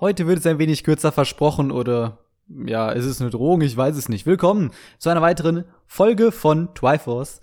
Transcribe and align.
Heute 0.00 0.28
wird 0.28 0.38
es 0.38 0.46
ein 0.46 0.60
wenig 0.60 0.84
kürzer 0.84 1.10
versprochen 1.10 1.72
oder 1.72 2.18
ja, 2.48 2.92
ist 2.92 3.04
es 3.04 3.20
eine 3.20 3.30
Drohung? 3.30 3.62
Ich 3.62 3.76
weiß 3.76 3.96
es 3.96 4.08
nicht. 4.08 4.26
Willkommen 4.26 4.70
zu 4.96 5.10
einer 5.10 5.22
weiteren 5.22 5.64
Folge 5.88 6.30
von 6.30 6.72
Triforce. 6.72 7.40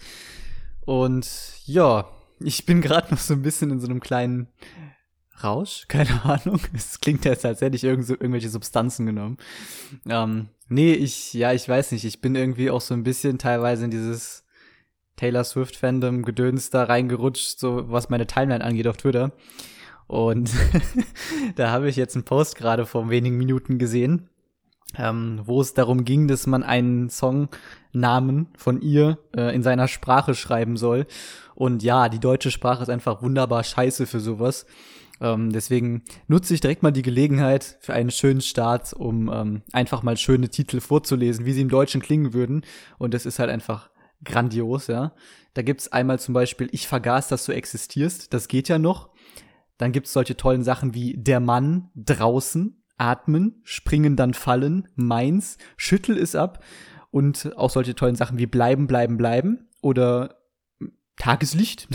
Und 0.85 1.27
ja, 1.65 2.07
ich 2.39 2.65
bin 2.65 2.79
gerade 2.79 3.11
noch 3.11 3.19
so 3.19 3.33
ein 3.33 3.41
bisschen 3.41 3.71
in 3.71 3.81
so 3.81 3.87
einem 3.87 3.99
kleinen 3.99 4.47
Rausch, 5.43 5.85
keine 5.89 6.23
Ahnung. 6.23 6.61
Es 6.73 7.01
klingt 7.01 7.25
jetzt, 7.25 7.45
als 7.45 7.59
hätte 7.59 7.75
ich 7.75 7.83
irgend 7.83 8.07
so, 8.07 8.13
irgendwelche 8.13 8.49
Substanzen 8.49 9.05
genommen. 9.05 9.35
Ähm, 10.07 10.47
nee, 10.69 10.93
ich, 10.93 11.33
ja, 11.33 11.51
ich 11.51 11.67
weiß 11.67 11.91
nicht. 11.91 12.05
Ich 12.05 12.21
bin 12.21 12.35
irgendwie 12.35 12.71
auch 12.71 12.79
so 12.79 12.93
ein 12.93 13.03
bisschen 13.03 13.37
teilweise 13.37 13.83
in 13.83 13.91
dieses 13.91 14.45
Taylor 15.17 15.43
Swift-Fandom 15.43 16.23
Gedöns 16.23 16.69
da 16.69 16.85
reingerutscht, 16.85 17.59
so 17.59 17.91
was 17.91 18.07
meine 18.07 18.27
Timeline 18.27 18.63
angeht 18.63 18.87
auf 18.87 18.95
Twitter. 18.95 19.33
Und 20.07 20.51
da 21.55 21.71
habe 21.71 21.89
ich 21.89 21.95
jetzt 21.95 22.15
einen 22.15 22.25
Post 22.25 22.55
gerade 22.55 22.85
vor 22.85 23.09
wenigen 23.09 23.37
Minuten 23.37 23.79
gesehen, 23.79 24.29
ähm, 24.97 25.41
wo 25.43 25.61
es 25.61 25.73
darum 25.73 26.05
ging, 26.05 26.27
dass 26.27 26.47
man 26.47 26.63
einen 26.63 27.09
Songnamen 27.09 28.47
von 28.57 28.81
ihr 28.81 29.17
äh, 29.35 29.55
in 29.55 29.63
seiner 29.63 29.87
Sprache 29.87 30.35
schreiben 30.35 30.77
soll. 30.77 31.07
Und 31.55 31.83
ja, 31.83 32.09
die 32.09 32.19
deutsche 32.19 32.51
Sprache 32.51 32.83
ist 32.83 32.89
einfach 32.89 33.21
wunderbar 33.21 33.63
scheiße 33.63 34.05
für 34.05 34.19
sowas. 34.19 34.65
Ähm, 35.21 35.51
deswegen 35.51 36.03
nutze 36.27 36.53
ich 36.53 36.61
direkt 36.61 36.83
mal 36.83 36.91
die 36.91 37.01
Gelegenheit 37.01 37.77
für 37.79 37.93
einen 37.93 38.11
schönen 38.11 38.41
Start, 38.41 38.93
um 38.93 39.31
ähm, 39.33 39.61
einfach 39.71 40.03
mal 40.03 40.17
schöne 40.17 40.49
Titel 40.49 40.81
vorzulesen, 40.81 41.45
wie 41.45 41.53
sie 41.53 41.61
im 41.61 41.69
Deutschen 41.69 42.01
klingen 42.01 42.33
würden. 42.33 42.65
Und 42.97 43.13
das 43.13 43.25
ist 43.25 43.39
halt 43.39 43.49
einfach 43.49 43.89
grandios, 44.23 44.87
ja. 44.87 45.13
Da 45.53 45.61
gibt's 45.61 45.89
einmal 45.89 46.19
zum 46.19 46.33
Beispiel, 46.33 46.67
ich 46.73 46.87
vergaß, 46.87 47.29
dass 47.29 47.45
du 47.45 47.53
existierst. 47.53 48.33
Das 48.33 48.49
geht 48.49 48.67
ja 48.67 48.77
noch. 48.77 49.09
Dann 49.77 49.91
gibt's 49.91 50.13
solche 50.13 50.37
tollen 50.37 50.63
Sachen 50.63 50.93
wie 50.93 51.15
der 51.17 51.39
Mann 51.39 51.89
draußen, 51.95 52.83
atmen, 52.97 53.61
springen, 53.63 54.15
dann 54.15 54.33
fallen, 54.33 54.87
meins, 54.95 55.57
schüttel 55.77 56.17
es 56.17 56.35
ab. 56.35 56.63
Und 57.11 57.55
auch 57.57 57.69
solche 57.69 57.95
tollen 57.95 58.15
Sachen 58.15 58.37
wie 58.37 58.45
bleiben, 58.45 58.87
bleiben, 58.87 59.17
bleiben. 59.17 59.69
Oder 59.81 60.37
Tageslicht. 61.17 61.87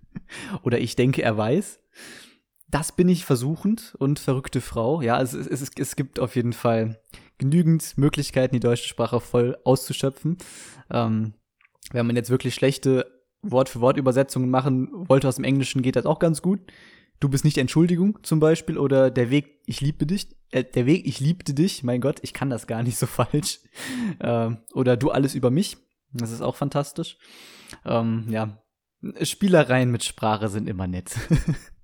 Oder 0.62 0.80
ich 0.80 0.96
denke, 0.96 1.22
er 1.22 1.36
weiß 1.36 1.80
das 2.68 2.92
bin 2.92 3.08
ich 3.08 3.24
versuchend 3.24 3.94
und 3.98 4.18
verrückte 4.18 4.60
Frau. 4.60 5.00
Ja, 5.00 5.20
es, 5.20 5.32
es, 5.32 5.70
es 5.78 5.96
gibt 5.96 6.18
auf 6.18 6.36
jeden 6.36 6.52
Fall 6.52 7.00
genügend 7.38 7.96
Möglichkeiten, 7.96 8.54
die 8.54 8.60
deutsche 8.60 8.88
Sprache 8.88 9.20
voll 9.20 9.56
auszuschöpfen. 9.64 10.38
Ähm, 10.90 11.34
wenn 11.92 12.06
man 12.06 12.16
jetzt 12.16 12.30
wirklich 12.30 12.54
schlechte 12.54 13.06
Wort-für-Wort-Übersetzungen 13.42 14.50
machen 14.50 14.88
wollte 14.92 15.28
aus 15.28 15.36
dem 15.36 15.44
Englischen, 15.44 15.82
geht 15.82 15.96
das 15.96 16.06
auch 16.06 16.18
ganz 16.18 16.42
gut. 16.42 16.60
Du 17.20 17.28
bist 17.28 17.44
nicht 17.44 17.58
Entschuldigung 17.58 18.18
zum 18.22 18.40
Beispiel 18.40 18.78
oder 18.78 19.10
der 19.10 19.30
Weg, 19.30 19.62
ich 19.66 19.80
liebte 19.80 20.06
dich. 20.06 20.36
Äh, 20.50 20.64
der 20.64 20.86
Weg, 20.86 21.06
ich 21.06 21.20
liebte 21.20 21.54
dich. 21.54 21.82
Mein 21.82 22.00
Gott, 22.00 22.18
ich 22.22 22.32
kann 22.32 22.50
das 22.50 22.66
gar 22.66 22.82
nicht 22.82 22.98
so 22.98 23.06
falsch. 23.06 23.60
Ähm, 24.20 24.58
oder 24.74 24.96
du 24.96 25.10
alles 25.10 25.34
über 25.34 25.50
mich. 25.50 25.78
Das 26.12 26.30
ist 26.30 26.42
auch 26.42 26.56
fantastisch. 26.56 27.18
Ähm, 27.84 28.26
ja, 28.28 28.62
Spielereien 29.22 29.90
mit 29.90 30.04
Sprache 30.04 30.48
sind 30.48 30.68
immer 30.68 30.86
nett. 30.86 31.14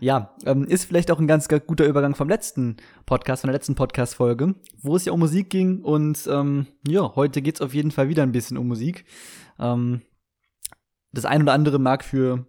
Ja, 0.00 0.34
ähm, 0.44 0.64
ist 0.64 0.84
vielleicht 0.86 1.10
auch 1.10 1.18
ein 1.18 1.26
ganz, 1.26 1.48
ganz 1.48 1.66
guter 1.66 1.86
Übergang 1.86 2.14
vom 2.14 2.28
letzten 2.28 2.76
Podcast, 3.06 3.42
von 3.42 3.48
der 3.48 3.54
letzten 3.54 3.74
Podcast-Folge, 3.74 4.54
wo 4.80 4.96
es 4.96 5.04
ja 5.04 5.12
um 5.12 5.20
Musik 5.20 5.50
ging. 5.50 5.82
Und 5.82 6.26
ähm, 6.30 6.66
ja, 6.86 7.14
heute 7.14 7.42
geht's 7.42 7.60
auf 7.60 7.74
jeden 7.74 7.90
Fall 7.90 8.08
wieder 8.08 8.22
ein 8.22 8.32
bisschen 8.32 8.56
um 8.56 8.68
Musik. 8.68 9.04
Ähm, 9.58 10.02
das 11.12 11.24
ein 11.24 11.42
oder 11.42 11.52
andere 11.52 11.78
mag 11.78 12.04
für 12.04 12.46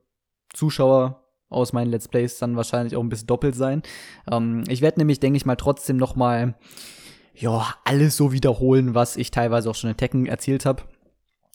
Zuschauer 0.54 1.23
aus 1.54 1.74
meinen 1.74 1.92
Let's 1.92 2.08
Plays 2.08 2.38
dann 2.40 2.56
wahrscheinlich 2.56 2.96
auch 2.96 3.04
ein 3.04 3.10
bisschen 3.10 3.28
doppelt 3.28 3.56
sein. 3.56 3.84
Ähm, 4.32 4.64
ich 4.68 4.82
werde 4.82 5.00
nämlich, 5.00 5.20
denke 5.20 5.38
ich 5.38 5.46
mal, 5.46 5.56
trotzdem 5.56 5.98
noch 5.98 6.16
mal 6.16 6.56
ja, 7.36 7.76
alles 7.84 8.16
so 8.16 8.32
wiederholen, 8.32 8.94
was 8.96 9.18
ich 9.18 9.32
teilweise 9.32 9.70
auch 9.70 9.76
schon 9.76 9.90
in 9.90 9.98
Tekken 9.98 10.26
erzählt 10.26 10.66
habe. 10.66 10.84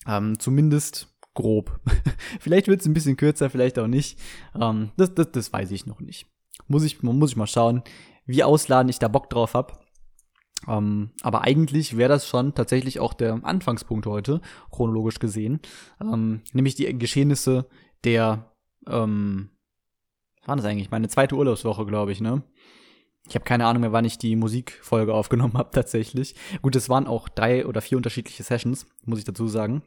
Ähm, 0.06 0.38
zumindest 0.38 1.08
grob. 1.34 1.80
vielleicht 2.40 2.66
wird 2.66 2.80
es 2.80 2.86
ein 2.86 2.94
bisschen 2.94 3.16
kürzer, 3.16 3.50
vielleicht 3.50 3.78
auch 3.78 3.86
nicht. 3.86 4.18
Ähm, 4.60 4.90
das, 4.96 5.14
das, 5.14 5.30
das 5.32 5.52
weiß 5.52 5.70
ich 5.70 5.86
noch 5.86 6.00
nicht. 6.00 6.26
Muss 6.66 6.82
ich, 6.82 7.02
muss 7.02 7.30
ich 7.30 7.36
mal 7.36 7.46
schauen, 7.46 7.82
wie 8.26 8.42
ausladen 8.42 8.90
ich 8.90 8.98
da 8.98 9.08
Bock 9.08 9.30
drauf 9.30 9.54
hab. 9.54 9.84
Ähm, 10.66 11.12
aber 11.22 11.42
eigentlich 11.42 11.96
wäre 11.96 12.08
das 12.08 12.26
schon 12.26 12.54
tatsächlich 12.54 12.98
auch 12.98 13.14
der 13.14 13.40
Anfangspunkt 13.44 14.06
heute, 14.06 14.40
chronologisch 14.70 15.20
gesehen. 15.20 15.60
Ähm, 16.00 16.42
nämlich 16.52 16.74
die 16.74 16.98
Geschehnisse 16.98 17.68
der, 18.04 18.52
ähm, 18.88 19.50
war 20.48 20.56
das 20.56 20.64
eigentlich? 20.64 20.90
Meine 20.90 21.08
zweite 21.08 21.36
Urlaubswoche, 21.36 21.86
glaube 21.86 22.12
ich, 22.12 22.20
ne? 22.20 22.42
Ich 23.28 23.34
habe 23.34 23.44
keine 23.44 23.66
Ahnung 23.66 23.82
mehr, 23.82 23.92
wann 23.92 24.06
ich 24.06 24.18
die 24.18 24.36
Musikfolge 24.36 25.12
aufgenommen 25.14 25.54
habe, 25.54 25.70
tatsächlich. 25.72 26.34
Gut, 26.62 26.74
es 26.76 26.88
waren 26.88 27.06
auch 27.06 27.28
drei 27.28 27.66
oder 27.66 27.80
vier 27.80 27.98
unterschiedliche 27.98 28.42
Sessions, 28.42 28.86
muss 29.04 29.18
ich 29.18 29.24
dazu 29.24 29.46
sagen 29.48 29.82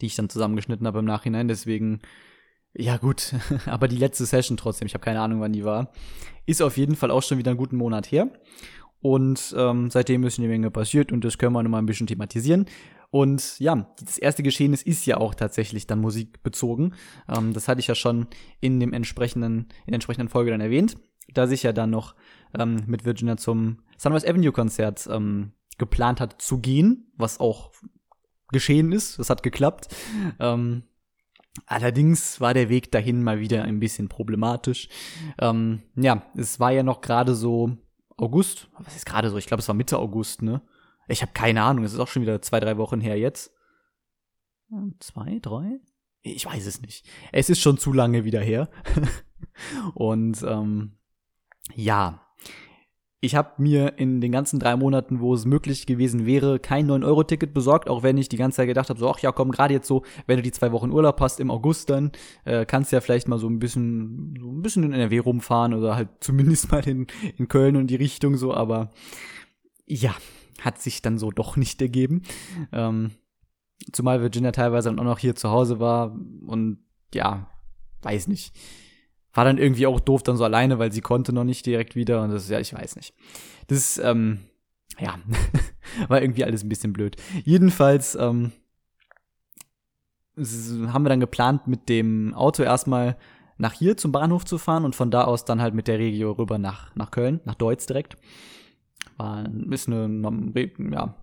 die 0.00 0.06
ich 0.06 0.16
dann 0.16 0.28
zusammengeschnitten 0.28 0.86
habe 0.86 1.00
im 1.00 1.04
Nachhinein. 1.04 1.48
Deswegen, 1.48 2.00
ja 2.74 2.96
gut, 2.96 3.34
aber 3.66 3.88
die 3.88 3.96
letzte 3.96 4.26
Session 4.26 4.56
trotzdem, 4.56 4.86
ich 4.86 4.94
habe 4.94 5.04
keine 5.04 5.20
Ahnung, 5.20 5.40
wann 5.40 5.52
die 5.52 5.64
war, 5.64 5.92
ist 6.46 6.62
auf 6.62 6.76
jeden 6.76 6.96
Fall 6.96 7.10
auch 7.10 7.22
schon 7.22 7.38
wieder 7.38 7.50
einen 7.50 7.58
guten 7.58 7.76
Monat 7.76 8.10
her. 8.10 8.28
Und 9.00 9.54
ähm, 9.58 9.90
seitdem 9.90 10.22
ist 10.24 10.38
eine 10.38 10.48
Menge 10.48 10.70
passiert 10.70 11.10
und 11.10 11.24
das 11.24 11.36
können 11.36 11.52
wir 11.54 11.62
nochmal 11.62 11.82
ein 11.82 11.86
bisschen 11.86 12.06
thematisieren. 12.06 12.66
Und 13.12 13.58
ja, 13.58 13.94
das 14.00 14.16
erste 14.16 14.42
Geschehen 14.42 14.72
ist 14.72 15.04
ja 15.04 15.18
auch 15.18 15.34
tatsächlich 15.34 15.86
dann 15.86 16.00
musikbezogen. 16.00 16.94
Ähm, 17.28 17.52
das 17.52 17.68
hatte 17.68 17.78
ich 17.78 17.86
ja 17.86 17.94
schon 17.94 18.26
in 18.60 18.80
dem 18.80 18.94
entsprechenden, 18.94 19.68
in 19.84 19.88
der 19.88 19.96
entsprechenden 19.96 20.30
Folge 20.30 20.50
dann 20.50 20.62
erwähnt, 20.62 20.96
da 21.34 21.46
sich 21.46 21.62
ja 21.62 21.74
dann 21.74 21.90
noch 21.90 22.14
ähm, 22.58 22.84
mit 22.86 23.04
Virginia 23.04 23.36
zum 23.36 23.80
Sunrise 23.98 24.26
Avenue 24.26 24.50
Konzert 24.50 25.06
ähm, 25.12 25.52
geplant 25.76 26.22
hat 26.22 26.40
zu 26.40 26.58
gehen, 26.60 27.12
was 27.18 27.38
auch 27.38 27.72
geschehen 28.50 28.92
ist. 28.92 29.18
Das 29.18 29.28
hat 29.28 29.42
geklappt. 29.42 29.94
Ähm, 30.40 30.84
allerdings 31.66 32.40
war 32.40 32.54
der 32.54 32.70
Weg 32.70 32.92
dahin 32.92 33.22
mal 33.22 33.40
wieder 33.40 33.64
ein 33.64 33.78
bisschen 33.78 34.08
problematisch. 34.08 34.88
Ähm, 35.38 35.82
ja, 35.96 36.22
es 36.34 36.60
war 36.60 36.72
ja 36.72 36.82
noch 36.82 37.02
gerade 37.02 37.34
so 37.34 37.76
August. 38.16 38.70
Was 38.78 38.96
ist 38.96 39.04
gerade 39.04 39.28
so? 39.28 39.36
Ich 39.36 39.44
glaube, 39.44 39.60
es 39.60 39.68
war 39.68 39.74
Mitte 39.74 39.98
August, 39.98 40.40
ne? 40.40 40.62
Ich 41.08 41.22
habe 41.22 41.32
keine 41.32 41.62
Ahnung. 41.62 41.84
Es 41.84 41.92
ist 41.92 41.98
auch 41.98 42.08
schon 42.08 42.22
wieder 42.22 42.42
zwei, 42.42 42.60
drei 42.60 42.76
Wochen 42.76 43.00
her 43.00 43.18
jetzt. 43.18 43.52
Zwei, 45.00 45.38
drei? 45.40 45.80
Ich 46.22 46.46
weiß 46.46 46.66
es 46.66 46.80
nicht. 46.80 47.06
Es 47.32 47.50
ist 47.50 47.60
schon 47.60 47.78
zu 47.78 47.92
lange 47.92 48.24
wieder 48.24 48.40
her. 48.40 48.70
Und 49.94 50.42
ähm, 50.42 50.92
ja, 51.74 52.22
ich 53.24 53.36
habe 53.36 53.62
mir 53.62 53.98
in 53.98 54.20
den 54.20 54.32
ganzen 54.32 54.58
drei 54.58 54.76
Monaten, 54.76 55.20
wo 55.20 55.32
es 55.32 55.44
möglich 55.44 55.86
gewesen 55.86 56.26
wäre, 56.26 56.58
kein 56.58 56.90
9-Euro-Ticket 56.90 57.54
besorgt, 57.54 57.88
auch 57.88 58.02
wenn 58.02 58.18
ich 58.18 58.28
die 58.28 58.36
ganze 58.36 58.56
Zeit 58.56 58.66
gedacht 58.66 58.88
habe, 58.88 58.98
so, 58.98 59.08
ach 59.08 59.20
ja, 59.20 59.30
komm, 59.30 59.52
gerade 59.52 59.72
jetzt 59.72 59.86
so, 59.86 60.02
wenn 60.26 60.38
du 60.38 60.42
die 60.42 60.50
zwei 60.50 60.72
Wochen 60.72 60.90
Urlaub 60.90 61.20
hast 61.20 61.38
im 61.38 61.48
August 61.48 61.88
dann, 61.88 62.10
äh, 62.44 62.66
kannst 62.66 62.90
du 62.90 62.96
ja 62.96 63.00
vielleicht 63.00 63.28
mal 63.28 63.38
so 63.38 63.48
ein 63.48 63.60
bisschen, 63.60 64.36
so 64.40 64.50
ein 64.50 64.60
bisschen 64.60 64.82
in 64.82 64.92
NRW 64.92 65.18
rumfahren 65.20 65.72
oder 65.72 65.94
halt 65.94 66.08
zumindest 66.18 66.72
mal 66.72 66.86
in, 66.88 67.06
in 67.38 67.46
Köln 67.46 67.76
und 67.76 67.86
die 67.88 67.96
Richtung 67.96 68.36
so, 68.36 68.54
aber 68.54 68.90
ja, 69.86 70.16
hat 70.60 70.80
sich 70.80 71.02
dann 71.02 71.18
so 71.18 71.30
doch 71.30 71.56
nicht 71.56 71.80
ergeben. 71.80 72.22
Ähm, 72.72 73.12
zumal 73.92 74.20
Virginia 74.20 74.52
teilweise 74.52 74.88
dann 74.88 74.98
auch 74.98 75.04
noch 75.04 75.18
hier 75.18 75.34
zu 75.34 75.50
Hause 75.50 75.80
war 75.80 76.16
und 76.46 76.78
ja, 77.14 77.48
weiß 78.02 78.28
nicht 78.28 78.54
war 79.34 79.44
dann 79.44 79.58
irgendwie 79.58 79.86
auch 79.86 80.00
doof 80.00 80.22
dann 80.22 80.36
so 80.36 80.44
alleine, 80.44 80.78
weil 80.78 80.92
sie 80.92 81.00
konnte 81.00 81.32
noch 81.32 81.44
nicht 81.44 81.64
direkt 81.66 81.96
wieder 81.96 82.22
und 82.22 82.30
das 82.30 82.44
ist 82.44 82.50
ja, 82.50 82.60
ich 82.60 82.74
weiß 82.74 82.96
nicht. 82.96 83.14
Das 83.66 83.98
ähm, 83.98 84.40
ja, 84.98 85.18
war 86.08 86.20
irgendwie 86.20 86.44
alles 86.44 86.62
ein 86.62 86.68
bisschen 86.68 86.92
blöd. 86.92 87.16
Jedenfalls, 87.44 88.14
ähm, 88.14 88.52
haben 90.36 91.04
wir 91.04 91.10
dann 91.10 91.20
geplant, 91.20 91.66
mit 91.66 91.88
dem 91.88 92.34
Auto 92.34 92.62
erstmal 92.62 93.16
nach 93.58 93.72
hier 93.72 93.96
zum 93.96 94.12
Bahnhof 94.12 94.44
zu 94.44 94.58
fahren 94.58 94.84
und 94.84 94.96
von 94.96 95.10
da 95.10 95.24
aus 95.24 95.44
dann 95.44 95.60
halt 95.60 95.74
mit 95.74 95.88
der 95.88 95.98
Regio 95.98 96.32
rüber 96.32 96.58
nach, 96.58 96.94
nach 96.96 97.10
Köln, 97.10 97.40
nach 97.44 97.54
Deutz 97.54 97.86
direkt. 97.86 98.16
Ist 99.70 99.88
eine, 99.88 100.72
ja, 100.90 101.14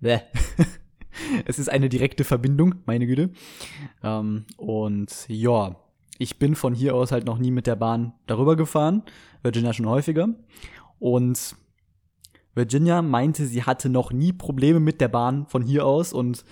bäh. 0.00 0.20
es 1.46 1.58
ist 1.58 1.68
eine 1.68 1.88
direkte 1.88 2.24
Verbindung, 2.24 2.76
meine 2.86 3.06
Güte. 3.06 3.30
Ähm, 4.02 4.44
und 4.56 5.26
ja, 5.28 5.76
ich 6.18 6.38
bin 6.38 6.54
von 6.54 6.74
hier 6.74 6.94
aus 6.94 7.12
halt 7.12 7.26
noch 7.26 7.38
nie 7.38 7.50
mit 7.50 7.66
der 7.66 7.76
Bahn 7.76 8.12
darüber 8.26 8.56
gefahren. 8.56 9.02
Virginia 9.42 9.72
schon 9.72 9.88
häufiger. 9.88 10.28
Und 10.98 11.56
Virginia 12.54 13.02
meinte, 13.02 13.46
sie 13.46 13.64
hatte 13.64 13.88
noch 13.88 14.12
nie 14.12 14.32
Probleme 14.32 14.80
mit 14.80 15.00
der 15.00 15.08
Bahn 15.08 15.46
von 15.46 15.62
hier 15.62 15.84
aus 15.84 16.12
und 16.12 16.44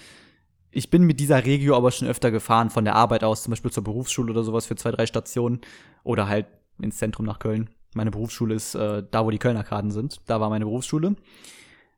ich 0.70 0.90
bin 0.90 1.04
mit 1.04 1.20
dieser 1.20 1.44
Regio 1.44 1.76
aber 1.76 1.92
schon 1.92 2.08
öfter 2.08 2.30
gefahren, 2.30 2.68
von 2.68 2.84
der 2.84 2.96
Arbeit 2.96 3.22
aus, 3.24 3.44
zum 3.44 3.52
Beispiel 3.52 3.70
zur 3.70 3.84
Berufsschule 3.84 4.32
oder 4.32 4.42
sowas 4.42 4.66
für 4.66 4.74
zwei, 4.74 4.90
drei 4.90 5.06
Stationen 5.06 5.60
oder 6.02 6.28
halt 6.28 6.46
ins 6.78 6.98
Zentrum 6.98 7.24
nach 7.24 7.38
Köln. 7.38 7.70
Meine 7.94 8.10
Berufsschule 8.10 8.54
ist 8.54 8.74
äh, 8.74 9.02
da, 9.10 9.24
wo 9.24 9.30
die 9.30 9.38
Kölner 9.38 9.64
Karten 9.64 9.90
sind. 9.90 10.20
Da 10.26 10.40
war 10.40 10.50
meine 10.50 10.66
Berufsschule. 10.66 11.16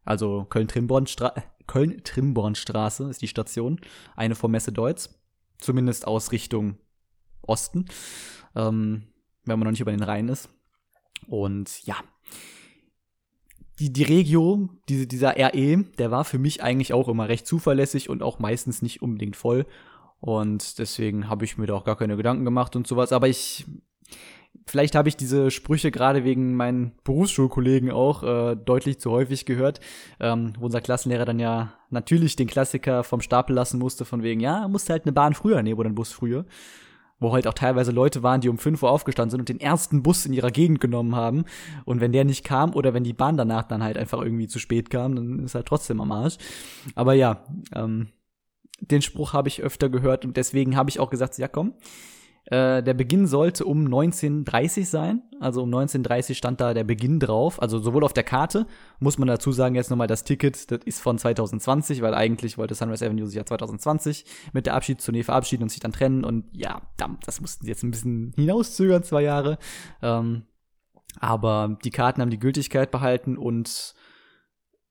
Also 0.05 0.47
Köln-Trimbornstraße 0.49 1.43
Köln 1.67 3.11
ist 3.11 3.23
die 3.23 3.29
Station. 3.29 3.81
Eine 4.15 4.35
vor 4.35 4.49
Messe 4.49 4.73
Deutz. 4.73 5.19
Zumindest 5.59 6.07
aus 6.07 6.33
Richtung 6.33 6.79
Osten, 7.43 7.87
ähm, 8.55 9.05
wenn 9.45 9.59
man 9.59 9.67
noch 9.67 9.71
nicht 9.71 9.81
über 9.81 9.93
den 9.93 10.03
Rhein 10.03 10.29
ist. 10.29 10.51
Und 11.27 11.85
ja, 11.87 11.97
die, 13.79 13.93
die 13.93 14.03
Regio, 14.03 14.69
diese, 14.89 15.07
dieser 15.07 15.37
RE, 15.37 15.85
der 15.99 16.11
war 16.11 16.25
für 16.25 16.39
mich 16.39 16.63
eigentlich 16.63 16.93
auch 16.93 17.09
immer 17.09 17.29
recht 17.29 17.47
zuverlässig 17.47 18.09
und 18.09 18.23
auch 18.23 18.39
meistens 18.39 18.83
nicht 18.83 19.03
unbedingt 19.03 19.37
voll. 19.37 19.67
Und 20.21 20.79
deswegen 20.79 21.29
habe 21.29 21.45
ich 21.45 21.59
mir 21.59 21.67
da 21.67 21.75
auch 21.75 21.85
gar 21.85 21.97
keine 21.97 22.17
Gedanken 22.17 22.45
gemacht 22.45 22.75
und 22.75 22.87
sowas. 22.87 23.13
Aber 23.13 23.29
ich, 23.29 23.67
vielleicht 24.67 24.95
habe 24.95 25.09
ich 25.09 25.17
diese 25.17 25.51
Sprüche 25.51 25.91
gerade 25.91 26.25
wegen 26.25 26.55
meinen 26.55 26.93
Berufsschulkollegen 27.05 27.91
auch 27.91 28.23
äh, 28.23 28.57
deutlich 28.57 29.01
zu 29.01 29.11
häufig 29.11 29.47
gehört, 29.47 29.81
ähm, 30.21 30.53
wo 30.59 30.67
unser 30.67 30.81
Klassenlehrer 30.81 31.25
dann 31.25 31.39
ja 31.39 31.73
natürlich 31.91 32.37
den 32.37 32.47
Klassiker 32.47 33.05
vom 33.05 33.21
Stapel 33.21 33.55
lassen 33.55 33.79
musste, 33.79 34.05
von 34.05 34.23
wegen, 34.23 34.41
ja, 34.41 34.67
musste 34.69 34.93
halt 34.93 35.05
eine 35.05 35.13
Bahn 35.13 35.35
früher 35.35 35.63
nehmen 35.63 35.79
oder 35.79 35.89
einen 35.89 35.95
Bus 35.95 36.13
früher 36.13 36.45
wo 37.19 37.33
halt 37.33 37.47
auch 37.47 37.55
teilweise 37.55 37.93
Leute 37.93 38.23
waren, 38.23 38.41
die 38.41 38.49
um 38.49 38.59
5 38.59 38.83
Uhr 38.83 38.91
aufgestanden 38.91 39.31
sind 39.31 39.41
und 39.41 39.49
den 39.49 39.61
ersten 39.61 40.03
Bus 40.03 40.27
in 40.27 40.33
ihrer 40.33 40.51
Gegend 40.51 40.81
genommen 40.81 41.17
haben. 41.17 41.45
Und 41.85 42.01
wenn 42.01 42.13
der 42.13 42.25
nicht 42.25 42.45
kam 42.45 42.75
oder 42.75 42.93
wenn 42.93 43.05
die 43.05 43.15
Bahn 43.15 43.37
danach 43.37 43.65
dann 43.65 43.83
halt 43.83 43.97
einfach 43.97 44.21
irgendwie 44.21 44.49
zu 44.49 44.59
spät 44.59 44.91
kam, 44.91 45.17
dann 45.17 45.39
ist 45.41 45.55
halt 45.55 45.67
trotzdem 45.67 46.01
am 46.01 46.13
Arsch. 46.13 46.37
Aber 46.95 47.15
ja, 47.15 47.45
ähm, 47.75 48.09
den 48.81 49.01
Spruch 49.01 49.33
habe 49.33 49.49
ich 49.49 49.63
öfter 49.63 49.89
gehört 49.89 50.25
und 50.25 50.37
deswegen 50.37 50.77
habe 50.77 50.91
ich 50.91 51.01
auch 51.01 51.09
gesagt, 51.09 51.39
ja 51.39 51.49
komm, 51.49 51.75
äh, 52.47 52.81
der 52.83 52.95
Beginn 52.95 53.27
sollte 53.27 53.65
um 53.65 53.87
1930 53.87 54.89
sein. 54.89 55.23
Also 55.41 55.63
um 55.63 55.69
1930 55.69 56.39
stand 56.39 56.61
da 56.61 56.75
der 56.75 56.85
Beginn 56.85 57.19
drauf. 57.19 57.61
Also 57.61 57.79
sowohl 57.79 58.05
auf 58.05 58.13
der 58.13 58.23
Karte, 58.23 58.67
muss 59.01 59.19
man 59.19 59.27
dazu 59.27 59.51
sagen, 59.51 59.75
jetzt 59.75 59.91
nochmal 59.91 60.07
das 60.07 60.23
Ticket, 60.23 60.71
das 60.71 60.81
ist 60.85 61.01
von 61.01 61.19
2020, 61.19 62.03
weil 62.03 62.15
eigentlich 62.15 62.57
wollte 62.57 62.75
Sunrise 62.75 63.05
Avenue 63.05 63.27
sich 63.27 63.37
ja 63.37 63.45
2020 63.45 64.25
mit 64.53 64.67
der 64.67 64.75
Abschiedstournee 64.75 65.25
verabschieden 65.25 65.65
und 65.65 65.71
sich 65.71 65.81
dann 65.81 65.93
trennen. 65.93 66.25
Und 66.25 66.45
ja, 66.53 66.83
das 67.25 67.41
mussten 67.41 67.65
sie 67.65 67.71
jetzt 67.71 67.83
ein 67.83 67.91
bisschen 67.91 68.33
hinauszögern, 68.37 69.03
zwei 69.03 69.23
Jahre. 69.23 69.59
Ähm, 70.01 70.45
aber 71.19 71.79
die 71.83 71.91
Karten 71.91 72.21
haben 72.21 72.31
die 72.31 72.39
Gültigkeit 72.39 72.91
behalten 72.91 73.37
und 73.37 73.95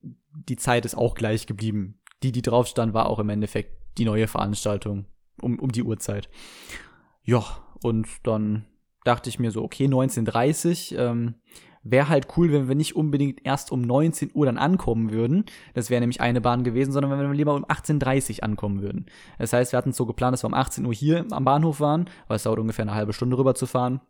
die 0.02 0.56
Zeit 0.56 0.84
ist 0.84 0.96
auch 0.96 1.14
gleich 1.14 1.46
geblieben. 1.46 2.00
Die, 2.22 2.32
die 2.32 2.42
drauf 2.42 2.66
stand, 2.66 2.92
war 2.92 3.06
auch 3.06 3.18
im 3.18 3.30
Endeffekt 3.30 3.72
die 3.96 4.04
neue 4.04 4.26
Veranstaltung 4.26 5.06
um, 5.40 5.58
um 5.58 5.72
die 5.72 5.82
Uhrzeit. 5.82 6.28
Ja, 7.26 7.44
und 7.82 8.06
dann 8.22 8.64
dachte 9.04 9.28
ich 9.28 9.38
mir 9.38 9.50
so, 9.50 9.62
okay, 9.62 9.84
1930, 9.84 10.94
ähm, 10.96 11.34
wäre 11.82 12.08
halt 12.08 12.28
cool, 12.36 12.52
wenn 12.52 12.68
wir 12.68 12.74
nicht 12.74 12.96
unbedingt 12.96 13.44
erst 13.44 13.70
um 13.70 13.80
19 13.80 14.30
Uhr 14.32 14.46
dann 14.46 14.58
ankommen 14.58 15.10
würden. 15.10 15.44
Das 15.74 15.90
wäre 15.90 16.00
nämlich 16.00 16.20
eine 16.20 16.40
Bahn 16.40 16.64
gewesen, 16.64 16.92
sondern 16.92 17.10
wenn 17.12 17.20
wir 17.20 17.34
lieber 17.34 17.54
um 17.54 17.64
18.30 17.64 18.38
Uhr 18.38 18.44
ankommen 18.44 18.80
würden. 18.80 19.06
Das 19.38 19.52
heißt, 19.52 19.72
wir 19.72 19.76
hatten 19.76 19.90
es 19.90 19.96
so 19.96 20.06
geplant, 20.06 20.32
dass 20.34 20.44
wir 20.44 20.48
um 20.48 20.54
18 20.54 20.86
Uhr 20.86 20.94
hier 20.94 21.26
am 21.30 21.44
Bahnhof 21.44 21.80
waren, 21.80 22.08
weil 22.28 22.36
es 22.36 22.44
dauert 22.44 22.60
ungefähr 22.60 22.84
eine 22.84 22.94
halbe 22.94 23.12
Stunde 23.12 23.36
rüber 23.36 23.54
zu 23.54 23.66
fahren. 23.66 24.00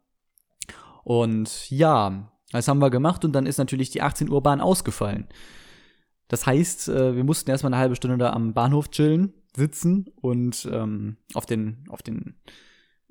Und 1.05 1.71
ja, 1.71 2.33
das 2.53 2.69
haben 2.69 2.81
wir 2.81 2.91
gemacht 2.91 3.25
und 3.25 3.33
dann 3.33 3.47
ist 3.47 3.59
natürlich 3.59 3.91
die 3.91 4.03
18 4.03 4.31
Uhr 4.31 4.43
Bahn 4.43 4.61
ausgefallen. 4.61 5.27
Das 6.29 6.47
heißt, 6.47 6.89
äh, 6.89 7.17
wir 7.17 7.25
mussten 7.25 7.51
erstmal 7.51 7.73
eine 7.73 7.81
halbe 7.81 7.97
Stunde 7.97 8.19
da 8.19 8.33
am 8.33 8.53
Bahnhof 8.53 8.91
chillen, 8.91 9.33
sitzen 9.55 10.07
und 10.17 10.69
ähm, 10.71 11.17
auf 11.35 11.47
den, 11.47 11.85
auf 11.89 12.03
den 12.03 12.35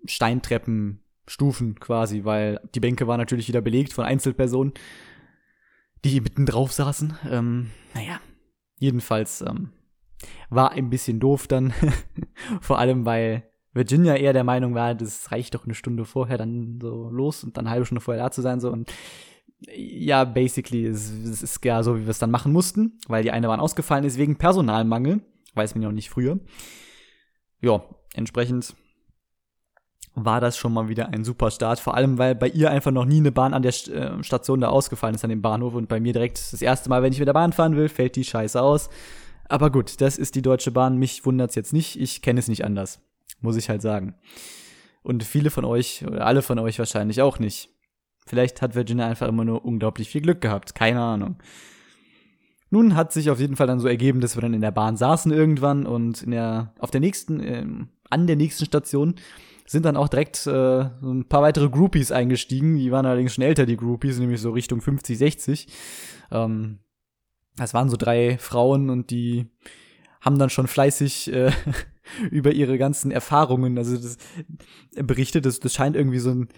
Steintreppenstufen 0.08 1.80
quasi, 1.80 2.24
weil 2.24 2.60
die 2.74 2.80
Bänke 2.80 3.08
waren 3.08 3.20
natürlich 3.20 3.48
wieder 3.48 3.62
belegt 3.62 3.94
von 3.94 4.06
Einzelpersonen, 4.06 4.74
die 6.04 6.22
mitten 6.22 6.46
drauf 6.46 6.72
saßen. 6.72 7.18
Ähm, 7.30 7.72
naja, 7.94 8.20
jedenfalls 8.78 9.42
ähm, 9.42 9.72
war 10.50 10.72
ein 10.72 10.90
bisschen 10.90 11.20
doof 11.20 11.48
dann, 11.48 11.74
vor 12.62 12.80
allem 12.80 13.06
weil 13.06 13.50
Virginia 13.74 14.16
eher 14.16 14.34
der 14.34 14.44
Meinung 14.44 14.74
war, 14.74 14.96
das 14.96 15.32
reicht 15.32 15.54
doch 15.54 15.66
eine 15.66 15.76
Stunde 15.76 16.06
vorher 16.06 16.38
dann 16.38 16.80
so 16.82 17.10
los 17.10 17.44
und 17.44 17.58
dann 17.58 17.66
eine 17.66 17.72
halbe 17.72 17.86
Stunde 17.86 18.02
vorher 18.02 18.24
da 18.24 18.32
zu 18.32 18.42
sein 18.42 18.60
so 18.60 18.72
und 18.72 18.92
ja, 19.68 20.26
basically, 20.26 20.86
es, 20.86 21.10
es 21.10 21.42
ist 21.42 21.64
ja 21.66 21.82
so, 21.84 21.98
wie 21.98 22.04
wir 22.04 22.10
es 22.10 22.20
dann 22.20 22.32
machen 22.32 22.52
mussten, 22.52 23.00
weil 23.08 23.24
die 23.24 23.32
eine 23.32 23.48
Bahn 23.48 23.60
ausgefallen 23.60 24.04
ist 24.04 24.18
wegen 24.18 24.38
Personalmangel, 24.38 25.22
weiß 25.54 25.76
man 25.76 25.82
ja 25.82 25.90
noch 25.90 25.96
nicht 25.96 26.10
früher. 26.10 26.40
Ja, 27.62 27.84
entsprechend 28.14 28.76
war 30.16 30.40
das 30.40 30.58
schon 30.58 30.74
mal 30.74 30.88
wieder 30.88 31.10
ein 31.10 31.24
super 31.24 31.52
Start. 31.52 31.80
Vor 31.80 31.96
allem, 31.96 32.18
weil 32.18 32.36
bei 32.36 32.48
ihr 32.48 32.72
einfach 32.72 32.92
noch 32.92 33.06
nie 33.06 33.18
eine 33.18 33.32
Bahn 33.32 33.54
an 33.54 33.62
der 33.62 33.74
äh, 33.90 34.24
Station 34.24 34.62
da 34.62 34.70
ausgefallen 34.70 35.16
ist, 35.16 35.24
an 35.24 35.30
dem 35.30 35.42
Bahnhof. 35.42 35.76
Und 35.76 35.90
bei 35.90 36.00
mir 36.00 36.14
direkt 36.14 36.38
das 36.54 36.62
erste 36.62 36.90
Mal, 36.90 37.04
wenn 37.04 37.12
ich 37.14 37.20
mit 37.20 37.28
der 37.28 37.34
Bahn 37.34 37.54
fahren 37.54 37.76
will, 37.76 37.90
fällt 37.90 38.16
die 38.16 38.24
Scheiße 38.24 38.62
aus. 38.62 38.90
Aber 39.50 39.70
gut, 39.70 40.02
das 40.02 40.18
ist 40.18 40.36
die 40.36 40.42
Deutsche 40.42 40.72
Bahn. 40.72 40.98
Mich 40.98 41.26
wundert's 41.26 41.56
jetzt 41.56 41.74
nicht. 41.74 42.00
Ich 42.00 42.22
kenne 42.22 42.40
es 42.40 42.48
nicht 42.48 42.64
anders. 42.64 43.02
Muss 43.42 43.58
ich 43.58 43.70
halt 43.70 43.82
sagen. 43.82 44.16
Und 45.04 45.24
viele 45.24 45.52
von 45.52 45.66
euch, 45.66 46.06
oder 46.08 46.26
alle 46.26 46.42
von 46.42 46.58
euch 46.60 46.80
wahrscheinlich 46.80 47.22
auch 47.22 47.38
nicht. 47.38 47.70
Vielleicht 48.26 48.62
hat 48.62 48.74
Virginia 48.74 49.06
einfach 49.06 49.28
immer 49.28 49.46
nur 49.46 49.64
unglaublich 49.66 50.10
viel 50.10 50.22
Glück 50.22 50.42
gehabt. 50.42 50.74
Keine 50.74 51.02
Ahnung. 51.02 51.36
Nun 52.72 52.96
hat 52.96 53.14
sich 53.14 53.30
auf 53.30 53.40
jeden 53.40 53.56
Fall 53.56 53.68
dann 53.68 53.80
so 53.80 53.88
ergeben, 53.88 54.22
dass 54.22 54.36
wir 54.36 54.42
dann 54.42 54.54
in 54.54 54.62
der 54.62 54.72
Bahn 54.72 54.98
saßen 54.98 55.32
irgendwann 55.32 55.86
und 55.86 56.24
in 56.24 56.32
der, 56.32 56.74
auf 56.80 56.90
der 56.90 57.02
nächsten, 57.02 57.40
äh, 57.40 57.66
an 58.10 58.28
der 58.28 58.36
nächsten 58.36 58.66
Station 58.66 59.16
sind 59.66 59.86
dann 59.86 59.98
auch 59.98 60.08
direkt 60.08 60.46
äh, 60.48 60.82
ein 61.02 61.26
paar 61.28 61.42
weitere 61.42 61.70
Groupies 61.70 62.12
eingestiegen. 62.12 62.78
Die 62.78 62.92
waren 62.92 63.06
allerdings 63.06 63.34
schon 63.34 63.44
älter, 63.44 63.66
die 63.66 63.78
Groupies, 63.78 64.20
nämlich 64.20 64.42
so 64.42 64.52
Richtung 64.52 64.82
50, 64.82 65.18
60. 65.18 65.68
Ähm, 66.32 66.80
das 67.56 67.74
waren 67.74 67.90
so 67.90 67.98
drei 67.98 68.38
Frauen 68.38 68.90
und 68.90 69.10
die 69.12 69.48
haben 70.22 70.40
dann 70.40 70.50
schon 70.50 70.68
fleißig 70.68 71.32
äh, 71.32 71.52
über 72.32 72.52
ihre 72.52 72.78
ganzen 72.78 73.12
Erfahrungen, 73.12 73.78
also 73.78 73.96
das 73.96 74.18
berichtet, 74.96 75.46
das, 75.46 75.60
das 75.60 75.74
scheint 75.74 75.96
irgendwie 75.96 76.20
so 76.20 76.32
ein 76.32 76.50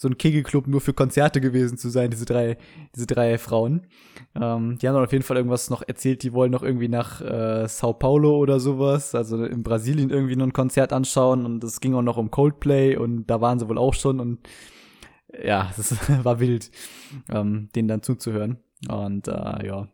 so 0.00 0.08
ein 0.08 0.18
Kegelclub 0.18 0.66
nur 0.66 0.80
für 0.80 0.94
Konzerte 0.94 1.40
gewesen 1.40 1.78
zu 1.78 1.88
sein, 1.88 2.10
diese 2.10 2.24
drei, 2.24 2.56
diese 2.94 3.06
drei 3.06 3.38
Frauen. 3.38 3.86
Ähm, 4.34 4.78
die 4.78 4.88
haben 4.88 4.94
dann 4.94 5.04
auf 5.04 5.12
jeden 5.12 5.24
Fall 5.24 5.36
irgendwas 5.36 5.70
noch 5.70 5.82
erzählt, 5.86 6.22
die 6.22 6.32
wollen 6.32 6.50
noch 6.50 6.62
irgendwie 6.62 6.88
nach 6.88 7.20
äh, 7.20 7.68
Sao 7.68 7.92
Paulo 7.92 8.36
oder 8.38 8.58
sowas, 8.58 9.14
also 9.14 9.44
in 9.44 9.62
Brasilien 9.62 10.10
irgendwie 10.10 10.36
noch 10.36 10.46
ein 10.46 10.52
Konzert 10.52 10.92
anschauen 10.92 11.44
und 11.46 11.62
es 11.62 11.80
ging 11.80 11.94
auch 11.94 12.02
noch 12.02 12.16
um 12.16 12.30
Coldplay 12.30 12.96
und 12.96 13.26
da 13.26 13.40
waren 13.40 13.58
sie 13.58 13.68
wohl 13.68 13.78
auch 13.78 13.94
schon 13.94 14.18
und 14.18 14.40
ja, 15.42 15.70
das 15.76 15.96
war 16.24 16.40
wild, 16.40 16.70
ähm, 17.28 17.68
denen 17.74 17.88
dann 17.88 18.02
zuzuhören. 18.02 18.58
Und 18.88 19.28
äh, 19.28 19.66
ja, 19.66 19.88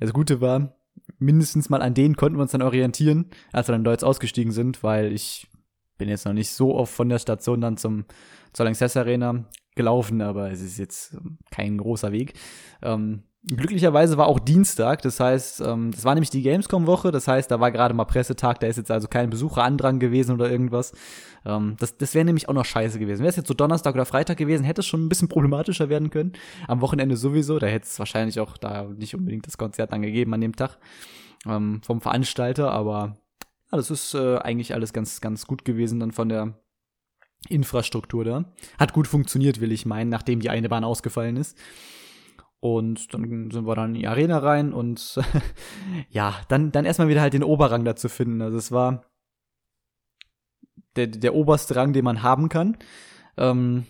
das 0.00 0.12
Gute 0.12 0.40
war, 0.40 0.76
mindestens 1.18 1.70
mal 1.70 1.82
an 1.82 1.94
denen 1.94 2.16
konnten 2.16 2.38
wir 2.38 2.42
uns 2.42 2.52
dann 2.52 2.62
orientieren, 2.62 3.30
als 3.52 3.68
wir 3.68 3.72
dann 3.72 3.84
dort 3.84 4.04
ausgestiegen 4.04 4.52
sind, 4.52 4.82
weil 4.82 5.12
ich 5.12 5.48
bin 5.98 6.08
jetzt 6.08 6.24
noch 6.24 6.32
nicht 6.32 6.50
so 6.50 6.74
oft 6.74 6.92
von 6.92 7.08
der 7.08 7.18
Station 7.18 7.60
dann 7.60 7.76
zum 7.76 8.04
zur 8.52 8.64
Lanxess 8.64 8.96
Arena 8.96 9.44
gelaufen, 9.74 10.20
aber 10.20 10.50
es 10.50 10.60
ist 10.60 10.78
jetzt 10.78 11.14
ähm, 11.14 11.38
kein 11.50 11.78
großer 11.78 12.12
Weg. 12.12 12.34
Ähm, 12.82 13.22
glücklicherweise 13.46 14.18
war 14.18 14.26
auch 14.26 14.38
Dienstag, 14.38 15.00
das 15.02 15.20
heißt, 15.20 15.62
ähm, 15.62 15.90
das 15.92 16.04
war 16.04 16.14
nämlich 16.14 16.30
die 16.30 16.42
Gamescom-Woche, 16.42 17.10
das 17.10 17.26
heißt, 17.26 17.50
da 17.50 17.60
war 17.60 17.70
gerade 17.70 17.94
mal 17.94 18.04
Pressetag, 18.04 18.60
da 18.60 18.66
ist 18.66 18.76
jetzt 18.76 18.90
also 18.90 19.08
kein 19.08 19.30
Besucherandrang 19.30 19.98
gewesen 19.98 20.34
oder 20.34 20.50
irgendwas. 20.50 20.92
Ähm, 21.46 21.76
das 21.78 21.96
das 21.96 22.14
wäre 22.14 22.24
nämlich 22.24 22.48
auch 22.48 22.54
noch 22.54 22.64
scheiße 22.64 22.98
gewesen. 22.98 23.20
Wäre 23.20 23.30
es 23.30 23.36
jetzt 23.36 23.48
so 23.48 23.54
Donnerstag 23.54 23.94
oder 23.94 24.04
Freitag 24.04 24.36
gewesen, 24.36 24.64
hätte 24.64 24.80
es 24.80 24.86
schon 24.86 25.04
ein 25.04 25.08
bisschen 25.08 25.28
problematischer 25.28 25.88
werden 25.88 26.10
können. 26.10 26.32
Am 26.68 26.80
Wochenende 26.80 27.16
sowieso, 27.16 27.58
da 27.58 27.66
hätte 27.66 27.86
es 27.86 27.98
wahrscheinlich 27.98 28.40
auch 28.40 28.56
da 28.58 28.84
nicht 28.84 29.14
unbedingt 29.14 29.46
das 29.46 29.56
Konzert 29.56 29.92
dann 29.92 30.02
gegeben 30.02 30.34
an 30.34 30.40
dem 30.40 30.56
Tag 30.56 30.78
ähm, 31.46 31.80
vom 31.82 32.00
Veranstalter, 32.00 32.70
aber 32.70 33.16
ja, 33.72 33.76
das 33.78 33.90
ist 33.90 34.14
äh, 34.14 34.36
eigentlich 34.38 34.74
alles 34.74 34.92
ganz, 34.92 35.20
ganz 35.20 35.46
gut 35.46 35.64
gewesen 35.64 36.00
dann 36.00 36.12
von 36.12 36.28
der 36.28 36.54
Infrastruktur 37.48 38.24
da. 38.24 38.44
Hat 38.78 38.92
gut 38.92 39.06
funktioniert, 39.06 39.60
will 39.60 39.72
ich 39.72 39.86
meinen, 39.86 40.10
nachdem 40.10 40.40
die 40.40 40.50
eine 40.50 40.68
Bahn 40.68 40.84
ausgefallen 40.84 41.36
ist. 41.36 41.56
Und 42.60 43.14
dann 43.14 43.50
sind 43.50 43.66
wir 43.66 43.74
dann 43.74 43.94
in 43.94 44.00
die 44.00 44.06
Arena 44.06 44.38
rein 44.38 44.74
und 44.74 45.18
ja, 46.10 46.34
dann, 46.48 46.72
dann 46.72 46.84
erstmal 46.84 47.08
wieder 47.08 47.22
halt 47.22 47.32
den 47.32 47.44
Oberrang 47.44 47.84
dazu 47.84 48.08
finden. 48.08 48.42
Also 48.42 48.58
es 48.58 48.70
war 48.70 49.06
der, 50.96 51.06
der 51.06 51.34
oberste 51.34 51.76
Rang, 51.76 51.94
den 51.94 52.04
man 52.04 52.22
haben 52.22 52.50
kann. 52.50 52.76
Ähm, 53.38 53.86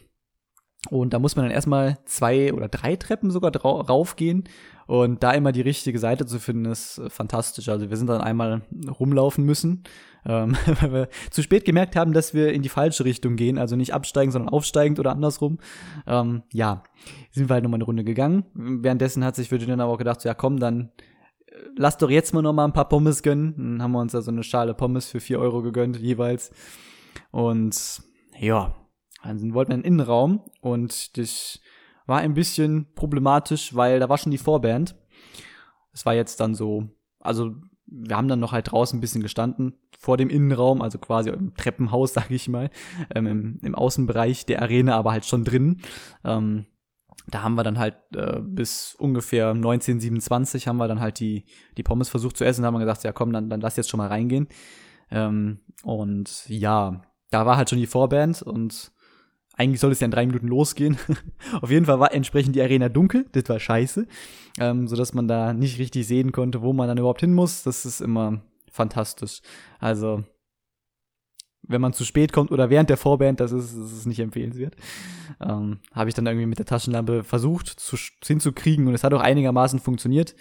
und 0.88 1.12
da 1.12 1.18
muss 1.18 1.36
man 1.36 1.44
dann 1.44 1.52
erstmal 1.52 1.98
zwei 2.04 2.54
oder 2.54 2.68
drei 2.68 2.96
Treppen 2.96 3.30
sogar 3.30 3.54
raufgehen. 3.54 4.44
Und 4.90 5.22
da 5.22 5.30
immer 5.30 5.52
die 5.52 5.60
richtige 5.60 6.00
Seite 6.00 6.26
zu 6.26 6.40
finden, 6.40 6.64
ist 6.64 6.98
äh, 6.98 7.10
fantastisch. 7.10 7.68
Also 7.68 7.90
wir 7.90 7.96
sind 7.96 8.08
dann 8.08 8.20
einmal 8.20 8.62
rumlaufen 8.98 9.44
müssen, 9.44 9.84
ähm, 10.26 10.56
weil 10.80 10.92
wir 10.92 11.08
zu 11.30 11.44
spät 11.44 11.64
gemerkt 11.64 11.94
haben, 11.94 12.12
dass 12.12 12.34
wir 12.34 12.52
in 12.52 12.60
die 12.62 12.68
falsche 12.68 13.04
Richtung 13.04 13.36
gehen. 13.36 13.56
Also 13.56 13.76
nicht 13.76 13.94
absteigen, 13.94 14.32
sondern 14.32 14.48
aufsteigend 14.48 14.98
oder 14.98 15.12
andersrum. 15.12 15.58
Ähm, 16.08 16.42
ja, 16.52 16.82
sind 17.30 17.48
wir 17.48 17.54
halt 17.54 17.62
nochmal 17.62 17.76
eine 17.78 17.84
Runde 17.84 18.02
gegangen. 18.02 18.46
Währenddessen 18.52 19.24
hat 19.24 19.36
sich 19.36 19.52
Virginia 19.52 19.74
aber 19.74 19.92
auch 19.92 19.96
gedacht, 19.96 20.24
ja 20.24 20.34
komm, 20.34 20.58
dann 20.58 20.90
äh, 21.46 21.52
lass 21.76 21.96
doch 21.96 22.10
jetzt 22.10 22.34
mal 22.34 22.42
nochmal 22.42 22.66
ein 22.66 22.72
paar 22.72 22.88
Pommes 22.88 23.22
gönnen. 23.22 23.54
Dann 23.56 23.82
haben 23.84 23.92
wir 23.92 24.00
uns 24.00 24.10
da 24.10 24.22
so 24.22 24.32
eine 24.32 24.42
Schale 24.42 24.74
Pommes 24.74 25.06
für 25.06 25.20
vier 25.20 25.38
Euro 25.38 25.62
gegönnt 25.62 26.00
jeweils. 26.00 26.50
Und 27.30 28.02
ja, 28.36 28.74
dann 29.22 29.54
wollten 29.54 29.70
wir 29.70 29.76
in 29.76 29.82
den 29.82 29.92
Innenraum 29.92 30.42
und 30.62 31.16
das 31.16 31.60
war 32.10 32.18
ein 32.18 32.34
bisschen 32.34 32.92
problematisch, 32.94 33.74
weil 33.74 34.00
da 34.00 34.08
war 34.08 34.18
schon 34.18 34.32
die 34.32 34.38
Vorband. 34.38 34.96
Es 35.92 36.04
war 36.04 36.14
jetzt 36.14 36.40
dann 36.40 36.54
so, 36.54 36.88
also 37.20 37.54
wir 37.86 38.16
haben 38.16 38.28
dann 38.28 38.40
noch 38.40 38.52
halt 38.52 38.70
draußen 38.70 38.98
ein 38.98 39.00
bisschen 39.00 39.22
gestanden, 39.22 39.74
vor 39.98 40.16
dem 40.16 40.28
Innenraum, 40.28 40.82
also 40.82 40.98
quasi 40.98 41.30
im 41.30 41.54
Treppenhaus, 41.54 42.12
sag 42.14 42.30
ich 42.30 42.48
mal, 42.48 42.70
ähm, 43.14 43.26
im, 43.26 43.58
im, 43.62 43.74
Außenbereich 43.74 44.44
der 44.44 44.60
Arena, 44.60 44.96
aber 44.96 45.12
halt 45.12 45.24
schon 45.24 45.44
drin. 45.44 45.80
Ähm, 46.24 46.66
da 47.28 47.42
haben 47.42 47.54
wir 47.54 47.62
dann 47.62 47.78
halt 47.78 47.96
äh, 48.14 48.40
bis 48.42 48.96
ungefähr 48.96 49.50
1927 49.50 50.66
haben 50.66 50.78
wir 50.78 50.88
dann 50.88 51.00
halt 51.00 51.20
die, 51.20 51.44
die 51.76 51.82
Pommes 51.82 52.08
versucht 52.08 52.36
zu 52.36 52.44
essen, 52.44 52.62
da 52.62 52.68
haben 52.68 52.74
wir 52.74 52.80
gesagt, 52.80 53.04
ja 53.04 53.12
komm, 53.12 53.32
dann, 53.32 53.48
dann 53.48 53.60
lass 53.60 53.76
jetzt 53.76 53.88
schon 53.88 53.98
mal 53.98 54.08
reingehen. 54.08 54.48
Ähm, 55.10 55.60
und 55.84 56.48
ja, 56.48 57.02
da 57.30 57.46
war 57.46 57.56
halt 57.56 57.70
schon 57.70 57.78
die 57.78 57.86
Vorband 57.86 58.42
und 58.42 58.92
eigentlich 59.60 59.80
soll 59.80 59.92
es 59.92 60.00
ja 60.00 60.06
in 60.06 60.10
drei 60.10 60.26
Minuten 60.26 60.48
losgehen. 60.48 60.96
Auf 61.60 61.70
jeden 61.70 61.84
Fall 61.84 62.00
war 62.00 62.14
entsprechend 62.14 62.56
die 62.56 62.62
Arena 62.62 62.88
dunkel, 62.88 63.26
das 63.32 63.46
war 63.48 63.60
scheiße, 63.60 64.06
ähm, 64.58 64.88
sodass 64.88 65.12
man 65.12 65.28
da 65.28 65.52
nicht 65.52 65.78
richtig 65.78 66.06
sehen 66.06 66.32
konnte, 66.32 66.62
wo 66.62 66.72
man 66.72 66.88
dann 66.88 66.96
überhaupt 66.96 67.20
hin 67.20 67.34
muss. 67.34 67.62
Das 67.62 67.84
ist 67.84 68.00
immer 68.00 68.40
fantastisch. 68.72 69.42
Also, 69.78 70.24
wenn 71.62 71.82
man 71.82 71.92
zu 71.92 72.04
spät 72.04 72.32
kommt 72.32 72.50
oder 72.50 72.70
während 72.70 72.88
der 72.88 72.96
Vorband, 72.96 73.38
das 73.38 73.52
ist, 73.52 73.76
das 73.76 73.92
ist 73.92 74.06
nicht 74.06 74.20
empfehlenswert. 74.20 74.76
Ähm, 75.40 75.80
Habe 75.92 76.08
ich 76.08 76.14
dann 76.14 76.26
irgendwie 76.26 76.46
mit 76.46 76.58
der 76.58 76.66
Taschenlampe 76.66 77.22
versucht 77.22 77.68
zu, 77.68 77.98
hinzukriegen 78.24 78.88
und 78.88 78.94
es 78.94 79.04
hat 79.04 79.12
auch 79.12 79.20
einigermaßen 79.20 79.78
funktioniert. 79.78 80.34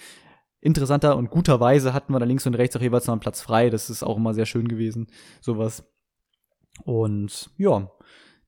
Interessanter 0.61 1.17
und 1.17 1.29
guterweise 1.29 1.93
hatten 1.93 2.13
wir 2.13 2.19
da 2.19 2.25
links 2.25 2.47
und 2.47 2.55
rechts 2.55 2.77
auch 2.77 2.81
jeweils 2.81 3.07
noch 3.07 3.13
einen 3.13 3.21
Platz 3.21 3.41
frei. 3.41 3.69
Das 3.69 3.89
ist 3.89 4.01
auch 4.01 4.15
immer 4.15 4.33
sehr 4.33 4.45
schön 4.45 4.69
gewesen, 4.69 5.07
sowas. 5.41 5.83
Und 6.85 7.49
ja, 7.57 7.91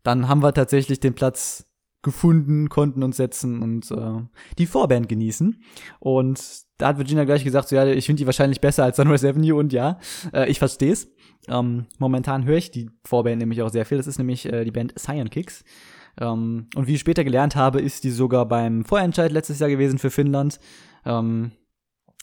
dann 0.03 0.27
haben 0.27 0.41
wir 0.41 0.53
tatsächlich 0.53 0.99
den 0.99 1.13
Platz 1.13 1.65
gefunden, 2.01 2.69
konnten 2.69 3.03
uns 3.03 3.17
setzen 3.17 3.61
und 3.61 3.91
äh, 3.91 4.25
die 4.57 4.65
Vorband 4.65 5.07
genießen. 5.07 5.61
Und 5.99 6.41
da 6.77 6.87
hat 6.87 6.97
Virginia 6.97 7.25
gleich 7.25 7.43
gesagt, 7.43 7.69
so, 7.69 7.75
ja, 7.75 7.85
ich 7.85 8.05
finde 8.05 8.21
die 8.21 8.25
wahrscheinlich 8.25 8.59
besser 8.59 8.83
als 8.83 8.97
Sunrise 8.97 9.29
Avenue 9.29 9.55
und 9.55 9.71
ja, 9.71 9.99
äh, 10.33 10.49
ich 10.49 10.57
verstehe 10.57 10.93
es. 10.93 11.11
Ähm, 11.47 11.85
momentan 11.99 12.45
höre 12.45 12.57
ich 12.57 12.71
die 12.71 12.89
Vorband 13.03 13.37
nämlich 13.37 13.61
auch 13.61 13.69
sehr 13.69 13.85
viel. 13.85 13.97
Das 13.97 14.07
ist 14.07 14.17
nämlich 14.17 14.51
äh, 14.51 14.63
die 14.63 14.71
Band 14.71 14.97
Cyan 14.97 15.29
Kicks. 15.29 15.63
Ähm, 16.19 16.67
und 16.75 16.87
wie 16.87 16.95
ich 16.95 16.99
später 16.99 17.23
gelernt 17.23 17.55
habe, 17.55 17.81
ist 17.81 18.03
die 18.03 18.11
sogar 18.11 18.47
beim 18.47 18.83
Vorentscheid 18.83 19.31
letztes 19.31 19.59
Jahr 19.59 19.69
gewesen 19.69 19.99
für 19.99 20.09
Finnland. 20.09 20.59
Ähm, 21.05 21.51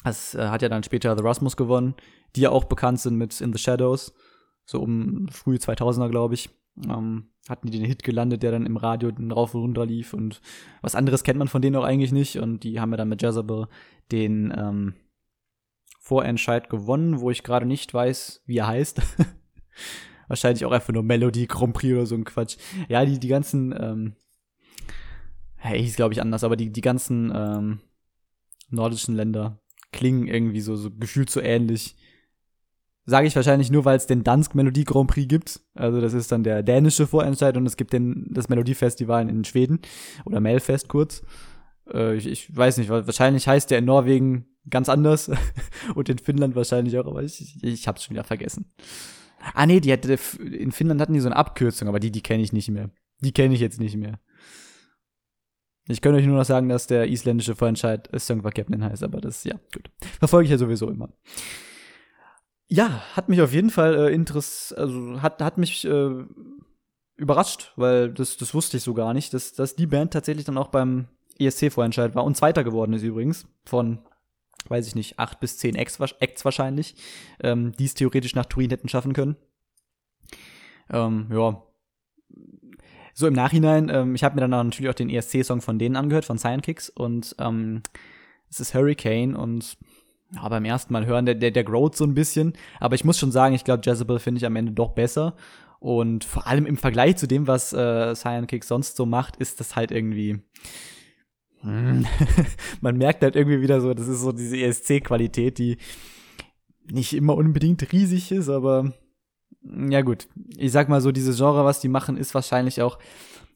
das 0.04 0.34
äh, 0.34 0.48
hat 0.48 0.62
ja 0.62 0.68
dann 0.68 0.82
später 0.82 1.16
The 1.16 1.22
Rasmus 1.22 1.56
gewonnen, 1.56 1.94
die 2.36 2.42
ja 2.42 2.50
auch 2.50 2.64
bekannt 2.64 3.00
sind 3.00 3.16
mit 3.16 3.40
In 3.40 3.52
the 3.52 3.58
Shadows. 3.58 4.12
So 4.64 4.80
um 4.80 5.28
frühe 5.30 5.58
2000er, 5.58 6.08
glaube 6.08 6.34
ich. 6.34 6.50
Ähm, 6.88 7.30
hatten 7.48 7.70
die 7.70 7.78
den 7.78 7.86
Hit 7.86 8.02
gelandet, 8.02 8.42
der 8.42 8.52
dann 8.52 8.66
im 8.66 8.76
Radio 8.76 9.10
rauf 9.32 9.54
und 9.54 9.62
runter 9.62 9.86
lief 9.86 10.12
und 10.12 10.40
was 10.82 10.94
anderes 10.94 11.24
kennt 11.24 11.38
man 11.38 11.48
von 11.48 11.62
denen 11.62 11.76
auch 11.76 11.84
eigentlich 11.84 12.12
nicht 12.12 12.38
und 12.38 12.62
die 12.62 12.80
haben 12.80 12.90
ja 12.90 12.98
dann 12.98 13.08
mit 13.08 13.22
Jezebel 13.22 13.68
den 14.12 14.52
ähm, 14.56 14.94
Vorentscheid 16.00 16.70
gewonnen, 16.70 17.20
wo 17.20 17.30
ich 17.30 17.42
gerade 17.42 17.66
nicht 17.66 17.92
weiß, 17.92 18.42
wie 18.46 18.58
er 18.58 18.66
heißt. 18.66 19.00
Wahrscheinlich 20.28 20.64
auch 20.64 20.72
einfach 20.72 20.92
nur 20.92 21.02
Melody 21.02 21.46
Grand 21.46 21.74
Prix 21.74 21.92
oder 21.92 22.06
so 22.06 22.14
ein 22.14 22.24
Quatsch. 22.24 22.56
Ja, 22.88 23.04
die, 23.04 23.18
die 23.18 23.28
ganzen, 23.28 23.74
ähm, 23.78 24.14
hey, 25.56 25.82
hieß 25.82 25.96
glaube 25.96 26.12
ich 26.12 26.20
anders, 26.20 26.44
aber 26.44 26.56
die, 26.56 26.70
die 26.70 26.80
ganzen 26.80 27.32
ähm, 27.34 27.80
nordischen 28.70 29.16
Länder 29.16 29.60
klingen 29.92 30.28
irgendwie 30.28 30.60
so, 30.60 30.76
so 30.76 30.90
gefühlt 30.90 31.30
so 31.30 31.40
ähnlich. 31.40 31.96
Sage 33.08 33.26
ich 33.26 33.34
wahrscheinlich 33.34 33.70
nur, 33.70 33.86
weil 33.86 33.96
es 33.96 34.06
den 34.06 34.22
Dansk 34.22 34.54
Melodie 34.54 34.84
Grand 34.84 35.08
Prix 35.08 35.26
gibt. 35.26 35.62
Also 35.74 35.98
das 35.98 36.12
ist 36.12 36.30
dann 36.30 36.44
der 36.44 36.62
dänische 36.62 37.06
Vorentscheid 37.06 37.56
und 37.56 37.64
es 37.64 37.78
gibt 37.78 37.94
den, 37.94 38.26
das 38.28 38.50
Melodiefestival 38.50 39.26
in 39.30 39.44
Schweden 39.44 39.80
oder 40.26 40.40
Melfest 40.40 40.88
kurz. 40.88 41.22
Äh, 41.90 42.16
ich, 42.16 42.26
ich 42.26 42.54
weiß 42.54 42.76
nicht, 42.76 42.90
wahrscheinlich 42.90 43.48
heißt 43.48 43.70
der 43.70 43.78
in 43.78 43.86
Norwegen 43.86 44.44
ganz 44.68 44.90
anders 44.90 45.30
und 45.94 46.10
in 46.10 46.18
Finnland 46.18 46.54
wahrscheinlich 46.54 46.98
auch, 46.98 47.06
aber 47.06 47.22
ich, 47.22 47.56
ich, 47.62 47.88
hab's 47.88 48.04
schon 48.04 48.14
wieder 48.14 48.24
vergessen. 48.24 48.74
Ah 49.54 49.64
nee, 49.64 49.80
die 49.80 49.90
hatte, 49.90 50.18
in 50.42 50.70
Finnland 50.70 51.00
hatten 51.00 51.14
die 51.14 51.20
so 51.20 51.28
eine 51.28 51.36
Abkürzung, 51.36 51.88
aber 51.88 52.00
die, 52.00 52.10
die 52.10 52.20
kenne 52.20 52.42
ich 52.42 52.52
nicht 52.52 52.68
mehr. 52.68 52.90
Die 53.20 53.32
kenne 53.32 53.54
ich 53.54 53.60
jetzt 53.60 53.80
nicht 53.80 53.96
mehr. 53.96 54.20
Ich 55.88 56.02
könnte 56.02 56.18
euch 56.18 56.26
nur 56.26 56.36
noch 56.36 56.44
sagen, 56.44 56.68
dass 56.68 56.88
der 56.88 57.08
isländische 57.08 57.56
Vorentscheid 57.56 58.10
Songva 58.18 58.50
Captain 58.50 58.84
heißt, 58.84 59.02
aber 59.02 59.22
das, 59.22 59.44
ja, 59.44 59.54
gut. 59.72 59.90
Verfolge 60.18 60.44
ich 60.44 60.50
ja 60.50 60.58
sowieso 60.58 60.90
immer. 60.90 61.08
Ja, 62.70 63.02
hat 63.16 63.28
mich 63.28 63.40
auf 63.40 63.52
jeden 63.52 63.70
Fall 63.70 63.94
äh, 63.94 64.12
interess 64.12 64.72
also 64.72 65.22
hat, 65.22 65.40
hat 65.40 65.56
mich 65.56 65.86
äh, 65.86 66.24
überrascht, 67.16 67.72
weil 67.76 68.10
das, 68.10 68.36
das 68.36 68.52
wusste 68.52 68.76
ich 68.76 68.82
so 68.82 68.92
gar 68.94 69.14
nicht, 69.14 69.32
dass, 69.32 69.54
dass 69.54 69.74
die 69.74 69.86
Band 69.86 70.12
tatsächlich 70.12 70.44
dann 70.44 70.58
auch 70.58 70.68
beim 70.68 71.08
ESC-Vorentscheid 71.38 72.14
war 72.14 72.24
und 72.24 72.36
Zweiter 72.36 72.64
geworden 72.64 72.92
ist 72.92 73.02
übrigens 73.02 73.46
von, 73.64 73.98
weiß 74.68 74.86
ich 74.86 74.94
nicht, 74.94 75.18
acht 75.18 75.40
bis 75.40 75.56
zehn 75.56 75.76
Acts, 75.76 75.98
wahrscheinlich, 76.44 76.94
ähm, 77.40 77.72
die 77.78 77.86
es 77.86 77.94
theoretisch 77.94 78.34
nach 78.34 78.46
Turin 78.46 78.70
hätten 78.70 78.88
schaffen 78.88 79.14
können. 79.14 79.36
Ähm, 80.90 81.28
ja. 81.32 81.62
So 83.14 83.26
im 83.26 83.34
Nachhinein, 83.34 83.88
ähm, 83.88 84.14
ich 84.14 84.24
habe 84.24 84.34
mir 84.34 84.42
dann 84.42 84.50
natürlich 84.50 84.90
auch 84.90 84.94
den 84.94 85.10
ESC-Song 85.10 85.60
von 85.60 85.78
denen 85.78 85.96
angehört, 85.96 86.24
von 86.24 86.38
Cyan 86.38 86.62
Kicks 86.62 86.88
und 86.90 87.34
ähm, 87.38 87.82
es 88.50 88.60
ist 88.60 88.74
Hurricane 88.74 89.34
und 89.34 89.76
ja, 90.34 90.48
beim 90.48 90.64
ersten 90.64 90.92
Mal 90.92 91.06
hören, 91.06 91.26
der, 91.26 91.34
der, 91.34 91.50
der 91.50 91.64
growt 91.64 91.96
so 91.96 92.04
ein 92.04 92.14
bisschen. 92.14 92.52
Aber 92.80 92.94
ich 92.94 93.04
muss 93.04 93.18
schon 93.18 93.32
sagen, 93.32 93.54
ich 93.54 93.64
glaube, 93.64 93.82
Jezebel 93.84 94.18
finde 94.18 94.38
ich 94.38 94.46
am 94.46 94.56
Ende 94.56 94.72
doch 94.72 94.90
besser. 94.90 95.34
Und 95.80 96.24
vor 96.24 96.46
allem 96.46 96.66
im 96.66 96.76
Vergleich 96.76 97.16
zu 97.16 97.26
dem, 97.26 97.46
was 97.46 97.72
äh, 97.72 98.14
Cyan 98.14 98.46
Kick 98.46 98.64
sonst 98.64 98.96
so 98.96 99.06
macht, 99.06 99.36
ist 99.36 99.60
das 99.60 99.76
halt 99.76 99.90
irgendwie. 99.90 100.40
Hm, 101.60 102.06
man 102.80 102.96
merkt 102.98 103.22
halt 103.22 103.36
irgendwie 103.36 103.60
wieder 103.60 103.80
so, 103.80 103.94
das 103.94 104.08
ist 104.08 104.20
so 104.20 104.32
diese 104.32 104.56
ESC-Qualität, 104.56 105.58
die 105.58 105.78
nicht 106.90 107.14
immer 107.14 107.36
unbedingt 107.36 107.92
riesig 107.92 108.32
ist, 108.32 108.48
aber 108.48 108.92
ja 109.62 110.02
gut. 110.02 110.28
Ich 110.56 110.72
sag 110.72 110.88
mal 110.88 111.00
so, 111.00 111.12
dieses 111.12 111.36
Genre, 111.36 111.64
was 111.64 111.80
die 111.80 111.88
machen, 111.88 112.16
ist 112.16 112.34
wahrscheinlich 112.34 112.82
auch 112.82 112.98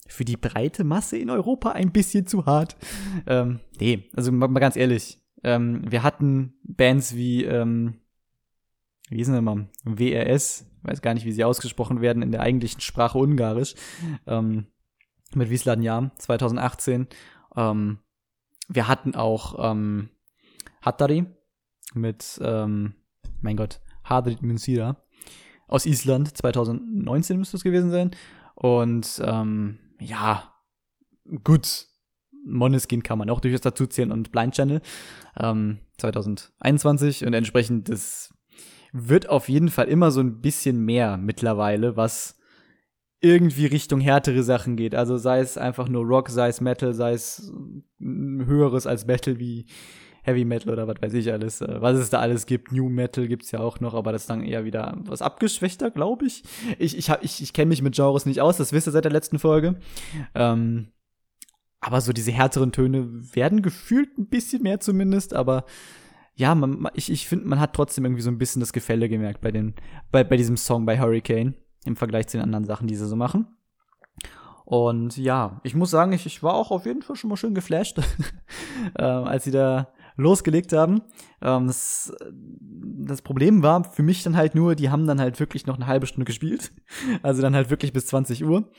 für 0.07 0.25
die 0.25 0.37
breite 0.37 0.85
Masse 0.85 1.17
in 1.17 1.31
Europa 1.31 1.71
ein 1.71 1.93
bisschen 1.93 2.27
zu 2.27 2.45
hart. 2.47 2.77
Ähm, 3.27 3.61
nee, 3.81 4.05
also 4.15 4.31
mal 4.31 4.49
ganz 4.61 4.77
ehrlich, 4.77 5.22
ähm, 5.43 5.83
wir 5.91 6.03
hatten 6.03 6.55
Bands 6.65 7.15
wie, 7.15 7.45
ähm, 7.45 8.01
wie 9.09 9.17
hießen 9.17 9.35
sie 9.35 9.43
mal? 9.43 9.69
WRS, 9.85 10.67
weiß 10.83 11.03
gar 11.03 11.15
nicht, 11.15 11.25
wie 11.25 11.33
sie 11.33 11.45
ausgesprochen 11.45 12.01
werden 12.01 12.23
in 12.23 12.33
der 12.33 12.41
eigentlichen 12.41 12.81
Sprache 12.81 13.19
Ungarisch, 13.19 13.75
ähm, 14.27 14.67
mit 15.35 15.51
Wiesbaden 15.51 15.83
Jahr 15.83 16.13
2018. 16.19 17.09
Ähm, 17.57 17.99
wir 18.69 18.89
hatten 18.89 19.15
auch 19.15 19.73
ähm, 19.73 20.11
Hattari 20.81 21.27
mit, 21.95 22.41
ähm, 22.43 22.95
mein 23.41 23.57
Gott, 23.57 23.81
Hadrid 24.05 24.43
Münsira 24.43 24.97
aus 25.73 25.87
Island, 25.87 26.37
2019 26.37 27.39
müsste 27.39 27.57
es 27.57 27.65
gewesen 27.65 27.91
sein. 27.91 28.11
Und 28.55 29.23
ähm, 29.25 29.79
ja, 29.99 30.55
gut, 31.45 31.87
Moneskin 32.45 33.03
kann 33.03 33.19
man 33.19 33.31
auch 33.31 33.41
durchaus 33.41 33.61
dazu 33.61 33.87
zählen 33.87 34.13
und 34.13 34.33
Blind 34.33 34.55
Channel 34.55 34.81
ähm, 35.39 35.79
2021 35.99 37.25
und 37.27 37.35
entsprechend 37.35 37.89
das 37.89 38.35
wird 38.93 39.29
auf 39.29 39.49
jeden 39.49 39.71
Fall 39.71 39.89
immer 39.89 40.11
so 40.11 40.21
ein 40.21 40.41
bisschen 40.41 40.85
mehr 40.85 41.17
mittlerweile, 41.17 41.97
was 41.97 42.39
irgendwie 43.21 43.67
Richtung 43.67 44.01
härtere 44.01 44.43
Sachen 44.43 44.77
geht. 44.77 44.95
Also 44.95 45.17
sei 45.17 45.41
es 45.41 45.57
einfach 45.57 45.89
nur 45.89 46.05
Rock, 46.05 46.29
sei 46.29 46.49
es 46.49 46.61
Metal, 46.61 46.93
sei 46.93 47.13
es 47.13 47.53
höheres 48.01 48.87
als 48.87 49.07
Metal 49.07 49.39
wie 49.39 49.67
Heavy 50.25 50.45
Metal 50.45 50.73
oder 50.73 50.87
was 50.87 51.01
weiß 51.01 51.15
ich 51.15 51.33
alles. 51.33 51.61
Äh, 51.61 51.81
was 51.81 51.97
es 51.99 52.11
da 52.11 52.21
alles 52.21 52.47
gibt. 52.47 52.73
New 52.73 52.89
Metal 52.89 53.27
gibt's 53.27 53.51
ja 53.51 53.61
auch 53.61 53.81
noch, 53.81 53.95
aber 53.95 54.13
das 54.13 54.23
ist 54.23 54.31
dann 54.31 54.43
eher 54.43 54.65
wieder 54.65 54.97
was 55.05 55.23
abgeschwächter, 55.23 55.91
glaube 55.91 56.27
ich. 56.27 56.43
Ich, 56.79 56.97
ich, 56.97 57.09
ich, 57.23 57.43
ich 57.43 57.53
kenne 57.53 57.71
mich 57.71 57.83
mit 57.83 57.95
Genres 57.95 58.27
nicht 58.27 58.41
aus, 58.41 58.57
das 58.57 58.73
wisst 58.73 58.87
ihr 58.87 58.93
seit 58.93 59.05
der 59.05 59.13
letzten 59.13 59.39
Folge. 59.39 59.77
Ähm, 60.35 60.89
aber 61.83 62.01
so 62.01 62.13
diese 62.13 62.33
härteren 62.33 62.73
Töne 62.73 63.09
werden 63.35 63.61
gefühlt 63.61 64.17
ein 64.17 64.29
bisschen 64.29 64.63
mehr 64.63 64.81
zumindest, 64.81 65.35
aber 65.35 65.65
ja, 66.35 66.55
man, 66.55 66.89
ich, 66.95 67.11
ich 67.11 67.29
finde, 67.29 67.47
man 67.47 67.61
hat 67.61 67.75
trotzdem 67.75 68.05
irgendwie 68.05 68.23
so 68.23 68.31
ein 68.31 68.39
bisschen 68.39 68.61
das 68.61 68.73
Gefälle 68.73 69.09
gemerkt 69.09 69.43
bei, 69.43 69.51
den, 69.51 69.75
bei, 70.11 70.25
bei 70.25 70.37
diesem 70.37 70.57
Song 70.57 70.87
bei 70.87 70.99
Hurricane 70.99 71.55
im 71.85 71.97
Vergleich 71.97 72.29
zu 72.29 72.39
den 72.39 72.45
anderen 72.45 72.65
Sachen, 72.65 72.87
die 72.87 72.95
sie 72.95 73.07
so 73.07 73.17
machen. 73.17 73.49
Und 74.65 75.17
ja, 75.17 75.61
ich 75.65 75.75
muss 75.75 75.91
sagen, 75.91 76.13
ich, 76.13 76.25
ich 76.25 76.43
war 76.43 76.55
auch 76.55 76.71
auf 76.71 76.87
jeden 76.87 77.03
Fall 77.03 77.17
schon 77.17 77.29
mal 77.29 77.37
schön 77.37 77.55
geflasht, 77.55 77.99
äh, 78.95 79.03
als 79.03 79.45
sie 79.45 79.51
da 79.51 79.93
losgelegt 80.17 80.73
haben. 80.73 81.03
Ähm, 81.41 81.67
das, 81.67 82.13
das 82.31 83.23
Problem 83.23 83.63
war 83.63 83.85
für 83.85 84.03
mich 84.03 84.23
dann 84.23 84.37
halt 84.37 84.55
nur, 84.55 84.75
die 84.75 84.91
haben 84.91 85.07
dann 85.07 85.21
halt 85.21 85.41
wirklich 85.41 85.67
noch 85.67 85.77
eine 85.77 85.87
halbe 85.87 86.07
Stunde 86.07 86.25
gespielt. 86.25 86.73
Also 87.23 87.43
dann 87.43 87.55
halt 87.55 87.71
wirklich 87.71 87.93
bis 87.93 88.07
20 88.07 88.45
Uhr. 88.45 88.71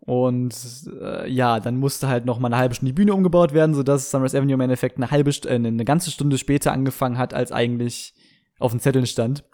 Und 0.00 0.54
äh, 1.00 1.30
ja, 1.30 1.60
dann 1.60 1.76
musste 1.76 2.08
halt 2.08 2.24
noch 2.24 2.38
mal 2.38 2.48
eine 2.48 2.56
halbe 2.56 2.74
Stunde 2.74 2.92
die 2.92 2.94
Bühne 2.94 3.14
umgebaut 3.14 3.52
werden, 3.52 3.74
sodass 3.74 4.10
Sunrise 4.10 4.36
Avenue 4.36 4.54
im 4.54 4.60
Endeffekt 4.60 4.96
eine 4.96 5.10
halbe 5.10 5.30
äh, 5.30 5.54
eine 5.54 5.84
ganze 5.84 6.10
Stunde 6.10 6.38
später 6.38 6.72
angefangen 6.72 7.18
hat, 7.18 7.34
als 7.34 7.52
eigentlich 7.52 8.14
auf 8.58 8.70
dem 8.70 8.80
Zettel 8.80 9.06
stand. 9.06 9.44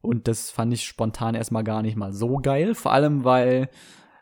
Und 0.00 0.28
das 0.28 0.50
fand 0.50 0.72
ich 0.72 0.84
spontan 0.84 1.34
erstmal 1.34 1.64
gar 1.64 1.82
nicht 1.82 1.96
mal 1.96 2.12
so 2.12 2.38
geil. 2.38 2.74
Vor 2.74 2.92
allem, 2.92 3.24
weil 3.24 3.68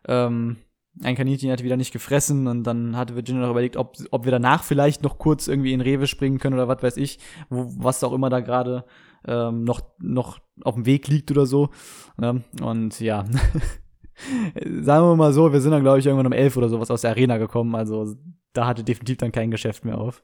ähm, 0.07 0.57
ein 1.03 1.17
Kaninchen 1.17 1.51
hat 1.51 1.63
wieder 1.63 1.77
nicht 1.77 1.93
gefressen 1.93 2.47
und 2.47 2.65
dann 2.65 2.97
hatte 2.97 3.15
Virginia 3.15 3.43
noch 3.43 3.51
überlegt, 3.51 3.77
ob, 3.77 3.97
ob 4.11 4.25
wir 4.25 4.33
danach 4.33 4.65
vielleicht 4.65 5.03
noch 5.03 5.19
kurz 5.19 5.49
irgendwie 5.49 5.73
in 5.73 5.81
Rewe 5.81 6.07
springen 6.07 6.39
können 6.39 6.55
oder 6.55 6.69
was 6.69 6.83
weiß 6.83 6.97
ich, 6.97 7.19
wo, 7.51 7.67
was 7.77 8.03
auch 8.05 8.13
immer 8.13 8.31
da 8.31 8.41
gerade 8.41 8.85
ähm, 9.27 9.65
noch, 9.65 9.81
noch 9.99 10.39
auf 10.63 10.75
dem 10.75 10.87
Weg 10.87 11.09
liegt 11.09 11.31
oder 11.31 11.47
so. 11.47 11.71
Ne? 12.17 12.43
Und 12.63 12.99
ja, 13.01 13.25
sagen 14.81 15.07
wir 15.07 15.17
mal 15.17 15.33
so, 15.33 15.53
wir 15.53 15.61
sind 15.61 15.73
dann, 15.73 15.83
glaube 15.83 15.99
ich, 15.99 16.07
irgendwann 16.07 16.27
um 16.27 16.33
elf 16.33 16.57
oder 16.57 16.69
sowas 16.69 16.91
aus 16.91 17.03
der 17.03 17.11
Arena 17.11 17.39
gekommen. 17.39 17.75
Also 17.75 18.17
da 18.53 18.67
hatte 18.67 18.85
definitiv 18.85 19.19
dann 19.19 19.33
kein 19.33 19.51
Geschäft 19.51 19.85
mehr 19.85 19.99
auf. 19.99 20.23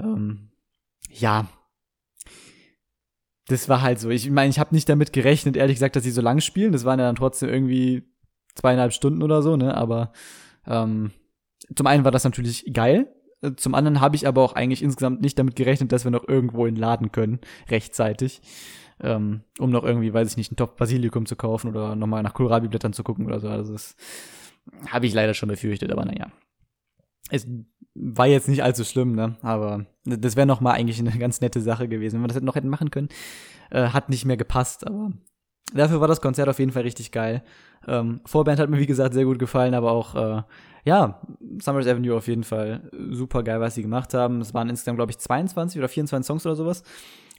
Ähm, 0.00 0.50
ja. 1.08 1.46
Das 3.48 3.68
war 3.68 3.82
halt 3.82 3.98
so. 3.98 4.10
Ich 4.10 4.30
meine, 4.30 4.50
ich 4.50 4.60
habe 4.60 4.74
nicht 4.74 4.88
damit 4.88 5.12
gerechnet, 5.12 5.56
ehrlich 5.56 5.76
gesagt, 5.76 5.96
dass 5.96 6.04
sie 6.04 6.12
so 6.12 6.22
lang 6.22 6.40
spielen. 6.40 6.72
Das 6.72 6.84
waren 6.84 7.00
ja 7.00 7.06
dann 7.06 7.16
trotzdem 7.16 7.48
irgendwie 7.48 8.09
zweieinhalb 8.54 8.92
Stunden 8.92 9.22
oder 9.22 9.42
so, 9.42 9.56
ne? 9.56 9.76
Aber 9.76 10.12
ähm, 10.66 11.10
zum 11.74 11.86
einen 11.86 12.04
war 12.04 12.10
das 12.10 12.24
natürlich 12.24 12.72
geil. 12.72 13.12
Zum 13.56 13.74
anderen 13.74 14.00
habe 14.00 14.16
ich 14.16 14.26
aber 14.28 14.42
auch 14.42 14.52
eigentlich 14.52 14.82
insgesamt 14.82 15.22
nicht 15.22 15.38
damit 15.38 15.56
gerechnet, 15.56 15.92
dass 15.92 16.04
wir 16.04 16.10
noch 16.10 16.28
irgendwo 16.28 16.66
in 16.66 16.76
Laden 16.76 17.10
können, 17.10 17.40
rechtzeitig 17.70 18.42
ähm, 19.02 19.42
um 19.58 19.70
noch 19.70 19.84
irgendwie, 19.84 20.12
weiß 20.12 20.30
ich 20.30 20.36
nicht, 20.36 20.50
einen 20.50 20.56
Topf 20.56 20.76
Basilikum 20.76 21.26
zu 21.26 21.36
kaufen 21.36 21.68
oder 21.68 21.96
nochmal 21.96 22.22
nach 22.22 22.34
Kohlrabi-Blättern 22.34 22.92
zu 22.92 23.02
gucken 23.02 23.26
oder 23.26 23.40
so. 23.40 23.48
Also 23.48 23.72
das 23.72 23.96
habe 24.88 25.06
ich 25.06 25.14
leider 25.14 25.34
schon 25.34 25.48
befürchtet, 25.48 25.90
aber 25.90 26.04
naja. 26.04 26.30
Es 27.30 27.46
war 27.94 28.26
jetzt 28.26 28.48
nicht 28.48 28.62
allzu 28.62 28.84
schlimm, 28.84 29.14
ne? 29.14 29.36
Aber 29.42 29.86
das 30.04 30.36
wäre 30.36 30.46
noch 30.46 30.60
mal 30.60 30.72
eigentlich 30.72 30.98
eine 30.98 31.10
ganz 31.18 31.40
nette 31.40 31.60
Sache 31.60 31.88
gewesen, 31.88 32.16
wenn 32.16 32.22
wir 32.22 32.34
das 32.34 32.42
noch 32.42 32.56
hätten 32.56 32.68
machen 32.68 32.90
können. 32.90 33.08
Äh, 33.70 33.88
hat 33.88 34.10
nicht 34.10 34.24
mehr 34.24 34.36
gepasst, 34.36 34.86
aber 34.86 35.12
dafür 35.72 36.00
war 36.00 36.08
das 36.08 36.20
Konzert 36.20 36.48
auf 36.48 36.58
jeden 36.58 36.72
Fall 36.72 36.82
richtig 36.82 37.12
geil. 37.12 37.42
Ähm, 37.86 38.20
Vorband 38.26 38.60
hat 38.60 38.70
mir, 38.70 38.78
wie 38.78 38.86
gesagt, 38.86 39.14
sehr 39.14 39.24
gut 39.24 39.38
gefallen, 39.38 39.74
aber 39.74 39.92
auch, 39.92 40.14
äh, 40.14 40.42
ja, 40.84 41.20
Summers 41.60 41.86
Avenue 41.86 42.16
auf 42.16 42.28
jeden 42.28 42.44
Fall 42.44 42.90
super 43.10 43.42
geil, 43.42 43.60
was 43.60 43.74
sie 43.74 43.82
gemacht 43.82 44.14
haben. 44.14 44.40
Es 44.40 44.54
waren 44.54 44.68
insgesamt, 44.68 44.96
glaube 44.98 45.12
ich, 45.12 45.18
22 45.18 45.78
oder 45.78 45.88
24 45.88 46.26
Songs 46.26 46.46
oder 46.46 46.56
sowas. 46.56 46.82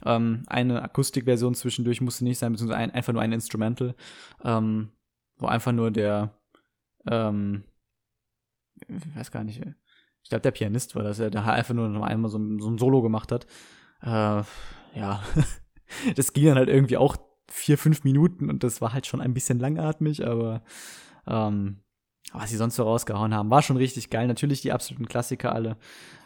Ähm, 0.04 0.42
eine 0.46 0.82
Akustikversion 0.82 1.54
zwischendurch 1.54 2.00
musste 2.00 2.24
nicht 2.24 2.38
sein, 2.38 2.52
beziehungsweise 2.52 2.80
ein, 2.80 2.90
einfach 2.90 3.12
nur 3.12 3.22
ein 3.22 3.32
Instrumental, 3.32 3.94
ähm, 4.44 4.90
wo 5.38 5.46
einfach 5.46 5.72
nur 5.72 5.90
der, 5.90 6.34
ähm, 7.06 7.64
ich 8.88 9.16
weiß 9.16 9.30
gar 9.30 9.44
nicht, 9.44 9.60
ich 10.22 10.28
glaube, 10.28 10.42
der 10.42 10.50
Pianist 10.50 10.94
war 10.96 11.02
das, 11.02 11.18
der 11.18 11.44
einfach 11.46 11.74
nur 11.74 11.88
noch 11.88 12.04
einmal 12.04 12.30
so, 12.30 12.38
so 12.58 12.68
ein 12.68 12.78
Solo 12.78 13.02
gemacht 13.02 13.30
hat. 13.30 13.46
Äh, 14.02 14.42
ja, 14.98 15.22
das 16.16 16.32
ging 16.32 16.46
dann 16.46 16.58
halt 16.58 16.68
irgendwie 16.68 16.96
auch 16.96 17.16
vier, 17.52 17.78
fünf 17.78 18.04
Minuten 18.04 18.50
und 18.50 18.64
das 18.64 18.80
war 18.80 18.92
halt 18.92 19.06
schon 19.06 19.20
ein 19.20 19.34
bisschen 19.34 19.58
langatmig, 19.58 20.26
aber 20.26 20.62
ähm, 21.26 21.78
was 22.32 22.50
sie 22.50 22.56
sonst 22.56 22.76
so 22.76 22.84
rausgehauen 22.84 23.34
haben, 23.34 23.50
war 23.50 23.62
schon 23.62 23.76
richtig 23.76 24.08
geil. 24.08 24.26
Natürlich 24.26 24.62
die 24.62 24.72
absoluten 24.72 25.06
Klassiker 25.06 25.54
alle. 25.54 25.76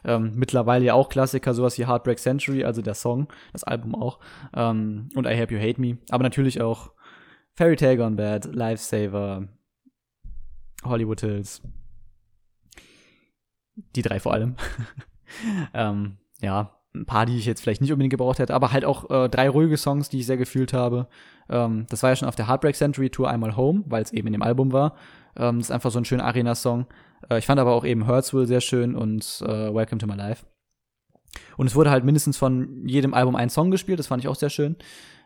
Ähm, 0.04 0.34
mittlerweile 0.36 0.84
ja 0.84 0.94
auch 0.94 1.08
Klassiker, 1.08 1.52
sowas 1.52 1.78
wie 1.78 1.86
Heartbreak 1.86 2.18
Century, 2.18 2.64
also 2.64 2.80
der 2.80 2.94
Song, 2.94 3.28
das 3.52 3.64
Album 3.64 3.94
auch. 3.94 4.20
Ähm, 4.54 5.08
und 5.14 5.26
I 5.26 5.40
Hope 5.40 5.52
You 5.52 5.60
Hate 5.60 5.80
Me. 5.80 5.98
Aber 6.10 6.22
natürlich 6.22 6.60
auch 6.60 6.92
Fairy 7.54 7.76
Tale 7.76 7.96
Gone 7.96 8.16
Bad, 8.16 8.44
Lifesaver, 8.54 9.48
Hollywood 10.84 11.20
Hills. 11.20 11.62
Die 13.74 14.02
drei 14.02 14.20
vor 14.20 14.32
allem. 14.32 14.54
ähm, 15.74 16.18
ja, 16.40 16.75
ein 17.00 17.06
paar, 17.06 17.26
die 17.26 17.36
ich 17.36 17.46
jetzt 17.46 17.62
vielleicht 17.62 17.80
nicht 17.80 17.92
unbedingt 17.92 18.10
gebraucht 18.10 18.38
hätte, 18.38 18.54
aber 18.54 18.72
halt 18.72 18.84
auch 18.84 19.10
äh, 19.10 19.28
drei 19.28 19.48
ruhige 19.48 19.76
Songs, 19.76 20.08
die 20.08 20.20
ich 20.20 20.26
sehr 20.26 20.36
gefühlt 20.36 20.72
habe. 20.72 21.08
Ähm, 21.48 21.86
das 21.88 22.02
war 22.02 22.10
ja 22.10 22.16
schon 22.16 22.28
auf 22.28 22.36
der 22.36 22.48
Heartbreak 22.48 22.74
Century 22.74 23.10
Tour 23.10 23.28
einmal 23.28 23.56
Home, 23.56 23.84
weil 23.86 24.02
es 24.02 24.12
eben 24.12 24.26
in 24.26 24.32
dem 24.32 24.42
Album 24.42 24.72
war. 24.72 24.94
Ähm, 25.36 25.58
das 25.58 25.68
ist 25.68 25.70
einfach 25.72 25.90
so 25.90 25.98
ein 25.98 26.04
schöner 26.04 26.24
Arena-Song. 26.24 26.86
Äh, 27.30 27.38
ich 27.38 27.46
fand 27.46 27.60
aber 27.60 27.72
auch 27.72 27.84
eben 27.84 28.06
Hurtsville 28.06 28.46
sehr 28.46 28.60
schön 28.60 28.94
und 28.94 29.42
äh, 29.46 29.74
Welcome 29.74 29.98
to 29.98 30.06
My 30.06 30.14
Life. 30.14 30.44
Und 31.56 31.66
es 31.66 31.74
wurde 31.74 31.90
halt 31.90 32.04
mindestens 32.04 32.36
von 32.36 32.86
jedem 32.86 33.14
Album 33.14 33.36
ein 33.36 33.50
Song 33.50 33.70
gespielt, 33.70 33.98
das 33.98 34.06
fand 34.06 34.22
ich 34.22 34.28
auch 34.28 34.36
sehr 34.36 34.50
schön. 34.50 34.76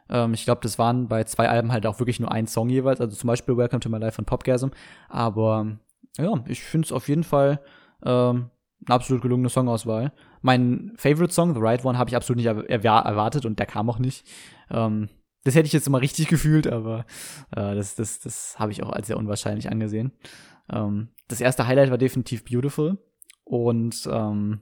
Ähm, 0.09 0.35
ich 0.35 0.45
glaube, 0.45 0.61
das 0.62 0.79
waren 0.79 1.09
bei 1.09 1.25
zwei 1.25 1.49
Alben 1.49 1.73
halt 1.73 1.87
auch 1.87 1.99
wirklich 1.99 2.21
nur 2.21 2.33
ein 2.33 2.47
Song 2.47 2.69
jeweils, 2.69 3.00
also 3.00 3.17
zum 3.17 3.29
Beispiel 3.29 3.57
Welcome 3.57 3.81
to 3.81 3.89
My 3.89 3.99
Life 3.99 4.17
von 4.17 4.25
Popgasm. 4.25 4.69
Aber 5.09 5.79
ja, 6.19 6.33
ich 6.47 6.62
finde 6.62 6.87
es 6.87 6.93
auf 6.93 7.09
jeden 7.09 7.25
Fall 7.25 7.61
ähm, 8.05 8.50
eine 8.87 8.95
absolut 8.95 9.23
gelungene 9.23 9.49
Songauswahl. 9.49 10.12
Mein 10.42 10.92
Favorite 10.97 11.32
Song, 11.32 11.54
The 11.54 11.61
Right 11.61 11.85
One, 11.85 11.99
habe 11.99 12.11
ich 12.11 12.16
absolut 12.16 12.37
nicht 12.37 12.47
erwartet 12.47 13.44
und 13.44 13.59
der 13.59 13.66
kam 13.66 13.90
auch 13.90 13.99
nicht. 13.99 14.26
Ähm, 14.71 15.08
das 15.45 15.54
hätte 15.54 15.67
ich 15.67 15.73
jetzt 15.73 15.86
immer 15.86 16.00
richtig 16.00 16.28
gefühlt, 16.28 16.67
aber 16.67 17.06
äh, 17.50 17.75
das, 17.75 17.95
das, 17.95 18.21
das 18.21 18.58
habe 18.58 18.73
ich 18.73 18.82
auch 18.82 18.91
als 18.91 19.06
sehr 19.06 19.17
unwahrscheinlich 19.17 19.71
angesehen. 19.71 20.12
Ähm, 20.71 21.08
das 21.28 21.41
erste 21.41 21.67
Highlight 21.67 21.91
war 21.91 21.99
definitiv 21.99 22.45
Beautiful 22.45 22.99
und 23.45 24.08
ähm, 24.10 24.60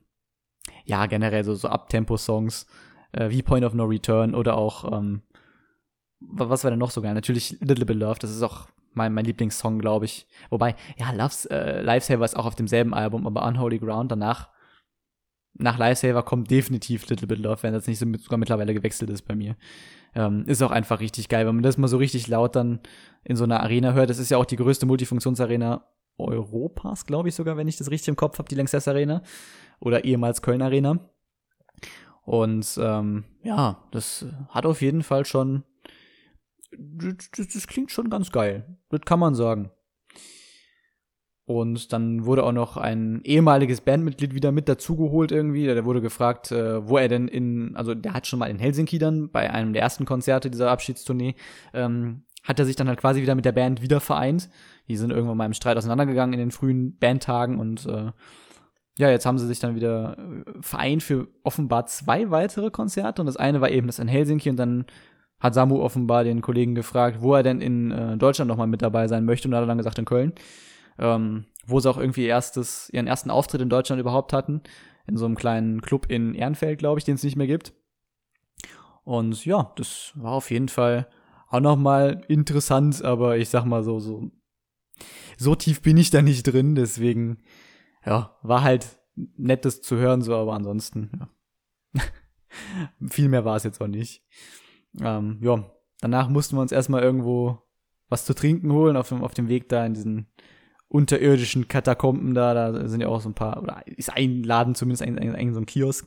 ja, 0.85 1.07
generell 1.07 1.44
so, 1.44 1.55
so 1.55 1.68
Up-Tempo-Songs 1.68 2.66
äh, 3.12 3.31
wie 3.31 3.42
Point 3.42 3.64
of 3.64 3.74
No 3.74 3.85
Return 3.85 4.35
oder 4.35 4.57
auch, 4.57 4.92
ähm, 4.92 5.22
was 6.20 6.64
war 6.64 6.70
denn 6.70 6.81
noch 6.81 6.90
so 6.90 7.03
geil? 7.03 7.14
Natürlich 7.14 7.59
Little 7.61 7.87
Bit 7.87 7.96
Love, 7.96 8.18
das 8.18 8.31
ist 8.31 8.42
auch 8.42 8.68
mein, 8.94 9.14
mein 9.14 9.24
Lieblingssong, 9.24 9.79
glaube 9.79 10.07
ich. 10.07 10.26
Wobei, 10.50 10.74
ja, 10.96 11.12
Love's, 11.12 11.46
äh, 11.46 11.81
Lifesaver 11.83 12.24
ist 12.24 12.37
auch 12.37 12.46
auf 12.46 12.57
demselben 12.57 12.94
Album, 12.94 13.26
aber 13.26 13.46
Unholy 13.46 13.79
Ground 13.79 14.11
danach, 14.11 14.48
nach 15.54 15.78
Lifesaver 15.78 16.22
kommt 16.22 16.50
definitiv 16.50 17.08
Little 17.08 17.26
Bit 17.26 17.38
Love, 17.38 17.62
wenn 17.62 17.72
das 17.72 17.87
nicht 17.87 17.98
sogar 17.98 18.38
mittlerweile 18.38 18.74
gewechselt 18.74 19.11
ist 19.11 19.22
bei 19.22 19.34
mir. 19.34 19.56
Ähm, 20.14 20.44
ist 20.46 20.62
auch 20.62 20.70
einfach 20.70 21.00
richtig 21.00 21.28
geil, 21.28 21.46
wenn 21.46 21.56
man 21.56 21.62
das 21.62 21.78
mal 21.78 21.88
so 21.88 21.96
richtig 21.96 22.28
laut 22.28 22.56
dann 22.56 22.80
in 23.24 23.37
so 23.37 23.44
einer 23.44 23.61
Arena 23.61 23.92
hört. 23.92 24.11
Das 24.11 24.18
ist 24.18 24.30
ja 24.30 24.38
auch 24.38 24.44
die 24.44 24.56
größte 24.56 24.87
Multifunktionsarena 24.87 25.84
Europas, 26.16 27.06
glaube 27.06 27.28
ich 27.28 27.34
sogar, 27.34 27.56
wenn 27.56 27.68
ich 27.68 27.76
das 27.76 27.90
richtig 27.90 28.08
im 28.08 28.16
Kopf 28.16 28.38
habe, 28.38 28.48
die 28.48 28.54
Lanxess 28.54 28.88
Arena 28.88 29.22
oder 29.80 30.04
ehemals 30.04 30.42
Köln 30.42 30.62
Arena. 30.62 30.98
Und 32.24 32.78
ähm, 32.82 33.24
ja, 33.42 33.84
das 33.90 34.26
hat 34.48 34.66
auf 34.66 34.82
jeden 34.82 35.02
Fall 35.02 35.24
schon 35.24 35.64
das, 36.76 37.30
das 37.32 37.66
klingt 37.66 37.90
schon 37.90 38.11
ganz 38.11 38.30
geil. 38.30 38.78
Das 38.90 39.00
kann 39.02 39.18
man 39.18 39.34
sagen. 39.34 39.70
Und 41.48 41.94
dann 41.94 42.26
wurde 42.26 42.44
auch 42.44 42.52
noch 42.52 42.76
ein 42.76 43.22
ehemaliges 43.24 43.80
Bandmitglied 43.80 44.34
wieder 44.34 44.52
mit 44.52 44.68
dazugeholt 44.68 45.32
irgendwie. 45.32 45.64
Der 45.64 45.87
wurde 45.87 46.02
gefragt, 46.02 46.52
äh, 46.52 46.87
wo 46.87 46.98
er 46.98 47.08
denn 47.08 47.26
in, 47.26 47.74
also 47.74 47.94
der 47.94 48.12
hat 48.12 48.26
schon 48.26 48.38
mal 48.38 48.50
in 48.50 48.58
Helsinki 48.58 48.98
dann 48.98 49.30
bei 49.30 49.50
einem 49.50 49.72
der 49.72 49.80
ersten 49.80 50.04
Konzerte 50.04 50.50
dieser 50.50 50.70
Abschiedstournee, 50.70 51.37
ähm, 51.72 52.24
hat 52.44 52.58
er 52.58 52.66
sich 52.66 52.76
dann 52.76 52.87
halt 52.87 53.00
quasi 53.00 53.22
wieder 53.22 53.34
mit 53.34 53.46
der 53.46 53.52
Band 53.52 53.80
wieder 53.80 53.98
vereint. 53.98 54.50
Die 54.88 54.96
sind 54.98 55.11
irgendwann 55.11 55.38
mal 55.38 55.46
im 55.46 55.54
Streit 55.54 55.78
auseinandergegangen 55.78 56.34
in 56.34 56.38
den 56.38 56.50
frühen 56.50 56.98
Bandtagen 56.98 57.58
und 57.58 57.87
äh, 57.87 58.12
ja, 58.98 59.08
jetzt 59.08 59.24
haben 59.24 59.38
sie 59.38 59.46
sich 59.46 59.58
dann 59.58 59.74
wieder 59.74 60.18
äh, 60.18 60.52
vereint 60.61 61.02
für 61.02 61.28
offenbar 61.44 61.87
zwei 61.87 62.30
weitere 62.30 62.70
Konzerte 62.70 63.22
und 63.22 63.26
das 63.26 63.38
eine 63.38 63.62
war 63.62 63.70
eben 63.70 63.87
das 63.87 64.00
in 64.00 64.08
Helsinki 64.08 64.50
und 64.50 64.58
dann 64.58 64.84
hat 65.40 65.54
Samu 65.54 65.80
offenbar 65.80 66.24
den 66.24 66.42
Kollegen 66.42 66.74
gefragt, 66.74 67.22
wo 67.22 67.34
er 67.34 67.42
denn 67.42 67.62
in 67.62 67.90
äh, 67.90 68.18
Deutschland 68.18 68.50
nochmal 68.50 68.66
mit 68.66 68.82
dabei 68.82 69.08
sein 69.08 69.24
möchte 69.24 69.48
und 69.48 69.54
hat 69.54 69.62
er 69.62 69.66
dann 69.66 69.78
gesagt 69.78 69.98
in 69.98 70.04
Köln, 70.04 70.34
ähm, 70.98 71.46
wo 71.66 71.80
sie 71.80 71.90
auch 71.90 71.98
irgendwie 71.98 72.24
erstes, 72.24 72.90
ihren 72.90 73.06
ersten 73.06 73.30
Auftritt 73.30 73.61
in 73.61 73.68
Deutschland 73.68 74.00
überhaupt 74.00 74.32
hatten, 74.32 74.62
in 75.06 75.16
so 75.16 75.24
einem 75.24 75.37
kleinen 75.37 75.80
Club 75.80 76.06
in 76.11 76.34
Ehrenfeld, 76.34 76.78
glaube 76.78 76.98
ich, 76.98 77.04
den 77.04 77.14
es 77.14 77.22
nicht 77.22 77.37
mehr 77.37 77.46
gibt. 77.46 77.72
Und 79.04 79.44
ja, 79.44 79.72
das 79.76 80.12
war 80.16 80.32
auf 80.32 80.50
jeden 80.50 80.68
Fall 80.68 81.08
auch 81.48 81.61
nochmal 81.61 82.24
interessant, 82.28 83.02
aber 83.02 83.38
ich 83.38 83.48
sag 83.48 83.64
mal 83.64 83.82
so, 83.82 84.00
so, 84.00 84.30
so 85.38 85.54
tief 85.54 85.80
bin 85.80 85.96
ich 85.96 86.11
da 86.11 86.20
nicht 86.20 86.42
drin, 86.42 86.74
deswegen, 86.74 87.38
ja, 88.04 88.37
war 88.42 88.62
halt 88.62 88.98
nettes 89.14 89.80
zu 89.82 89.96
hören, 89.96 90.22
so, 90.22 90.37
aber 90.37 90.54
ansonsten, 90.54 91.11
ja. 91.18 91.28
Viel 93.08 93.28
mehr 93.28 93.44
war 93.44 93.56
es 93.56 93.64
jetzt 93.64 93.80
auch 93.80 93.88
nicht. 93.88 94.24
Ähm, 95.00 95.38
ja, 95.42 95.70
danach 96.00 96.28
mussten 96.28 96.56
wir 96.56 96.62
uns 96.62 96.72
erstmal 96.72 97.02
irgendwo 97.02 97.62
was 98.08 98.24
zu 98.24 98.34
trinken 98.34 98.72
holen 98.72 98.96
auf 98.96 99.08
dem, 99.08 99.22
auf 99.22 99.34
dem 99.34 99.48
Weg 99.48 99.68
da 99.68 99.84
in 99.84 99.94
diesen 99.94 100.28
unterirdischen 100.88 101.68
Katakomben 101.68 102.35
da. 102.35 102.55
Da 102.55 102.88
sind 102.88 103.01
ja 103.01 103.09
auch 103.09 103.20
so 103.20 103.29
ein 103.29 103.35
paar, 103.35 103.62
oder 103.62 103.83
ist 103.87 104.12
ein 104.12 104.42
Laden 104.42 104.74
zumindest, 104.74 105.03
ein, 105.03 105.18
ein, 105.18 105.35
ein 105.35 105.55
so 105.55 105.61
ein 105.61 105.66
Kiosk. 105.66 106.07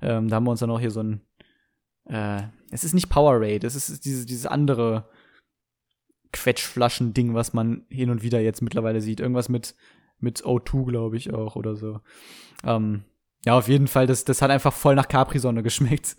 Ähm, 0.00 0.28
da 0.28 0.36
haben 0.36 0.44
wir 0.44 0.50
uns 0.50 0.60
dann 0.60 0.70
auch 0.70 0.80
hier 0.80 0.90
so 0.90 1.02
ein, 1.02 1.22
äh, 2.04 2.42
es 2.70 2.84
ist 2.84 2.94
nicht 2.94 3.08
Powerade, 3.08 3.66
es 3.66 3.74
ist 3.74 4.04
dieses, 4.04 4.26
dieses 4.26 4.46
andere 4.46 5.08
Quetschflaschen-Ding, 6.32 7.34
was 7.34 7.52
man 7.52 7.86
hin 7.88 8.10
und 8.10 8.22
wieder 8.22 8.40
jetzt 8.40 8.62
mittlerweile 8.62 9.00
sieht. 9.00 9.20
Irgendwas 9.20 9.48
mit, 9.48 9.74
mit 10.18 10.44
O2, 10.44 10.86
glaube 10.86 11.16
ich, 11.16 11.32
auch 11.32 11.56
oder 11.56 11.74
so. 11.74 12.00
Ähm, 12.64 13.04
ja, 13.44 13.56
auf 13.56 13.68
jeden 13.68 13.86
Fall, 13.86 14.06
das, 14.06 14.24
das 14.24 14.42
hat 14.42 14.50
einfach 14.50 14.72
voll 14.72 14.94
nach 14.94 15.08
Capri-Sonne 15.08 15.62
geschmeckt. 15.64 16.16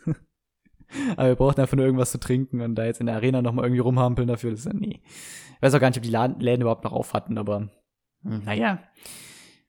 Aber 1.16 1.28
wir 1.28 1.36
brauchten 1.36 1.62
einfach 1.62 1.78
nur 1.78 1.86
irgendwas 1.86 2.12
zu 2.12 2.20
trinken 2.20 2.62
und 2.62 2.74
da 2.74 2.86
jetzt 2.86 3.00
in 3.00 3.06
der 3.06 3.16
Arena 3.16 3.44
nochmal 3.44 3.66
irgendwie 3.66 3.82
rumhampeln 3.82 4.28
dafür, 4.28 4.50
das 4.50 4.62
ist 4.62 4.66
ja, 4.66 4.74
nee. 4.74 5.02
Ich 5.04 5.62
weiß 5.62 5.76
auch 5.76 5.80
gar 5.80 5.90
nicht, 5.90 5.98
ob 5.98 6.04
die 6.04 6.44
Läden 6.44 6.62
überhaupt 6.62 6.84
noch 6.84 6.94
auf 6.94 7.14
hatten, 7.14 7.38
aber 7.38 7.70
naja. 8.24 8.84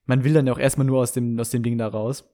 Man 0.05 0.23
will 0.23 0.33
dann 0.33 0.47
ja 0.47 0.53
auch 0.53 0.59
erstmal 0.59 0.87
nur 0.87 0.99
aus 0.99 1.13
dem, 1.13 1.39
aus 1.39 1.51
dem 1.51 1.63
Ding 1.63 1.77
da 1.77 1.87
raus. 1.87 2.27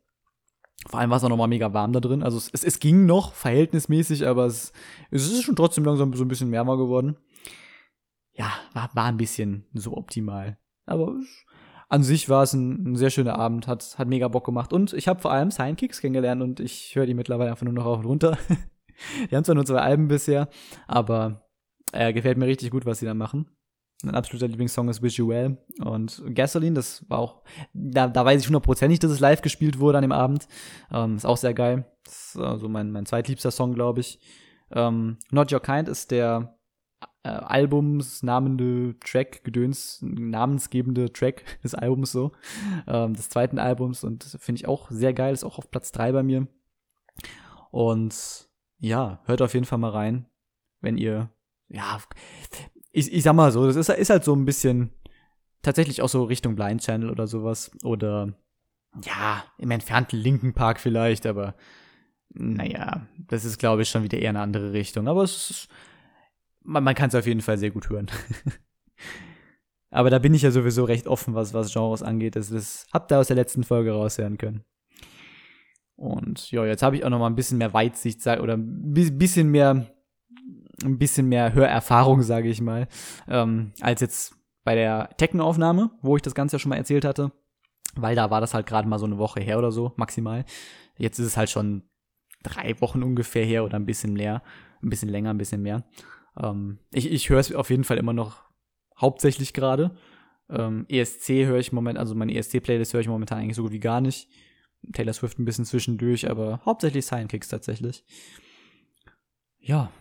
Vor 0.88 1.00
allem 1.00 1.10
war 1.10 1.18
es 1.18 1.24
auch 1.24 1.30
nochmal 1.30 1.48
mega 1.48 1.74
warm 1.74 1.92
da 1.92 2.00
drin. 2.00 2.24
Also 2.24 2.38
es, 2.38 2.64
es, 2.64 2.80
ging 2.80 3.06
noch 3.06 3.34
verhältnismäßig, 3.34 4.28
aber 4.28 4.46
es, 4.46 4.72
es 5.12 5.30
ist 5.30 5.44
schon 5.44 5.56
trotzdem 5.56 5.84
langsam 5.84 6.14
so 6.14 6.24
ein 6.24 6.28
bisschen 6.28 6.52
wärmer 6.52 6.78
geworden. 6.78 7.18
Ja, 8.34 8.52
war, 8.74 8.90
war 8.94 9.06
ein 9.06 9.18
bisschen 9.18 9.66
so 9.74 9.98
optimal. 9.98 10.58
Aber 10.86 11.16
an 11.90 12.04
sich 12.04 12.30
war 12.30 12.44
es 12.44 12.54
ein, 12.54 12.92
ein, 12.92 12.96
sehr 12.96 13.10
schöner 13.10 13.38
Abend, 13.38 13.68
hat, 13.68 13.98
hat 13.98 14.08
mega 14.08 14.28
Bock 14.28 14.46
gemacht. 14.46 14.72
Und 14.72 14.94
ich 14.94 15.08
habe 15.08 15.20
vor 15.20 15.32
allem 15.32 15.52
Sidekicks 15.52 16.00
kennengelernt 16.00 16.42
und 16.42 16.60
ich 16.60 16.96
höre 16.96 17.06
die 17.06 17.16
mittlerweile 17.16 17.50
einfach 17.50 17.66
nur 17.66 17.74
noch 17.74 17.86
auf 17.86 18.00
und 18.00 18.06
runter. 18.06 18.38
die 19.30 19.36
haben 19.36 19.44
zwar 19.44 19.56
nur 19.56 19.66
zwei 19.66 19.80
Alben 19.80 20.08
bisher, 20.08 20.50
aber 20.88 21.50
äh, 21.92 22.14
gefällt 22.14 22.38
mir 22.38 22.46
richtig 22.46 22.72
gut, 22.72 22.86
was 22.86 23.00
sie 23.00 23.06
da 23.06 23.14
machen. 23.14 23.48
Mein 24.04 24.16
absoluter 24.16 24.48
Lieblingssong 24.48 24.90
ist 24.90 25.02
Well. 25.02 25.58
Und 25.84 26.24
Gasoline, 26.34 26.76
das 26.76 27.10
war 27.10 27.20
auch, 27.20 27.42
da, 27.74 28.08
da 28.08 28.24
weiß 28.24 28.42
ich 28.42 28.48
hundertprozentig, 28.48 29.00
dass 29.00 29.12
es 29.12 29.20
live 29.20 29.42
gespielt 29.42 29.80
wurde 29.80 29.98
an 29.98 30.04
dem 30.04 30.12
Abend. 30.12 30.48
Ähm, 30.92 31.16
ist 31.16 31.26
auch 31.26 31.38
sehr 31.38 31.54
geil. 31.54 31.86
Das 32.04 32.36
ist 32.36 32.38
also 32.38 32.70
mein, 32.70 32.92
mein 32.92 33.06
zweitliebster 33.06 33.52
Song, 33.52 33.74
glaube 33.74 34.02
ich. 34.02 34.20
Ähm, 34.72 35.18
Not 35.32 35.52
Your 35.52 35.62
Kind 35.62 35.90
ist 35.90 36.12
der 36.12 36.58
äh, 37.24 37.30
albumsnamende 37.30 38.96
Track, 39.00 39.44
Gedöns, 39.44 40.00
namensgebende 40.02 41.12
Track 41.12 41.44
des 41.64 41.76
Albums 41.76 42.12
so, 42.12 42.32
ähm, 42.88 43.14
des 43.14 43.30
zweiten 43.30 43.60
Albums 43.60 44.04
und 44.04 44.24
finde 44.24 44.60
ich 44.62 44.68
auch 44.68 44.90
sehr 44.92 45.14
geil, 45.14 45.34
ist 45.34 45.44
auch 45.44 45.58
auf 45.58 45.72
Platz 45.72 45.92
drei 45.92 46.12
bei 46.12 46.24
mir. 46.24 46.48
Und 47.72 48.50
ja, 48.80 49.22
hört 49.26 49.42
auf 49.42 49.54
jeden 49.54 49.66
Fall 49.66 49.80
mal 49.80 49.92
rein, 49.92 50.28
wenn 50.82 50.98
ihr, 50.98 51.30
ja, 51.68 52.00
ich, 52.98 53.14
ich 53.14 53.24
sag 53.24 53.34
mal 53.34 53.52
so, 53.52 53.66
das 53.68 53.76
ist, 53.76 53.90
ist 53.90 54.10
halt 54.10 54.24
so 54.24 54.36
ein 54.36 54.46
bisschen 54.46 54.90
tatsächlich 55.62 56.02
auch 56.02 56.10
so 56.10 56.24
Richtung 56.24 56.56
Blind 56.56 56.82
Channel 56.82 57.12
oder 57.12 57.28
sowas 57.28 57.72
oder 57.84 58.34
ja, 59.04 59.44
im 59.60 59.70
entfernten 59.70 60.18
Linken 60.20 60.54
Park 60.54 60.80
vielleicht, 60.80 61.28
aber 61.28 61.56
naja, 62.30 63.06
das 63.28 63.46
ist 63.46 63.60
glaube 63.60 63.84
ich 63.84 63.90
schon 63.90 64.04
wieder 64.04 64.18
eher 64.18 64.30
eine 64.30 64.42
andere 64.42 64.74
Richtung, 64.74 65.08
aber 65.08 65.24
ist, 65.24 65.68
man, 66.64 66.84
man 66.84 66.96
kann 66.96 67.10
es 67.10 67.16
auf 67.16 67.28
jeden 67.28 67.42
Fall 67.42 67.60
sehr 67.60 67.70
gut 67.70 67.90
hören. 67.90 68.08
aber 69.92 70.10
da 70.10 70.18
bin 70.18 70.34
ich 70.34 70.42
ja 70.42 70.52
sowieso 70.52 70.84
recht 70.84 71.08
offen, 71.08 71.36
was, 71.36 71.54
was 71.54 71.72
Genres 71.72 72.02
angeht. 72.02 72.36
Das, 72.36 72.50
das 72.50 72.88
habt 72.92 73.12
ihr 73.12 73.20
aus 73.20 73.28
der 73.28 73.36
letzten 73.36 73.64
Folge 73.64 73.92
raushören 73.92 74.38
können. 74.38 74.64
Und 75.96 76.52
ja, 76.52 76.66
jetzt 76.66 76.84
habe 76.84 76.96
ich 76.96 77.06
auch 77.06 77.10
noch 77.10 77.20
mal 77.20 77.28
ein 77.28 77.36
bisschen 77.36 77.58
mehr 77.60 77.74
Weitsicht 77.74 78.26
oder 78.26 78.58
ein 78.58 78.94
bisschen 78.94 79.50
mehr 79.50 79.88
ein 80.84 80.98
bisschen 80.98 81.28
mehr 81.28 81.54
Hörerfahrung, 81.54 82.22
sage 82.22 82.50
ich 82.50 82.62
mal, 82.62 82.88
ähm, 83.28 83.72
als 83.82 84.02
jetzt 84.02 84.36
bei 84.64 84.76
der 84.76 85.10
Techno-Aufnahme, 85.18 85.92
wo 86.02 86.16
ich 86.16 86.22
das 86.22 86.36
Ganze 86.36 86.56
ja 86.56 86.60
schon 86.60 86.70
mal 86.70 86.76
erzählt 86.76 87.06
hatte. 87.06 87.32
Weil 87.96 88.16
da 88.16 88.30
war 88.30 88.42
das 88.42 88.54
halt 88.54 88.68
gerade 88.68 88.88
mal 88.88 89.00
so 89.00 89.06
eine 89.06 89.18
Woche 89.18 89.40
her 89.40 89.58
oder 89.58 89.72
so, 89.72 89.94
maximal. 89.96 90.46
Jetzt 90.98 91.20
ist 91.20 91.28
es 91.28 91.38
halt 91.38 91.50
schon 91.50 91.84
drei 92.44 92.80
Wochen 92.82 93.02
ungefähr 93.02 93.46
her 93.46 93.64
oder 93.64 93.78
ein 93.78 93.86
bisschen 93.86 94.14
mehr, 94.14 94.44
ein 94.84 94.90
bisschen 94.90 95.10
länger, 95.10 95.32
ein 95.32 95.38
bisschen 95.38 95.62
mehr. 95.62 95.84
Ähm, 96.40 96.80
ich 96.94 97.12
ich 97.12 97.30
höre 97.30 97.40
es 97.40 97.54
auf 97.54 97.70
jeden 97.70 97.84
Fall 97.84 97.98
immer 97.98 98.14
noch 98.14 98.44
hauptsächlich 99.00 99.54
gerade. 99.54 99.96
Ähm, 100.50 100.86
ESC 100.90 101.46
höre 101.46 101.60
ich 101.60 101.72
momentan, 101.72 102.00
also 102.00 102.16
meine 102.16 102.34
ESC-Playlist 102.34 102.94
höre 102.94 103.02
ich 103.02 103.08
momentan 103.08 103.40
eigentlich 103.40 103.56
so 103.56 103.64
gut 103.64 103.72
wie 103.72 103.80
gar 103.80 104.02
nicht. 104.02 104.30
Taylor 104.94 105.14
Swift 105.14 105.40
ein 105.40 105.46
bisschen 105.46 105.66
zwischendurch, 105.66 106.30
aber 106.30 106.62
hauptsächlich 106.66 107.06
Sidekicks 107.06 107.48
tatsächlich. 107.50 108.06
Ja. 109.60 109.92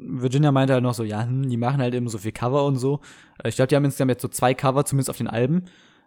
Virginia 0.00 0.52
meinte 0.52 0.74
halt 0.74 0.82
noch 0.82 0.94
so, 0.94 1.04
ja, 1.04 1.24
hm, 1.24 1.48
die 1.48 1.56
machen 1.56 1.80
halt 1.80 1.94
immer 1.94 2.10
so 2.10 2.18
viel 2.18 2.32
Cover 2.32 2.64
und 2.64 2.76
so. 2.76 3.00
Ich 3.44 3.56
glaube, 3.56 3.68
die 3.68 3.76
haben 3.76 3.84
insgesamt 3.84 4.10
jetzt 4.10 4.22
so 4.22 4.28
zwei 4.28 4.54
Cover, 4.54 4.84
zumindest 4.84 5.10
auf 5.10 5.16
den 5.16 5.28
Alben. 5.28 5.64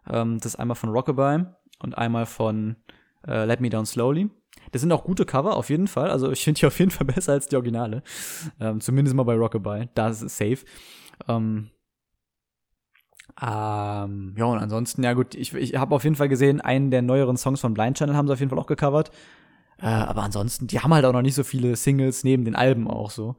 Ähm, 0.09 0.37
das 0.37 0.53
ist 0.53 0.59
einmal 0.59 0.75
von 0.75 0.89
Rockabye 0.89 1.53
und 1.79 1.97
einmal 1.97 2.25
von 2.25 2.77
äh, 3.27 3.45
Let 3.45 3.61
Me 3.61 3.69
Down 3.69 3.85
Slowly. 3.85 4.29
Das 4.71 4.81
sind 4.81 4.91
auch 4.91 5.03
gute 5.03 5.25
Cover, 5.25 5.55
auf 5.57 5.69
jeden 5.69 5.87
Fall. 5.87 6.09
Also 6.09 6.31
ich 6.31 6.43
finde 6.43 6.59
die 6.59 6.65
auf 6.67 6.79
jeden 6.79 6.91
Fall 6.91 7.05
besser 7.05 7.33
als 7.33 7.47
die 7.47 7.55
Originale. 7.55 8.03
Ähm, 8.59 8.79
zumindest 8.81 9.15
mal 9.15 9.23
bei 9.23 9.35
Rockabye. 9.35 9.89
Da 9.93 10.09
ist 10.09 10.21
es 10.21 10.37
safe. 10.37 10.59
Ähm, 11.27 11.69
ähm, 13.41 14.35
ja, 14.37 14.45
und 14.45 14.59
ansonsten, 14.59 15.03
ja 15.03 15.13
gut, 15.13 15.35
ich, 15.35 15.53
ich 15.53 15.75
habe 15.75 15.95
auf 15.95 16.03
jeden 16.03 16.15
Fall 16.15 16.29
gesehen, 16.29 16.61
einen 16.61 16.91
der 16.91 17.01
neueren 17.01 17.37
Songs 17.37 17.61
von 17.61 17.73
Blind 17.73 17.97
Channel 17.97 18.15
haben 18.15 18.27
sie 18.27 18.33
auf 18.33 18.39
jeden 18.39 18.49
Fall 18.49 18.59
auch 18.59 18.67
gecovert. 18.67 19.11
Äh, 19.81 19.87
aber 19.87 20.23
ansonsten, 20.23 20.67
die 20.67 20.79
haben 20.79 20.93
halt 20.93 21.05
auch 21.05 21.13
noch 21.13 21.21
nicht 21.21 21.35
so 21.35 21.43
viele 21.43 21.75
Singles 21.75 22.23
neben 22.23 22.45
den 22.45 22.55
Alben 22.55 22.87
auch 22.87 23.09
so. 23.09 23.35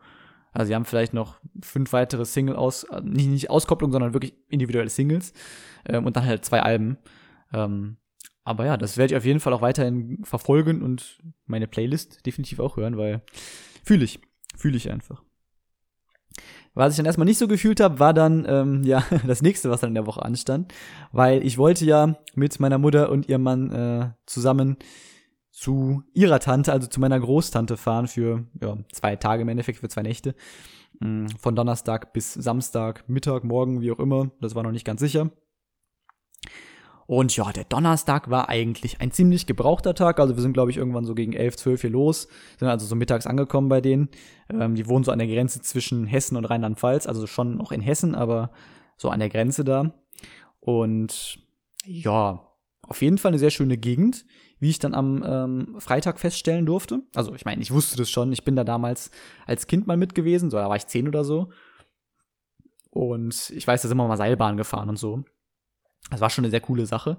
Also 0.52 0.68
sie 0.68 0.74
haben 0.74 0.84
vielleicht 0.84 1.14
noch 1.14 1.38
fünf 1.62 1.92
weitere 1.92 2.24
Single 2.24 2.56
aus, 2.56 2.86
nicht, 3.02 3.28
nicht 3.28 3.50
Auskopplung, 3.50 3.90
sondern 3.90 4.12
wirklich 4.12 4.34
individuelle 4.48 4.90
Singles. 4.90 5.32
Ähm, 5.86 6.06
und 6.06 6.16
dann 6.16 6.26
halt 6.26 6.44
zwei 6.44 6.62
Alben. 6.62 6.98
Ähm, 7.52 7.96
aber 8.44 8.66
ja, 8.66 8.76
das 8.76 8.96
werde 8.96 9.14
ich 9.14 9.18
auf 9.18 9.24
jeden 9.24 9.40
Fall 9.40 9.52
auch 9.52 9.62
weiterhin 9.62 10.18
verfolgen 10.24 10.82
und 10.82 11.20
meine 11.46 11.68
Playlist 11.68 12.26
definitiv 12.26 12.60
auch 12.60 12.76
hören, 12.76 12.96
weil 12.96 13.22
fühle 13.84 14.04
ich. 14.04 14.20
Fühle 14.56 14.76
ich 14.76 14.90
einfach. 14.90 15.22
Was 16.74 16.92
ich 16.92 16.96
dann 16.96 17.06
erstmal 17.06 17.26
nicht 17.26 17.38
so 17.38 17.48
gefühlt 17.48 17.80
habe, 17.80 17.98
war 17.98 18.14
dann 18.14 18.46
ähm, 18.48 18.82
ja 18.84 19.04
das 19.26 19.42
nächste, 19.42 19.70
was 19.70 19.80
dann 19.80 19.90
in 19.90 19.94
der 19.94 20.06
Woche 20.06 20.22
anstand, 20.22 20.72
weil 21.12 21.44
ich 21.46 21.58
wollte 21.58 21.84
ja 21.84 22.16
mit 22.34 22.58
meiner 22.60 22.78
Mutter 22.78 23.10
und 23.10 23.28
ihrem 23.28 23.42
Mann 23.42 23.70
äh, 23.70 24.10
zusammen 24.26 24.76
zu 25.52 26.02
ihrer 26.14 26.40
Tante, 26.40 26.72
also 26.72 26.88
zu 26.88 26.98
meiner 26.98 27.20
Großtante 27.20 27.76
fahren 27.76 28.08
für 28.08 28.46
ja, 28.60 28.76
zwei 28.90 29.16
Tage 29.16 29.42
im 29.42 29.48
Endeffekt, 29.48 29.78
für 29.78 29.88
zwei 29.88 30.02
Nächte. 30.02 30.34
Mm, 30.98 31.26
von 31.38 31.54
Donnerstag 31.54 32.12
bis 32.14 32.32
Samstag, 32.32 33.08
Mittag, 33.08 33.44
Morgen, 33.44 33.82
wie 33.82 33.92
auch 33.92 33.98
immer. 33.98 34.30
Das 34.40 34.54
war 34.54 34.62
noch 34.62 34.72
nicht 34.72 34.86
ganz 34.86 35.00
sicher. 35.00 35.30
Und 37.06 37.36
ja, 37.36 37.52
der 37.52 37.64
Donnerstag 37.64 38.30
war 38.30 38.48
eigentlich 38.48 39.02
ein 39.02 39.10
ziemlich 39.10 39.46
gebrauchter 39.46 39.94
Tag. 39.94 40.18
Also 40.18 40.34
wir 40.36 40.42
sind, 40.42 40.54
glaube 40.54 40.70
ich, 40.70 40.78
irgendwann 40.78 41.04
so 41.04 41.14
gegen 41.14 41.34
11, 41.34 41.56
12 41.56 41.80
hier 41.82 41.90
los. 41.90 42.28
Sind 42.58 42.68
also 42.68 42.86
so 42.86 42.94
mittags 42.94 43.26
angekommen 43.26 43.68
bei 43.68 43.82
denen. 43.82 44.08
Ähm, 44.48 44.74
die 44.74 44.88
wohnen 44.88 45.04
so 45.04 45.12
an 45.12 45.18
der 45.18 45.28
Grenze 45.28 45.60
zwischen 45.60 46.06
Hessen 46.06 46.36
und 46.36 46.46
Rheinland-Pfalz. 46.46 47.06
Also 47.06 47.26
schon 47.26 47.58
noch 47.58 47.72
in 47.72 47.82
Hessen, 47.82 48.14
aber 48.14 48.50
so 48.96 49.10
an 49.10 49.20
der 49.20 49.28
Grenze 49.28 49.64
da. 49.64 49.92
Und 50.60 51.40
ja, 51.84 52.48
auf 52.82 53.02
jeden 53.02 53.18
Fall 53.18 53.30
eine 53.30 53.38
sehr 53.38 53.50
schöne 53.50 53.76
Gegend, 53.76 54.24
wie 54.62 54.70
ich 54.70 54.79
dann 54.79 54.94
am 54.94 55.25
ähm, 55.27 55.75
Freitag 55.81 56.20
feststellen 56.20 56.66
durfte. 56.66 57.01
Also 57.16 57.35
ich 57.35 57.44
meine, 57.44 57.61
ich 57.61 57.72
wusste 57.72 57.96
das 57.96 58.09
schon. 58.09 58.33
Ich 58.33 58.44
bin 58.44 58.55
da 58.55 58.62
damals 58.62 59.11
als 59.44 59.66
Kind 59.66 59.88
mal 59.88 59.96
mit 59.96 60.14
gewesen. 60.14 60.51
So, 60.51 60.57
da 60.57 60.68
war 60.68 60.77
ich 60.77 60.87
zehn 60.87 61.09
oder 61.09 61.25
so. 61.25 61.51
Und 62.88 63.51
ich 63.51 63.66
weiß, 63.66 63.83
da 63.83 63.88
sind 63.88 63.96
wir 63.96 64.07
mal 64.07 64.16
Seilbahn 64.16 64.57
gefahren 64.57 64.88
und 64.88 65.01
so. 65.01 65.25
Das 66.12 66.20
war 66.20 66.31
schon 66.31 66.44
eine 66.44 66.53
sehr 66.53 66.61
coole 66.61 66.87
Sache. 66.87 67.18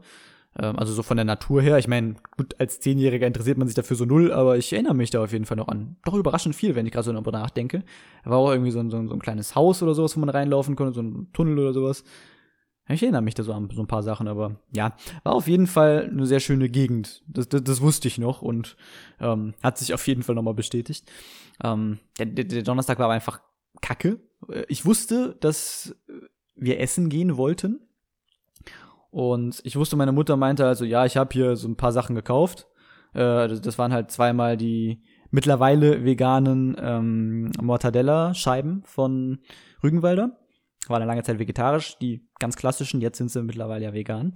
Ähm, 0.57 0.79
also 0.79 0.93
so 0.93 1.03
von 1.03 1.17
der 1.17 1.25
Natur 1.25 1.61
her. 1.61 1.77
Ich 1.77 1.89
meine, 1.89 2.15
gut, 2.37 2.55
als 2.61 2.79
Zehnjähriger 2.79 3.27
interessiert 3.27 3.57
man 3.57 3.67
sich 3.67 3.75
dafür 3.75 3.97
so 3.97 4.05
null, 4.05 4.31
aber 4.31 4.55
ich 4.55 4.71
erinnere 4.71 4.95
mich 4.95 5.09
da 5.09 5.21
auf 5.21 5.33
jeden 5.33 5.43
Fall 5.43 5.57
noch 5.57 5.67
an. 5.67 5.97
Doch 6.05 6.13
überraschend 6.13 6.55
viel, 6.55 6.75
wenn 6.75 6.85
ich 6.85 6.93
gerade 6.93 7.03
so 7.03 7.11
darüber 7.11 7.33
nachdenke. 7.33 7.83
Da 8.23 8.31
war 8.31 8.37
auch 8.37 8.51
irgendwie 8.51 8.71
so 8.71 8.79
ein, 8.79 8.89
so, 8.89 8.95
ein, 8.95 9.09
so 9.09 9.15
ein 9.15 9.21
kleines 9.21 9.53
Haus 9.53 9.83
oder 9.83 9.95
sowas, 9.95 10.15
wo 10.15 10.21
man 10.21 10.29
reinlaufen 10.29 10.77
konnte, 10.77 10.93
so 10.93 11.01
ein 11.01 11.27
Tunnel 11.33 11.59
oder 11.59 11.73
sowas. 11.73 12.05
Ich 12.89 13.01
erinnere 13.01 13.21
mich 13.21 13.33
da 13.33 13.43
so 13.43 13.53
an 13.53 13.69
so 13.73 13.81
ein 13.81 13.87
paar 13.87 14.03
Sachen, 14.03 14.27
aber 14.27 14.59
ja, 14.71 14.95
war 15.23 15.33
auf 15.33 15.47
jeden 15.47 15.67
Fall 15.67 16.09
eine 16.11 16.25
sehr 16.25 16.41
schöne 16.41 16.69
Gegend. 16.69 17.23
Das, 17.27 17.47
das, 17.47 17.63
das 17.63 17.81
wusste 17.81 18.09
ich 18.09 18.17
noch 18.17 18.41
und 18.41 18.75
ähm, 19.21 19.53
hat 19.63 19.77
sich 19.77 19.93
auf 19.93 20.05
jeden 20.05 20.23
Fall 20.23 20.35
nochmal 20.35 20.53
bestätigt. 20.53 21.09
Ähm, 21.63 21.99
der, 22.19 22.25
der 22.25 22.63
Donnerstag 22.63 22.99
war 22.99 23.05
aber 23.05 23.13
einfach 23.13 23.41
kacke. 23.81 24.19
Ich 24.67 24.85
wusste, 24.85 25.37
dass 25.39 25.95
wir 26.55 26.79
essen 26.79 27.09
gehen 27.09 27.37
wollten 27.37 27.79
und 29.13 29.61
ich 29.63 29.75
wusste, 29.75 29.95
meine 29.95 30.11
Mutter 30.11 30.37
meinte 30.37 30.65
also, 30.65 30.85
ja, 30.85 31.05
ich 31.05 31.17
habe 31.17 31.29
hier 31.31 31.55
so 31.55 31.67
ein 31.67 31.75
paar 31.75 31.91
Sachen 31.91 32.15
gekauft. 32.15 32.67
Äh, 33.13 33.47
das, 33.47 33.61
das, 33.61 33.77
waren 33.77 33.93
halt 33.93 34.09
zweimal 34.09 34.57
die 34.57 35.03
mittlerweile 35.29 36.03
veganen 36.03 36.75
ähm, 36.79 37.51
Mortadella-Scheiben 37.61 38.81
von 38.85 39.37
Rügenwalder. 39.83 40.39
War 40.87 40.97
eine 40.97 41.05
lange 41.05 41.23
Zeit 41.23 41.39
vegetarisch, 41.39 41.97
die 41.99 42.27
ganz 42.39 42.55
klassischen, 42.55 43.01
jetzt 43.01 43.17
sind 43.17 43.31
sie 43.31 43.41
mittlerweile 43.41 43.85
ja 43.85 43.93
vegan. 43.93 44.33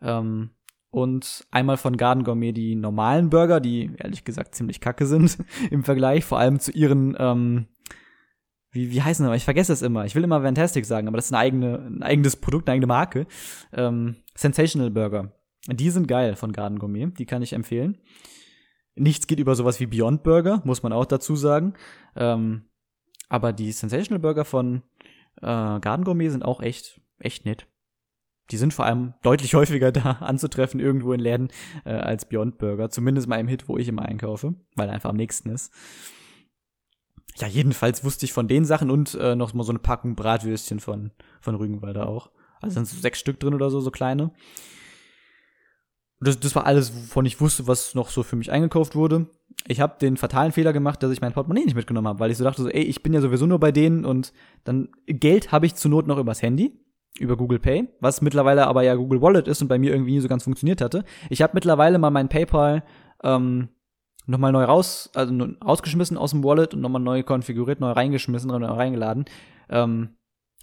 Ähm, 0.00 0.50
und 0.90 1.46
einmal 1.50 1.76
von 1.76 1.96
Garden 1.96 2.24
Gourmet 2.24 2.52
die 2.52 2.74
normalen 2.74 3.30
Burger, 3.30 3.60
die 3.60 3.90
ehrlich 3.98 4.24
gesagt 4.24 4.54
ziemlich 4.54 4.80
kacke 4.80 5.06
sind 5.06 5.38
im 5.70 5.84
Vergleich, 5.84 6.24
vor 6.24 6.38
allem 6.38 6.60
zu 6.60 6.70
ihren 6.72 7.16
ähm, 7.18 7.66
wie, 8.70 8.90
wie 8.90 9.02
heißen 9.02 9.24
aber 9.24 9.36
ich 9.36 9.44
vergesse 9.44 9.72
es 9.72 9.82
immer. 9.82 10.04
Ich 10.04 10.14
will 10.14 10.24
immer 10.24 10.42
Fantastic 10.42 10.84
sagen, 10.84 11.08
aber 11.08 11.16
das 11.16 11.26
ist 11.26 11.32
eine 11.32 11.40
eigene, 11.40 11.78
ein 11.78 12.02
eigenes 12.02 12.36
Produkt, 12.36 12.68
eine 12.68 12.74
eigene 12.74 12.86
Marke. 12.86 13.26
Ähm, 13.72 14.16
Sensational 14.34 14.90
Burger. 14.90 15.32
Die 15.66 15.90
sind 15.90 16.06
geil 16.06 16.36
von 16.36 16.52
Garden 16.52 16.78
Gourmet, 16.78 17.08
die 17.18 17.26
kann 17.26 17.42
ich 17.42 17.52
empfehlen. 17.52 17.98
Nichts 18.94 19.26
geht 19.26 19.38
über 19.38 19.54
sowas 19.54 19.80
wie 19.80 19.86
Beyond 19.86 20.22
Burger, 20.22 20.62
muss 20.64 20.82
man 20.82 20.92
auch 20.92 21.06
dazu 21.06 21.36
sagen. 21.36 21.74
Ähm, 22.16 22.64
aber 23.28 23.52
die 23.52 23.72
Sensational 23.72 24.20
Burger 24.20 24.44
von 24.44 24.82
äh, 25.40 25.80
Garden 25.80 26.04
Gourmet 26.04 26.30
sind 26.30 26.44
auch 26.44 26.60
echt, 26.60 27.00
echt 27.18 27.44
nett. 27.44 27.66
Die 28.50 28.56
sind 28.56 28.72
vor 28.72 28.86
allem 28.86 29.14
deutlich 29.22 29.54
häufiger 29.54 29.92
da 29.92 30.12
anzutreffen 30.20 30.80
irgendwo 30.80 31.12
in 31.12 31.20
Läden 31.20 31.48
äh, 31.84 31.90
als 31.90 32.26
Beyond 32.28 32.58
Burger. 32.58 32.90
Zumindest 32.90 33.28
mal 33.28 33.40
im 33.40 33.48
Hit, 33.48 33.68
wo 33.68 33.76
ich 33.76 33.88
immer 33.88 34.02
einkaufe, 34.02 34.54
weil 34.74 34.88
er 34.88 34.94
einfach 34.94 35.10
am 35.10 35.16
nächsten 35.16 35.50
ist 35.50 35.72
ja, 37.40 37.48
jedenfalls 37.48 38.04
wusste 38.04 38.24
ich 38.24 38.32
von 38.32 38.48
den 38.48 38.64
Sachen 38.64 38.90
und 38.90 39.14
äh, 39.14 39.36
noch 39.36 39.54
mal 39.54 39.64
so 39.64 39.72
eine 39.72 39.78
Packung 39.78 40.14
Bratwürstchen 40.14 40.80
von, 40.80 41.12
von 41.40 41.54
Rügenwalder 41.54 42.08
auch. 42.08 42.30
Also 42.60 42.74
sind 42.74 42.88
so 42.88 43.00
sechs 43.00 43.20
Stück 43.20 43.38
drin 43.38 43.54
oder 43.54 43.70
so, 43.70 43.80
so 43.80 43.90
kleine. 43.90 44.32
Das, 46.20 46.40
das 46.40 46.54
war 46.56 46.66
alles, 46.66 46.94
wovon 46.94 47.26
ich 47.26 47.40
wusste, 47.40 47.66
was 47.68 47.94
noch 47.94 48.10
so 48.10 48.24
für 48.24 48.36
mich 48.36 48.50
eingekauft 48.50 48.96
wurde. 48.96 49.28
Ich 49.66 49.80
habe 49.80 49.96
den 50.00 50.16
fatalen 50.16 50.52
Fehler 50.52 50.72
gemacht, 50.72 51.02
dass 51.02 51.12
ich 51.12 51.20
mein 51.20 51.32
Portemonnaie 51.32 51.64
nicht 51.64 51.74
mitgenommen 51.76 52.08
habe, 52.08 52.20
weil 52.20 52.30
ich 52.30 52.38
so 52.38 52.44
dachte 52.44 52.62
so, 52.62 52.68
ey, 52.68 52.82
ich 52.82 53.02
bin 53.02 53.12
ja 53.12 53.20
sowieso 53.20 53.46
nur 53.46 53.60
bei 53.60 53.72
denen 53.72 54.04
und 54.04 54.32
dann 54.64 54.88
Geld 55.06 55.52
habe 55.52 55.66
ich 55.66 55.74
zur 55.74 55.90
Not 55.90 56.06
noch 56.06 56.18
übers 56.18 56.42
Handy, 56.42 56.80
über 57.18 57.36
Google 57.36 57.58
Pay, 57.58 57.88
was 58.00 58.22
mittlerweile 58.22 58.66
aber 58.66 58.82
ja 58.82 58.94
Google 58.94 59.20
Wallet 59.20 59.48
ist 59.48 59.60
und 59.60 59.68
bei 59.68 59.78
mir 59.78 59.92
irgendwie 59.92 60.12
nie 60.12 60.20
so 60.20 60.28
ganz 60.28 60.44
funktioniert 60.44 60.80
hatte. 60.80 61.04
Ich 61.28 61.42
habe 61.42 61.52
mittlerweile 61.54 61.98
mal 61.98 62.10
mein 62.10 62.28
PayPal 62.28 62.82
ähm, 63.22 63.68
nochmal 64.26 64.52
neu 64.52 64.64
raus, 64.64 65.10
also 65.14 65.34
rausgeschmissen 65.64 66.16
aus 66.16 66.30
dem 66.30 66.44
Wallet 66.44 66.74
und 66.74 66.80
nochmal 66.80 67.02
neu 67.02 67.22
konfiguriert, 67.22 67.80
neu 67.80 67.90
reingeschmissen, 67.90 68.50
neu 68.50 68.64
reingeladen. 68.64 69.24
Ähm, 69.68 70.10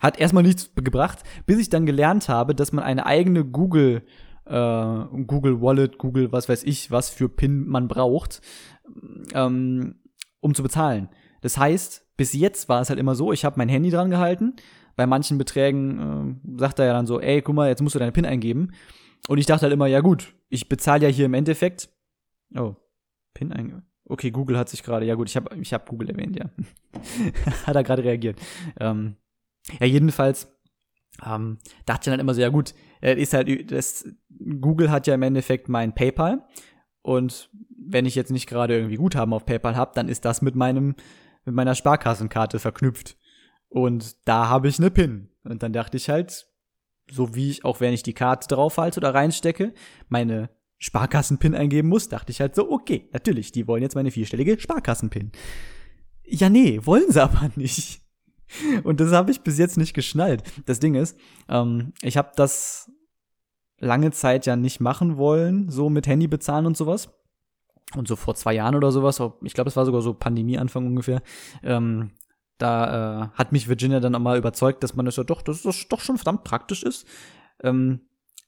hat 0.01 0.19
erstmal 0.19 0.43
nichts 0.43 0.71
gebracht, 0.75 1.19
bis 1.45 1.60
ich 1.60 1.69
dann 1.69 1.86
gelernt 1.86 2.29
habe, 2.29 2.53
dass 2.53 2.71
man 2.71 2.84
eine 2.84 3.05
eigene 3.05 3.45
Google 3.45 4.03
äh, 4.45 5.23
Google 5.25 5.62
Wallet, 5.62 5.97
Google 5.97 6.31
was 6.31 6.49
weiß 6.49 6.63
ich, 6.63 6.91
was 6.91 7.10
für 7.10 7.29
PIN 7.29 7.67
man 7.67 7.88
braucht, 7.88 8.41
ähm, 9.34 9.95
um 10.39 10.53
zu 10.53 10.63
bezahlen. 10.63 11.10
Das 11.41 11.58
heißt, 11.58 12.05
bis 12.17 12.34
jetzt 12.34 12.69
war 12.69 12.81
es 12.81 12.89
halt 12.89 12.99
immer 12.99 13.15
so, 13.15 13.31
ich 13.31 13.45
habe 13.45 13.58
mein 13.58 13.69
Handy 13.69 13.89
dran 13.89 14.10
gehalten. 14.10 14.55
Bei 14.95 15.05
manchen 15.05 15.38
Beträgen 15.38 16.39
äh, 16.55 16.60
sagt 16.60 16.79
er 16.79 16.86
ja 16.86 16.93
dann 16.93 17.08
so, 17.08 17.19
ey, 17.19 17.41
guck 17.41 17.55
mal, 17.55 17.67
jetzt 17.67 17.81
musst 17.81 17.95
du 17.95 17.99
deine 17.99 18.12
PIN 18.12 18.25
eingeben. 18.25 18.71
Und 19.27 19.38
ich 19.38 19.45
dachte 19.45 19.63
halt 19.63 19.73
immer, 19.73 19.88
ja 19.88 20.01
gut, 20.01 20.36
ich 20.49 20.69
bezahle 20.69 21.03
ja 21.03 21.10
hier 21.10 21.25
im 21.25 21.34
Endeffekt. 21.34 21.89
Oh, 22.55 22.75
PIN 23.34 23.51
eingeben. 23.51 23.84
Okay, 24.08 24.31
Google 24.31 24.58
hat 24.58 24.69
sich 24.69 24.84
gerade, 24.84 25.05
ja 25.05 25.15
gut, 25.15 25.29
ich 25.29 25.36
habe 25.36 25.55
ich 25.60 25.73
hab 25.73 25.89
Google 25.89 26.10
erwähnt, 26.10 26.38
ja. 26.38 26.45
hat 27.65 27.75
er 27.75 27.84
gerade 27.84 28.03
reagiert. 28.03 28.39
Ähm, 28.79 29.15
ja, 29.79 29.88
jedenfalls 29.88 30.54
ähm, 31.25 31.58
dachte 31.86 32.10
ich 32.10 32.13
dann 32.13 32.19
immer 32.19 32.34
so, 32.34 32.41
ja 32.41 32.49
gut, 32.49 32.73
äh, 33.01 33.19
ist 33.19 33.34
halt, 33.34 33.71
das, 33.71 34.08
Google 34.60 34.91
hat 34.91 35.08
ja 35.08 35.13
im 35.13 35.21
Endeffekt 35.21 35.69
mein 35.69 35.93
PayPal. 35.93 36.45
Und 37.01 37.49
wenn 37.78 38.06
ich 38.06 38.15
jetzt 38.15 38.32
nicht 38.32 38.47
gerade 38.47 38.75
irgendwie 38.75 38.95
Guthaben 38.95 39.34
auf 39.34 39.45
PayPal 39.45 39.75
habe, 39.75 39.91
dann 39.95 40.10
ist 40.10 40.25
das 40.25 40.41
mit 40.41 40.56
meinem, 40.56 40.95
mit 41.45 41.56
meiner 41.56 41.75
Sparkassenkarte 41.75 42.60
verknüpft. 42.60 43.17
Und 43.69 44.28
da 44.28 44.49
habe 44.49 44.67
ich 44.67 44.80
eine 44.80 44.89
PIN. 44.89 45.30
Und 45.43 45.62
dann 45.62 45.73
dachte 45.73 45.97
ich 45.97 46.10
halt, 46.10 46.47
so 47.12 47.36
wie 47.36 47.51
ich, 47.51 47.65
auch 47.65 47.80
wenn 47.80 47.93
ich 47.93 48.04
die 48.04 48.13
Karte 48.13 48.47
draufhalte 48.47 48.99
oder 48.99 49.13
reinstecke, 49.13 49.73
meine 50.10 50.49
Sparkassen-PIN 50.80 51.56
eingeben 51.56 51.89
muss, 51.89 52.10
dachte 52.10 52.32
ich 52.32 52.41
halt 52.41 52.56
so, 52.56 52.71
okay, 52.71 53.10
natürlich, 53.13 53.51
die 53.51 53.67
wollen 53.67 53.84
jetzt 53.84 53.95
meine 53.95 54.12
vierstellige 54.12 54.60
Sparkassen-PIN. 54.60 55.32
Ja, 56.23 56.49
nee, 56.49 56.80
wollen 56.84 57.12
sie 57.12 57.21
aber 57.21 57.51
nicht. 57.56 58.01
Und 58.84 58.99
das 58.99 59.12
habe 59.12 59.31
ich 59.31 59.41
bis 59.41 59.58
jetzt 59.58 59.77
nicht 59.77 59.93
geschnallt. 59.93 60.43
Das 60.65 60.79
Ding 60.79 60.95
ist, 60.95 61.17
ähm, 61.49 61.93
ich 62.01 62.17
habe 62.17 62.31
das 62.36 62.91
lange 63.79 64.12
Zeit 64.12 64.45
ja 64.45 64.55
nicht 64.55 64.79
machen 64.79 65.17
wollen, 65.17 65.69
so 65.69 65.89
mit 65.89 66.08
Handy 66.08 66.27
bezahlen 66.27 66.65
und 66.65 66.77
sowas. 66.77 67.10
Und 67.95 68.08
so 68.08 68.15
vor 68.15 68.36
zwei 68.36 68.53
Jahren 68.53 68.75
oder 68.75 68.91
sowas, 68.91 69.21
ich 69.43 69.53
glaube, 69.53 69.69
es 69.69 69.75
war 69.75 69.86
sogar 69.86 70.01
so 70.01 70.13
Pandemieanfang 70.13 70.86
ungefähr, 70.86 71.21
ähm, 71.63 72.12
da 72.58 73.23
äh, 73.23 73.27
hat 73.38 73.51
mich 73.51 73.67
Virginia 73.67 73.99
dann 73.99 74.13
nochmal 74.13 74.38
überzeugt, 74.38 74.84
dass 74.84 74.95
man 74.95 75.05
das 75.05 75.17
ja 75.17 75.23
doch, 75.23 75.41
dass 75.41 75.63
das 75.63 75.88
doch 75.89 75.99
schon 75.99 76.17
verdammt 76.17 76.43
praktisch 76.43 76.84
ist. 76.84 77.05
Ähm, 77.62 78.01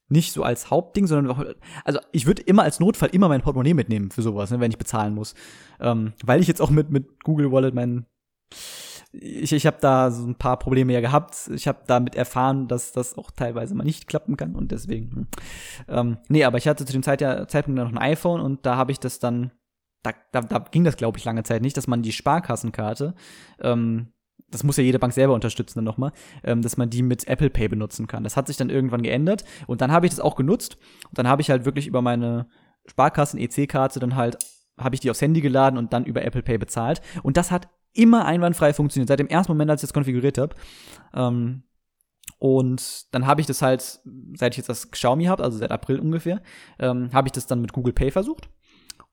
nicht 0.10 0.32
so 0.32 0.44
als 0.44 0.72
Hauptding, 0.72 1.06
sondern 1.06 1.56
also 1.84 2.00
ich 2.14 2.26
würde 2.26 2.42
immer 2.44 2.64
als 2.64 2.80
Notfall 2.80 3.10
immer 3.10 3.28
mein 3.28 3.42
Portemonnaie 3.42 3.74
mitnehmen 3.74 4.10
für 4.10 4.22
sowas, 4.22 4.50
ne, 4.52 4.62
wenn 4.62 4.72
ich 4.72 4.78
bezahlen 4.78 5.14
muss. 5.14 5.36
Ähm, 5.82 6.14
weil 6.24 6.40
ich 6.40 6.48
jetzt 6.48 6.62
auch 6.62 6.70
mit, 6.70 6.90
mit 6.90 7.24
Google 7.26 7.52
Wallet 7.52 7.74
mein 7.74 8.06
ich, 9.20 9.52
ich 9.52 9.66
habe 9.66 9.78
da 9.82 10.12
so 10.12 10.26
ein 10.26 10.36
paar 10.36 10.58
Probleme 10.58 10.94
ja 10.94 11.02
gehabt. 11.02 11.50
Ich 11.54 11.68
habe 11.68 11.80
damit 11.88 12.16
erfahren, 12.16 12.68
dass 12.68 12.92
das 12.92 13.18
auch 13.18 13.32
teilweise 13.32 13.76
mal 13.76 13.84
nicht 13.84 14.08
klappen 14.08 14.38
kann 14.38 14.56
und 14.56 14.72
deswegen. 14.72 15.12
Hm. 15.12 15.28
Ähm, 15.88 16.18
nee, 16.30 16.44
aber 16.44 16.58
ich 16.58 16.68
hatte 16.68 16.86
zu 16.86 16.94
dem 16.94 17.04
Zeit 17.04 17.22
ja, 17.22 17.48
Zeitpunkt 17.48 17.80
noch 17.80 17.92
ein 17.92 17.98
iPhone 17.98 18.42
und 18.42 18.66
da 18.66 18.76
habe 18.76 18.92
ich 18.92 19.00
das 19.00 19.20
dann, 19.20 19.52
da, 20.04 20.12
da, 20.32 20.42
da 20.42 20.60
ging 20.60 20.84
das 20.84 20.98
glaube 20.98 21.18
ich 21.18 21.26
lange 21.26 21.44
Zeit 21.44 21.62
nicht, 21.62 21.78
dass 21.78 21.88
man 21.88 22.02
die 22.02 22.12
Sparkassenkarte, 22.12 23.16
ähm, 23.62 24.14
das 24.50 24.64
muss 24.64 24.78
ja 24.78 24.84
jede 24.84 25.00
Bank 25.00 25.14
selber 25.14 25.34
unterstützen 25.34 25.80
dann 25.80 25.86
nochmal, 25.86 26.14
ähm, 26.44 26.62
dass 26.62 26.78
man 26.78 26.90
die 26.90 27.04
mit 27.04 27.28
Apple 27.28 27.50
Pay 27.50 27.68
benutzen 27.68 28.08
kann. 28.08 28.24
Das 28.24 28.38
hat 28.38 28.48
sich 28.48 28.58
dann 28.58 28.70
irgendwann 28.70 29.02
geändert 29.02 29.44
und 29.66 29.82
dann 29.82 29.92
habe 29.92 30.06
ich 30.06 30.12
das 30.12 30.20
auch 30.20 30.36
genutzt 30.36 30.78
und 31.10 31.18
dann 31.18 31.28
habe 31.28 31.42
ich 31.42 31.50
halt 31.50 31.66
wirklich 31.66 31.88
über 31.88 32.02
meine 32.02 32.48
Sparkassen-EC-Karte 32.86 34.00
dann 34.00 34.16
halt 34.16 34.38
habe 34.80 34.96
ich 34.96 35.02
die 35.02 35.10
aufs 35.10 35.22
Handy 35.22 35.42
geladen 35.42 35.78
und 35.78 35.92
dann 35.94 36.06
über 36.06 36.24
Apple 36.24 36.44
Pay 36.44 36.58
bezahlt. 36.60 37.02
Und 37.24 37.36
das 37.36 37.52
hat 37.52 37.68
immer 37.98 38.26
einwandfrei 38.26 38.74
funktioniert, 38.74 39.10
seit 39.10 39.20
dem 39.20 39.28
ersten 39.28 39.52
Moment, 39.52 39.72
als 39.72 39.82
ich 39.82 39.88
das 39.90 39.94
konfiguriert 39.94 40.38
habe. 40.38 40.56
Ähm, 41.14 41.64
und 42.40 43.14
dann 43.14 43.26
habe 43.26 43.42
ich 43.42 43.48
das 43.48 43.62
halt, 43.62 44.00
seit 44.36 44.54
ich 44.54 44.58
jetzt 44.58 44.70
das 44.70 44.92
Xiaomi 44.92 45.26
habe, 45.26 45.44
also 45.44 45.58
seit 45.58 45.72
April 45.72 46.00
ungefähr, 46.00 46.42
ähm, 46.80 47.10
habe 47.14 47.28
ich 47.28 47.32
das 47.32 47.48
dann 47.48 47.62
mit 47.62 47.74
Google 47.74 47.94
Pay 47.94 48.12
versucht. 48.12 48.50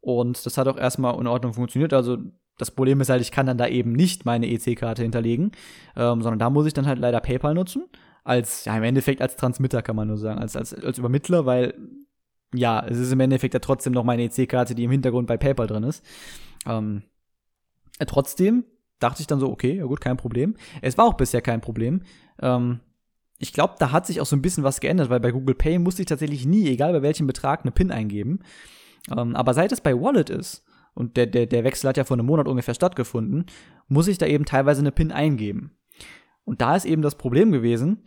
Und 0.01 0.45
das 0.45 0.59
hat 0.59 0.69
auch 0.69 0.77
erstmal 0.77 1.19
in 1.19 1.27
Ordnung 1.27 1.55
funktioniert. 1.55 1.95
Also 1.95 2.19
das 2.59 2.71
Problem 2.71 3.01
ist 3.01 3.09
halt, 3.09 3.23
ich 3.23 3.33
kann 3.33 3.47
dann 3.47 3.59
da 3.59 3.67
eben 3.67 3.93
nicht 3.93 4.27
meine 4.27 4.47
EC-Karte 4.47 5.03
hinterlegen, 5.03 5.53
ähm, 5.97 6.23
sondern 6.23 6.39
da 6.39 6.51
muss 6.51 6.67
ich 6.67 6.75
dann 6.75 6.87
halt 6.87 6.99
leider 6.99 7.21
PayPal 7.21 7.55
nutzen. 7.55 7.87
Als, 8.23 8.65
ja, 8.65 8.77
im 8.77 8.83
Endeffekt 8.83 9.23
als 9.23 9.37
Transmitter 9.37 9.83
kann 9.83 9.97
man 9.97 10.09
nur 10.09 10.19
sagen, 10.19 10.39
als, 10.39 10.57
als, 10.57 10.75
als 10.75 10.99
Übermittler, 10.99 11.47
weil, 11.47 11.75
ja, 12.55 12.85
es 12.87 12.99
ist 12.99 13.13
im 13.13 13.21
Endeffekt 13.21 13.55
ja 13.55 13.61
trotzdem 13.61 13.93
noch 13.93 14.05
meine 14.05 14.25
EC-Karte, 14.25 14.75
die 14.75 14.85
im 14.85 14.91
Hintergrund 14.91 15.27
bei 15.27 15.37
PayPal 15.37 15.67
drin 15.67 15.85
ist. 15.85 16.05
Ähm, 16.67 17.03
äh, 17.99 18.07
trotzdem 18.07 18.65
dachte 19.05 19.21
ich 19.21 19.27
dann 19.27 19.41
so, 19.41 19.51
okay, 19.51 19.77
ja 19.77 19.85
gut, 19.85 20.01
kein 20.01 20.17
Problem. 20.17 20.55
Es 20.83 20.99
war 20.99 21.05
auch 21.05 21.15
bisher 21.15 21.43
kein 21.43 21.61
Problem. 21.61 22.03
Ähm, 22.41 22.81
ich 23.39 23.53
glaube, 23.53 23.75
da 23.79 23.93
hat 23.93 24.07
sich 24.07 24.21
auch 24.21 24.27
so 24.27 24.37
ein 24.37 24.43
bisschen 24.43 24.65
was 24.65 24.81
geändert, 24.81 25.11
weil 25.11 25.21
bei 25.21 25.31
Google 25.31 25.55
Pay 25.55 25.79
musste 25.79 26.03
ich 26.03 26.07
tatsächlich 26.07 26.47
nie, 26.47 26.69
egal 26.69 26.93
bei 26.93 27.03
welchem 27.03 27.27
Betrag, 27.27 27.63
eine 27.63 27.73
PIN 27.73 27.91
eingeben. 27.91 28.41
Ähm, 29.15 29.37
aber 29.37 29.55
seit 29.55 29.73
es 29.73 29.81
bei 29.81 29.95
Wallet 29.95 30.31
ist, 30.31 30.65
und 30.95 31.17
der, 31.17 31.27
der, 31.27 31.47
der 31.47 31.65
Wechsel 31.65 31.89
hat 31.89 31.97
ja 31.97 32.05
vor 32.05 32.17
einem 32.17 32.27
Monat 32.27 32.47
ungefähr 32.47 32.75
stattgefunden, 32.75 33.47
muss 33.89 34.09
ich 34.09 34.19
da 34.19 34.27
eben 34.27 34.45
teilweise 34.45 34.81
eine 34.81 34.93
PIN 34.93 35.11
eingeben. 35.11 35.77
Und 36.45 36.61
da 36.61 36.77
ist 36.77 36.85
eben 36.85 37.03
das 37.03 37.17
Problem 37.17 37.51
gewesen, 37.51 38.05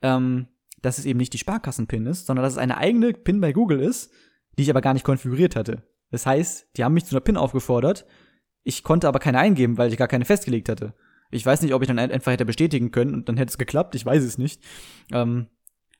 ähm, 0.00 0.48
dass 0.80 0.98
es 0.98 1.04
eben 1.04 1.18
nicht 1.18 1.34
die 1.34 1.38
Sparkassen-PIN 1.38 2.06
ist, 2.06 2.26
sondern 2.26 2.42
dass 2.42 2.54
es 2.54 2.58
eine 2.58 2.78
eigene 2.78 3.12
PIN 3.12 3.40
bei 3.40 3.52
Google 3.52 3.80
ist, 3.80 4.10
die 4.58 4.62
ich 4.62 4.70
aber 4.70 4.80
gar 4.80 4.94
nicht 4.94 5.04
konfiguriert 5.04 5.56
hatte. 5.56 5.82
Das 6.10 6.26
heißt, 6.26 6.76
die 6.76 6.84
haben 6.84 6.94
mich 6.94 7.04
zu 7.04 7.14
einer 7.14 7.20
PIN 7.20 7.36
aufgefordert 7.36 8.06
ich 8.64 8.82
konnte 8.82 9.08
aber 9.08 9.18
keine 9.18 9.38
eingeben, 9.38 9.78
weil 9.78 9.90
ich 9.90 9.98
gar 9.98 10.08
keine 10.08 10.24
festgelegt 10.24 10.68
hatte. 10.68 10.94
Ich 11.30 11.44
weiß 11.44 11.62
nicht, 11.62 11.74
ob 11.74 11.82
ich 11.82 11.88
dann 11.88 11.98
einfach 11.98 12.32
hätte 12.32 12.44
bestätigen 12.44 12.90
können 12.90 13.14
und 13.14 13.28
dann 13.28 13.36
hätte 13.36 13.50
es 13.50 13.58
geklappt. 13.58 13.94
Ich 13.94 14.04
weiß 14.04 14.22
es 14.22 14.36
nicht. 14.36 14.62
Ähm, 15.12 15.46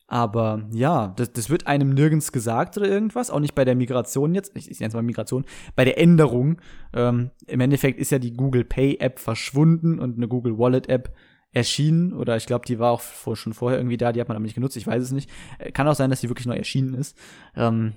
aber 0.06 0.68
ja, 0.72 1.14
das, 1.16 1.32
das 1.32 1.48
wird 1.48 1.66
einem 1.66 1.94
nirgends 1.94 2.32
gesagt 2.32 2.76
oder 2.76 2.86
irgendwas. 2.86 3.30
Auch 3.30 3.40
nicht 3.40 3.54
bei 3.54 3.64
der 3.64 3.74
Migration 3.74 4.34
jetzt. 4.34 4.54
Ich, 4.54 4.70
ich 4.70 4.78
nenne 4.78 4.88
es 4.88 4.94
mal 4.94 5.02
Migration. 5.02 5.46
Bei 5.74 5.86
der 5.86 5.98
Änderung. 5.98 6.60
Ähm, 6.92 7.30
Im 7.46 7.60
Endeffekt 7.60 7.98
ist 7.98 8.10
ja 8.10 8.18
die 8.18 8.34
Google 8.34 8.64
Pay 8.64 8.98
App 9.00 9.18
verschwunden 9.18 9.98
und 9.98 10.18
eine 10.18 10.28
Google 10.28 10.58
Wallet 10.58 10.90
App 10.90 11.14
erschienen. 11.52 12.12
Oder 12.12 12.36
ich 12.36 12.44
glaube, 12.44 12.66
die 12.66 12.78
war 12.78 12.90
auch 12.90 13.00
vor, 13.00 13.36
schon 13.36 13.54
vorher 13.54 13.78
irgendwie 13.78 13.96
da. 13.96 14.12
Die 14.12 14.20
hat 14.20 14.28
man 14.28 14.36
aber 14.36 14.44
nicht 14.44 14.54
genutzt. 14.54 14.76
Ich 14.76 14.86
weiß 14.86 15.02
es 15.02 15.12
nicht. 15.12 15.30
Äh, 15.58 15.72
kann 15.72 15.88
auch 15.88 15.94
sein, 15.94 16.10
dass 16.10 16.20
die 16.20 16.28
wirklich 16.28 16.46
neu 16.46 16.56
erschienen 16.56 16.92
ist. 16.92 17.16
Ähm, 17.56 17.94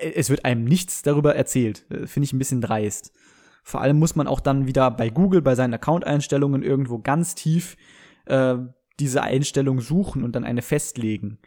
es 0.00 0.30
wird 0.30 0.46
einem 0.46 0.64
nichts 0.64 1.02
darüber 1.02 1.34
erzählt. 1.36 1.84
Äh, 1.90 2.06
finde 2.06 2.24
ich 2.24 2.32
ein 2.32 2.38
bisschen 2.38 2.62
dreist. 2.62 3.12
Vor 3.64 3.80
allem 3.80 3.98
muss 3.98 4.14
man 4.14 4.28
auch 4.28 4.40
dann 4.40 4.66
wieder 4.66 4.90
bei 4.90 5.10
Google, 5.10 5.42
bei 5.42 5.54
seinen 5.54 5.74
Account-Einstellungen 5.74 6.62
irgendwo 6.62 6.98
ganz 6.98 7.34
tief 7.34 7.76
äh, 8.26 8.56
diese 9.00 9.22
Einstellung 9.22 9.80
suchen 9.80 10.22
und 10.22 10.36
dann 10.36 10.44
eine 10.44 10.62
festlegen. 10.62 11.38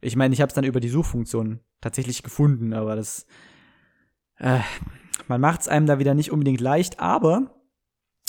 Ich 0.00 0.16
meine, 0.16 0.32
ich 0.32 0.40
habe 0.40 0.48
es 0.48 0.54
dann 0.54 0.64
über 0.64 0.80
die 0.80 0.88
Suchfunktion 0.88 1.60
tatsächlich 1.80 2.22
gefunden, 2.22 2.72
aber 2.72 2.96
das 2.96 3.26
äh, 4.38 4.60
man 5.28 5.40
macht 5.40 5.62
es 5.62 5.68
einem 5.68 5.86
da 5.86 5.98
wieder 5.98 6.14
nicht 6.14 6.30
unbedingt 6.30 6.60
leicht, 6.60 7.00
aber 7.00 7.50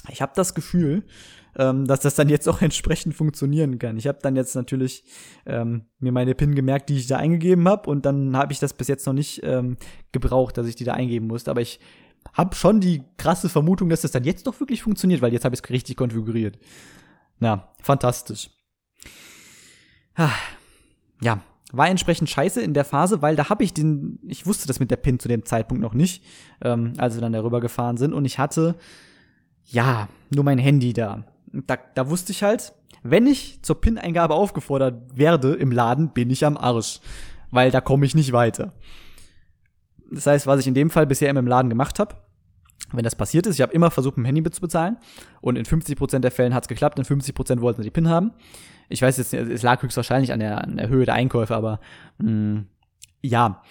ich 0.09 0.21
habe 0.21 0.31
das 0.35 0.55
Gefühl, 0.55 1.05
ähm, 1.57 1.85
dass 1.85 1.99
das 1.99 2.15
dann 2.15 2.29
jetzt 2.29 2.47
auch 2.47 2.61
entsprechend 2.63 3.13
funktionieren 3.13 3.79
kann. 3.79 3.97
Ich 3.97 4.07
habe 4.07 4.19
dann 4.21 4.35
jetzt 4.35 4.55
natürlich 4.55 5.03
ähm, 5.45 5.85
mir 5.99 6.11
meine 6.11 6.35
PIN 6.35 6.55
gemerkt, 6.55 6.89
die 6.89 6.97
ich 6.97 7.07
da 7.07 7.17
eingegeben 7.17 7.67
habe, 7.67 7.89
und 7.89 8.05
dann 8.05 8.37
habe 8.37 8.53
ich 8.53 8.59
das 8.59 8.73
bis 8.73 8.87
jetzt 8.87 9.05
noch 9.05 9.13
nicht 9.13 9.41
ähm, 9.43 9.77
gebraucht, 10.11 10.57
dass 10.57 10.67
ich 10.67 10.75
die 10.75 10.85
da 10.85 10.93
eingeben 10.93 11.27
musste. 11.27 11.51
Aber 11.51 11.61
ich 11.61 11.79
habe 12.33 12.55
schon 12.55 12.79
die 12.79 13.03
krasse 13.17 13.49
Vermutung, 13.49 13.89
dass 13.89 14.01
das 14.01 14.11
dann 14.11 14.23
jetzt 14.23 14.47
doch 14.47 14.59
wirklich 14.59 14.83
funktioniert, 14.83 15.21
weil 15.21 15.33
jetzt 15.33 15.45
habe 15.45 15.55
ich 15.55 15.61
es 15.63 15.69
richtig 15.69 15.97
konfiguriert. 15.97 16.57
Na, 17.39 17.69
fantastisch. 17.81 18.49
Ah, 20.15 20.31
ja, 21.21 21.41
war 21.71 21.89
entsprechend 21.89 22.29
scheiße 22.29 22.61
in 22.61 22.73
der 22.73 22.85
Phase, 22.85 23.21
weil 23.21 23.35
da 23.35 23.49
habe 23.49 23.63
ich 23.63 23.73
den, 23.73 24.19
ich 24.27 24.45
wusste 24.45 24.67
das 24.67 24.79
mit 24.79 24.89
der 24.89 24.95
PIN 24.97 25.19
zu 25.19 25.27
dem 25.27 25.45
Zeitpunkt 25.45 25.81
noch 25.81 25.93
nicht, 25.93 26.23
ähm, 26.61 26.93
als 26.97 27.15
wir 27.15 27.21
dann 27.21 27.33
darüber 27.33 27.59
gefahren 27.59 27.97
sind 27.97 28.13
und 28.13 28.25
ich 28.25 28.39
hatte, 28.39 28.75
ja, 29.65 30.07
nur 30.33 30.43
mein 30.43 30.57
Handy 30.57 30.93
da. 30.93 31.25
Da, 31.51 31.77
da 31.95 32.09
wusste 32.09 32.31
ich 32.31 32.43
halt, 32.43 32.73
wenn 33.03 33.27
ich 33.27 33.61
zur 33.63 33.81
PIN-Eingabe 33.81 34.33
aufgefordert 34.33 35.17
werde 35.17 35.53
im 35.53 35.71
Laden, 35.71 36.13
bin 36.13 36.29
ich 36.29 36.45
am 36.45 36.57
Arsch, 36.57 36.99
weil 37.51 37.71
da 37.71 37.81
komme 37.81 38.05
ich 38.05 38.15
nicht 38.15 38.31
weiter. 38.31 38.73
Das 40.11 40.25
heißt, 40.27 40.47
was 40.47 40.59
ich 40.59 40.67
in 40.67 40.73
dem 40.73 40.89
Fall 40.89 41.05
bisher 41.07 41.29
immer 41.29 41.39
im 41.39 41.47
Laden 41.47 41.69
gemacht 41.69 41.99
habe, 41.99 42.15
wenn 42.91 43.03
das 43.03 43.15
passiert 43.15 43.45
ist, 43.47 43.55
ich 43.55 43.61
habe 43.61 43.73
immer 43.73 43.91
versucht, 43.91 44.17
mit 44.17 44.25
dem 44.25 44.35
Handy 44.35 44.51
zu 44.51 44.61
bezahlen 44.61 44.97
und 45.41 45.57
in 45.57 45.65
50% 45.65 46.19
der 46.19 46.31
Fällen 46.31 46.53
hat 46.53 46.63
es 46.63 46.67
geklappt, 46.67 46.99
in 46.99 47.05
50% 47.05 47.59
wollten 47.61 47.81
sie 47.81 47.87
die 47.87 47.91
PIN 47.91 48.07
haben. 48.07 48.31
Ich 48.89 49.01
weiß 49.01 49.17
jetzt, 49.17 49.33
es 49.33 49.61
lag 49.61 49.81
höchstwahrscheinlich 49.81 50.31
an 50.31 50.39
der, 50.39 50.63
an 50.63 50.77
der 50.77 50.87
Höhe 50.87 51.05
der 51.05 51.15
Einkäufe, 51.15 51.55
aber 51.55 51.79
mh, 52.19 52.31
mm, 52.31 52.67
ja, 53.21 53.61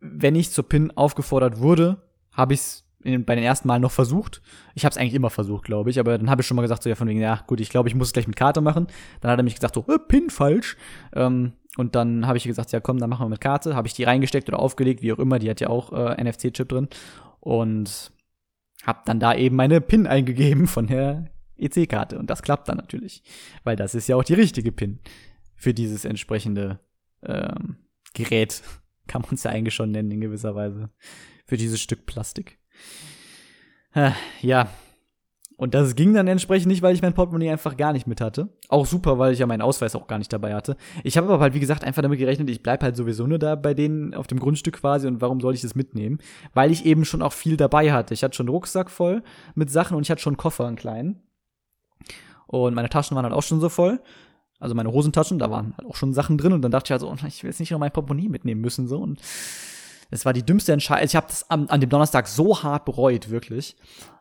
wenn 0.00 0.34
ich 0.36 0.52
zur 0.52 0.68
PIN 0.68 0.90
aufgefordert 0.92 1.58
wurde, 1.58 2.02
habe 2.32 2.54
ich 2.54 2.60
es 2.60 2.84
bei 3.24 3.34
den 3.34 3.44
ersten 3.44 3.68
Malen 3.68 3.82
noch 3.82 3.92
versucht. 3.92 4.42
Ich 4.74 4.84
habe 4.84 4.92
es 4.92 4.96
eigentlich 4.96 5.14
immer 5.14 5.30
versucht, 5.30 5.64
glaube 5.64 5.90
ich, 5.90 6.00
aber 6.00 6.18
dann 6.18 6.28
habe 6.28 6.42
ich 6.42 6.46
schon 6.46 6.56
mal 6.56 6.62
gesagt, 6.62 6.82
so 6.82 6.88
ja 6.88 6.96
von 6.96 7.08
wegen, 7.08 7.20
ja 7.20 7.42
gut, 7.46 7.60
ich 7.60 7.70
glaube, 7.70 7.88
ich 7.88 7.94
muss 7.94 8.08
es 8.08 8.12
gleich 8.12 8.26
mit 8.26 8.36
Karte 8.36 8.60
machen. 8.60 8.88
Dann 9.20 9.30
hat 9.30 9.38
er 9.38 9.44
mich 9.44 9.54
gesagt, 9.54 9.74
so 9.74 9.84
äh, 9.88 9.98
PIN 9.98 10.30
falsch. 10.30 10.76
Ähm, 11.14 11.52
und 11.76 11.94
dann 11.94 12.26
habe 12.26 12.38
ich 12.38 12.44
gesagt, 12.44 12.72
ja 12.72 12.80
komm, 12.80 12.98
dann 12.98 13.10
machen 13.10 13.26
wir 13.26 13.30
mit 13.30 13.40
Karte. 13.40 13.76
Habe 13.76 13.86
ich 13.86 13.94
die 13.94 14.04
reingesteckt 14.04 14.48
oder 14.48 14.58
aufgelegt, 14.58 15.02
wie 15.02 15.12
auch 15.12 15.18
immer. 15.18 15.38
Die 15.38 15.50
hat 15.50 15.60
ja 15.60 15.68
auch 15.68 15.92
äh, 15.92 16.22
NFC-Chip 16.22 16.68
drin. 16.68 16.88
Und 17.40 18.12
habe 18.84 19.00
dann 19.04 19.20
da 19.20 19.34
eben 19.34 19.56
meine 19.56 19.80
PIN 19.80 20.06
eingegeben 20.06 20.66
von 20.66 20.86
der 20.86 21.30
EC-Karte. 21.58 22.18
Und 22.18 22.30
das 22.30 22.42
klappt 22.42 22.68
dann 22.68 22.78
natürlich. 22.78 23.22
Weil 23.62 23.76
das 23.76 23.94
ist 23.94 24.08
ja 24.08 24.16
auch 24.16 24.24
die 24.24 24.34
richtige 24.34 24.72
PIN 24.72 25.00
für 25.54 25.74
dieses 25.74 26.04
entsprechende 26.04 26.80
ähm, 27.22 27.76
Gerät. 28.14 28.62
Kann 29.06 29.22
man 29.22 29.34
es 29.34 29.44
ja 29.44 29.50
eigentlich 29.52 29.74
schon 29.74 29.92
nennen 29.92 30.10
in 30.10 30.20
gewisser 30.20 30.54
Weise. 30.54 30.90
Für 31.44 31.56
dieses 31.56 31.80
Stück 31.80 32.06
Plastik. 32.06 32.58
Äh, 33.92 34.12
ja, 34.40 34.68
und 35.56 35.72
das 35.74 35.94
ging 35.94 36.12
dann 36.12 36.28
entsprechend 36.28 36.68
nicht, 36.68 36.82
weil 36.82 36.94
ich 36.94 37.00
mein 37.00 37.14
Portemonnaie 37.14 37.50
einfach 37.50 37.76
gar 37.76 37.94
nicht 37.94 38.06
mit 38.06 38.20
hatte. 38.20 38.48
Auch 38.68 38.84
super, 38.84 39.18
weil 39.18 39.32
ich 39.32 39.38
ja 39.38 39.46
meinen 39.46 39.62
Ausweis 39.62 39.96
auch 39.96 40.06
gar 40.06 40.18
nicht 40.18 40.32
dabei 40.32 40.54
hatte. 40.54 40.76
Ich 41.02 41.16
habe 41.16 41.32
aber 41.32 41.40
halt, 41.40 41.54
wie 41.54 41.60
gesagt, 41.60 41.82
einfach 41.82 42.02
damit 42.02 42.18
gerechnet, 42.18 42.50
ich 42.50 42.62
bleib 42.62 42.82
halt 42.82 42.94
sowieso 42.94 43.26
nur 43.26 43.38
da 43.38 43.54
bei 43.54 43.72
denen 43.72 44.12
auf 44.14 44.26
dem 44.26 44.38
Grundstück 44.38 44.80
quasi 44.80 45.06
und 45.06 45.22
warum 45.22 45.40
soll 45.40 45.54
ich 45.54 45.62
das 45.62 45.74
mitnehmen? 45.74 46.18
Weil 46.52 46.70
ich 46.70 46.84
eben 46.84 47.06
schon 47.06 47.22
auch 47.22 47.32
viel 47.32 47.56
dabei 47.56 47.92
hatte. 47.92 48.12
Ich 48.12 48.22
hatte 48.22 48.36
schon 48.36 48.44
einen 48.46 48.54
Rucksack 48.54 48.90
voll 48.90 49.22
mit 49.54 49.70
Sachen 49.70 49.96
und 49.96 50.02
ich 50.02 50.10
hatte 50.10 50.20
schon 50.20 50.32
einen 50.32 50.38
Koffer, 50.38 50.66
einen 50.66 50.76
kleinen. 50.76 51.22
Und 52.46 52.74
meine 52.74 52.90
Taschen 52.90 53.16
waren 53.16 53.24
halt 53.24 53.34
auch 53.34 53.42
schon 53.42 53.60
so 53.60 53.70
voll. 53.70 54.00
Also 54.58 54.74
meine 54.74 54.92
Hosentaschen, 54.92 55.38
da 55.38 55.50
waren 55.50 55.74
halt 55.76 55.88
auch 55.88 55.96
schon 55.96 56.12
Sachen 56.12 56.38
drin 56.38 56.52
und 56.52 56.62
dann 56.62 56.70
dachte 56.70 56.88
ich 56.88 56.90
halt 56.92 57.00
so, 57.00 57.10
oh, 57.10 57.26
ich 57.26 57.42
will 57.42 57.50
jetzt 57.50 57.60
nicht 57.60 57.70
noch 57.70 57.78
mein 57.78 57.92
Portemonnaie 57.92 58.28
mitnehmen 58.28 58.60
müssen 58.60 58.88
so 58.88 58.98
und 58.98 59.20
es 60.10 60.24
war 60.24 60.32
die 60.32 60.44
dümmste 60.44 60.72
Entscheidung. 60.72 61.04
Ich 61.04 61.16
habe 61.16 61.26
das 61.28 61.50
an, 61.50 61.68
an, 61.68 61.80
dem 61.80 61.90
Donnerstag 61.90 62.28
so 62.28 62.62
hart 62.62 62.84
bereut, 62.84 63.30
wirklich. 63.30 63.76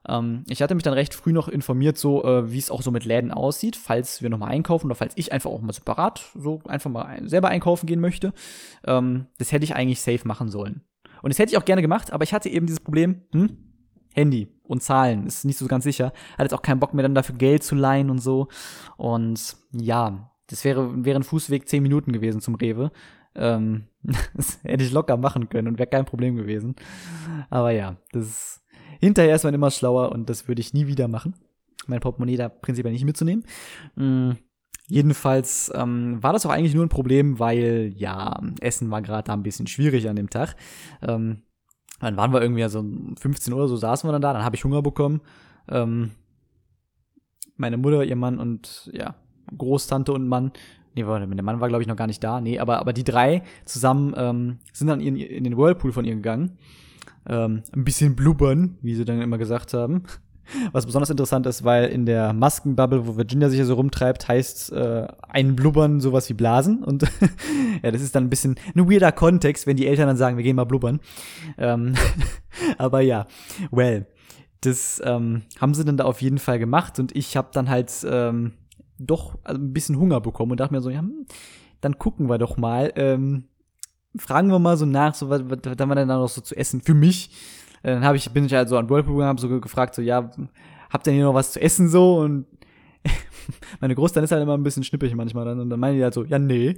Ähm, 0.07 0.43
ich 0.47 0.61
hatte 0.61 0.75
mich 0.75 0.83
dann 0.83 0.93
recht 0.93 1.13
früh 1.13 1.31
noch 1.31 1.47
informiert, 1.47 1.97
so 1.97 2.23
äh, 2.23 2.51
wie 2.51 2.57
es 2.57 2.71
auch 2.71 2.81
so 2.81 2.91
mit 2.91 3.05
Läden 3.05 3.31
aussieht, 3.31 3.75
falls 3.75 4.21
wir 4.21 4.29
nochmal 4.29 4.51
einkaufen 4.51 4.87
oder 4.87 4.95
falls 4.95 5.13
ich 5.15 5.31
einfach 5.31 5.49
auch 5.49 5.61
mal 5.61 5.73
separat 5.73 6.23
so 6.35 6.61
einfach 6.67 6.89
mal 6.89 7.03
ein, 7.03 7.27
selber 7.27 7.49
einkaufen 7.49 7.85
gehen 7.85 7.99
möchte. 7.99 8.33
Ähm, 8.85 9.27
das 9.37 9.51
hätte 9.51 9.63
ich 9.63 9.75
eigentlich 9.75 10.01
safe 10.01 10.27
machen 10.27 10.49
sollen. 10.49 10.81
Und 11.21 11.29
das 11.29 11.39
hätte 11.39 11.51
ich 11.51 11.57
auch 11.57 11.65
gerne 11.65 11.81
gemacht, 11.81 12.11
aber 12.11 12.23
ich 12.23 12.33
hatte 12.33 12.49
eben 12.49 12.67
dieses 12.67 12.79
Problem, 12.79 13.21
hm? 13.31 13.57
Handy 14.13 14.47
und 14.63 14.81
Zahlen, 14.81 15.27
ist 15.27 15.43
nicht 15.43 15.57
so 15.57 15.67
ganz 15.67 15.83
sicher. 15.83 16.13
Hatte 16.33 16.43
jetzt 16.43 16.53
auch 16.53 16.61
keinen 16.61 16.79
Bock 16.79 16.93
mehr 16.93 17.03
dann 17.03 17.15
dafür 17.15 17.35
Geld 17.35 17.63
zu 17.63 17.75
leihen 17.75 18.09
und 18.09 18.19
so. 18.19 18.47
Und 18.95 19.57
ja, 19.73 20.31
das 20.47 20.63
wäre, 20.63 21.03
wäre 21.03 21.19
ein 21.19 21.23
Fußweg 21.23 21.67
zehn 21.67 21.83
Minuten 21.83 22.13
gewesen 22.13 22.39
zum 22.39 22.55
Rewe. 22.55 22.91
Ähm, 23.35 23.85
das 24.33 24.59
hätte 24.63 24.83
ich 24.83 24.91
locker 24.91 25.17
machen 25.17 25.49
können 25.49 25.67
und 25.67 25.79
wäre 25.79 25.89
kein 25.89 26.05
Problem 26.05 26.35
gewesen. 26.35 26.75
Aber 27.49 27.71
ja, 27.71 27.97
das 28.11 28.25
ist, 28.25 28.63
hinterher 28.99 29.35
ist 29.35 29.43
man 29.43 29.53
immer 29.53 29.71
schlauer 29.71 30.11
und 30.11 30.29
das 30.29 30.47
würde 30.47 30.61
ich 30.61 30.73
nie 30.73 30.87
wieder 30.87 31.07
machen. 31.07 31.35
Mein 31.87 31.99
Portemonnaie 31.99 32.37
da 32.37 32.49
prinzipiell 32.49 32.93
nicht 32.93 33.05
mitzunehmen. 33.05 33.45
Mhm. 33.95 34.37
Jedenfalls 34.87 35.71
ähm, 35.73 36.21
war 36.21 36.31
das 36.31 36.45
auch 36.45 36.51
eigentlich 36.51 36.75
nur 36.75 36.85
ein 36.85 36.89
Problem, 36.89 37.39
weil 37.39 37.91
ja, 37.95 38.39
Essen 38.61 38.91
war 38.91 39.01
gerade 39.01 39.23
da 39.23 39.33
ein 39.33 39.41
bisschen 39.41 39.65
schwierig 39.65 40.07
an 40.07 40.15
dem 40.15 40.29
Tag. 40.29 40.55
Ähm, 41.01 41.41
dann 41.99 42.17
waren 42.17 42.31
wir 42.33 42.41
irgendwie 42.41 42.67
so 42.69 42.79
um 42.79 43.15
15 43.17 43.51
Uhr 43.53 43.67
so 43.67 43.77
saßen 43.77 44.07
wir 44.07 44.11
dann 44.11 44.21
da, 44.21 44.33
dann 44.33 44.43
habe 44.43 44.55
ich 44.55 44.63
Hunger 44.63 44.83
bekommen. 44.83 45.21
Ähm, 45.69 46.11
meine 47.57 47.77
Mutter, 47.77 48.03
ihr 48.03 48.15
Mann 48.15 48.37
und 48.37 48.91
ja, 48.93 49.15
Großtante 49.57 50.13
und 50.13 50.27
Mann 50.27 50.51
Nee, 50.95 51.05
warte, 51.05 51.27
der 51.27 51.43
Mann 51.43 51.59
war, 51.59 51.67
glaube 51.67 51.81
ich, 51.81 51.87
noch 51.87 51.97
gar 51.97 52.07
nicht 52.07 52.23
da. 52.23 52.39
Nee, 52.39 52.59
aber, 52.59 52.79
aber 52.79 52.93
die 52.93 53.03
drei 53.03 53.43
zusammen 53.65 54.13
ähm, 54.15 54.57
sind 54.71 54.87
dann 54.87 55.01
in, 55.01 55.17
in 55.17 55.43
den 55.43 55.57
Whirlpool 55.57 55.91
von 55.91 56.05
ihr 56.05 56.15
gegangen. 56.15 56.57
Ähm, 57.27 57.63
ein 57.75 57.83
bisschen 57.83 58.15
blubbern, 58.15 58.77
wie 58.81 58.95
sie 58.95 59.03
dann 59.03 59.21
immer 59.21 59.37
gesagt 59.37 59.73
haben. 59.73 60.03
Was 60.71 60.85
besonders 60.85 61.09
interessant 61.09 61.47
ist, 61.47 61.63
weil 61.65 61.85
in 61.85 62.05
der 62.05 62.31
Maskenbubble, 62.31 63.07
wo 63.07 63.17
Virginia 63.17 63.49
sich 63.49 63.57
ja 63.57 63.65
so 63.65 63.73
rumtreibt, 63.73 64.27
heißt 64.27 64.73
äh, 64.73 65.07
ein 65.27 65.55
Blubbern 65.55 65.99
sowas 65.99 66.29
wie 66.29 66.35
Blasen. 66.35 66.83
Und 66.83 67.01
ja, 67.83 67.91
das 67.91 68.03
ist 68.03 68.15
dann 68.15 68.25
ein 68.25 68.29
bisschen 68.29 68.55
ein 68.75 68.89
weirder 68.89 69.11
Kontext, 69.11 69.65
wenn 69.65 69.75
die 69.75 69.87
Eltern 69.87 70.05
dann 70.05 70.17
sagen, 70.17 70.37
wir 70.37 70.43
gehen 70.43 70.55
mal 70.55 70.65
blubbern. 70.65 70.99
Ähm, 71.57 71.95
aber 72.77 73.01
ja, 73.01 73.25
well, 73.71 74.05
das 74.61 75.01
ähm, 75.03 75.41
haben 75.59 75.73
sie 75.73 75.83
dann 75.83 75.97
da 75.97 76.05
auf 76.05 76.21
jeden 76.21 76.37
Fall 76.37 76.59
gemacht 76.59 76.99
und 76.99 77.15
ich 77.15 77.35
habe 77.35 77.49
dann 77.51 77.69
halt 77.69 77.91
ähm, 78.07 78.53
doch 78.97 79.37
also 79.43 79.61
ein 79.61 79.73
bisschen 79.73 79.97
Hunger 79.97 80.21
bekommen 80.21 80.51
und 80.51 80.59
dachte 80.59 80.73
mir 80.73 80.81
so, 80.81 80.89
ja, 80.89 80.99
hm, 80.99 81.25
dann 81.81 81.97
gucken 81.97 82.29
wir 82.29 82.37
doch 82.37 82.57
mal. 82.57 82.91
Ähm, 82.95 83.45
fragen 84.17 84.49
wir 84.49 84.59
mal 84.59 84.77
so 84.77 84.85
nach, 84.85 85.13
so 85.13 85.29
was, 85.29 85.41
was, 85.49 85.59
was 85.63 85.77
haben 85.79 85.89
wir 85.89 85.95
denn 85.95 86.07
da 86.07 86.17
noch 86.17 86.29
so 86.29 86.41
zu 86.41 86.55
essen 86.55 86.81
für 86.81 86.93
mich? 86.93 87.31
Äh, 87.83 87.93
dann 87.93 88.03
habe 88.03 88.17
ich 88.17 88.29
bin 88.31 88.45
ich 88.45 88.53
halt 88.53 88.69
so 88.69 88.77
an 88.77 88.89
Whirlpool 88.89 89.15
gegangen, 89.15 89.29
habe 89.29 89.41
so 89.41 89.59
gefragt, 89.59 89.95
so 89.95 90.01
ja, 90.01 90.31
habt 90.89 91.07
ihr 91.07 91.13
hier 91.13 91.23
noch 91.23 91.33
was 91.33 91.51
zu 91.51 91.61
essen 91.61 91.89
so? 91.89 92.19
Und 92.19 92.45
meine 93.81 93.95
Großtante 93.95 94.25
ist 94.25 94.31
halt 94.31 94.43
immer 94.43 94.57
ein 94.57 94.63
bisschen 94.63 94.83
schnippig 94.83 95.13
manchmal 95.15 95.45
dann 95.45 95.59
und 95.59 95.69
dann 95.69 95.79
meinen 95.79 95.97
die 95.97 96.03
halt 96.03 96.13
so, 96.13 96.23
ja 96.23 96.39
nee. 96.39 96.77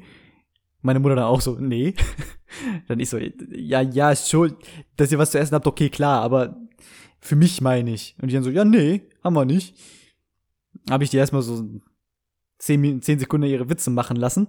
Meine 0.82 0.99
Mutter 0.99 1.15
dann 1.15 1.25
auch 1.25 1.41
so, 1.41 1.58
nee. 1.60 1.93
dann 2.88 2.99
ich 2.99 3.10
so, 3.10 3.17
ja, 3.17 3.82
ja, 3.82 4.12
ist 4.12 4.30
schon, 4.30 4.56
dass 4.95 5.12
ihr 5.12 5.17
was 5.17 5.32
zu 5.32 5.39
essen 5.39 5.56
habt, 5.56 5.67
okay, 5.67 5.89
klar, 5.89 6.21
aber 6.21 6.58
für 7.19 7.36
mich 7.36 7.62
meine 7.62 7.91
ich. 7.91 8.15
Und 8.21 8.30
die 8.30 8.36
dann 8.36 8.43
so, 8.43 8.49
ja, 8.49 8.63
nee, 8.63 9.03
haben 9.23 9.34
wir 9.34 9.45
nicht. 9.45 9.75
Habe 10.89 11.03
ich 11.03 11.10
die 11.10 11.17
erstmal 11.17 11.41
so 11.41 11.65
zehn, 12.58 13.02
zehn 13.02 13.20
Sekunden 13.20 13.48
ihre 13.48 13.70
Witze 13.70 13.89
machen 13.89 14.17
lassen. 14.17 14.48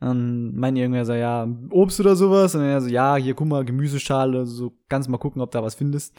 Dann 0.00 0.54
meinen 0.54 0.76
irgendwer 0.76 1.04
so, 1.04 1.12
ja, 1.12 1.48
Obst 1.70 1.98
oder 2.00 2.14
sowas. 2.14 2.54
Und 2.54 2.62
er 2.62 2.80
so, 2.80 2.88
ja, 2.88 3.16
hier, 3.16 3.34
guck 3.34 3.48
mal, 3.48 3.64
Gemüseschale, 3.64 4.46
so, 4.46 4.76
kannst 4.88 5.08
mal 5.08 5.18
gucken, 5.18 5.42
ob 5.42 5.50
da 5.50 5.62
was 5.62 5.74
findest. 5.74 6.14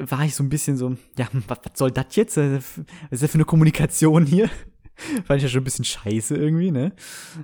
War 0.00 0.24
ich 0.24 0.34
so 0.34 0.42
ein 0.42 0.48
bisschen 0.48 0.76
so, 0.76 0.96
ja, 1.18 1.28
was, 1.46 1.58
was 1.62 1.78
soll 1.78 1.90
das 1.90 2.14
jetzt? 2.16 2.36
Was 2.36 2.78
ist 3.10 3.22
das 3.22 3.30
für 3.30 3.34
eine 3.34 3.44
Kommunikation 3.44 4.24
hier? 4.24 4.48
Fand 5.24 5.38
ich 5.38 5.44
ja 5.44 5.48
schon 5.48 5.60
ein 5.60 5.64
bisschen 5.64 5.84
scheiße 5.84 6.36
irgendwie, 6.36 6.70
ne? 6.70 6.92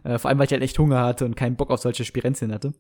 Äh, 0.03 0.19
vor 0.19 0.29
allem, 0.29 0.39
weil 0.39 0.47
ich 0.47 0.53
halt 0.53 0.63
echt 0.63 0.79
Hunger 0.79 1.01
hatte 1.03 1.25
und 1.25 1.37
keinen 1.37 1.57
Bock 1.57 1.71
auf 1.71 1.81
solche 1.81 2.05
Spirenzien 2.05 2.53
hatte. 2.53 2.73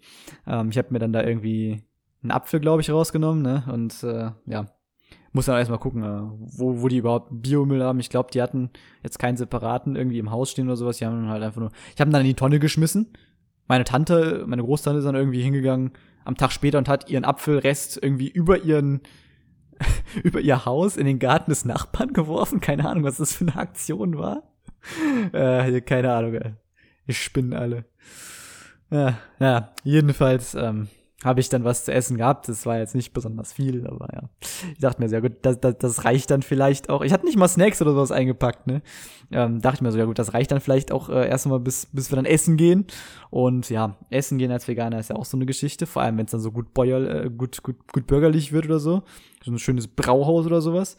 Ähm, 0.46 0.70
ich 0.70 0.78
habe 0.78 0.88
mir 0.90 0.98
dann 0.98 1.12
da 1.12 1.22
irgendwie 1.22 1.84
einen 2.22 2.32
Apfel, 2.32 2.58
glaube 2.58 2.82
ich, 2.82 2.90
rausgenommen, 2.90 3.42
ne? 3.42 3.64
Und 3.70 4.02
äh, 4.02 4.30
ja, 4.46 4.66
muss 5.34 5.46
dann 5.46 5.58
erstmal 5.58 5.80
gucken, 5.80 6.02
äh, 6.02 6.22
wo, 6.58 6.80
wo 6.80 6.88
die 6.88 6.98
überhaupt 6.98 7.28
Biomüll 7.30 7.82
haben. 7.82 7.98
Ich 7.98 8.08
glaube, 8.08 8.30
die 8.32 8.40
hatten 8.40 8.70
jetzt 9.02 9.18
keinen 9.18 9.36
separaten 9.36 9.96
irgendwie 9.96 10.20
im 10.20 10.30
Haus 10.30 10.50
stehen 10.50 10.68
oder 10.68 10.76
sowas. 10.76 10.98
Die 10.98 11.06
haben 11.06 11.28
halt 11.28 11.42
einfach 11.42 11.60
nur. 11.60 11.72
Ich 11.94 12.00
habe 12.00 12.10
dann 12.10 12.20
in 12.20 12.28
die 12.28 12.34
Tonne 12.34 12.60
geschmissen. 12.60 13.12
Meine 13.66 13.84
Tante, 13.84 14.44
meine 14.46 14.62
Großtante 14.62 14.98
ist 14.98 15.04
dann 15.04 15.16
irgendwie 15.16 15.42
hingegangen 15.42 15.92
am 16.24 16.36
Tag 16.36 16.52
später 16.52 16.78
und 16.78 16.88
hat 16.88 17.10
ihren 17.10 17.24
Apfelrest 17.24 17.98
irgendwie 18.00 18.28
über 18.28 18.62
ihren 18.62 19.00
über 20.22 20.40
ihr 20.40 20.64
Haus 20.64 20.96
in 20.96 21.04
den 21.04 21.18
Garten 21.18 21.50
des 21.50 21.64
Nachbarn 21.64 22.12
geworfen. 22.12 22.60
Keine 22.60 22.88
Ahnung, 22.88 23.02
was 23.02 23.16
das 23.16 23.34
für 23.34 23.44
eine 23.44 23.56
Aktion 23.56 24.16
war. 24.16 24.42
Äh, 25.32 25.80
keine 25.80 26.12
Ahnung. 26.12 26.34
Ey. 26.34 26.52
Ich 27.06 27.18
spinnen 27.18 27.54
alle. 27.54 27.86
Ja, 28.90 29.18
ja 29.38 29.72
jedenfalls 29.82 30.54
ähm, 30.54 30.88
habe 31.24 31.40
ich 31.40 31.48
dann 31.48 31.64
was 31.64 31.86
zu 31.86 31.92
essen 31.92 32.18
gehabt. 32.18 32.48
Das 32.48 32.66
war 32.66 32.78
jetzt 32.78 32.94
nicht 32.94 33.12
besonders 33.12 33.52
viel, 33.52 33.86
aber 33.86 34.08
ja. 34.12 34.28
Ich 34.72 34.78
dachte 34.78 35.02
mir, 35.02 35.08
sehr 35.08 35.22
gut, 35.22 35.32
das, 35.42 35.58
das, 35.58 35.78
das 35.78 36.04
reicht 36.04 36.30
dann 36.30 36.42
vielleicht 36.42 36.90
auch. 36.90 37.02
Ich 37.02 37.12
hatte 37.12 37.24
nicht 37.24 37.38
mal 37.38 37.48
Snacks 37.48 37.80
oder 37.80 37.92
sowas 37.92 38.12
eingepackt, 38.12 38.66
ne? 38.66 38.82
Ähm, 39.32 39.60
dachte 39.60 39.82
mir 39.82 39.90
so, 39.90 39.98
ja 39.98 40.04
gut, 40.04 40.18
das 40.18 40.34
reicht 40.34 40.52
dann 40.52 40.60
vielleicht 40.60 40.92
auch 40.92 41.08
äh, 41.08 41.26
erstmal, 41.26 41.58
bis, 41.60 41.86
bis 41.86 42.12
wir 42.12 42.16
dann 42.16 42.26
essen 42.26 42.56
gehen. 42.56 42.86
Und 43.30 43.70
ja, 43.70 43.96
essen 44.10 44.38
gehen 44.38 44.52
als 44.52 44.68
Veganer 44.68 45.00
ist 45.00 45.10
ja 45.10 45.16
auch 45.16 45.24
so 45.24 45.36
eine 45.38 45.46
Geschichte, 45.46 45.86
vor 45.86 46.02
allem 46.02 46.18
wenn 46.18 46.26
es 46.26 46.30
dann 46.30 46.40
so 46.40 46.52
gut 46.52 46.74
bäuerl, 46.74 47.26
äh, 47.26 47.30
gut, 47.30 47.62
gut, 47.62 47.76
gut 47.90 48.06
bürgerlich 48.06 48.52
wird 48.52 48.66
oder 48.66 48.78
so. 48.78 49.02
So 49.42 49.50
ein 49.50 49.58
schönes 49.58 49.88
Brauhaus 49.88 50.46
oder 50.46 50.60
sowas. 50.60 50.96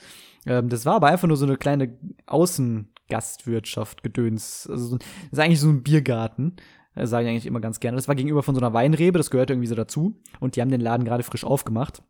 Ähm, 0.47 0.69
das 0.69 0.85
war 0.85 0.95
aber 0.95 1.07
einfach 1.07 1.27
nur 1.27 1.37
so 1.37 1.45
eine 1.45 1.57
kleine 1.57 1.97
Außengastwirtschaft, 2.25 4.01
Gedöns. 4.01 4.67
Also, 4.69 4.97
das 4.97 5.07
ist 5.31 5.39
eigentlich 5.39 5.59
so 5.59 5.69
ein 5.69 5.83
Biergarten. 5.83 6.55
Sage 6.95 7.25
ich 7.25 7.31
eigentlich 7.31 7.45
immer 7.45 7.59
ganz 7.59 7.79
gerne. 7.79 7.97
Das 7.97 8.07
war 8.07 8.15
gegenüber 8.15 8.43
von 8.43 8.55
so 8.55 8.61
einer 8.61 8.73
Weinrebe, 8.73 9.17
das 9.17 9.29
gehörte 9.29 9.53
irgendwie 9.53 9.67
so 9.67 9.75
dazu. 9.75 10.15
Und 10.39 10.55
die 10.55 10.61
haben 10.61 10.71
den 10.71 10.81
Laden 10.81 11.05
gerade 11.05 11.23
frisch 11.23 11.43
aufgemacht. 11.43 12.01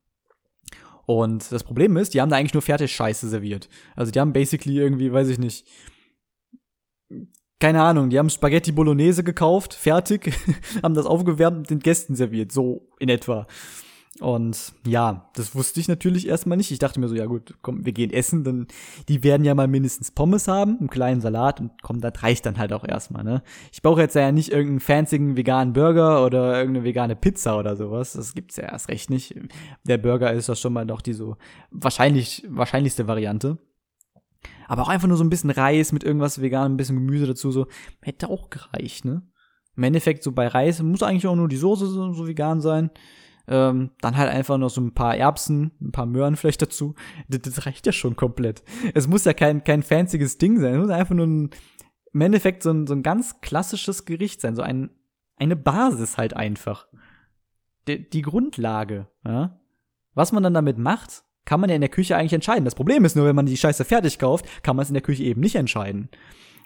Und 1.06 1.52
das 1.52 1.64
Problem 1.64 1.98
ist, 1.98 2.14
die 2.14 2.22
haben 2.22 2.30
da 2.30 2.36
eigentlich 2.36 2.54
nur 2.54 2.62
Fertig-Scheiße 2.62 3.28
serviert. 3.28 3.70
Also 3.96 4.12
die 4.12 4.20
haben 4.20 4.34
basically 4.34 4.78
irgendwie, 4.78 5.12
weiß 5.12 5.30
ich 5.30 5.40
nicht, 5.40 5.68
keine 7.60 7.82
Ahnung, 7.82 8.10
die 8.10 8.20
haben 8.20 8.30
Spaghetti 8.30 8.72
Bolognese 8.72 9.24
gekauft, 9.24 9.74
fertig, 9.74 10.34
haben 10.84 10.94
das 10.94 11.06
aufgewärmt 11.06 11.58
und 11.58 11.70
den 11.70 11.80
Gästen 11.80 12.16
serviert, 12.16 12.52
so 12.52 12.90
in 13.00 13.10
etwa. 13.10 13.48
Und 14.22 14.74
ja, 14.88 15.30
das 15.36 15.56
wusste 15.56 15.82
ich 15.82 15.90
natürlich 15.90 16.28
erstmal 16.28 16.58
nicht. 16.58 16.72
Ich 16.72 16.80
dachte 16.80 17.02
mir 17.02 17.10
so, 17.10 17.16
ja 17.16 17.26
gut, 17.26 17.56
komm, 17.62 17.86
wir 17.86 17.92
gehen 17.92 18.12
essen, 18.12 18.46
dann 18.46 18.68
die 19.10 19.24
werden 19.24 19.44
ja 19.44 19.54
mal 19.54 19.68
mindestens 19.68 20.12
Pommes 20.12 20.48
haben, 20.48 20.78
einen 20.80 20.90
kleinen 20.90 21.20
Salat 21.20 21.60
und 21.60 21.72
komm, 21.82 22.00
das 22.00 22.24
reicht 22.24 22.46
dann 22.46 22.58
halt 22.58 22.72
auch 22.72 22.86
erstmal, 22.86 23.26
ne? 23.26 23.44
Ich 23.74 23.82
brauche 23.82 24.00
jetzt 24.00 24.16
ja 24.16 24.32
nicht 24.32 24.52
irgendeinen 24.52 24.80
fancyen 24.80 25.36
veganen 25.36 25.74
Burger 25.74 26.24
oder 26.26 26.58
irgendeine 26.58 26.86
vegane 26.86 27.18
Pizza 27.18 27.60
oder 27.60 27.76
sowas. 27.76 28.14
Das 28.14 28.34
gibt's 28.34 28.56
ja 28.56 28.64
erst 28.64 28.88
recht 28.88 29.10
nicht. 29.10 29.36
Der 29.84 29.98
Burger 29.98 30.32
ist 30.32 30.48
doch 30.48 30.56
schon 30.56 30.72
mal 30.72 30.86
doch 30.86 31.02
die 31.02 31.14
so 31.14 31.36
wahrscheinlich 31.72 32.46
wahrscheinlichste 32.48 33.10
Variante. 33.10 33.58
Aber 34.68 34.84
auch 34.84 34.90
einfach 34.90 35.10
nur 35.10 35.18
so 35.18 35.26
ein 35.26 35.30
bisschen 35.30 35.50
Reis 35.50 35.92
mit 35.92 36.06
irgendwas 36.06 36.42
veganem, 36.42 36.74
ein 36.74 36.78
bisschen 36.78 36.96
Gemüse 36.96 37.28
dazu, 37.28 37.52
so 37.52 37.68
hätte 38.02 38.30
auch 38.30 38.50
gereicht, 38.50 39.04
ne? 39.04 39.24
Im 39.76 39.84
Endeffekt 39.84 40.24
so 40.24 40.32
bei 40.32 40.48
Reis 40.48 40.82
muss 40.82 41.04
eigentlich 41.04 41.28
auch 41.28 41.36
nur 41.36 41.50
die 41.50 41.58
Soße 41.58 41.88
so, 41.88 42.14
so 42.14 42.28
vegan 42.28 42.62
sein. 42.62 42.92
Ähm, 43.48 43.92
dann 44.02 44.18
halt 44.18 44.30
einfach 44.30 44.58
noch 44.58 44.70
so 44.70 44.82
ein 44.82 44.94
paar 44.94 45.16
Erbsen, 45.16 45.72
ein 45.80 45.92
paar 45.92 46.06
Möhren 46.06 46.36
vielleicht 46.36 46.62
dazu. 46.62 46.96
Das, 47.28 47.42
das, 47.42 47.66
reicht 47.66 47.86
ja 47.86 47.92
schon 47.92 48.16
komplett. 48.16 48.64
Es 48.94 49.08
muss 49.08 49.26
ja 49.26 49.34
kein, 49.34 49.64
kein 49.64 49.84
fancyes 49.84 50.38
Ding 50.38 50.60
sein. 50.60 50.74
Es 50.74 50.80
muss 50.80 50.90
einfach 50.90 51.16
nur 51.16 51.28
ein, 51.28 51.50
im 52.14 52.22
Endeffekt 52.22 52.64
so 52.64 52.72
ein, 52.72 52.88
so 52.88 52.94
ein 52.94 53.04
ganz 53.04 53.42
klassisches 53.42 54.06
Gericht 54.06 54.42
sein. 54.42 54.56
So 54.56 54.64
ein, 54.64 54.90
eine 55.38 55.56
Basis 55.56 56.18
halt 56.18 56.36
einfach. 56.36 56.88
Die, 57.88 58.10
die 58.10 58.22
Grundlage, 58.24 59.08
ja. 59.24 59.60
Was 60.16 60.32
man 60.32 60.44
dann 60.44 60.54
damit 60.54 60.78
macht, 60.78 61.24
kann 61.44 61.60
man 61.60 61.70
ja 61.70 61.76
in 61.76 61.82
der 61.82 61.90
Küche 61.90 62.16
eigentlich 62.16 62.34
entscheiden. 62.34 62.66
Das 62.66 62.76
Problem 62.76 63.06
ist 63.06 63.16
nur, 63.16 63.26
wenn 63.26 63.36
man 63.36 63.46
die 63.46 63.58
Scheiße 63.58 63.86
fertig 63.86 64.18
kauft, 64.18 64.64
kann 64.64 64.76
man 64.76 64.84
es 64.84 64.90
in 64.90 64.96
der 64.96 65.04
Küche 65.04 65.24
eben 65.24 65.42
nicht 65.42 65.56
entscheiden. 65.56 66.10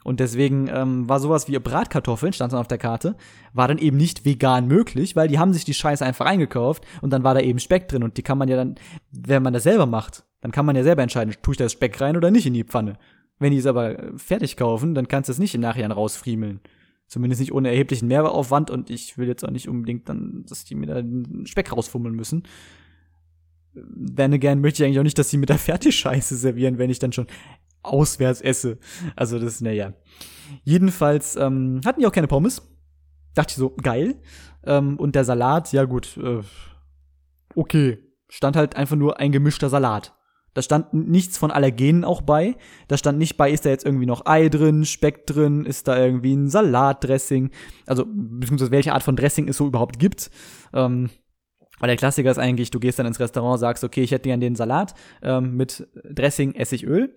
Und 0.09 0.19
deswegen 0.19 0.67
ähm, 0.73 1.07
war 1.07 1.19
sowas 1.19 1.47
wie 1.47 1.59
Bratkartoffeln, 1.59 2.33
stand 2.33 2.51
dann 2.51 2.59
auf 2.59 2.67
der 2.67 2.79
Karte, 2.79 3.15
war 3.53 3.67
dann 3.67 3.77
eben 3.77 3.95
nicht 3.95 4.25
vegan 4.25 4.67
möglich, 4.67 5.15
weil 5.15 5.27
die 5.27 5.37
haben 5.37 5.53
sich 5.53 5.65
die 5.65 5.73
Scheiße 5.75 6.03
einfach 6.03 6.25
eingekauft 6.25 6.83
und 7.03 7.13
dann 7.13 7.23
war 7.23 7.35
da 7.35 7.41
eben 7.41 7.59
Speck 7.59 7.87
drin 7.87 8.01
und 8.01 8.17
die 8.17 8.23
kann 8.23 8.39
man 8.39 8.47
ja 8.47 8.55
dann, 8.55 8.73
wenn 9.11 9.43
man 9.43 9.53
das 9.53 9.61
selber 9.61 9.85
macht, 9.85 10.25
dann 10.41 10.51
kann 10.51 10.65
man 10.65 10.75
ja 10.75 10.81
selber 10.81 11.03
entscheiden, 11.03 11.35
tue 11.43 11.51
ich 11.51 11.59
da 11.59 11.69
Speck 11.69 12.01
rein 12.01 12.17
oder 12.17 12.31
nicht 12.31 12.47
in 12.47 12.55
die 12.55 12.63
Pfanne. 12.63 12.97
Wenn 13.37 13.51
die 13.51 13.59
es 13.59 13.67
aber 13.67 13.97
fertig 14.17 14.57
kaufen, 14.57 14.95
dann 14.95 15.07
kannst 15.07 15.29
du 15.29 15.31
es 15.31 15.37
nicht 15.37 15.53
im 15.53 15.61
Nachhinein 15.61 15.91
rausfriemeln. 15.91 16.59
Zumindest 17.05 17.39
nicht 17.39 17.53
ohne 17.53 17.69
erheblichen 17.69 18.07
Mehraufwand 18.07 18.71
und 18.71 18.89
ich 18.89 19.15
will 19.19 19.27
jetzt 19.27 19.45
auch 19.45 19.51
nicht 19.51 19.69
unbedingt 19.69 20.09
dann, 20.09 20.43
dass 20.49 20.65
die 20.65 20.73
mir 20.73 20.87
da 20.87 21.03
den 21.03 21.45
Speck 21.45 21.71
rausfummeln 21.71 22.15
müssen. 22.15 22.47
Then 23.75 24.33
again 24.33 24.59
möchte 24.59 24.81
ich 24.81 24.87
eigentlich 24.87 24.99
auch 24.99 25.03
nicht, 25.03 25.19
dass 25.19 25.29
sie 25.29 25.37
mit 25.37 25.49
der 25.49 25.59
Fertigscheiße 25.59 26.35
servieren, 26.35 26.79
wenn 26.79 26.89
ich 26.89 26.97
dann 26.97 27.11
schon 27.11 27.27
auswärts 27.83 28.41
esse. 28.41 28.77
Also 29.15 29.39
das, 29.39 29.61
naja. 29.61 29.93
Jedenfalls 30.63 31.35
ähm, 31.35 31.81
hatten 31.85 32.01
die 32.01 32.07
auch 32.07 32.11
keine 32.11 32.27
Pommes. 32.27 32.61
Dachte 33.35 33.51
ich 33.51 33.57
so, 33.57 33.75
geil. 33.81 34.21
Ähm, 34.63 34.97
und 34.97 35.15
der 35.15 35.23
Salat, 35.23 35.71
ja 35.71 35.85
gut, 35.85 36.17
äh, 36.17 36.41
okay. 37.55 37.99
Stand 38.31 38.55
halt 38.55 38.75
einfach 38.75 38.95
nur 38.95 39.19
ein 39.19 39.31
gemischter 39.31 39.69
Salat. 39.69 40.15
Da 40.53 40.61
stand 40.61 40.93
nichts 40.93 41.37
von 41.37 41.51
Allergenen 41.51 42.03
auch 42.03 42.21
bei. 42.21 42.55
Da 42.87 42.97
stand 42.97 43.17
nicht 43.17 43.37
bei, 43.37 43.51
ist 43.51 43.65
da 43.65 43.69
jetzt 43.69 43.85
irgendwie 43.85 44.05
noch 44.05 44.25
Ei 44.25 44.49
drin, 44.49 44.85
Speck 44.85 45.25
drin, 45.25 45.65
ist 45.65 45.87
da 45.87 45.97
irgendwie 45.97 46.35
ein 46.35 46.47
Salatdressing. 46.47 47.51
Also, 47.85 48.05
beziehungsweise 48.07 48.71
welche 48.71 48.93
Art 48.93 49.03
von 49.03 49.15
Dressing 49.15 49.47
es 49.47 49.57
so 49.57 49.67
überhaupt 49.67 49.99
gibt. 49.99 50.29
Ähm, 50.73 51.09
weil 51.79 51.87
der 51.87 51.97
Klassiker 51.97 52.29
ist 52.29 52.39
eigentlich, 52.39 52.71
du 52.71 52.79
gehst 52.79 52.99
dann 52.99 53.05
ins 53.05 53.19
Restaurant, 53.19 53.59
sagst, 53.59 53.83
okay, 53.83 54.01
ich 54.01 54.11
hätte 54.11 54.29
gern 54.29 54.41
den 54.41 54.55
Salat 54.55 54.93
ähm, 55.21 55.55
mit 55.55 55.87
Dressing, 56.03 56.53
Essigöl. 56.55 57.15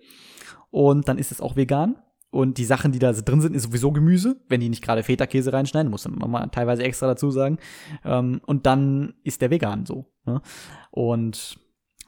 Und 0.73 1.07
dann 1.07 1.19
ist 1.19 1.31
es 1.31 1.39
auch 1.39 1.55
vegan. 1.55 1.97
Und 2.31 2.57
die 2.57 2.65
Sachen, 2.65 2.91
die 2.91 2.97
da 2.97 3.11
drin 3.11 3.41
sind, 3.41 3.55
ist 3.55 3.61
sowieso 3.61 3.91
Gemüse, 3.91 4.37
wenn 4.49 4.59
die 4.59 4.69
nicht 4.69 4.83
gerade 4.83 5.03
Feta-Käse 5.03 5.53
reinschneiden, 5.53 5.91
muss 5.91 6.07
man 6.07 6.17
nochmal 6.17 6.49
teilweise 6.49 6.81
extra 6.81 7.05
dazu 7.05 7.29
sagen. 7.29 7.59
Ähm, 8.03 8.41
und 8.47 8.65
dann 8.65 9.13
ist 9.23 9.43
der 9.43 9.51
vegan 9.51 9.85
so. 9.85 10.07
Ne? 10.25 10.41
Und 10.89 11.59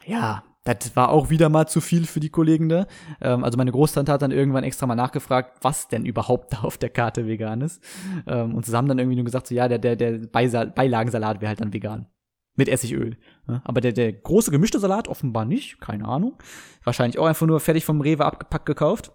ja, 0.04 0.44
das 0.64 0.96
war 0.96 1.10
auch 1.10 1.30
wieder 1.30 1.50
mal 1.50 1.68
zu 1.68 1.80
viel 1.80 2.08
für 2.08 2.20
die 2.20 2.32
Kollegen 2.32 2.68
da. 2.68 2.88
Ähm, 3.22 3.44
also 3.44 3.56
meine 3.56 3.72
Großtante 3.72 4.12
hat 4.12 4.24
dann 4.24 4.32
irgendwann 4.32 4.64
extra 4.64 4.88
mal 4.88 4.96
nachgefragt, 4.96 5.60
was 5.62 5.88
denn 5.88 6.04
überhaupt 6.04 6.54
da 6.54 6.62
auf 6.62 6.80
der 6.80 6.90
Karte 6.90 7.28
vegan 7.28 7.62
ist. 7.62 7.84
Ähm, 8.26 8.56
und 8.56 8.68
haben 8.68 8.88
dann 8.88 8.98
irgendwie 8.98 9.18
nur 9.18 9.26
gesagt, 9.26 9.46
so 9.46 9.54
ja, 9.54 9.68
der, 9.68 9.78
der, 9.78 9.96
der 9.96 10.18
Beilagensalat 10.26 11.40
wäre 11.40 11.50
halt 11.50 11.62
dann 11.62 11.72
vegan. 11.72 12.08
Mit 12.56 12.70
Essigöl. 12.70 13.18
Aber 13.64 13.82
der, 13.82 13.92
der 13.92 14.14
große 14.14 14.52
gemischte 14.52 14.80
Salat 14.80 15.08
offenbar 15.08 15.46
nicht, 15.46 15.80
keine 15.82 16.08
Ahnung. 16.08 16.38
Wahrscheinlich 16.84 17.20
auch 17.20 17.26
einfach 17.26 17.46
nur 17.48 17.60
fertig 17.60 17.84
vom 17.84 18.02
Rewe 18.02 18.26
abgepackt 18.26 18.66
gekauft. 18.66 19.12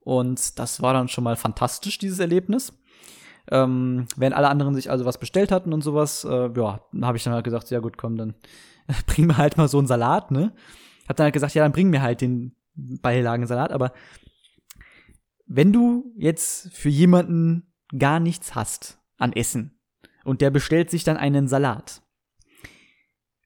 Und 0.00 0.58
das 0.58 0.82
war 0.82 0.92
dann 0.92 1.08
schon 1.08 1.24
mal 1.24 1.36
fantastisch, 1.36 1.98
dieses 1.98 2.18
Erlebnis. 2.18 2.78
Ähm, 3.50 4.06
wenn 4.16 4.32
alle 4.32 4.48
anderen 4.48 4.74
sich 4.74 4.90
also 4.90 5.04
was 5.04 5.18
bestellt 5.18 5.52
hatten 5.52 5.72
und 5.72 5.82
sowas, 5.82 6.24
äh, 6.24 6.50
ja, 6.56 6.80
habe 7.02 7.16
ich 7.16 7.24
dann 7.24 7.34
halt 7.34 7.44
gesagt, 7.44 7.70
ja 7.70 7.80
gut, 7.80 7.96
komm, 7.96 8.16
dann 8.16 8.34
bring 9.06 9.26
mir 9.26 9.36
halt 9.36 9.56
mal 9.56 9.68
so 9.68 9.78
einen 9.78 9.86
Salat, 9.86 10.30
ne? 10.30 10.52
Hab 11.08 11.16
dann 11.16 11.24
halt 11.24 11.34
gesagt, 11.34 11.54
ja, 11.54 11.62
dann 11.62 11.72
bring 11.72 11.90
mir 11.90 12.02
halt 12.02 12.20
den 12.20 12.56
Beilagensalat, 12.74 13.70
aber 13.70 13.92
wenn 15.46 15.72
du 15.72 16.12
jetzt 16.16 16.72
für 16.72 16.88
jemanden 16.88 17.74
gar 17.96 18.18
nichts 18.18 18.54
hast 18.54 18.98
an 19.18 19.32
Essen, 19.32 19.73
und 20.24 20.40
der 20.40 20.50
bestellt 20.50 20.90
sich 20.90 21.04
dann 21.04 21.16
einen 21.16 21.48
Salat. 21.48 22.02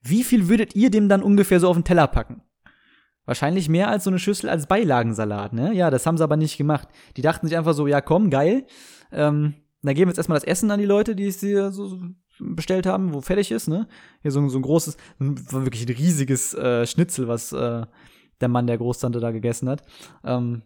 Wie 0.02 0.24
viel 0.24 0.48
würdet 0.48 0.74
ihr 0.74 0.90
dem 0.90 1.08
dann 1.08 1.22
ungefähr 1.22 1.60
so 1.60 1.68
auf 1.68 1.76
den 1.76 1.84
Teller 1.84 2.06
packen? 2.06 2.42
Wahrscheinlich 3.26 3.68
mehr 3.68 3.90
als 3.90 4.04
so 4.04 4.10
eine 4.10 4.18
Schüssel 4.18 4.48
als 4.48 4.66
Beilagensalat, 4.66 5.52
ne? 5.52 5.74
Ja, 5.74 5.90
das 5.90 6.06
haben 6.06 6.16
sie 6.16 6.24
aber 6.24 6.38
nicht 6.38 6.56
gemacht. 6.56 6.88
Die 7.16 7.22
dachten 7.22 7.46
sich 7.46 7.58
einfach 7.58 7.74
so, 7.74 7.86
ja 7.86 8.00
komm, 8.00 8.30
geil. 8.30 8.64
Ähm, 9.12 9.54
dann 9.82 9.94
geben 9.94 10.08
wir 10.08 10.12
jetzt 10.12 10.18
erstmal 10.18 10.38
das 10.38 10.48
Essen 10.48 10.70
an 10.70 10.80
die 10.80 10.86
Leute, 10.86 11.14
die 11.14 11.26
es 11.26 11.40
hier 11.40 11.70
so 11.70 12.00
bestellt 12.38 12.86
haben, 12.86 13.12
wo 13.12 13.20
fertig 13.20 13.50
ist, 13.50 13.68
ne? 13.68 13.86
Hier 14.22 14.30
so, 14.30 14.48
so 14.48 14.58
ein 14.58 14.62
großes, 14.62 14.96
wirklich 15.18 15.86
ein 15.86 15.94
riesiges 15.94 16.54
äh, 16.54 16.86
Schnitzel, 16.86 17.28
was 17.28 17.52
äh, 17.52 17.84
der 18.40 18.48
Mann 18.48 18.66
der 18.66 18.78
Großtante 18.78 19.20
da 19.20 19.30
gegessen 19.30 19.68
hat. 19.68 19.82
Ähm, 20.24 20.62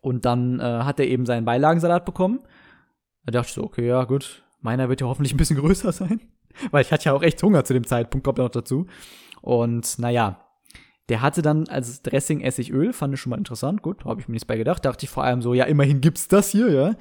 und 0.00 0.24
dann 0.24 0.60
äh, 0.60 0.62
hat 0.62 0.98
er 0.98 1.06
eben 1.06 1.26
seinen 1.26 1.44
Beilagensalat 1.44 2.04
bekommen. 2.04 2.40
Da 3.26 3.32
dachte 3.32 3.48
ich 3.48 3.54
so, 3.54 3.64
okay, 3.64 3.86
ja, 3.86 4.04
gut, 4.04 4.44
Meiner 4.62 4.88
wird 4.88 5.00
ja 5.00 5.06
hoffentlich 5.06 5.34
ein 5.34 5.36
bisschen 5.36 5.58
größer 5.58 5.92
sein. 5.92 6.20
Weil 6.70 6.82
ich 6.82 6.92
hatte 6.92 7.06
ja 7.06 7.12
auch 7.12 7.22
echt 7.22 7.42
Hunger 7.42 7.64
zu 7.64 7.74
dem 7.74 7.86
Zeitpunkt, 7.86 8.24
kommt 8.24 8.38
ja 8.38 8.44
noch 8.44 8.50
dazu. 8.50 8.86
Und 9.40 9.98
naja, 9.98 10.40
der 11.08 11.20
hatte 11.20 11.42
dann 11.42 11.68
als 11.68 12.02
Dressing 12.02 12.40
Essigöl, 12.40 12.92
fand 12.92 13.14
ich 13.14 13.20
schon 13.20 13.30
mal 13.30 13.38
interessant. 13.38 13.82
Gut, 13.82 14.04
habe 14.04 14.20
ich 14.20 14.28
mir 14.28 14.32
nichts 14.32 14.46
bei 14.46 14.56
gedacht. 14.56 14.84
Dachte 14.84 15.04
ich 15.04 15.10
vor 15.10 15.24
allem 15.24 15.42
so, 15.42 15.52
ja, 15.52 15.64
immerhin 15.64 16.00
gibt's 16.00 16.28
das 16.28 16.50
hier, 16.50 16.70
ja. 16.70 16.94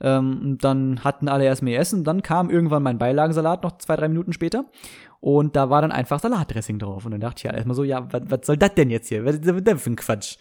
Ähm, 0.00 0.58
dann 0.60 1.04
hatten 1.04 1.28
alle 1.28 1.44
erst 1.44 1.62
mehr 1.62 1.78
Essen. 1.78 2.04
Dann 2.04 2.22
kam 2.22 2.50
irgendwann 2.50 2.82
mein 2.82 2.98
Beilagensalat 2.98 3.62
noch 3.62 3.78
zwei, 3.78 3.96
drei 3.96 4.08
Minuten 4.08 4.32
später. 4.32 4.64
Und 5.20 5.56
da 5.56 5.70
war 5.70 5.82
dann 5.82 5.92
einfach 5.92 6.20
Salatdressing 6.20 6.78
drauf. 6.78 7.04
Und 7.04 7.12
dann 7.12 7.20
dachte 7.20 7.38
ich 7.38 7.44
ja 7.44 7.52
erstmal 7.52 7.76
so, 7.76 7.84
ja, 7.84 8.08
was 8.10 8.46
soll 8.46 8.56
das 8.56 8.74
denn 8.74 8.90
jetzt 8.90 9.08
hier? 9.08 9.24
Was 9.24 9.36
ist 9.36 9.44
das 9.46 9.82
für 9.82 9.90
ein 9.90 9.96
Quatsch? 9.96 10.36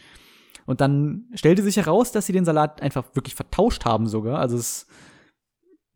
Und 0.65 0.81
dann 0.81 1.25
stellte 1.35 1.61
sich 1.61 1.77
heraus, 1.77 2.11
dass 2.11 2.25
sie 2.25 2.33
den 2.33 2.45
Salat 2.45 2.81
einfach 2.81 3.03
wirklich 3.13 3.35
vertauscht 3.35 3.85
haben 3.85 4.07
sogar. 4.07 4.39
Also 4.39 4.57
es 4.57 4.87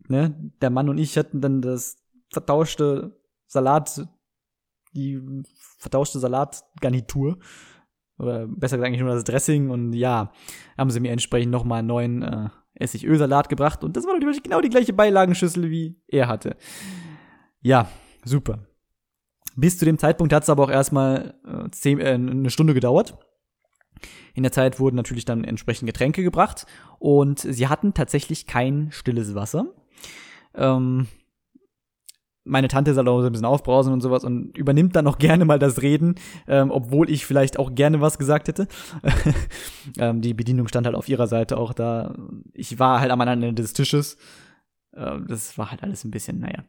ne, 0.07 0.51
der 0.61 0.69
Mann 0.69 0.89
und 0.89 0.97
ich 0.97 1.17
hatten 1.17 1.41
dann 1.41 1.61
das 1.61 1.97
vertauschte 2.29 3.19
Salat, 3.47 4.07
die 4.93 5.21
vertauschte 5.77 6.19
Salatgarnitur. 6.19 7.39
Oder 8.19 8.47
besser 8.47 8.77
gesagt 8.77 8.87
eigentlich 8.87 9.01
nur 9.01 9.13
das 9.13 9.23
Dressing 9.23 9.69
und 9.69 9.93
ja, 9.93 10.31
haben 10.77 10.89
sie 10.89 10.99
mir 10.99 11.11
entsprechend 11.11 11.51
nochmal 11.51 11.79
einen 11.79 11.87
neuen 11.87 12.23
äh, 12.23 12.49
Essigölsalat 12.73 13.47
gebracht 13.47 13.83
und 13.83 13.95
das 13.95 14.05
war 14.05 14.13
natürlich 14.13 14.41
genau 14.41 14.59
die 14.59 14.69
gleiche 14.69 14.93
Beilagenschüssel, 14.93 15.69
wie 15.69 16.01
er 16.07 16.27
hatte. 16.27 16.55
Ja, 17.61 17.87
super. 18.25 18.59
Bis 19.55 19.77
zu 19.77 19.85
dem 19.85 19.97
Zeitpunkt 19.97 20.33
hat 20.33 20.43
es 20.43 20.49
aber 20.49 20.63
auch 20.63 20.69
erstmal 20.69 21.35
äh, 21.45 21.91
äh, 21.91 22.13
eine 22.13 22.49
Stunde 22.49 22.73
gedauert. 22.73 23.17
In 24.35 24.43
der 24.43 24.51
Zeit 24.51 24.79
wurden 24.79 24.95
natürlich 24.95 25.25
dann 25.25 25.43
entsprechend 25.43 25.87
Getränke 25.87 26.23
gebracht 26.23 26.67
und 26.99 27.39
sie 27.39 27.67
hatten 27.67 27.95
tatsächlich 27.95 28.45
kein 28.45 28.91
stilles 28.91 29.33
Wasser. 29.33 29.73
Ähm, 30.55 31.07
meine 32.47 32.67
Tante 32.67 32.93
soll 32.93 33.07
auch 33.07 33.21
so 33.21 33.27
ein 33.27 33.31
bisschen 33.31 33.45
aufbrausen 33.45 33.93
und 33.93 34.01
sowas 34.01 34.23
und 34.23 34.57
übernimmt 34.57 34.95
dann 34.95 35.07
auch 35.07 35.17
gerne 35.17 35.45
mal 35.45 35.59
das 35.59 35.81
Reden, 35.81 36.15
ähm, 36.47 36.71
obwohl 36.71 37.09
ich 37.09 37.25
vielleicht 37.25 37.59
auch 37.59 37.75
gerne 37.75 38.01
was 38.01 38.17
gesagt 38.17 38.47
hätte. 38.47 38.67
ähm, 39.99 40.21
die 40.21 40.33
Bedienung 40.33 40.67
stand 40.67 40.85
halt 40.87 40.95
auf 40.95 41.09
ihrer 41.09 41.27
Seite 41.27 41.57
auch 41.57 41.73
da. 41.73 42.15
Ich 42.53 42.79
war 42.79 43.01
halt 43.01 43.11
am 43.11 43.21
anderen 43.21 43.43
Ende 43.43 43.61
des 43.61 43.73
Tisches. 43.73 44.17
Ähm, 44.95 45.25
das 45.27 45.57
war 45.57 45.71
halt 45.71 45.83
alles 45.83 46.03
ein 46.03 46.11
bisschen, 46.11 46.39
naja. 46.39 46.63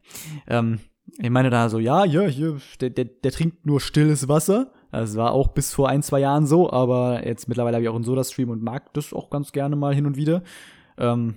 Ähm, 0.46 0.80
ich 1.16 1.30
meine 1.30 1.48
da 1.48 1.68
so, 1.68 1.78
ja, 1.78 2.04
ja, 2.04 2.22
hier, 2.22 2.58
der, 2.80 2.90
der, 2.90 3.06
der 3.06 3.32
trinkt 3.32 3.64
nur 3.64 3.80
stilles 3.80 4.28
Wasser. 4.28 4.72
Das 4.90 5.16
war 5.16 5.32
auch 5.32 5.48
bis 5.48 5.72
vor 5.72 5.88
ein, 5.88 6.02
zwei 6.02 6.20
Jahren 6.20 6.46
so, 6.46 6.70
aber 6.70 7.26
jetzt 7.26 7.48
mittlerweile 7.48 7.76
habe 7.76 7.84
ich 7.84 7.88
auch 7.88 7.94
einen 7.94 8.04
Soda-Stream 8.04 8.50
und 8.50 8.62
mag 8.62 8.92
das 8.94 9.12
auch 9.12 9.30
ganz 9.30 9.52
gerne 9.52 9.76
mal 9.76 9.94
hin 9.94 10.06
und 10.06 10.16
wieder. 10.16 10.42
Ähm, 10.96 11.36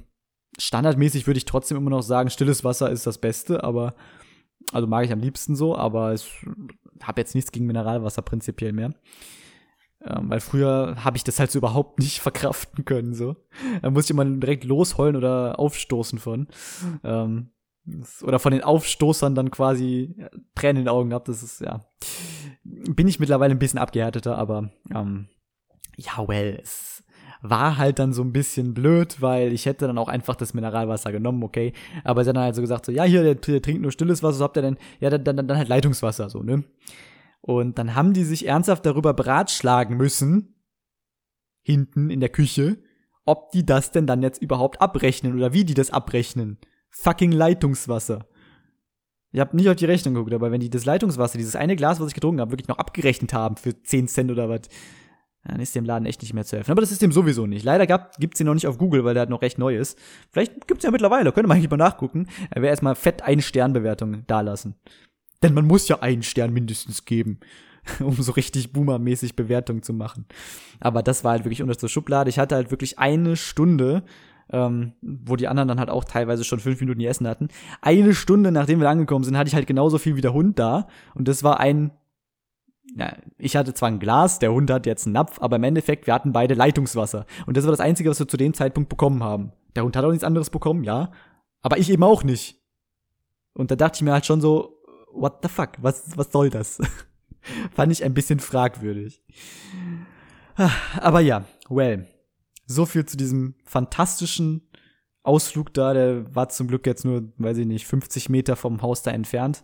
standardmäßig 0.57 1.27
würde 1.27 1.37
ich 1.37 1.45
trotzdem 1.45 1.77
immer 1.77 1.89
noch 1.89 2.01
sagen, 2.01 2.29
stilles 2.29 2.63
Wasser 2.63 2.89
ist 2.89 3.07
das 3.07 3.17
Beste, 3.17 3.63
aber 3.63 3.93
also 4.71 4.87
mag 4.87 5.05
ich 5.05 5.11
am 5.11 5.19
liebsten 5.19 5.55
so, 5.55 5.75
aber 5.75 6.13
ich 6.13 6.45
habe 7.01 7.21
jetzt 7.21 7.35
nichts 7.35 7.51
gegen 7.51 7.65
Mineralwasser 7.65 8.21
prinzipiell 8.21 8.73
mehr. 8.73 8.93
Ähm, 10.03 10.29
weil 10.29 10.39
früher 10.39 10.95
habe 11.03 11.17
ich 11.17 11.23
das 11.23 11.39
halt 11.39 11.51
so 11.51 11.59
überhaupt 11.59 11.99
nicht 11.99 12.19
verkraften 12.21 12.85
können. 12.85 13.13
So. 13.13 13.35
Da 13.81 13.89
muss 13.89 14.05
ich 14.05 14.11
immer 14.11 14.25
direkt 14.25 14.63
losheulen 14.63 15.15
oder 15.15 15.59
aufstoßen 15.59 16.19
von. 16.19 16.47
Ähm, 17.03 17.51
oder 18.21 18.39
von 18.39 18.51
den 18.51 18.63
Aufstoßern 18.63 19.35
dann 19.35 19.49
quasi 19.51 20.15
Tränen 20.55 20.81
in 20.81 20.85
den 20.85 20.89
Augen 20.89 21.09
gehabt. 21.09 21.27
Das 21.27 21.43
ist, 21.43 21.61
ja. 21.61 21.85
Bin 22.63 23.07
ich 23.07 23.19
mittlerweile 23.19 23.51
ein 23.51 23.59
bisschen 23.59 23.79
abgehärteter, 23.79 24.37
aber 24.37 24.71
ähm, 24.93 25.27
ja, 25.97 26.27
well, 26.27 26.59
es 26.61 26.90
war 27.41 27.77
halt 27.77 27.99
dann 27.99 28.13
so 28.13 28.21
ein 28.21 28.31
bisschen 28.31 28.73
blöd, 28.73 29.21
weil 29.21 29.51
ich 29.51 29.65
hätte 29.65 29.87
dann 29.87 29.97
auch 29.97 30.07
einfach 30.07 30.35
das 30.35 30.53
Mineralwasser 30.53 31.11
genommen, 31.11 31.43
okay. 31.43 31.73
Aber 32.03 32.23
sie 32.23 32.29
hat 32.29 32.35
dann 32.35 32.43
halt 32.43 32.55
so 32.55 32.61
gesagt, 32.61 32.85
so, 32.85 32.91
ja, 32.91 33.03
hier, 33.03 33.23
der, 33.23 33.35
der 33.35 33.61
trinkt 33.61 33.81
nur 33.81 33.91
stilles 33.91 34.21
Wasser, 34.21 34.37
so 34.37 34.43
habt 34.43 34.57
ihr 34.57 34.61
denn, 34.61 34.77
ja, 34.99 35.09
dann, 35.09 35.23
dann, 35.23 35.47
dann 35.47 35.57
halt 35.57 35.67
Leitungswasser, 35.67 36.29
so, 36.29 36.43
ne. 36.43 36.63
Und 37.41 37.79
dann 37.79 37.95
haben 37.95 38.13
die 38.13 38.23
sich 38.23 38.47
ernsthaft 38.47 38.85
darüber 38.85 39.13
beratschlagen 39.13 39.97
müssen, 39.97 40.55
hinten 41.63 42.11
in 42.11 42.19
der 42.19 42.29
Küche, 42.29 42.77
ob 43.25 43.51
die 43.51 43.65
das 43.65 43.91
denn 43.91 44.07
dann 44.07 44.21
jetzt 44.21 44.41
überhaupt 44.41 44.81
abrechnen 44.81 45.35
oder 45.35 45.53
wie 45.53 45.65
die 45.65 45.73
das 45.73 45.91
abrechnen. 45.91 46.59
Fucking 46.89 47.31
Leitungswasser. 47.31 48.27
Ich 49.31 49.39
habe 49.39 49.55
nicht 49.55 49.69
auf 49.69 49.77
die 49.77 49.85
Rechnung 49.85 50.13
geguckt, 50.13 50.33
aber 50.33 50.51
wenn 50.51 50.59
die 50.59 50.69
das 50.69 50.85
Leitungswasser, 50.85 51.37
dieses 51.37 51.55
eine 51.55 51.75
Glas, 51.75 51.99
was 51.99 52.09
ich 52.09 52.13
getrunken 52.13 52.41
habe, 52.41 52.51
wirklich 52.51 52.67
noch 52.67 52.79
abgerechnet 52.79 53.33
haben 53.33 53.55
für 53.55 53.81
10 53.81 54.07
Cent 54.07 54.31
oder 54.31 54.49
was, 54.49 54.61
dann 55.43 55.59
ist 55.59 55.75
dem 55.75 55.85
Laden 55.85 56.05
echt 56.05 56.21
nicht 56.21 56.33
mehr 56.33 56.45
zu 56.45 56.55
helfen. 56.55 56.71
Aber 56.71 56.81
das 56.81 56.91
ist 56.91 57.01
dem 57.01 57.11
sowieso 57.11 57.47
nicht. 57.47 57.63
Leider 57.63 57.87
gab, 57.87 58.17
gibt's 58.17 58.39
ihn 58.39 58.45
noch 58.45 58.53
nicht 58.53 58.67
auf 58.67 58.77
Google, 58.77 59.03
weil 59.03 59.15
der 59.15 59.21
halt 59.21 59.29
noch 59.29 59.41
recht 59.41 59.57
neu 59.57 59.75
ist. 59.75 59.97
Vielleicht 60.31 60.67
gibt's 60.67 60.83
ja 60.83 60.91
mittlerweile, 60.91 61.31
könnte 61.31 61.47
man 61.47 61.57
eigentlich 61.57 61.71
mal 61.71 61.77
nachgucken. 61.77 62.27
Er 62.51 62.61
wäre 62.61 62.69
erstmal 62.69 62.95
fett 62.95 63.23
eine 63.23 63.41
Sternbewertung 63.41 64.25
dalassen. 64.27 64.75
Denn 65.41 65.53
man 65.53 65.65
muss 65.65 65.87
ja 65.87 65.99
einen 65.99 66.23
Stern 66.23 66.53
mindestens 66.53 67.05
geben. 67.05 67.39
um 67.99 68.13
so 68.13 68.31
richtig 68.33 68.73
boomermäßig 68.73 69.35
Bewertung 69.35 69.81
zu 69.81 69.93
machen. 69.93 70.25
Aber 70.79 71.03
das 71.03 71.23
war 71.23 71.31
halt 71.31 71.45
wirklich 71.45 71.61
unter 71.61 71.75
der 71.75 71.87
Schublade. 71.87 72.29
Ich 72.29 72.39
hatte 72.39 72.55
halt 72.55 72.71
wirklich 72.71 72.99
eine 72.99 73.35
Stunde, 73.35 74.03
ähm, 74.51 74.93
wo 75.01 75.35
die 75.35 75.47
anderen 75.47 75.67
dann 75.67 75.79
halt 75.79 75.89
auch 75.89 76.03
teilweise 76.03 76.43
schon 76.43 76.59
fünf 76.59 76.79
Minuten 76.79 76.99
ihr 76.99 77.09
Essen 77.09 77.27
hatten. 77.27 77.47
Eine 77.81 78.13
Stunde, 78.13 78.51
nachdem 78.51 78.79
wir 78.79 78.89
angekommen 78.89 79.23
sind, 79.23 79.37
hatte 79.37 79.47
ich 79.47 79.55
halt 79.55 79.67
genauso 79.67 79.97
viel 79.97 80.15
wie 80.15 80.21
der 80.21 80.33
Hund 80.33 80.59
da. 80.59 80.87
Und 81.15 81.27
das 81.27 81.43
war 81.43 81.59
ein 81.59 81.91
ja, 82.95 83.15
ich 83.37 83.55
hatte 83.55 83.73
zwar 83.73 83.89
ein 83.89 83.99
Glas, 83.99 84.39
der 84.39 84.51
Hund 84.51 84.69
hat 84.69 84.85
jetzt 84.85 85.05
einen 85.05 85.13
Napf, 85.13 85.41
aber 85.41 85.55
im 85.55 85.63
Endeffekt, 85.63 86.07
wir 86.07 86.13
hatten 86.13 86.33
beide 86.33 86.53
Leitungswasser. 86.53 87.25
Und 87.45 87.57
das 87.57 87.65
war 87.65 87.71
das 87.71 87.79
Einzige, 87.79 88.09
was 88.09 88.19
wir 88.19 88.27
zu 88.27 88.37
dem 88.37 88.53
Zeitpunkt 88.53 88.89
bekommen 88.89 89.23
haben. 89.23 89.53
Der 89.75 89.83
Hund 89.83 89.95
hat 89.95 90.03
auch 90.03 90.11
nichts 90.11 90.23
anderes 90.23 90.49
bekommen, 90.49 90.83
ja. 90.83 91.11
Aber 91.61 91.77
ich 91.77 91.89
eben 91.89 92.03
auch 92.03 92.23
nicht. 92.23 92.59
Und 93.53 93.71
da 93.71 93.75
dachte 93.75 93.97
ich 93.97 94.01
mir 94.01 94.13
halt 94.13 94.25
schon 94.25 94.41
so, 94.41 94.77
what 95.13 95.39
the 95.41 95.49
fuck, 95.49 95.71
was, 95.81 96.17
was 96.17 96.31
soll 96.31 96.49
das? 96.49 96.79
Fand 97.73 97.91
ich 97.91 98.03
ein 98.03 98.13
bisschen 98.13 98.39
fragwürdig. 98.39 99.23
Aber 100.99 101.21
ja, 101.21 101.45
well. 101.69 102.07
So 102.67 102.85
viel 102.85 103.05
zu 103.05 103.17
diesem 103.17 103.55
fantastischen 103.65 104.69
Ausflug 105.23 105.73
da. 105.73 105.93
Der 105.93 106.35
war 106.35 106.49
zum 106.49 106.67
Glück 106.67 106.85
jetzt 106.85 107.03
nur, 107.05 107.31
weiß 107.37 107.57
ich 107.57 107.65
nicht, 107.65 107.85
50 107.87 108.29
Meter 108.29 108.55
vom 108.55 108.81
Haus 108.81 109.01
da 109.01 109.11
entfernt. 109.11 109.63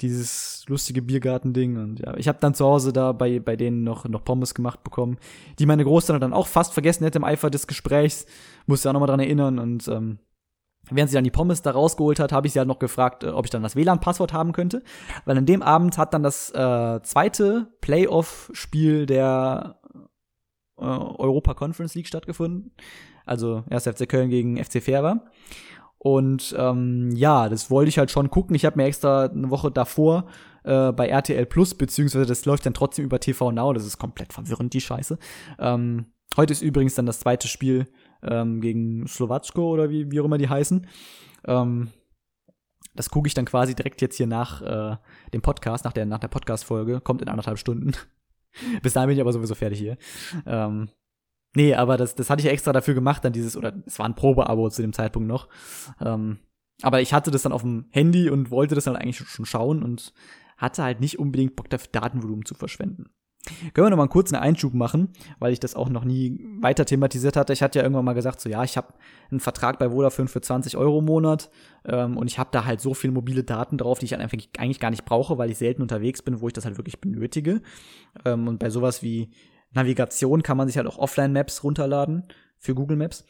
Dieses 0.00 0.64
lustige 0.68 1.02
Biergartending. 1.02 1.76
Und 1.76 2.00
ja, 2.00 2.16
ich 2.16 2.26
habe 2.26 2.38
dann 2.40 2.54
zu 2.54 2.64
Hause 2.64 2.92
da 2.92 3.12
bei, 3.12 3.38
bei 3.38 3.56
denen 3.56 3.84
noch, 3.84 4.04
noch 4.08 4.24
Pommes 4.24 4.54
gemacht 4.54 4.82
bekommen, 4.82 5.18
die 5.58 5.66
meine 5.66 5.84
Großmutter 5.84 6.18
dann 6.18 6.32
auch 6.32 6.46
fast 6.46 6.72
vergessen 6.72 7.04
hätte 7.04 7.18
im 7.18 7.24
Eifer 7.24 7.50
des 7.50 7.66
Gesprächs. 7.66 8.26
Musste 8.66 8.88
auch 8.88 8.94
nochmal 8.94 9.08
dran 9.08 9.20
erinnern. 9.20 9.58
Und 9.58 9.86
ähm, 9.88 10.18
Während 10.90 11.10
sie 11.10 11.14
dann 11.14 11.24
die 11.24 11.30
Pommes 11.30 11.62
da 11.62 11.70
rausgeholt 11.70 12.18
hat, 12.18 12.32
habe 12.32 12.46
ich 12.46 12.52
sie 12.52 12.58
halt 12.58 12.68
noch 12.68 12.78
gefragt, 12.78 13.22
äh, 13.22 13.28
ob 13.28 13.44
ich 13.44 13.50
dann 13.50 13.62
das 13.62 13.76
WLAN-Passwort 13.76 14.32
haben 14.32 14.52
könnte. 14.52 14.82
Weil 15.24 15.38
an 15.38 15.46
dem 15.46 15.62
Abend 15.62 15.96
hat 15.96 16.12
dann 16.12 16.22
das 16.22 16.50
äh, 16.50 17.00
zweite 17.02 17.72
Playoff-Spiel 17.80 19.06
der 19.06 19.80
äh, 20.78 20.82
Europa 20.82 21.54
Conference 21.54 21.94
League 21.94 22.08
stattgefunden. 22.08 22.72
Also 23.24 23.62
erst 23.70 23.88
FC 23.88 24.08
Köln 24.08 24.30
gegen 24.30 24.62
FC 24.62 24.82
Ferber. 24.82 25.26
Und 26.04 26.52
ähm, 26.58 27.12
ja, 27.14 27.48
das 27.48 27.70
wollte 27.70 27.88
ich 27.88 27.96
halt 27.96 28.10
schon 28.10 28.28
gucken. 28.28 28.56
Ich 28.56 28.64
habe 28.64 28.76
mir 28.76 28.86
extra 28.86 29.26
eine 29.26 29.50
Woche 29.50 29.70
davor 29.70 30.26
äh, 30.64 30.90
bei 30.90 31.06
RTL 31.06 31.46
Plus, 31.46 31.74
beziehungsweise 31.74 32.26
das 32.26 32.44
läuft 32.44 32.66
dann 32.66 32.74
trotzdem 32.74 33.04
über 33.04 33.20
TV 33.20 33.52
Now. 33.52 33.72
Das 33.72 33.86
ist 33.86 33.98
komplett 33.98 34.32
verwirrend, 34.32 34.74
die 34.74 34.80
Scheiße. 34.80 35.16
Ähm, 35.60 36.06
heute 36.36 36.54
ist 36.54 36.60
übrigens 36.60 36.96
dann 36.96 37.06
das 37.06 37.20
zweite 37.20 37.46
Spiel 37.46 37.86
ähm, 38.24 38.60
gegen 38.60 39.06
Slowatschko 39.06 39.70
oder 39.70 39.90
wie, 39.90 40.10
wie 40.10 40.18
auch 40.18 40.24
immer 40.24 40.38
die 40.38 40.48
heißen. 40.48 40.88
Ähm, 41.46 41.90
das 42.96 43.08
gucke 43.08 43.28
ich 43.28 43.34
dann 43.34 43.44
quasi 43.44 43.76
direkt 43.76 44.02
jetzt 44.02 44.16
hier 44.16 44.26
nach 44.26 44.60
äh, 44.60 44.96
dem 45.32 45.40
Podcast, 45.40 45.84
nach 45.84 45.92
der, 45.92 46.04
nach 46.04 46.18
der 46.18 46.26
Podcast-Folge. 46.26 47.00
Kommt 47.00 47.22
in 47.22 47.28
anderthalb 47.28 47.60
Stunden. 47.60 47.92
Bis 48.82 48.94
dahin 48.94 49.06
bin 49.06 49.16
ich 49.16 49.20
aber 49.20 49.32
sowieso 49.32 49.54
fertig 49.54 49.78
hier. 49.78 49.96
Ähm, 50.46 50.88
nee, 51.54 51.74
aber 51.74 51.96
das, 51.96 52.14
das 52.14 52.30
hatte 52.30 52.42
ich 52.42 52.48
extra 52.48 52.72
dafür 52.72 52.94
gemacht, 52.94 53.24
dann 53.24 53.32
dieses, 53.32 53.56
oder 53.56 53.74
es 53.86 53.98
war 53.98 54.06
ein 54.06 54.14
Probeabo 54.14 54.70
zu 54.70 54.82
dem 54.82 54.92
Zeitpunkt 54.92 55.28
noch. 55.28 55.48
Ähm, 56.00 56.38
aber 56.82 57.00
ich 57.00 57.12
hatte 57.12 57.30
das 57.30 57.42
dann 57.42 57.52
auf 57.52 57.62
dem 57.62 57.86
Handy 57.90 58.30
und 58.30 58.50
wollte 58.50 58.74
das 58.74 58.84
dann 58.84 58.96
eigentlich 58.96 59.18
schon 59.18 59.46
schauen 59.46 59.82
und 59.82 60.12
hatte 60.56 60.82
halt 60.82 61.00
nicht 61.00 61.18
unbedingt 61.18 61.56
Bock 61.56 61.70
dafür, 61.70 61.88
Datenvolumen 61.92 62.44
zu 62.44 62.54
verschwenden. 62.54 63.10
Können 63.74 63.86
wir 63.86 63.90
noch 63.90 63.96
mal 63.96 64.08
kurz 64.08 64.32
einen 64.32 64.42
Einschub 64.42 64.72
machen, 64.72 65.08
weil 65.40 65.52
ich 65.52 65.58
das 65.58 65.74
auch 65.74 65.88
noch 65.88 66.04
nie 66.04 66.46
weiter 66.60 66.84
thematisiert 66.84 67.36
hatte. 67.36 67.52
Ich 67.52 67.60
hatte 67.60 67.80
ja 67.80 67.82
irgendwann 67.82 68.04
mal 68.04 68.12
gesagt, 68.12 68.40
so 68.40 68.48
ja, 68.48 68.62
ich 68.62 68.76
habe 68.76 68.94
einen 69.32 69.40
Vertrag 69.40 69.80
bei 69.80 69.90
Vodafone 69.90 70.28
für 70.28 70.40
20 70.40 70.76
Euro 70.76 71.00
im 71.00 71.06
Monat 71.06 71.50
ähm, 71.84 72.16
und 72.16 72.28
ich 72.28 72.38
habe 72.38 72.50
da 72.52 72.64
halt 72.64 72.80
so 72.80 72.94
viele 72.94 73.12
mobile 73.12 73.42
Daten 73.42 73.78
drauf, 73.78 73.98
die 73.98 74.04
ich 74.04 74.12
halt 74.12 74.22
eigentlich 74.22 74.80
gar 74.80 74.90
nicht 74.90 75.04
brauche, 75.04 75.38
weil 75.38 75.50
ich 75.50 75.58
selten 75.58 75.82
unterwegs 75.82 76.22
bin, 76.22 76.40
wo 76.40 76.46
ich 76.46 76.52
das 76.52 76.64
halt 76.64 76.76
wirklich 76.76 77.00
benötige. 77.00 77.62
Ähm, 78.24 78.46
und 78.46 78.60
bei 78.60 78.70
sowas 78.70 79.02
wie 79.02 79.30
Navigation 79.74 80.42
kann 80.42 80.56
man 80.56 80.68
sich 80.68 80.76
halt 80.76 80.86
auch 80.86 80.98
Offline-Maps 80.98 81.64
runterladen 81.64 82.24
für 82.58 82.74
Google 82.74 82.96
Maps. 82.96 83.24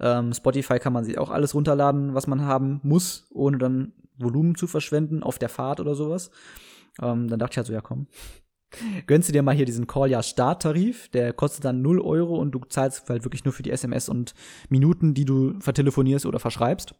Ähm, 0.00 0.32
Spotify 0.32 0.78
kann 0.78 0.92
man 0.92 1.04
sich 1.04 1.18
auch 1.18 1.30
alles 1.30 1.54
runterladen, 1.54 2.14
was 2.14 2.26
man 2.26 2.42
haben 2.42 2.80
muss, 2.82 3.26
ohne 3.30 3.58
dann 3.58 3.92
Volumen 4.16 4.54
zu 4.54 4.66
verschwenden 4.66 5.22
auf 5.22 5.38
der 5.38 5.48
Fahrt 5.48 5.80
oder 5.80 5.94
sowas. 5.94 6.30
Ähm, 7.00 7.28
dann 7.28 7.38
dachte 7.38 7.52
ich 7.52 7.56
halt 7.58 7.66
so, 7.66 7.72
ja 7.72 7.80
komm, 7.80 8.08
gönnst 9.06 9.28
du 9.28 9.32
dir 9.32 9.42
mal 9.42 9.54
hier 9.54 9.66
diesen 9.66 9.86
Call 9.86 10.22
Starttarif, 10.22 11.08
der 11.08 11.32
kostet 11.32 11.64
dann 11.64 11.82
0 11.82 12.00
Euro 12.00 12.36
und 12.36 12.52
du 12.52 12.60
zahlst 12.68 13.08
halt 13.08 13.24
wirklich 13.24 13.44
nur 13.44 13.54
für 13.54 13.62
die 13.62 13.70
SMS 13.70 14.08
und 14.08 14.34
Minuten, 14.68 15.14
die 15.14 15.24
du 15.24 15.58
vertelefonierst 15.60 16.26
oder 16.26 16.38
verschreibst. 16.38 16.94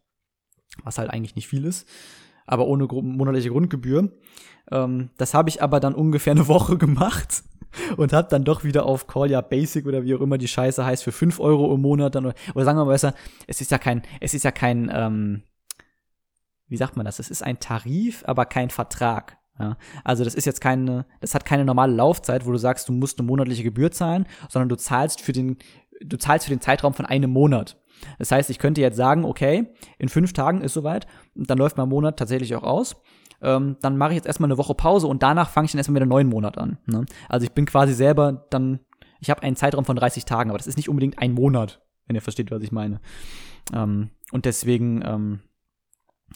Was 0.83 0.99
halt 0.99 1.11
eigentlich 1.11 1.37
nicht 1.37 1.47
viel 1.47 1.65
ist, 1.65 1.87
aber 2.47 2.67
ohne 2.67 2.87
monatliche 2.87 3.51
Grundgebühr. 3.51 4.11
Ähm, 4.71 5.11
das 5.17 5.35
habe 5.35 5.49
ich 5.49 5.63
aber 5.63 5.79
dann 5.79 5.95
ungefähr 5.95 6.33
eine 6.33 6.49
Woche 6.49 6.79
gemacht 6.79 7.45
und 7.97 8.13
hab 8.13 8.29
dann 8.29 8.45
doch 8.45 8.65
wieder 8.65 8.87
auf 8.87 9.07
Call 9.07 9.31
ja 9.31 9.41
Basic 9.41 9.87
oder 9.87 10.05
wie 10.05 10.15
auch 10.15 10.21
immer 10.21 10.39
die 10.39 10.49
Scheiße 10.49 10.85
heißt 10.85 11.05
für 11.05 11.13
5 11.13 11.41
Euro 11.41 11.75
im 11.75 11.81
Monat 11.81 12.15
dann 12.15 12.27
oder 12.27 12.65
sagen 12.65 12.79
wir 12.79 12.85
mal 12.85 12.93
besser, 12.93 13.15
es 13.47 13.61
ist 13.61 13.71
ja 13.71 13.79
kein, 13.79 14.03
es 14.21 14.35
ist 14.35 14.45
ja 14.45 14.51
kein, 14.51 14.91
ähm, 14.93 15.43
wie 16.69 16.77
sagt 16.77 16.97
man 16.97 17.07
das? 17.07 17.19
Es 17.19 17.31
ist 17.31 17.43
ein 17.43 17.61
Tarif, 17.61 18.25
aber 18.27 18.47
kein 18.47 18.71
Vertrag. 18.71 19.39
Ja, 19.59 19.77
also 20.03 20.25
das 20.25 20.35
ist 20.35 20.47
jetzt 20.47 20.61
keine, 20.61 21.07
das 21.21 21.35
hat 21.35 21.45
keine 21.45 21.65
normale 21.65 21.95
Laufzeit, 21.95 22.45
wo 22.45 22.51
du 22.51 22.59
sagst, 22.59 22.89
du 22.89 22.93
musst 22.93 23.21
eine 23.21 23.29
monatliche 23.29 23.63
Gebühr 23.63 23.93
zahlen, 23.93 24.27
sondern 24.49 24.69
du 24.69 24.77
zahlst 24.77 25.21
für 25.21 25.33
den, 25.33 25.59
du 26.01 26.19
zahlst 26.19 26.47
für 26.47 26.51
den 26.53 26.61
Zeitraum 26.61 26.93
von 26.93 27.07
einem 27.07 27.31
Monat. 27.31 27.81
Das 28.19 28.33
heißt, 28.33 28.51
ich 28.51 28.59
könnte 28.59 28.81
jetzt 28.81 28.97
sagen, 28.97 29.25
okay, 29.25 29.73
in 29.99 30.09
fünf 30.09 30.33
Tagen 30.33 30.61
ist 30.61 30.75
soweit, 30.75 31.07
dann 31.37 31.59
läuft 31.59 31.77
mein 31.77 31.89
Monat 31.89 32.19
tatsächlich 32.19 32.55
auch 32.57 32.65
aus. 32.65 32.97
Ähm, 33.45 33.77
dann 33.83 33.97
mache 33.97 34.11
ich 34.11 34.17
jetzt 34.17 34.27
erstmal 34.27 34.49
eine 34.49 34.59
Woche 34.59 34.75
Pause 34.75 35.07
und 35.07 35.23
danach 35.23 35.51
fange 35.51 35.67
ich 35.67 35.73
dann 35.73 35.79
erstmal 35.79 35.97
wieder 35.97 36.05
einen 36.05 36.11
neuen 36.11 36.29
Monat 36.29 36.59
an. 36.59 36.79
Ne? 36.87 37.05
Also 37.29 37.45
ich 37.45 37.53
bin 37.53 37.67
quasi 37.67 37.93
selber 37.93 38.47
dann, 38.51 38.81
ich 39.21 39.31
habe 39.31 39.43
einen 39.43 39.57
Zeitraum 39.57 39.85
von 39.85 39.97
30 39.97 40.25
Tagen, 40.25 40.51
aber 40.51 40.59
das 40.59 40.67
ist 40.67 40.77
nicht 40.77 40.89
unbedingt 40.89 41.19
ein 41.19 41.33
Monat, 41.33 41.83
wenn 42.07 42.17
ihr 42.17 42.23
versteht, 42.23 42.51
was 42.51 42.63
ich 42.63 42.73
meine. 42.73 43.01
Ähm, 43.73 44.11
und 44.33 44.45
deswegen, 44.45 45.03
ähm, 45.05 45.41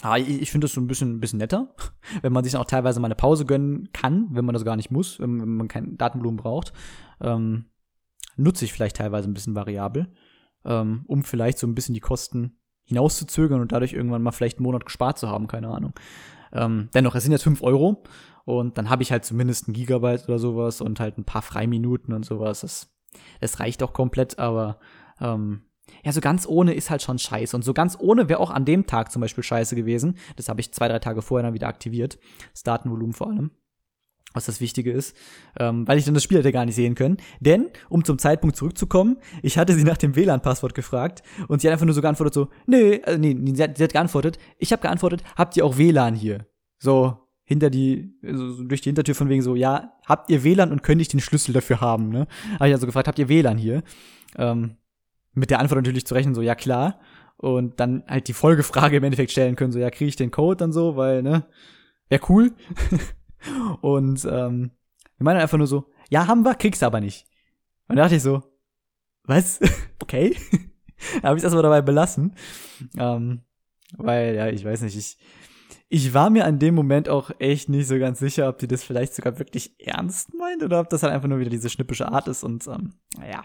Ah, 0.02 0.16
ich, 0.16 0.50
finde 0.52 0.66
das 0.66 0.74
so 0.74 0.80
ein 0.80 0.86
bisschen, 0.86 1.16
ein 1.16 1.20
bisschen 1.20 1.38
netter, 1.38 1.74
wenn 2.22 2.32
man 2.32 2.44
sich 2.44 2.56
auch 2.56 2.66
teilweise 2.66 3.00
mal 3.00 3.06
eine 3.06 3.16
Pause 3.16 3.44
gönnen 3.44 3.88
kann, 3.92 4.28
wenn 4.30 4.44
man 4.44 4.52
das 4.52 4.64
gar 4.64 4.76
nicht 4.76 4.90
muss, 4.90 5.18
wenn, 5.18 5.40
wenn 5.40 5.56
man 5.56 5.66
kein 5.66 5.96
Datenblumen 5.96 6.36
braucht. 6.36 6.72
Ähm, 7.20 7.64
nutze 8.36 8.64
ich 8.64 8.72
vielleicht 8.72 8.96
teilweise 8.96 9.28
ein 9.28 9.34
bisschen 9.34 9.56
variabel, 9.56 10.06
ähm, 10.64 11.04
um 11.08 11.24
vielleicht 11.24 11.58
so 11.58 11.66
ein 11.66 11.74
bisschen 11.74 11.94
die 11.94 12.00
Kosten 12.00 12.58
hinauszuzögern 12.84 13.60
und 13.60 13.72
dadurch 13.72 13.92
irgendwann 13.92 14.22
mal 14.22 14.30
vielleicht 14.30 14.58
einen 14.58 14.64
Monat 14.64 14.84
gespart 14.84 15.18
zu 15.18 15.28
haben, 15.28 15.48
keine 15.48 15.68
Ahnung. 15.68 15.94
Ähm, 16.52 16.88
dennoch, 16.94 17.14
es 17.14 17.22
sind 17.22 17.32
jetzt 17.32 17.44
fünf 17.44 17.62
Euro 17.62 18.02
und 18.44 18.78
dann 18.78 18.90
habe 18.90 19.02
ich 19.02 19.12
halt 19.12 19.24
zumindest 19.24 19.68
ein 19.68 19.72
Gigabyte 19.72 20.28
oder 20.28 20.38
sowas 20.38 20.80
und 20.80 21.00
halt 21.00 21.18
ein 21.18 21.24
paar 21.24 21.42
Freiminuten 21.42 22.14
und 22.14 22.24
sowas. 22.24 22.60
Das, 22.60 22.90
das 23.40 23.60
reicht 23.60 23.82
auch 23.82 23.92
komplett, 23.92 24.38
aber 24.38 24.78
ähm, 25.20 25.62
ja, 26.04 26.12
so 26.12 26.20
ganz 26.20 26.46
ohne 26.46 26.74
ist 26.74 26.90
halt 26.90 27.02
schon 27.02 27.18
scheiße. 27.18 27.56
Und 27.56 27.62
so 27.62 27.74
ganz 27.74 27.96
ohne 27.98 28.28
wäre 28.28 28.40
auch 28.40 28.50
an 28.50 28.64
dem 28.64 28.86
Tag 28.86 29.10
zum 29.10 29.20
Beispiel 29.20 29.44
scheiße 29.44 29.74
gewesen. 29.76 30.16
Das 30.36 30.48
habe 30.48 30.60
ich 30.60 30.72
zwei, 30.72 30.88
drei 30.88 30.98
Tage 30.98 31.22
vorher 31.22 31.44
dann 31.44 31.54
wieder 31.54 31.68
aktiviert. 31.68 32.18
Das 32.52 32.62
Datenvolumen 32.62 33.12
vor 33.12 33.28
allem. 33.28 33.50
Was 34.34 34.44
das 34.44 34.60
Wichtige 34.60 34.92
ist, 34.92 35.16
ähm, 35.58 35.88
weil 35.88 35.98
ich 35.98 36.04
dann 36.04 36.12
das 36.12 36.22
Spiel 36.22 36.38
hätte 36.38 36.52
gar 36.52 36.66
nicht 36.66 36.74
sehen 36.74 36.94
können. 36.94 37.16
Denn, 37.40 37.70
um 37.88 38.04
zum 38.04 38.18
Zeitpunkt 38.18 38.56
zurückzukommen, 38.56 39.16
ich 39.42 39.56
hatte 39.56 39.72
sie 39.74 39.84
nach 39.84 39.96
dem 39.96 40.16
WLAN-Passwort 40.16 40.74
gefragt 40.74 41.22
und 41.48 41.60
sie 41.60 41.68
hat 41.68 41.72
einfach 41.72 41.86
nur 41.86 41.94
so 41.94 42.02
geantwortet 42.02 42.34
so, 42.34 42.48
nee, 42.66 43.00
also 43.02 43.18
nee, 43.18 43.36
sie 43.54 43.62
hat, 43.62 43.78
sie 43.78 43.84
hat 43.84 43.92
geantwortet, 43.92 44.38
ich 44.58 44.70
habe 44.70 44.82
geantwortet, 44.82 45.22
habt 45.34 45.56
ihr 45.56 45.64
auch 45.64 45.78
WLAN 45.78 46.14
hier? 46.14 46.46
So, 46.78 47.16
hinter 47.44 47.70
die, 47.70 48.14
also 48.22 48.62
durch 48.62 48.82
die 48.82 48.90
Hintertür 48.90 49.14
von 49.14 49.30
wegen 49.30 49.40
so, 49.40 49.54
ja, 49.54 49.94
habt 50.04 50.30
ihr 50.30 50.44
WLAN 50.44 50.70
und 50.70 50.82
könnte 50.82 51.00
ich 51.00 51.08
den 51.08 51.20
Schlüssel 51.20 51.54
dafür 51.54 51.80
haben, 51.80 52.10
ne? 52.10 52.26
Habe 52.56 52.68
ich 52.68 52.74
also 52.74 52.84
gefragt, 52.84 53.08
habt 53.08 53.18
ihr 53.18 53.30
WLAN 53.30 53.56
hier? 53.56 53.82
Ähm, 54.36 54.76
mit 55.32 55.48
der 55.48 55.58
Antwort 55.58 55.78
natürlich 55.78 56.06
zu 56.06 56.14
rechnen, 56.14 56.34
so, 56.34 56.42
ja 56.42 56.54
klar. 56.54 57.00
Und 57.38 57.80
dann 57.80 58.04
halt 58.06 58.28
die 58.28 58.34
Folgefrage 58.34 58.98
im 58.98 59.04
Endeffekt 59.04 59.30
stellen 59.30 59.56
können, 59.56 59.72
so, 59.72 59.78
ja, 59.78 59.88
kriege 59.88 60.10
ich 60.10 60.16
den 60.16 60.30
Code 60.30 60.58
dann 60.58 60.72
so, 60.72 60.96
weil, 60.96 61.22
ne, 61.22 61.46
wäre 62.10 62.22
cool. 62.28 62.52
und 63.80 64.24
ähm, 64.24 64.70
wir 65.16 65.24
meinen 65.24 65.40
einfach 65.40 65.58
nur 65.58 65.66
so, 65.66 65.90
ja, 66.10 66.26
haben 66.26 66.44
wir, 66.44 66.54
kriegst 66.54 66.82
du 66.82 66.86
aber 66.86 67.00
nicht. 67.00 67.26
Und 67.88 67.96
da 67.96 68.02
dachte 68.02 68.16
ich 68.16 68.22
so, 68.22 68.42
was? 69.24 69.60
okay. 70.02 70.36
da 71.22 71.28
habe 71.28 71.38
ich 71.38 71.44
erstmal 71.44 71.62
dabei 71.62 71.82
belassen. 71.82 72.34
Ähm, 72.96 73.42
weil, 73.96 74.34
ja, 74.34 74.48
ich 74.48 74.64
weiß 74.64 74.82
nicht, 74.82 74.96
ich, 74.96 75.18
ich 75.88 76.12
war 76.12 76.30
mir 76.30 76.44
an 76.44 76.58
dem 76.58 76.74
Moment 76.74 77.08
auch 77.08 77.30
echt 77.38 77.68
nicht 77.68 77.86
so 77.86 77.98
ganz 77.98 78.18
sicher, 78.18 78.48
ob 78.48 78.58
die 78.58 78.68
das 78.68 78.84
vielleicht 78.84 79.14
sogar 79.14 79.38
wirklich 79.38 79.74
ernst 79.80 80.34
meint 80.34 80.62
oder 80.62 80.80
ob 80.80 80.90
das 80.90 81.02
halt 81.02 81.12
einfach 81.12 81.28
nur 81.28 81.38
wieder 81.38 81.50
diese 81.50 81.70
schnippische 81.70 82.10
Art 82.10 82.28
ist 82.28 82.44
und 82.44 82.66
ähm, 82.66 82.94
naja. 83.18 83.44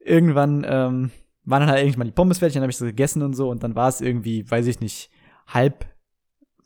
Irgendwann 0.00 0.64
ähm, 0.66 1.10
waren 1.44 1.60
dann 1.60 1.68
halt 1.70 1.84
irgendwann 1.84 2.06
die 2.06 2.12
Pommes 2.12 2.38
fertig, 2.38 2.54
dann 2.54 2.62
habe 2.62 2.70
ich 2.70 2.78
so 2.78 2.86
gegessen 2.86 3.22
und 3.22 3.34
so 3.34 3.50
und 3.50 3.62
dann 3.62 3.74
war 3.74 3.88
es 3.88 4.00
irgendwie, 4.00 4.50
weiß 4.50 4.66
ich 4.66 4.80
nicht, 4.80 5.10
halb, 5.46 5.86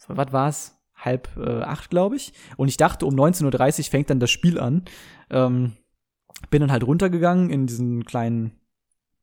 was 0.06 0.32
war's? 0.32 0.81
Halb 1.04 1.28
äh, 1.36 1.62
acht, 1.62 1.90
glaube 1.90 2.16
ich. 2.16 2.32
Und 2.56 2.68
ich 2.68 2.76
dachte, 2.76 3.06
um 3.06 3.14
19.30 3.14 3.78
Uhr 3.78 3.84
fängt 3.84 4.10
dann 4.10 4.20
das 4.20 4.30
Spiel 4.30 4.58
an. 4.58 4.84
Ähm, 5.30 5.72
bin 6.50 6.60
dann 6.60 6.72
halt 6.72 6.84
runtergegangen 6.84 7.50
in 7.50 7.66
diesen 7.66 8.04
kleinen 8.04 8.52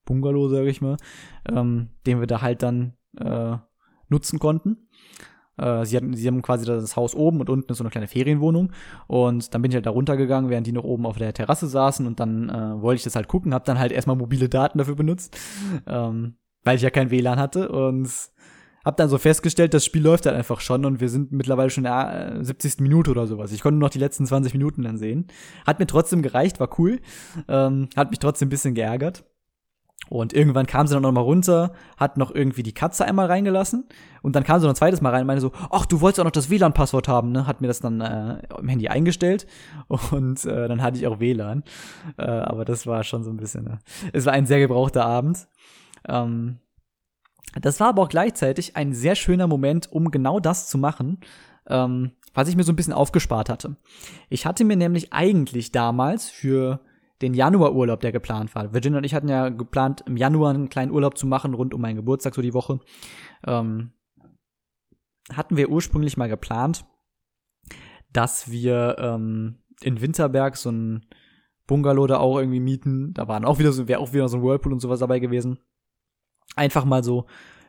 Bungalow, 0.06 0.50
sage 0.50 0.70
ich 0.70 0.82
mal, 0.82 0.98
ähm, 1.48 1.90
den 2.06 2.20
wir 2.20 2.28
da 2.28 2.42
halt 2.42 2.64
dann 2.64 2.94
äh, 3.18 3.58
nutzen 4.08 4.40
konnten. 4.40 4.90
Äh, 5.58 5.86
sie, 5.86 5.98
hatten, 5.98 6.14
sie 6.14 6.28
haben 6.28 6.42
quasi 6.42 6.66
das 6.66 6.96
Haus 6.96 7.14
oben 7.14 7.40
und 7.40 7.50
unten 7.50 7.72
ist 7.72 7.78
so 7.78 7.84
eine 7.84 7.92
kleine 7.92 8.08
Ferienwohnung. 8.08 8.72
Und 9.08 9.54
dann 9.54 9.62
bin 9.62 9.72
ich 9.72 9.76
halt 9.76 9.86
da 9.86 9.92
runtergegangen, 9.92 10.50
während 10.50 10.66
die 10.68 10.72
noch 10.72 10.84
oben 10.84 11.06
auf 11.06 11.18
der 11.18 11.34
Terrasse 11.34 11.68
saßen. 11.68 12.08
Und 12.08 12.20
dann 12.20 12.50
äh, 12.50 12.82
wollte 12.82 12.98
ich 12.98 13.04
das 13.04 13.16
halt 13.16 13.28
gucken, 13.28 13.54
habe 13.54 13.66
dann 13.66 13.80
halt 13.80 13.92
erstmal 13.92 14.16
mobile 14.16 14.50
Daten 14.50 14.78
dafür 14.78 14.96
benutzt, 14.96 15.38
ähm, 15.86 16.36
weil 16.64 16.78
ich 16.78 16.82
ja 16.82 16.90
kein 16.90 17.12
WLAN 17.12 17.40
hatte. 17.40 17.70
Und 17.70 18.10
hab 18.86 18.98
dann 18.98 19.10
so 19.10 19.18
festgestellt, 19.18 19.74
das 19.74 19.86
Spiel 19.86 20.02
läuft 20.02 20.26
halt 20.26 20.36
einfach 20.36 20.62
schon 20.62 20.86
und 20.86 21.00
wir 21.00 21.10
sind 21.10 21.32
mittlerweile 21.32 21.70
schon 21.70 21.86
in 21.86 21.92
der 21.92 22.38
70. 22.42 22.80
Minute 22.80 23.12
oder 23.12 23.28
sowas. 23.28 23.52
Ich 23.52 23.62
konnte 23.62 23.78
nur 23.78 23.88
noch 23.88 23.94
die 23.94 24.00
letzten 24.00 24.26
20 24.26 24.54
Minuten 24.54 24.84
dann 24.84 24.98
sehen. 24.98 25.28
Hat 25.66 25.80
mir 25.80 25.88
trotzdem 25.88 26.22
gereicht, 26.22 26.60
war 26.60 26.70
cool. 26.80 27.00
Ähm, 27.48 27.90
hat 27.96 28.10
mich 28.10 28.20
trotzdem 28.20 28.48
ein 28.48 28.50
bisschen 28.50 28.76
geärgert. 28.76 29.24
Und 30.10 30.34
irgendwann 30.34 30.66
kam 30.66 30.88
sie 30.88 30.96
dann 30.96 31.04
noch 31.04 31.12
mal 31.12 31.22
runter, 31.22 31.72
hat 31.98 32.18
noch 32.18 32.34
irgendwie 32.34 32.64
die 32.64 32.74
Katze 32.74 33.06
einmal 33.06 33.28
reingelassen 33.28 33.88
und 34.24 34.36
dann 34.36 34.44
kam 34.44 34.60
sie 34.60 34.66
noch 34.66 34.74
ein 34.74 34.76
zweites 34.76 35.02
Mal 35.02 35.12
rein 35.12 35.22
und 35.22 35.28
meinte 35.28 35.42
so, 35.42 35.52
ach, 35.70 35.86
du 35.86 36.02
wolltest 36.02 36.20
auch 36.20 36.24
noch 36.24 36.32
das 36.32 36.50
WLAN-Passwort 36.50 37.08
haben, 37.08 37.32
ne? 37.32 37.46
Hat 37.46 37.62
mir 37.62 37.68
das 37.68 37.80
dann 37.80 38.02
äh, 38.02 38.42
im 38.58 38.68
Handy 38.68 38.88
eingestellt 38.88 39.46
und 40.12 40.44
äh, 40.46 40.68
dann 40.68 40.82
hatte 40.82 40.98
ich 40.98 41.06
auch 41.06 41.20
WLAN. 41.20 41.64
Äh, 42.18 42.24
aber 42.24 42.66
das 42.66 42.88
war 42.88 43.04
schon 43.04 43.24
so 43.24 43.30
ein 43.30 43.38
bisschen, 43.38 43.66
ne? 43.66 43.80
es 44.12 44.26
war 44.26 44.34
ein 44.34 44.48
sehr 44.48 44.60
gebrauchter 44.60 45.06
Abend. 45.06 45.48
Ähm, 46.08 46.58
das 47.60 47.80
war 47.80 47.90
aber 47.90 48.04
auch 48.04 48.10
gleichzeitig 48.10 48.76
ein 48.76 48.94
sehr 48.94 49.16
schöner 49.16 49.48
Moment, 49.48 49.92
um 49.92 50.12
genau 50.12 50.40
das 50.40 50.70
zu 50.70 50.78
machen, 50.78 51.20
ähm, 51.68 52.12
was 52.34 52.48
ich 52.48 52.56
mir 52.56 52.64
so 52.64 52.72
ein 52.72 52.76
bisschen 52.76 52.94
aufgespart 52.94 53.50
hatte. 53.50 53.76
Ich 54.30 54.46
hatte 54.46 54.64
mir 54.64 54.76
nämlich 54.76 55.14
eigentlich 55.14 55.72
damals 55.72 56.30
für 56.30 56.80
den 57.22 57.34
Januarurlaub, 57.34 58.00
der 58.00 58.12
geplant 58.12 58.54
war. 58.56 58.74
Virginia 58.74 59.00
und 59.00 59.04
ich 59.04 59.14
hatten 59.14 59.28
ja 59.28 59.50
geplant, 59.50 60.04
im 60.06 60.16
Januar 60.16 60.54
einen 60.54 60.70
kleinen 60.70 60.92
Urlaub 60.92 61.18
zu 61.18 61.28
machen, 61.28 61.54
rund 61.54 61.74
um 61.74 61.82
meinen 61.82 61.98
Geburtstag, 61.98 62.34
so 62.34 62.42
die 62.42 62.54
Woche. 62.54 62.80
Ähm, 63.46 63.92
hatten 65.34 65.58
wir 65.58 65.70
ursprünglich 65.70 66.18
mal 66.18 66.30
geplant, 66.30 66.86
dass 68.14 68.52
wir 68.52 68.96
ähm, 69.00 69.58
in 69.82 70.02
Winterberg 70.02 70.56
so 70.56 70.72
ein 70.72 71.06
Bungalow 71.68 72.08
da 72.08 72.18
auch 72.18 72.40
irgendwie 72.40 72.60
mieten. 72.60 73.14
Da 73.14 73.28
waren 73.28 73.46
auch 73.46 73.60
wieder 73.60 73.72
so, 73.72 73.88
wäre 73.88 74.00
auch 74.00 74.14
wieder 74.14 74.28
so 74.30 74.38
ein 74.38 74.44
Whirlpool 74.44 74.74
und 74.74 74.80
sowas 74.80 75.00
dabei 75.00 75.20
gewesen. 75.20 75.60
Einfach 76.56 76.86
mal 76.86 77.04
so 77.04 77.26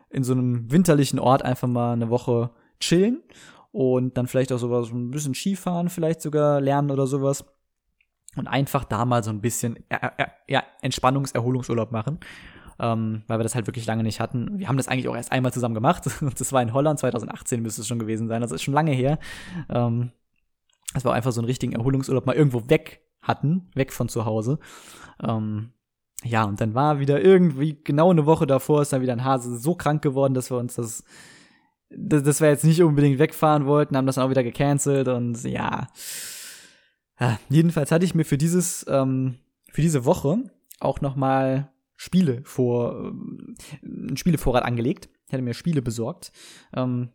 in 0.09 0.25
so 0.25 0.33
einem 0.33 0.71
winterlichen 0.71 1.19
Ort 1.19 1.43
einfach 1.43 1.69
mal 1.69 1.93
eine 1.93 2.11
Woche 2.11 2.51
chillen 2.81 3.23
und 3.73 4.17
dann 4.17 4.27
vielleicht 4.27 4.53
auch 4.53 4.59
sowas, 4.59 4.91
ein 4.91 5.11
bisschen 5.11 5.35
Skifahren 5.35 5.89
vielleicht 5.89 6.21
sogar 6.21 6.61
lernen 6.61 6.91
oder 6.91 7.07
sowas 7.07 7.45
und 8.37 8.49
einfach 8.49 8.85
da 8.85 9.05
mal 9.05 9.23
so 9.23 9.31
ein 9.31 9.41
bisschen 9.41 9.79
ja, 9.91 10.13
ja, 10.49 10.63
Entspannungserholungsurlaub 10.83 11.93
machen. 11.93 12.19
Ähm, 12.79 13.25
weil 13.27 13.39
wir 13.39 13.43
das 13.43 13.55
halt 13.55 13.67
wirklich 13.67 13.85
lange 13.85 14.03
nicht 14.03 14.21
hatten. 14.21 14.59
Wir 14.59 14.67
haben 14.67 14.79
das 14.79 14.89
eigentlich 14.89 15.09
auch 15.09 15.15
erst 15.15 15.33
einmal 15.33 15.53
zusammen 15.53 15.75
gemacht. 15.75 16.05
Das 16.39 16.53
war 16.53 16.63
in 16.63 16.73
Holland, 16.73 16.99
2018 16.99 17.61
müsste 17.61 17.83
es 17.83 17.89
schon 17.89 17.99
gewesen 17.99 18.27
sein. 18.27 18.41
Das 18.41 18.53
ist 18.53 18.63
schon 18.63 18.73
lange 18.73 18.93
her. 18.93 19.19
Ähm, 19.69 20.13
das 20.95 21.05
war 21.05 21.13
einfach 21.13 21.33
so 21.33 21.41
einen 21.41 21.47
richtigen 21.47 21.75
Erholungsurlaub 21.75 22.25
mal 22.25 22.35
irgendwo 22.35 22.71
weg 22.71 23.03
hatten, 23.21 23.69
weg 23.75 23.93
von 23.93 24.09
zu 24.09 24.25
Hause. 24.25 24.59
Ähm, 25.23 25.73
ja, 26.25 26.45
und 26.45 26.61
dann 26.61 26.75
war 26.75 27.01
wieder 27.01 27.23
irgendwie 27.23 27.83
genau 27.83 28.11
eine 28.11 28.27
Woche 28.27 28.47
davor 28.47 28.83
ist 28.83 28.93
dann 28.93 29.03
wieder 29.03 29.13
ein 29.13 29.25
Hase 29.25 29.59
so 29.59 29.75
krank 29.75 30.03
geworden, 30.03 30.35
dass 30.35 30.51
wir 30.51 30.59
uns 30.59 30.75
das, 30.75 31.05
das, 31.89 32.23
das 32.23 32.41
wir 32.41 32.49
jetzt 32.49 32.65
nicht 32.65 32.83
unbedingt 32.83 33.19
wegfahren 33.19 33.67
wollten, 33.67 33.97
haben 33.97 34.07
das 34.07 34.17
dann 34.17 34.27
auch 34.27 34.31
wieder 34.31 34.45
gecancelt 34.45 35.09
und 35.09 35.43
ja, 35.45 35.89
ja, 37.19 37.39
jedenfalls 37.49 37.93
hatte 37.93 38.05
ich 38.05 38.15
mir 38.15 38.25
für 38.25 38.39
dieses, 38.39 38.85
ähm, 38.89 39.37
für 39.71 39.83
diese 39.83 40.05
Woche 40.05 40.39
auch 40.79 41.01
noch 41.01 41.17
mal 41.17 41.71
Spiele 41.97 42.41
vor, 42.45 43.13
einen 43.83 44.17
Spielevorrat 44.17 44.65
angelegt. 44.65 45.11
Ich 45.27 45.35
hatte 45.35 45.43
mir 45.43 45.53
Spiele 45.53 45.83
besorgt. 45.83 46.33
Ähm, 46.75 47.11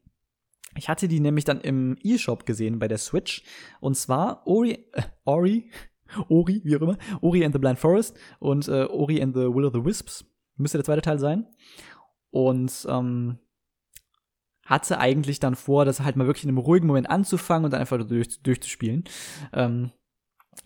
ich 0.78 0.90
hatte 0.90 1.08
die 1.08 1.20
nämlich 1.20 1.44
dann 1.44 1.60
im 1.62 1.98
E-Shop 2.04 2.46
gesehen 2.46 2.78
bei 2.78 2.88
der 2.88 3.00
Switch. 3.00 3.44
Und 3.80 3.98
zwar 3.98 4.46
Ori, 4.46 4.86
äh, 4.94 5.02
Ori, 5.24 5.72
Ori, 6.30 6.62
wie 6.64 6.78
auch 6.78 6.82
immer, 6.82 6.98
Ori 7.22 7.44
and 7.44 7.54
the 7.54 7.60
Blind 7.60 7.80
Forest 7.80 8.18
und 8.40 8.68
äh, 8.68 8.86
Ori 8.86 9.22
and 9.22 9.36
the 9.36 9.42
Will 9.42 9.66
of 9.66 9.74
the 9.74 9.84
Wisps. 9.84 10.26
Müsste 10.58 10.78
der 10.78 10.86
zweite 10.86 11.02
Teil 11.02 11.20
sein. 11.20 11.48
Und 12.32 12.86
ähm, 12.90 13.40
hatte 14.66 15.00
eigentlich 15.00 15.40
dann 15.40 15.56
vor, 15.56 15.86
das 15.86 16.02
halt 16.02 16.16
mal 16.16 16.28
wirklich 16.28 16.44
in 16.44 16.50
einem 16.50 16.58
ruhigen 16.58 16.88
Moment 16.88 17.10
anzufangen 17.10 17.66
und 17.66 17.72
dann 17.72 17.80
einfach 17.80 18.04
durch, 18.06 18.42
durchzuspielen. 18.42 19.04
Ähm, 19.54 19.92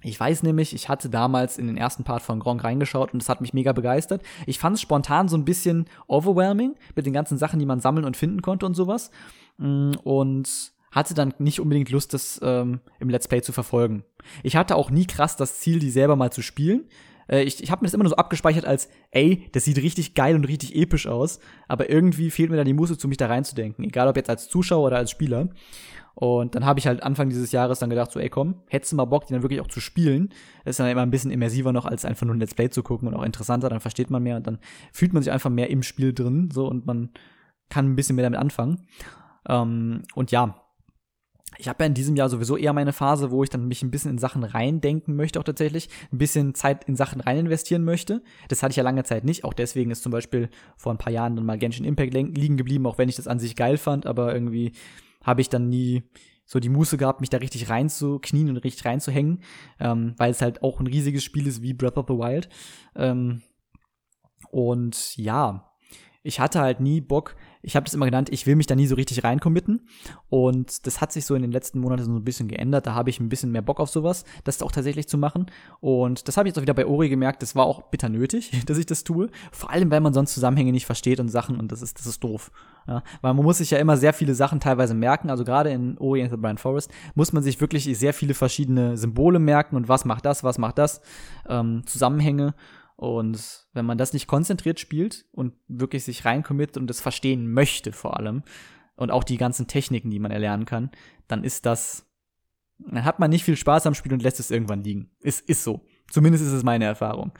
ich 0.02 0.20
weiß 0.20 0.44
nämlich, 0.44 0.74
ich 0.74 0.88
hatte 0.88 1.10
damals 1.10 1.58
in 1.58 1.68
den 1.68 1.76
ersten 1.76 2.04
Part 2.04 2.22
von 2.22 2.40
Gronk 2.40 2.64
reingeschaut 2.64 3.12
und 3.12 3.22
das 3.22 3.28
hat 3.28 3.42
mich 3.42 3.54
mega 3.54 3.74
begeistert. 3.74 4.24
Ich 4.46 4.60
fand 4.60 4.76
es 4.76 4.82
spontan 4.82 5.28
so 5.28 5.36
ein 5.36 5.46
bisschen 5.46 5.86
overwhelming 6.08 6.76
mit 6.96 7.06
den 7.06 7.14
ganzen 7.14 7.38
Sachen, 7.38 7.60
die 7.60 7.66
man 7.66 7.82
sammeln 7.82 8.06
und 8.06 8.16
finden 8.16 8.42
konnte 8.42 8.66
und 8.66 8.76
sowas. 8.76 9.12
Mm, 9.58 9.92
und 10.04 10.74
hatte 10.92 11.14
dann 11.14 11.34
nicht 11.40 11.60
unbedingt 11.60 11.90
Lust, 11.90 12.14
das 12.14 12.40
ähm, 12.44 12.82
im 13.00 13.10
Let's 13.10 13.28
Play 13.28 13.42
zu 13.42 13.52
verfolgen. 13.52 14.04
Ich 14.44 14.56
hatte 14.56 14.76
auch 14.76 14.92
nie 14.92 15.06
krass 15.06 15.36
das 15.36 15.60
Ziel, 15.60 15.80
die 15.80 15.92
selber 15.92 16.16
mal 16.16 16.32
zu 16.32 16.42
spielen. 16.42 16.86
Äh, 17.30 17.44
ich 17.44 17.62
ich 17.64 17.72
habe 17.72 17.82
mir 17.82 17.88
das 17.88 17.94
immer 17.94 18.04
nur 18.04 18.12
so 18.12 18.16
abgespeichert 18.18 18.66
als, 18.66 18.90
ey, 19.12 19.48
das 19.52 19.66
sieht 19.66 19.78
richtig 19.78 20.16
geil 20.16 20.36
und 20.36 20.46
richtig 20.46 20.76
episch 20.76 21.08
aus, 21.08 21.40
aber 21.68 21.90
irgendwie 21.90 22.32
fehlt 22.32 22.50
mir 22.50 22.58
da 22.58 22.64
die 22.64 22.74
Muße 22.74 22.98
zu, 22.98 23.08
mich 23.08 23.18
da 23.18 23.28
reinzudenken, 23.28 23.86
egal 23.86 24.08
ob 24.08 24.18
jetzt 24.18 24.30
als 24.30 24.50
Zuschauer 24.50 24.88
oder 24.88 24.98
als 24.98 25.12
Spieler. 25.12 25.50
Und 26.16 26.54
dann 26.54 26.66
habe 26.66 26.80
ich 26.80 26.88
halt 26.88 27.02
Anfang 27.02 27.30
dieses 27.30 27.54
Jahres 27.54 27.80
dann 27.80 27.90
gedacht, 27.90 28.12
so, 28.12 28.20
ey, 28.20 28.30
komm, 28.30 28.56
hättest 28.68 28.92
du 28.92 28.98
mal 28.98 29.06
Bock, 29.06 29.28
die 29.28 29.34
dann 29.34 29.42
wirklich 29.42 29.62
auch 29.62 29.68
zu 29.68 29.80
spielen. 29.80 30.34
Das 30.66 30.72
ist 30.72 30.80
dann 30.82 30.90
immer 30.90 31.02
ein 31.02 31.12
bisschen 31.12 31.32
immersiver 31.32 31.72
noch, 31.72 31.86
als 31.86 32.04
einfach 32.04 32.26
nur 32.26 32.36
ein 32.36 32.42
Let's 32.42 32.56
Play 32.56 32.70
zu 32.70 32.84
gucken 32.84 33.08
und 33.08 33.14
auch 33.14 33.24
interessanter, 33.24 33.70
dann 33.70 33.80
versteht 33.80 34.10
man 34.10 34.22
mehr 34.22 34.36
und 34.36 34.46
dann 34.46 34.60
fühlt 34.92 35.14
man 35.14 35.24
sich 35.24 35.32
einfach 35.32 35.50
mehr 35.50 35.70
im 35.70 35.82
Spiel 35.82 36.14
drin, 36.14 36.50
so, 36.52 36.68
und 36.68 36.86
man 36.86 37.12
kann 37.70 37.86
ein 37.86 37.96
bisschen 37.96 38.18
mehr 38.18 38.24
damit 38.24 38.40
anfangen. 38.40 38.86
Ähm, 39.48 40.02
und 40.14 40.32
ja, 40.32 40.62
ich 41.60 41.68
habe 41.68 41.84
ja 41.84 41.88
in 41.88 41.94
diesem 41.94 42.16
Jahr 42.16 42.30
sowieso 42.30 42.56
eher 42.56 42.72
meine 42.72 42.94
Phase, 42.94 43.32
wo 43.32 43.44
ich 43.44 43.50
dann 43.50 43.68
mich 43.68 43.84
ein 43.84 43.92
bisschen 43.92 44.12
in 44.12 44.18
Sachen 44.18 44.46
reindenken 44.46 45.16
möchte, 45.16 45.40
auch 45.40 45.44
tatsächlich, 45.44 45.90
ein 46.12 46.18
bisschen 46.18 46.56
Zeit 46.56 46.86
in 46.86 46.96
Sachen 46.96 47.20
rein 47.20 47.38
investieren 47.38 47.84
möchte. 47.84 48.24
Das 48.48 48.64
hatte 48.64 48.72
ich 48.72 48.78
ja 48.78 48.84
lange 48.84 49.04
Zeit 49.04 49.26
nicht. 49.26 49.44
Auch 49.44 49.54
deswegen 49.54 49.92
ist 49.92 50.02
zum 50.02 50.14
Beispiel 50.14 50.50
vor 50.78 50.94
ein 50.94 50.98
paar 50.98 51.12
Jahren 51.12 51.36
dann 51.36 51.46
mal 51.46 51.58
Genshin 51.58 51.84
Impact 51.84 52.14
liegen 52.14 52.56
geblieben, 52.56 52.86
auch 52.88 52.98
wenn 52.98 53.10
ich 53.10 53.18
das 53.18 53.28
an 53.28 53.40
sich 53.40 53.58
geil 53.58 53.78
fand, 53.78 54.06
aber 54.06 54.34
irgendwie 54.34 54.72
habe 55.22 55.42
ich 55.42 55.50
dann 55.50 55.68
nie 55.68 56.04
so 56.46 56.60
die 56.60 56.70
Muße 56.70 56.98
gehabt, 56.98 57.20
mich 57.20 57.30
da 57.30 57.38
richtig 57.38 57.70
reinzuknien 57.70 58.50
und 58.50 58.58
richtig 58.58 58.86
reinzuhängen, 58.86 59.44
ähm, 59.80 60.16
weil 60.18 60.32
es 60.32 60.42
halt 60.42 60.64
auch 60.64 60.80
ein 60.80 60.88
riesiges 60.88 61.26
Spiel 61.26 61.46
ist 61.46 61.62
wie 61.62 61.74
Breath 61.74 61.98
of 61.98 62.06
the 62.08 62.16
Wild. 62.16 62.48
Ähm, 62.96 63.42
und 64.50 65.18
ja, 65.18 65.70
ich 66.24 66.40
hatte 66.40 66.62
halt 66.62 66.80
nie 66.80 67.02
Bock, 67.02 67.36
ich 67.62 67.76
habe 67.76 67.84
das 67.84 67.94
immer 67.94 68.06
genannt, 68.06 68.30
ich 68.32 68.48
will 68.48 68.56
mich 68.56 68.68
da 68.68 68.76
nie 68.76 68.88
so 68.88 68.96
richtig 68.96 69.24
reincommitten. 69.24 69.88
Und 70.30 70.88
das 70.88 71.02
hat 71.02 71.12
sich 71.12 71.26
so 71.26 71.36
in 71.36 71.42
den 71.42 71.52
letzten 71.52 71.80
Monaten 71.80 72.04
so 72.04 72.12
ein 72.12 72.24
bisschen 72.24 72.48
geändert. 72.48 72.88
Da 72.88 72.94
habe 72.94 73.10
ich 73.10 73.20
ein 73.20 73.28
bisschen 73.28 73.52
mehr 73.52 73.62
Bock 73.62 73.80
auf 73.80 73.90
sowas, 73.90 74.24
das 74.46 74.62
auch 74.62 74.72
tatsächlich 74.72 75.10
zu 75.10 75.18
machen. 75.18 75.48
Und 75.82 76.28
das 76.28 76.38
habe 76.38 76.48
ich 76.48 76.52
jetzt 76.52 76.58
auch 76.58 76.62
wieder 76.62 76.74
bei 76.74 76.86
Ori 76.86 77.10
gemerkt, 77.10 77.42
das 77.42 77.56
war 77.56 77.66
auch 77.66 77.84
bitter 77.84 78.08
nötig, 78.08 78.52
dass 78.66 78.78
ich 78.78 78.86
das 78.86 79.04
tue. 79.04 79.30
Vor 79.52 79.72
allem, 79.72 79.92
weil 79.92 80.00
man 80.00 80.14
sonst 80.14 80.34
Zusammenhänge 80.34 80.72
nicht 80.72 80.86
versteht 80.86 81.20
und 81.20 81.30
Sachen 81.30 81.60
und 81.60 81.72
das 81.72 81.82
ist, 81.82 82.00
das 82.00 82.06
ist 82.06 82.24
doof. 82.24 82.52
Ja, 82.88 83.04
weil 83.22 83.34
man 83.34 83.44
muss 83.44 83.58
sich 83.58 83.72
ja 83.72 83.78
immer 83.78 83.98
sehr 83.98 84.14
viele 84.14 84.34
Sachen 84.34 84.60
teilweise 84.60 84.94
merken. 84.94 85.30
Also 85.30 85.44
gerade 85.44 85.70
in 85.70 85.98
Ori 85.98 86.22
and 86.22 86.32
the 86.32 86.38
Blind 86.38 86.60
Forest 86.60 86.90
muss 87.14 87.34
man 87.34 87.44
sich 87.44 87.60
wirklich 87.60 87.84
sehr 87.98 88.14
viele 88.14 88.34
verschiedene 88.34 88.98
Symbole 88.98 89.40
merken 89.40 89.76
und 89.76 89.90
was 89.90 90.06
macht 90.06 90.26
das, 90.26 90.44
was 90.44 90.58
macht 90.58 90.78
das, 90.78 91.02
ähm, 91.48 91.84
Zusammenhänge. 91.86 92.54
Und 93.00 93.66
wenn 93.72 93.86
man 93.86 93.98
das 93.98 94.12
nicht 94.12 94.28
konzentriert 94.28 94.78
spielt 94.78 95.24
und 95.32 95.54
wirklich 95.70 96.04
sich 96.04 96.26
reinkommittet 96.26 96.76
und 96.76 96.88
das 96.88 97.00
verstehen 97.00 97.50
möchte 97.50 97.94
vor 97.94 98.18
allem 98.18 98.44
und 98.98 99.10
auch 99.10 99.24
die 99.24 99.38
ganzen 99.38 99.68
Techniken, 99.68 100.10
die 100.10 100.20
man 100.20 100.32
erlernen 100.32 100.66
kann, 100.66 100.92
dann 101.30 101.46
ist 101.46 101.66
das, 101.66 102.12
dann 102.78 103.06
hat 103.06 103.18
man 103.18 103.30
nicht 103.30 103.46
viel 103.46 103.56
Spaß 103.56 103.88
am 103.88 103.94
Spiel 103.94 104.12
und 104.12 104.22
lässt 104.22 104.42
es 104.42 104.52
irgendwann 104.52 104.84
liegen. 104.84 105.12
Ist, 105.22 105.48
ist 105.48 105.64
so. 105.64 105.86
Zumindest 106.12 106.44
ist 106.44 106.52
es 106.52 106.64
meine 106.64 106.84
Erfahrung. 106.84 107.32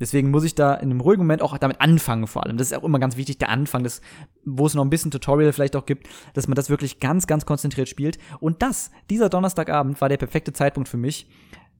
Deswegen 0.00 0.32
muss 0.32 0.42
ich 0.42 0.56
da 0.56 0.74
in 0.74 0.90
einem 0.90 1.00
ruhigen 1.00 1.22
Moment 1.22 1.42
auch 1.42 1.56
damit 1.58 1.80
anfangen, 1.80 2.26
vor 2.26 2.44
allem. 2.44 2.56
Das 2.56 2.72
ist 2.72 2.76
auch 2.76 2.82
immer 2.82 2.98
ganz 2.98 3.16
wichtig, 3.16 3.38
der 3.38 3.50
Anfang, 3.50 3.84
das, 3.84 4.00
wo 4.44 4.66
es 4.66 4.74
noch 4.74 4.84
ein 4.84 4.90
bisschen 4.90 5.12
Tutorial 5.12 5.52
vielleicht 5.52 5.76
auch 5.76 5.86
gibt, 5.86 6.08
dass 6.34 6.48
man 6.48 6.56
das 6.56 6.70
wirklich 6.70 6.98
ganz, 6.98 7.28
ganz 7.28 7.46
konzentriert 7.46 7.88
spielt. 7.88 8.18
Und 8.40 8.62
das, 8.62 8.90
dieser 9.10 9.28
Donnerstagabend 9.28 10.00
war 10.00 10.08
der 10.08 10.16
perfekte 10.16 10.52
Zeitpunkt 10.52 10.88
für 10.88 10.96
mich, 10.96 11.28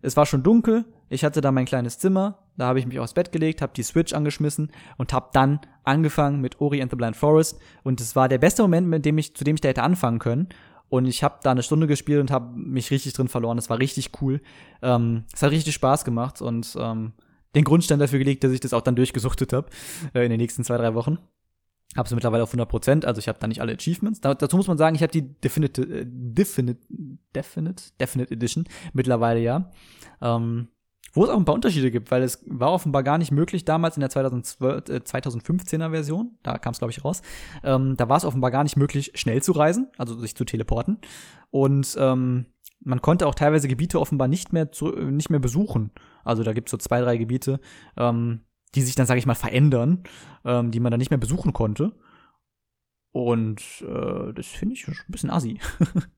es 0.03 0.17
war 0.17 0.27
schon 0.27 0.43
dunkel, 0.43 0.85
ich 1.09 1.25
hatte 1.25 1.41
da 1.41 1.53
mein 1.53 1.65
kleines 1.65 1.99
Zimmer, 1.99 2.39
da 2.57 2.67
habe 2.67 2.79
ich 2.79 2.87
mich 2.87 2.99
aufs 2.99 3.15
Bett 3.15 3.33
gelegt, 3.33 3.63
habe 3.63 3.73
die 3.75 3.83
Switch 3.83 4.13
angeschmissen 4.13 4.71
und 4.97 5.13
habe 5.13 5.31
dann 5.33 5.61
angefangen 5.85 6.41
mit 6.41 6.61
Ori 6.61 6.83
and 6.83 6.91
the 6.91 6.97
Blind 6.97 7.17
Forest 7.17 7.59
und 7.83 8.01
es 8.01 8.17
war 8.17 8.29
der 8.29 8.39
beste 8.39 8.63
Moment, 8.63 8.89
mit 8.89 9.05
dem 9.05 9.19
ich, 9.19 9.35
zu 9.35 9.45
dem 9.45 9.55
ich 9.55 9.61
da 9.61 9.69
hätte 9.69 9.83
anfangen 9.83 10.19
können. 10.19 10.49
Und 10.91 11.05
ich 11.05 11.23
habe 11.23 11.41
da 11.43 11.51
eine 11.51 11.63
Stunde 11.63 11.87
gespielt 11.87 12.21
und 12.21 12.31
habe 12.31 12.57
mich 12.57 12.91
richtig 12.91 13.13
drin 13.13 13.29
verloren. 13.29 13.59
Es 13.59 13.69
war 13.69 13.79
richtig 13.79 14.11
cool. 14.23 14.41
Ähm, 14.81 15.25
es 15.35 15.43
hat 15.43 15.51
richtig 15.51 15.75
Spaß 15.75 16.03
gemacht 16.07 16.41
und 16.41 16.75
ähm, 16.81 17.13
den 17.55 17.65
Grundstein 17.65 17.99
dafür 17.99 18.19
gelegt, 18.19 18.43
dass 18.43 18.53
ich 18.53 18.61
das 18.61 18.73
auch 18.73 18.81
dann 18.81 18.97
durchgesuchtet 18.97 19.53
habe 19.53 19.69
äh, 20.15 20.25
in 20.25 20.31
den 20.31 20.41
nächsten 20.41 20.65
zwei, 20.65 20.79
drei 20.79 20.95
Wochen. 20.95 21.19
Habe 21.99 22.07
es 22.07 22.15
mittlerweile 22.15 22.45
auf 22.45 22.55
100%, 22.55 23.05
also 23.05 23.19
ich 23.19 23.29
habe 23.29 23.39
da 23.41 23.49
nicht 23.49 23.61
alle 23.61 23.73
Achievements. 23.73 24.21
Da, 24.21 24.33
dazu 24.33 24.57
muss 24.57 24.69
man 24.69 24.79
sagen, 24.79 24.95
ich 24.95 25.03
habe 25.03 25.11
die 25.11 25.35
Definite, 25.41 25.83
äh, 25.83 26.07
Definite, 26.07 26.87
Definite, 27.35 27.83
Definite 28.01 28.33
Edition 28.33 28.65
mittlerweile 28.93 29.41
ja. 29.41 29.73
Ähm, 30.23 30.69
wo 31.13 31.25
es 31.25 31.31
auch 31.31 31.37
ein 31.37 31.45
paar 31.45 31.57
Unterschiede 31.57 31.91
gibt, 31.91 32.11
weil 32.11 32.23
es 32.23 32.45
war 32.47 32.71
offenbar 32.73 33.03
gar 33.03 33.19
nicht 33.19 33.33
möglich 33.33 33.65
damals 33.65 33.97
in 33.97 34.01
der 34.01 34.11
2012, 34.11 34.89
äh, 34.89 35.01
2015er 35.01 35.91
Version, 35.91 36.39
da 36.45 36.59
kam 36.59 36.73
es 36.73 36.79
glaube 36.79 36.93
ich 36.93 37.05
raus, 37.05 37.23
ähm, 37.65 37.97
da 37.97 38.09
war 38.09 38.17
es 38.17 38.25
offenbar 38.25 38.53
gar 38.53 38.63
nicht 38.63 38.77
möglich, 38.77 39.13
schnell 39.15 39.43
zu 39.43 39.53
reisen, 39.53 39.89
also 39.99 40.17
sich 40.19 40.37
zu 40.37 40.45
teleporten. 40.45 40.99
Und 41.51 41.97
ähm, 41.99 42.47
man 42.81 43.03
konnte 43.03 43.27
auch 43.27 43.35
teilweise 43.35 43.67
Gebiete 43.67 43.99
offenbar 43.99 44.29
nicht 44.29 44.53
mehr 44.53 44.71
zu, 44.71 44.91
nicht 44.91 45.31
mehr 45.31 45.41
besuchen. 45.41 45.91
Also 46.25 46.45
da 46.45 46.53
gibt 46.53 46.69
es 46.69 46.71
so 46.71 46.77
zwei, 46.77 47.01
drei 47.01 47.17
Gebiete, 47.17 47.59
ähm, 47.97 48.43
die 48.75 48.83
sich 48.83 48.95
dann, 48.95 49.07
sage 49.07 49.19
ich 49.19 49.27
mal, 49.27 49.35
verändern, 49.35 50.05
ähm, 50.45 50.71
die 50.71 50.81
man 50.81 50.91
dann 50.91 50.99
nicht 50.99 51.11
mehr 51.11 51.19
besuchen 51.19 51.53
konnte. 51.53 51.93
Und 53.13 53.61
äh, 53.83 54.33
das 54.35 54.47
finde 54.47 54.75
ich 54.75 54.87
ein 54.87 54.95
bisschen 55.09 55.31
assi. 55.31 55.59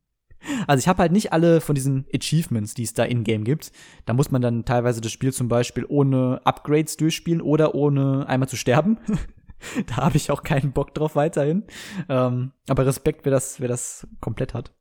also 0.66 0.80
ich 0.80 0.88
habe 0.88 0.98
halt 0.98 1.12
nicht 1.12 1.32
alle 1.32 1.60
von 1.60 1.74
diesen 1.74 2.06
Achievements, 2.14 2.74
die 2.74 2.82
es 2.82 2.94
da 2.94 3.04
in-game 3.04 3.44
gibt. 3.44 3.72
Da 4.06 4.12
muss 4.12 4.30
man 4.30 4.42
dann 4.42 4.64
teilweise 4.64 5.00
das 5.00 5.12
Spiel 5.12 5.32
zum 5.32 5.48
Beispiel 5.48 5.86
ohne 5.88 6.40
Upgrades 6.44 6.96
durchspielen 6.96 7.40
oder 7.40 7.74
ohne 7.74 8.26
einmal 8.28 8.48
zu 8.48 8.56
sterben. 8.56 8.98
da 9.86 9.96
habe 9.96 10.16
ich 10.16 10.30
auch 10.30 10.42
keinen 10.42 10.72
Bock 10.72 10.94
drauf 10.94 11.16
weiterhin. 11.16 11.64
Ähm, 12.08 12.52
aber 12.68 12.86
Respekt, 12.86 13.24
wer 13.24 13.32
das, 13.32 13.60
wer 13.60 13.68
das 13.68 14.06
komplett 14.20 14.54
hat. 14.54 14.74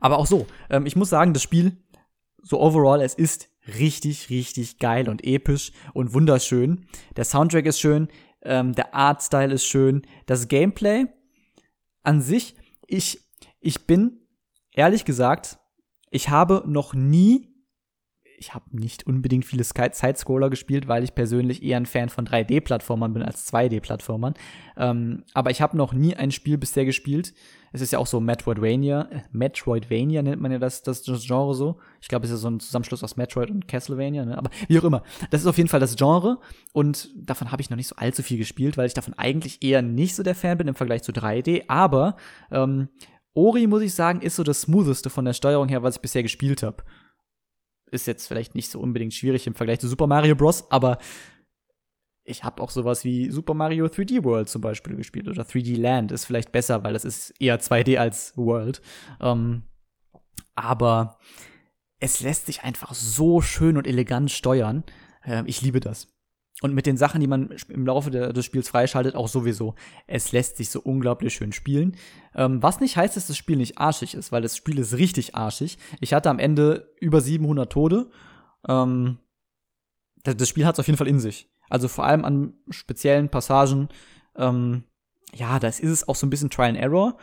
Aber 0.00 0.18
auch 0.18 0.26
so, 0.26 0.46
ähm, 0.70 0.86
ich 0.86 0.96
muss 0.96 1.10
sagen, 1.10 1.34
das 1.34 1.42
Spiel, 1.42 1.76
so 2.42 2.60
overall, 2.60 3.02
es 3.02 3.14
ist 3.14 3.49
richtig, 3.78 4.30
richtig 4.30 4.78
geil 4.78 5.08
und 5.08 5.24
episch 5.24 5.72
und 5.92 6.14
wunderschön. 6.14 6.86
Der 7.16 7.24
Soundtrack 7.24 7.66
ist 7.66 7.80
schön, 7.80 8.08
ähm, 8.42 8.74
der 8.74 8.94
Artstyle 8.94 9.54
ist 9.54 9.64
schön, 9.64 10.02
das 10.26 10.48
Gameplay 10.48 11.06
an 12.02 12.22
sich, 12.22 12.56
ich, 12.86 13.20
ich 13.60 13.86
bin, 13.86 14.20
ehrlich 14.72 15.04
gesagt, 15.04 15.58
ich 16.10 16.28
habe 16.28 16.64
noch 16.66 16.94
nie 16.94 17.49
ich 18.40 18.54
habe 18.54 18.64
nicht 18.72 19.06
unbedingt 19.06 19.44
viele 19.44 19.64
Sidescroller 19.64 20.48
gespielt, 20.48 20.88
weil 20.88 21.04
ich 21.04 21.14
persönlich 21.14 21.62
eher 21.62 21.76
ein 21.76 21.84
Fan 21.84 22.08
von 22.08 22.26
3D-Plattformern 22.26 23.12
bin 23.12 23.22
als 23.22 23.52
2D-Plattformern. 23.52 24.32
Ähm, 24.78 25.24
aber 25.34 25.50
ich 25.50 25.60
habe 25.60 25.76
noch 25.76 25.92
nie 25.92 26.16
ein 26.16 26.30
Spiel 26.30 26.56
bisher 26.56 26.86
gespielt. 26.86 27.34
Es 27.72 27.82
ist 27.82 27.92
ja 27.92 27.98
auch 27.98 28.06
so 28.06 28.18
Metroidvania. 28.18 29.08
Äh, 29.10 29.20
Metroidvania 29.30 30.22
nennt 30.22 30.40
man 30.40 30.50
ja 30.52 30.58
das, 30.58 30.82
das, 30.82 31.02
Genre 31.04 31.54
so. 31.54 31.78
Ich 32.00 32.08
glaube, 32.08 32.24
es 32.24 32.32
ist 32.32 32.40
so 32.40 32.48
ein 32.48 32.60
Zusammenschluss 32.60 33.04
aus 33.04 33.18
Metroid 33.18 33.50
und 33.50 33.68
Castlevania. 33.68 34.24
Ne? 34.24 34.38
Aber 34.38 34.50
wie 34.68 34.78
auch 34.78 34.84
immer. 34.84 35.02
Das 35.30 35.42
ist 35.42 35.46
auf 35.46 35.58
jeden 35.58 35.68
Fall 35.68 35.80
das 35.80 35.96
Genre. 35.96 36.38
Und 36.72 37.10
davon 37.14 37.52
habe 37.52 37.60
ich 37.60 37.68
noch 37.68 37.76
nicht 37.76 37.88
so 37.88 37.96
allzu 37.96 38.22
viel 38.22 38.38
gespielt, 38.38 38.78
weil 38.78 38.86
ich 38.86 38.94
davon 38.94 39.12
eigentlich 39.18 39.62
eher 39.62 39.82
nicht 39.82 40.14
so 40.14 40.22
der 40.22 40.34
Fan 40.34 40.56
bin 40.56 40.66
im 40.66 40.74
Vergleich 40.74 41.02
zu 41.02 41.12
3D. 41.12 41.64
Aber 41.68 42.16
ähm, 42.50 42.88
Ori, 43.34 43.66
muss 43.66 43.82
ich 43.82 43.94
sagen, 43.94 44.22
ist 44.22 44.36
so 44.36 44.44
das 44.44 44.62
smootheste 44.62 45.10
von 45.10 45.26
der 45.26 45.34
Steuerung 45.34 45.68
her, 45.68 45.82
was 45.82 45.96
ich 45.96 46.02
bisher 46.02 46.22
gespielt 46.22 46.62
habe 46.62 46.82
ist 47.90 48.06
jetzt 48.06 48.26
vielleicht 48.26 48.54
nicht 48.54 48.70
so 48.70 48.80
unbedingt 48.80 49.14
schwierig 49.14 49.46
im 49.46 49.54
Vergleich 49.54 49.80
zu 49.80 49.88
Super 49.88 50.06
Mario 50.06 50.34
Bros., 50.34 50.70
aber 50.70 50.98
ich 52.24 52.44
habe 52.44 52.62
auch 52.62 52.70
sowas 52.70 53.04
wie 53.04 53.30
Super 53.30 53.54
Mario 53.54 53.86
3D 53.86 54.24
World 54.24 54.48
zum 54.48 54.62
Beispiel 54.62 54.96
gespielt 54.96 55.28
oder 55.28 55.42
3D 55.42 55.78
Land 55.78 56.12
ist 56.12 56.24
vielleicht 56.24 56.52
besser, 56.52 56.84
weil 56.84 56.92
das 56.92 57.04
ist 57.04 57.34
eher 57.40 57.60
2D 57.60 57.96
als 57.96 58.36
World. 58.36 58.80
Ähm, 59.20 59.64
aber 60.54 61.18
es 61.98 62.20
lässt 62.20 62.46
sich 62.46 62.62
einfach 62.62 62.94
so 62.94 63.40
schön 63.40 63.76
und 63.76 63.86
elegant 63.86 64.30
steuern. 64.30 64.84
Äh, 65.24 65.42
ich 65.46 65.62
liebe 65.62 65.80
das. 65.80 66.08
Und 66.62 66.74
mit 66.74 66.84
den 66.84 66.98
Sachen, 66.98 67.20
die 67.20 67.26
man 67.26 67.54
im 67.68 67.86
Laufe 67.86 68.10
des 68.10 68.44
Spiels 68.44 68.68
freischaltet, 68.68 69.14
auch 69.14 69.28
sowieso. 69.28 69.74
Es 70.06 70.32
lässt 70.32 70.58
sich 70.58 70.68
so 70.68 70.80
unglaublich 70.80 71.34
schön 71.34 71.52
spielen. 71.52 71.96
Ähm, 72.34 72.62
was 72.62 72.80
nicht 72.80 72.96
heißt, 72.96 73.16
dass 73.16 73.28
das 73.28 73.36
Spiel 73.36 73.56
nicht 73.56 73.78
arschig 73.78 74.14
ist, 74.14 74.30
weil 74.30 74.42
das 74.42 74.56
Spiel 74.56 74.78
ist 74.78 74.94
richtig 74.94 75.34
arschig. 75.34 75.78
Ich 76.00 76.12
hatte 76.12 76.28
am 76.28 76.38
Ende 76.38 76.92
über 77.00 77.22
700 77.22 77.72
Tode. 77.72 78.10
Ähm, 78.68 79.18
das, 80.22 80.36
das, 80.36 80.48
Spiel 80.50 80.66
hat 80.66 80.74
es 80.74 80.80
auf 80.80 80.86
jeden 80.86 80.98
Fall 80.98 81.08
in 81.08 81.18
sich. 81.18 81.50
Also 81.70 81.88
vor 81.88 82.04
allem 82.04 82.26
an 82.26 82.52
speziellen 82.68 83.30
Passagen. 83.30 83.88
Ähm, 84.36 84.84
ja, 85.32 85.58
das 85.58 85.80
ist 85.80 85.90
es 85.90 86.08
auch 86.08 86.16
so 86.16 86.26
ein 86.26 86.30
bisschen 86.30 86.50
Trial 86.50 86.70
and 86.70 86.78
Error. 86.78 87.16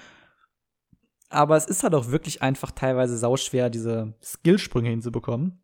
Aber 1.30 1.58
es 1.58 1.66
ist 1.66 1.84
halt 1.84 1.94
auch 1.94 2.10
wirklich 2.10 2.42
einfach 2.42 2.72
teilweise 2.72 3.18
sauschwer, 3.18 3.70
diese 3.70 4.16
Skillsprünge 4.24 4.90
hinzubekommen. 4.90 5.62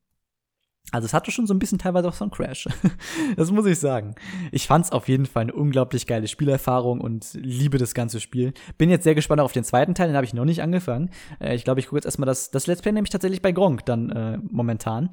Also 0.92 1.06
es 1.06 1.14
hatte 1.14 1.32
schon 1.32 1.48
so 1.48 1.54
ein 1.54 1.60
bisschen 1.60 1.80
teilweise 1.80 2.08
auch 2.08 2.14
so 2.14 2.26
ein 2.26 2.32
Crash. 2.32 2.68
das 3.36 3.52
muss 3.52 3.66
ich 3.66 3.80
sagen. 3.80 4.16
Ich 4.52 4.68
fand 4.68 4.86
es 4.86 4.92
auf 4.92 5.08
jeden 5.08 5.26
Fall 5.26 5.44
eine 5.44 5.54
unglaublich 5.54 6.06
geile 6.06 6.28
Spielerfahrung 6.28 7.02
und 7.02 7.34
liebe 7.34 7.78
das 7.78 7.94
ganze 7.94 8.20
Spiel. 8.20 8.54
Bin 8.78 8.90
jetzt 8.90 9.04
sehr 9.04 9.16
gespannt 9.16 9.42
auf 9.42 9.54
den 9.54 9.64
zweiten 9.64 9.96
Teil, 9.96 10.08
den 10.08 10.16
habe 10.16 10.26
ich 10.26 10.34
noch 10.34 10.46
nicht 10.46 10.62
angefangen. 10.62 11.10
Äh, 11.40 11.56
ich 11.56 11.64
glaube, 11.64 11.80
ich 11.80 11.88
gucke 11.88 11.98
jetzt 11.98 12.06
erstmal 12.06 12.28
das, 12.28 12.52
das 12.52 12.68
Let's 12.68 12.82
Play 12.82 12.92
nämlich 12.92 13.12
tatsächlich 13.12 13.42
bei 13.42 13.52
Gronk 13.52 13.86
dann 13.86 14.10
äh, 14.12 14.38
momentan. 14.50 15.10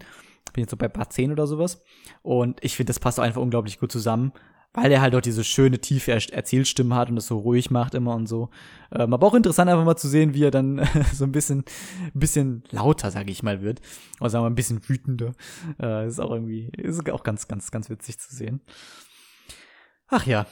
Bin 0.53 0.63
jetzt 0.63 0.71
so 0.71 0.77
bei 0.77 0.89
Part 0.89 1.13
10 1.13 1.33
oder 1.33 1.47
sowas. 1.47 1.83
Und 2.23 2.63
ich 2.63 2.77
finde, 2.77 2.91
das 2.91 2.99
passt 2.99 3.19
auch 3.21 3.25
einfach 3.25 3.41
unglaublich 3.41 3.79
gut 3.79 3.93
zusammen 3.93 4.33
weil 4.73 4.93
er 4.93 5.01
halt 5.01 5.15
auch 5.15 5.21
diese 5.21 5.43
schöne, 5.43 5.81
tiefe 5.81 6.13
Erzählstimme 6.13 6.95
hat 6.95 7.09
und 7.09 7.17
das 7.17 7.27
so 7.27 7.39
ruhig 7.39 7.71
macht 7.71 7.95
immer 7.95 8.15
und 8.15 8.27
so. 8.27 8.51
Ähm, 8.93 9.13
aber 9.13 9.27
auch 9.27 9.35
interessant 9.35 9.69
einfach 9.69 9.85
mal 9.85 9.97
zu 9.97 10.09
sehen, 10.09 10.33
wie 10.35 10.45
er 10.45 10.53
dann 10.53 10.87
so 11.13 11.25
ein 11.25 11.33
bisschen, 11.33 11.65
bisschen 12.15 12.63
lauter, 12.71 13.11
sage 13.11 13.33
ich 13.33 13.43
mal, 13.43 13.63
wird. 13.63 13.81
Oder 14.21 14.31
sagen 14.31 14.45
wir 14.45 14.51
ein 14.51 14.55
bisschen 14.55 14.89
wütender. 14.89 15.33
Äh, 15.81 16.07
ist 16.07 16.21
auch 16.21 16.31
irgendwie, 16.31 16.71
ist 16.77 17.09
auch 17.11 17.25
ganz, 17.25 17.49
ganz, 17.49 17.71
ganz 17.71 17.91
witzig 17.91 18.21
zu 18.21 18.35
sehen. 18.35 18.61
Ach 20.07 20.27
ja. 20.27 20.47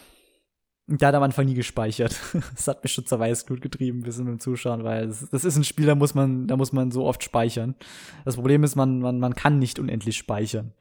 Der 0.91 1.09
hat 1.09 1.15
am 1.15 1.23
Anfang 1.23 1.45
nie 1.45 1.55
gespeichert. 1.55 2.17
Das 2.57 2.67
hat 2.67 2.83
mich 2.83 2.93
schon 2.93 3.07
zur 3.07 3.21
Weißglut 3.21 3.61
getrieben, 3.61 4.03
bisschen 4.03 4.25
beim 4.25 4.41
Zuschauen, 4.41 4.83
weil 4.83 5.07
das, 5.07 5.29
das, 5.29 5.45
ist 5.45 5.57
ein 5.57 5.65
Spiel, 5.65 5.87
da 5.87 5.95
muss 5.95 6.15
man, 6.15 6.49
da 6.49 6.57
muss 6.57 6.73
man 6.73 6.91
so 6.91 7.05
oft 7.05 7.23
speichern. 7.23 7.77
Das 8.25 8.37
Problem 8.37 8.65
ist, 8.65 8.75
man, 8.75 9.01
man, 9.01 9.21
man 9.21 9.35
kann 9.35 9.59
nicht 9.59 9.79
unendlich 9.79 10.17
speichern. 10.17 10.73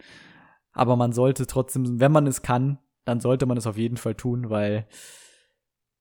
Aber 0.72 0.96
man 0.96 1.12
sollte 1.12 1.46
trotzdem, 1.46 2.00
wenn 2.00 2.12
man 2.12 2.26
es 2.26 2.42
kann, 2.42 2.80
dann 3.08 3.20
sollte 3.20 3.46
man 3.46 3.58
es 3.58 3.68
auf 3.68 3.78
jeden 3.78 3.98
Fall 3.98 4.16
tun, 4.16 4.50
weil 4.50 4.88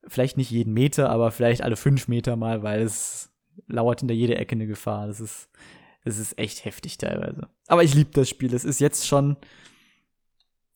vielleicht 0.07 0.37
nicht 0.37 0.51
jeden 0.51 0.73
Meter, 0.73 1.11
aber 1.11 1.31
vielleicht 1.31 1.63
alle 1.63 1.77
fünf 1.77 2.09
Meter 2.09 2.37
mal, 2.37 2.63
weil 2.63 2.83
es 2.83 3.33
lauert 3.67 4.01
hinter 4.01 4.15
jeder 4.15 4.39
Ecke 4.39 4.55
eine 4.55 4.67
Gefahr. 4.67 5.07
Das 5.07 5.21
ist, 5.21 5.49
das 6.05 6.19
ist 6.19 6.39
echt 6.39 6.65
heftig 6.65 6.99
teilweise. 6.99 7.49
Aber 7.67 7.83
ich 7.85 7.95
liebe 7.95 8.11
das 8.13 8.29
Spiel. 8.29 8.55
Es 8.55 8.65
ist 8.65 8.81
jetzt 8.81 9.07
schon 9.07 9.37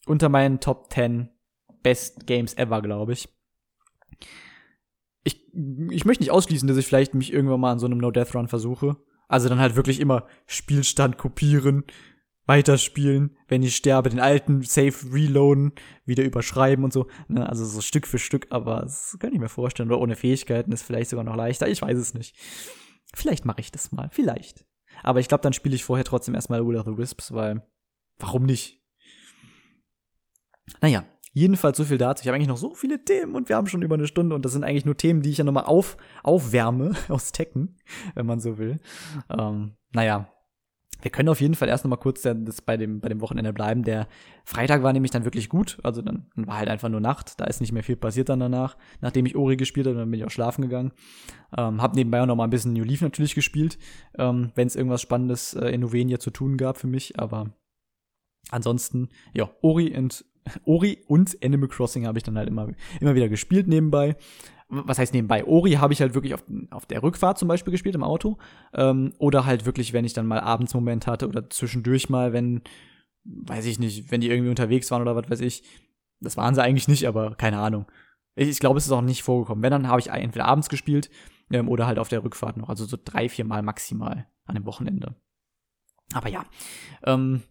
unter 0.07 0.29
meinen 0.29 0.61
Top 0.61 0.93
10 0.93 1.29
Best 1.83 2.27
Games 2.27 2.55
ever, 2.57 2.83
glaube 2.83 3.13
ich. 3.13 3.29
ich. 5.23 5.45
Ich 5.91 6.05
möchte 6.05 6.23
nicht 6.23 6.33
ausschließen, 6.33 6.69
dass 6.69 6.77
ich 6.77 6.87
vielleicht 6.87 7.15
mich 7.15 7.33
irgendwann 7.33 7.61
mal 7.61 7.73
an 7.73 7.79
so 7.79 7.87
einem 7.87 7.99
No-Death-Run 7.99 8.49
versuche. 8.49 8.97
Also 9.29 9.49
dann 9.49 9.61
halt 9.61 9.77
wirklich 9.77 10.01
immer 10.01 10.27
Spielstand 10.47 11.17
kopieren, 11.17 11.85
weiterspielen, 12.51 13.37
wenn 13.47 13.63
ich 13.63 13.77
sterbe, 13.77 14.11
den 14.11 14.19
alten 14.19 14.63
Save 14.63 14.93
reloaden, 15.13 15.71
wieder 16.05 16.25
überschreiben 16.25 16.85
und 16.85 16.93
so. 16.93 17.07
Ne? 17.29 17.49
Also 17.49 17.65
so 17.65 17.81
Stück 17.81 18.09
für 18.09 18.19
Stück, 18.19 18.49
aber 18.51 18.81
das 18.81 19.17
kann 19.21 19.33
ich 19.33 19.39
mir 19.39 19.49
vorstellen. 19.49 19.89
Oder 19.89 20.01
ohne 20.01 20.17
Fähigkeiten 20.17 20.73
ist 20.73 20.83
vielleicht 20.83 21.11
sogar 21.11 21.25
noch 21.25 21.37
leichter. 21.37 21.69
Ich 21.69 21.81
weiß 21.81 21.97
es 21.97 22.13
nicht. 22.13 22.37
Vielleicht 23.15 23.45
mache 23.45 23.61
ich 23.61 23.71
das 23.71 23.93
mal. 23.93 24.09
Vielleicht. 24.11 24.67
Aber 25.05 25.21
ich 25.21 25.29
glaube, 25.29 25.43
dann 25.43 25.53
spiele 25.53 25.77
ich 25.77 25.85
vorher 25.85 26.05
trotzdem 26.05 26.35
erstmal 26.35 26.67
Will 26.67 26.77
of 26.77 26.87
the 26.87 26.99
Wisps, 26.99 27.33
weil 27.33 27.63
warum 28.19 28.43
nicht? 28.43 28.83
Naja, 30.81 31.05
jedenfalls 31.33 31.77
so 31.77 31.85
viel 31.85 31.99
dazu. 31.99 32.23
Ich 32.23 32.27
habe 32.27 32.35
eigentlich 32.35 32.49
noch 32.49 32.57
so 32.57 32.75
viele 32.75 33.05
Themen 33.05 33.37
und 33.37 33.49
wir 33.49 33.55
haben 33.55 33.69
schon 33.69 33.83
über 33.83 33.95
eine 33.95 34.09
Stunde 34.09 34.35
und 34.35 34.45
das 34.45 34.51
sind 34.51 34.65
eigentlich 34.65 34.85
nur 34.85 34.97
Themen, 34.97 35.23
die 35.23 35.31
ich 35.31 35.39
ja 35.39 35.45
nochmal 35.45 35.67
auf, 35.67 35.97
aufwärme 36.25 36.97
aus 37.09 37.31
Tekken, 37.31 37.77
wenn 38.17 38.27
man 38.27 38.41
so 38.41 38.59
will. 38.59 38.81
Ähm, 39.29 39.77
naja, 39.93 40.33
wir 41.03 41.11
können 41.11 41.29
auf 41.29 41.41
jeden 41.41 41.55
Fall 41.55 41.69
erst 41.69 41.85
noch 41.85 41.91
mal 41.91 41.97
kurz 41.97 42.23
das 42.23 42.63
bei 42.63 42.77
dem, 42.77 43.01
bei 43.01 43.09
dem 43.09 43.21
Wochenende 43.21 43.53
bleiben. 43.53 43.83
Der 43.83 44.09
Freitag 44.45 44.83
war 44.83 44.93
nämlich 44.93 45.11
dann 45.11 45.25
wirklich 45.25 45.49
gut. 45.49 45.79
Also 45.83 46.03
dann, 46.03 46.27
dann 46.35 46.47
war 46.47 46.59
halt 46.59 46.69
einfach 46.69 46.89
nur 46.89 47.01
Nacht. 47.01 47.41
Da 47.41 47.45
ist 47.45 47.61
nicht 47.61 47.73
mehr 47.73 47.83
viel 47.83 47.97
passiert 47.97 48.29
dann 48.29 48.41
danach. 48.41 48.77
Nachdem 49.01 49.27
ich 49.27 49.37
Ori 49.37 49.57
gespielt 49.57 49.87
habe, 49.87 49.97
dann 49.97 50.11
bin 50.11 50.21
ich 50.21 50.27
auch 50.27 50.31
schlafen 50.31 50.63
gegangen. 50.63 50.93
Ähm, 51.57 51.83
hab 51.83 51.95
nebenbei 51.95 52.23
auch 52.23 52.27
noch 52.27 52.37
mal 52.37 52.45
ein 52.45 52.51
bisschen 52.51 52.73
New 52.73 52.85
Leaf 52.85 53.01
natürlich 53.03 53.35
gespielt. 53.35 53.79
Ähm, 54.19 54.53
Wenn 54.55 54.67
es 54.67 54.77
irgendwas 54.77 55.03
Spannendes 55.03 55.55
äh, 55.55 55.69
in 55.69 55.81
Novenia 55.81 56.19
zu 56.19 56.31
tun 56.31 56.57
gab 56.57 56.77
für 56.77 56.87
mich. 56.87 57.19
Aber 57.19 57.51
ansonsten, 58.51 59.09
ja, 59.35 59.51
Ori 59.63 59.97
und 59.97 60.25
Ori 60.65 61.05
und 61.07 61.37
Animal 61.45 61.69
Crossing 61.69 62.07
habe 62.07 62.19
ich 62.19 62.25
dann 62.25 62.39
halt 62.39 62.49
immer, 62.49 62.69
immer 63.01 63.15
wieder 63.15 63.29
gespielt 63.29 63.69
nebenbei 63.69 64.17
was 64.71 64.99
heißt 64.99 65.13
nebenbei? 65.13 65.45
Ori 65.45 65.73
habe 65.73 65.93
ich 65.93 66.01
halt 66.01 66.15
wirklich 66.15 66.35
auf, 66.35 66.45
auf 66.71 66.87
der 66.87 67.03
Rückfahrt 67.03 67.39
zum 67.39 67.49
Beispiel 67.49 67.73
gespielt 67.73 67.95
im 67.95 68.05
Auto. 68.05 68.39
Ähm, 68.73 69.13
oder 69.19 69.45
halt 69.45 69.67
wirklich, 69.67 69.93
wenn 69.93 70.05
ich 70.05 70.13
dann 70.13 70.27
mal 70.27 70.41
abends 70.41 70.75
Moment 70.75 71.07
hatte 71.07 71.29
oder 71.29 71.51
zwischendurch 71.51 72.09
mal, 72.09 72.33
wenn, 72.33 72.63
weiß 73.25 73.67
ich 73.67 73.79
nicht, 73.79 74.11
wenn 74.11 74.21
die 74.21 74.31
irgendwie 74.31 74.51
unterwegs 74.51 74.91
waren 74.91 75.03
oder 75.03 75.17
was 75.17 75.29
weiß 75.29 75.41
ich. 75.41 75.65
Das 76.21 76.37
waren 76.37 76.55
sie 76.55 76.63
eigentlich 76.63 76.89
nicht, 76.89 77.07
aber 77.07 77.35
keine 77.35 77.59
Ahnung. 77.59 77.87
Ich, 78.37 78.49
ich 78.49 78.61
glaube, 78.61 78.79
es 78.79 78.87
ist 78.87 78.93
auch 78.93 79.03
nicht 79.03 79.23
vorgekommen. 79.23 79.63
Wenn, 79.63 79.73
dann 79.73 79.89
habe 79.89 80.01
ich 80.01 80.09
entweder 80.09 80.47
abends 80.47 80.69
gespielt 80.69 81.11
ähm, 81.51 81.69
oder 81.69 81.87
halt 81.87 81.99
auf 81.99 82.09
der 82.09 82.23
Rückfahrt 82.23 82.57
noch. 82.57 82.69
Also 82.69 82.85
so 82.85 82.97
drei, 83.03 83.29
vier 83.29 83.45
Mal 83.45 83.63
maximal 83.63 84.27
an 84.45 84.55
dem 84.55 84.67
Wochenende. 84.67 85.17
Aber 86.13 86.29
ja, 86.29 86.45
ähm, 87.05 87.43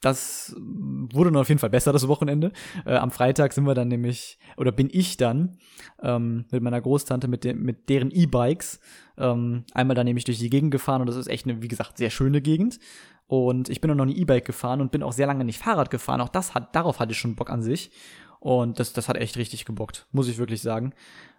das 0.00 0.54
wurde 0.56 1.30
dann 1.30 1.40
auf 1.40 1.48
jeden 1.48 1.58
Fall 1.58 1.70
besser 1.70 1.92
das 1.92 2.06
Wochenende. 2.06 2.52
Äh, 2.84 2.96
am 2.96 3.10
Freitag 3.10 3.52
sind 3.52 3.66
wir 3.66 3.74
dann 3.74 3.88
nämlich, 3.88 4.38
oder 4.56 4.72
bin 4.72 4.88
ich 4.92 5.16
dann 5.16 5.58
ähm, 6.02 6.44
mit 6.50 6.62
meiner 6.62 6.80
Großtante 6.80 7.28
mit, 7.28 7.44
de 7.44 7.54
mit 7.54 7.88
deren 7.88 8.10
E-Bikes 8.10 8.80
ähm, 9.16 9.64
einmal 9.72 9.94
dann 9.94 10.06
nämlich 10.06 10.24
durch 10.24 10.38
die 10.38 10.50
Gegend 10.50 10.70
gefahren 10.70 11.00
und 11.00 11.06
das 11.06 11.16
ist 11.16 11.28
echt 11.28 11.46
eine, 11.46 11.62
wie 11.62 11.68
gesagt, 11.68 11.96
sehr 11.96 12.10
schöne 12.10 12.40
Gegend. 12.40 12.78
Und 13.26 13.68
ich 13.68 13.80
bin 13.80 13.90
auch 13.90 13.96
noch 13.96 14.04
nie 14.04 14.16
E-Bike 14.18 14.44
gefahren 14.44 14.80
und 14.80 14.92
bin 14.92 15.02
auch 15.02 15.12
sehr 15.12 15.26
lange 15.26 15.44
nicht 15.44 15.58
Fahrrad 15.58 15.90
gefahren. 15.90 16.20
Auch 16.20 16.28
das 16.28 16.54
hat, 16.54 16.76
darauf 16.76 17.00
hatte 17.00 17.12
ich 17.12 17.18
schon 17.18 17.34
Bock 17.34 17.50
an 17.50 17.62
sich. 17.62 17.90
Und 18.38 18.78
das, 18.78 18.92
das 18.92 19.08
hat 19.08 19.16
echt 19.16 19.36
richtig 19.36 19.64
gebockt, 19.64 20.06
muss 20.12 20.28
ich 20.28 20.38
wirklich 20.38 20.62
sagen. 20.62 20.92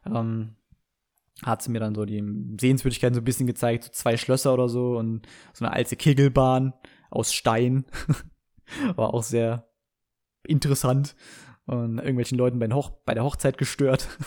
Ähm, 0.05 0.55
hat 1.43 1.61
sie 1.61 1.71
mir 1.71 1.79
dann 1.79 1.95
so 1.95 2.03
die 2.03 2.23
Sehenswürdigkeiten 2.59 3.13
so 3.13 3.21
ein 3.21 3.25
bisschen 3.25 3.47
gezeigt, 3.47 3.83
so 3.85 3.91
zwei 3.91 4.17
Schlösser 4.17 4.53
oder 4.53 4.67
so 4.67 4.97
und 4.97 5.27
so 5.53 5.63
eine 5.63 5.73
alte 5.73 5.95
Kegelbahn 5.95 6.73
aus 7.09 7.33
Stein. 7.33 7.85
War 8.95 9.13
auch 9.13 9.23
sehr 9.23 9.69
interessant. 10.45 11.15
Und 11.65 11.97
irgendwelchen 11.97 12.37
Leuten 12.37 12.59
bei, 12.59 12.69
Hoch 12.69 12.91
bei 13.05 13.13
der 13.13 13.23
Hochzeit 13.23 13.57
gestört. 13.57 14.07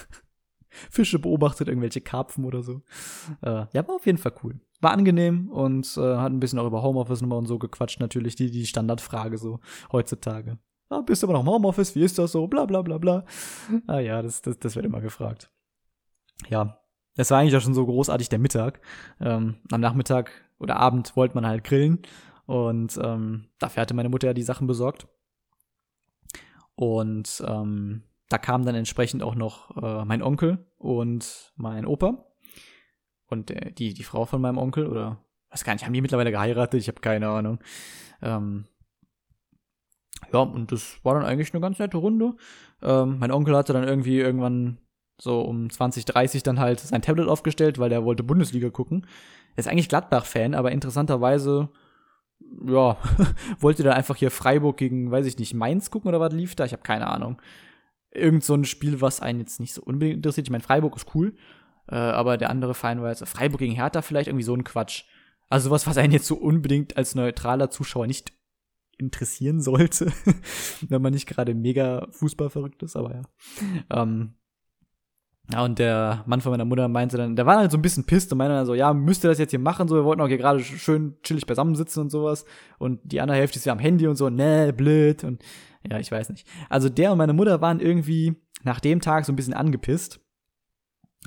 Fische 0.90 1.18
beobachtet, 1.18 1.68
irgendwelche 1.68 2.00
Karpfen 2.00 2.44
oder 2.44 2.62
so. 2.62 2.82
Äh, 3.42 3.66
ja, 3.72 3.88
war 3.88 3.96
auf 3.96 4.06
jeden 4.06 4.18
Fall 4.18 4.34
cool. 4.44 4.60
War 4.80 4.92
angenehm 4.92 5.50
und 5.50 5.96
äh, 5.96 6.16
hat 6.16 6.32
ein 6.32 6.40
bisschen 6.40 6.58
auch 6.58 6.66
über 6.66 6.82
Homeoffice 6.82 7.22
nochmal 7.22 7.38
und 7.38 7.46
so 7.46 7.58
gequatscht. 7.58 8.00
Natürlich 8.00 8.36
die, 8.36 8.50
die 8.50 8.66
Standardfrage 8.66 9.36
so 9.36 9.60
heutzutage. 9.90 10.58
Ah, 10.88 11.00
bist 11.00 11.22
du 11.22 11.26
immer 11.26 11.34
noch 11.34 11.42
im 11.42 11.48
Homeoffice? 11.48 11.94
Wie 11.94 12.02
ist 12.02 12.18
das 12.18 12.32
so? 12.32 12.46
Bla 12.46 12.66
bla 12.66 12.82
bla 12.82 12.98
bla. 12.98 13.24
Ah 13.86 14.00
ja, 14.00 14.22
das, 14.22 14.42
das, 14.42 14.58
das 14.58 14.76
wird 14.76 14.86
immer 14.86 15.00
gefragt. 15.00 15.50
Ja, 16.48 16.80
das 17.16 17.30
war 17.30 17.38
eigentlich 17.38 17.56
auch 17.56 17.60
schon 17.60 17.74
so 17.74 17.86
großartig 17.86 18.28
der 18.28 18.38
Mittag. 18.38 18.80
Ähm, 19.20 19.56
am 19.70 19.80
Nachmittag 19.80 20.30
oder 20.58 20.76
Abend 20.76 21.16
wollte 21.16 21.34
man 21.34 21.46
halt 21.46 21.64
grillen 21.64 22.00
und 22.50 22.98
ähm, 23.00 23.44
dafür 23.60 23.82
hatte 23.82 23.94
meine 23.94 24.08
Mutter 24.08 24.26
ja 24.26 24.34
die 24.34 24.42
Sachen 24.42 24.66
besorgt. 24.66 25.06
Und 26.74 27.44
ähm, 27.46 28.02
da 28.28 28.38
kam 28.38 28.64
dann 28.64 28.74
entsprechend 28.74 29.22
auch 29.22 29.36
noch 29.36 29.76
äh, 29.80 30.04
mein 30.04 30.20
Onkel 30.20 30.66
und 30.76 31.52
mein 31.54 31.86
Opa 31.86 32.26
und 33.28 33.52
äh, 33.52 33.70
die, 33.70 33.94
die 33.94 34.02
Frau 34.02 34.24
von 34.24 34.40
meinem 34.40 34.58
Onkel 34.58 34.88
oder 34.88 35.24
weiß 35.50 35.62
gar 35.62 35.74
nicht, 35.74 35.86
haben 35.86 35.92
die 35.92 36.00
mittlerweile 36.00 36.32
geheiratet? 36.32 36.80
Ich 36.80 36.88
habe 36.88 37.00
keine 37.00 37.28
Ahnung. 37.28 37.60
Ähm, 38.20 38.64
ja, 40.32 40.40
und 40.40 40.72
das 40.72 40.98
war 41.04 41.14
dann 41.14 41.24
eigentlich 41.24 41.54
eine 41.54 41.60
ganz 41.60 41.78
nette 41.78 41.98
Runde. 41.98 42.34
Ähm, 42.82 43.20
mein 43.20 43.30
Onkel 43.30 43.56
hatte 43.56 43.74
dann 43.74 43.86
irgendwie 43.86 44.18
irgendwann 44.18 44.78
so 45.20 45.40
um 45.42 45.70
2030 45.70 46.42
dann 46.42 46.58
halt 46.58 46.80
sein 46.80 47.02
Tablet 47.02 47.28
aufgestellt, 47.28 47.78
weil 47.78 47.90
der 47.90 48.04
wollte 48.04 48.24
Bundesliga 48.24 48.70
gucken. 48.70 49.06
Er 49.54 49.60
ist 49.60 49.68
eigentlich 49.68 49.88
Gladbach-Fan, 49.88 50.56
aber 50.56 50.72
interessanterweise, 50.72 51.68
ja, 52.66 52.96
wollte 53.60 53.82
dann 53.82 53.94
einfach 53.94 54.16
hier 54.16 54.30
Freiburg 54.30 54.76
gegen, 54.76 55.10
weiß 55.10 55.26
ich 55.26 55.38
nicht, 55.38 55.54
Mainz 55.54 55.90
gucken 55.90 56.08
oder 56.08 56.20
was 56.20 56.32
lief 56.32 56.54
da? 56.54 56.64
Ich 56.64 56.72
habe 56.72 56.82
keine 56.82 57.06
Ahnung 57.06 57.40
irgend 58.12 58.44
so 58.44 58.54
ein 58.54 58.64
Spiel, 58.64 59.00
was 59.00 59.20
einen 59.20 59.40
jetzt 59.40 59.60
nicht 59.60 59.72
so 59.72 59.82
unbedingt 59.82 60.16
interessiert. 60.16 60.46
Ich 60.46 60.50
meine, 60.50 60.62
Freiburg 60.62 60.96
ist 60.96 61.14
cool, 61.14 61.36
äh, 61.88 61.94
aber 61.94 62.36
der 62.36 62.50
andere 62.50 62.74
Verein 62.74 63.02
war 63.02 63.10
jetzt 63.10 63.26
Freiburg 63.26 63.60
gegen 63.60 63.74
Hertha 63.74 64.02
vielleicht 64.02 64.28
irgendwie 64.28 64.44
so 64.44 64.54
ein 64.54 64.64
Quatsch. 64.64 65.04
Also 65.48 65.68
sowas, 65.68 65.86
was 65.86 65.96
einen 65.96 66.12
jetzt 66.12 66.26
so 66.26 66.36
unbedingt 66.36 66.96
als 66.96 67.14
neutraler 67.14 67.70
Zuschauer 67.70 68.06
nicht 68.06 68.32
interessieren 68.98 69.60
sollte, 69.60 70.12
wenn 70.88 71.02
man 71.02 71.14
nicht 71.14 71.26
gerade 71.26 71.54
mega 71.54 72.06
Fußball 72.10 72.50
verrückt 72.50 72.82
ist, 72.82 72.96
aber 72.96 73.14
ja. 73.14 73.22
Ähm, 73.90 74.34
ja, 75.52 75.64
und 75.64 75.78
der 75.78 76.22
Mann 76.26 76.40
von 76.40 76.52
meiner 76.52 76.64
Mutter 76.64 76.86
meinte 76.88 77.16
dann, 77.16 77.34
der 77.34 77.46
war 77.46 77.58
halt 77.58 77.70
so 77.70 77.78
ein 77.78 77.82
bisschen 77.82 78.04
pisst 78.04 78.30
und 78.30 78.38
meinte 78.38 78.54
dann 78.54 78.66
so, 78.66 78.74
ja, 78.74 78.92
müsst 78.92 79.24
ihr 79.24 79.28
das 79.28 79.38
jetzt 79.38 79.50
hier 79.50 79.58
machen, 79.58 79.88
so, 79.88 79.96
wir 79.96 80.04
wollten 80.04 80.20
auch 80.20 80.28
hier 80.28 80.38
gerade 80.38 80.60
schön 80.60 81.16
chillig 81.22 81.46
beisammensitzen 81.46 82.02
und 82.02 82.10
sowas. 82.10 82.44
Und 82.78 83.00
die 83.04 83.20
andere 83.20 83.38
Hälfte 83.38 83.58
ist 83.58 83.64
ja 83.64 83.72
am 83.72 83.78
Handy 83.78 84.06
und 84.06 84.16
so, 84.16 84.28
ne, 84.28 84.72
blöd. 84.72 85.24
Und 85.24 85.42
ja, 85.88 85.98
ich 85.98 86.12
weiß 86.12 86.28
nicht. 86.30 86.46
Also 86.68 86.88
der 86.88 87.12
und 87.12 87.18
meine 87.18 87.32
Mutter 87.32 87.60
waren 87.60 87.80
irgendwie 87.80 88.36
nach 88.62 88.80
dem 88.80 89.00
Tag 89.00 89.24
so 89.24 89.32
ein 89.32 89.36
bisschen 89.36 89.54
angepisst. 89.54 90.20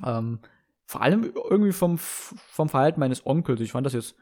Ähm, 0.05 0.39
vor 0.85 1.01
allem 1.01 1.31
irgendwie 1.49 1.71
vom, 1.71 1.97
vom 1.97 2.69
Verhalten 2.69 2.99
meines 2.99 3.25
Onkels. 3.25 3.61
Ich 3.61 3.71
fand 3.71 3.85
das 3.85 3.93
jetzt, 3.93 4.15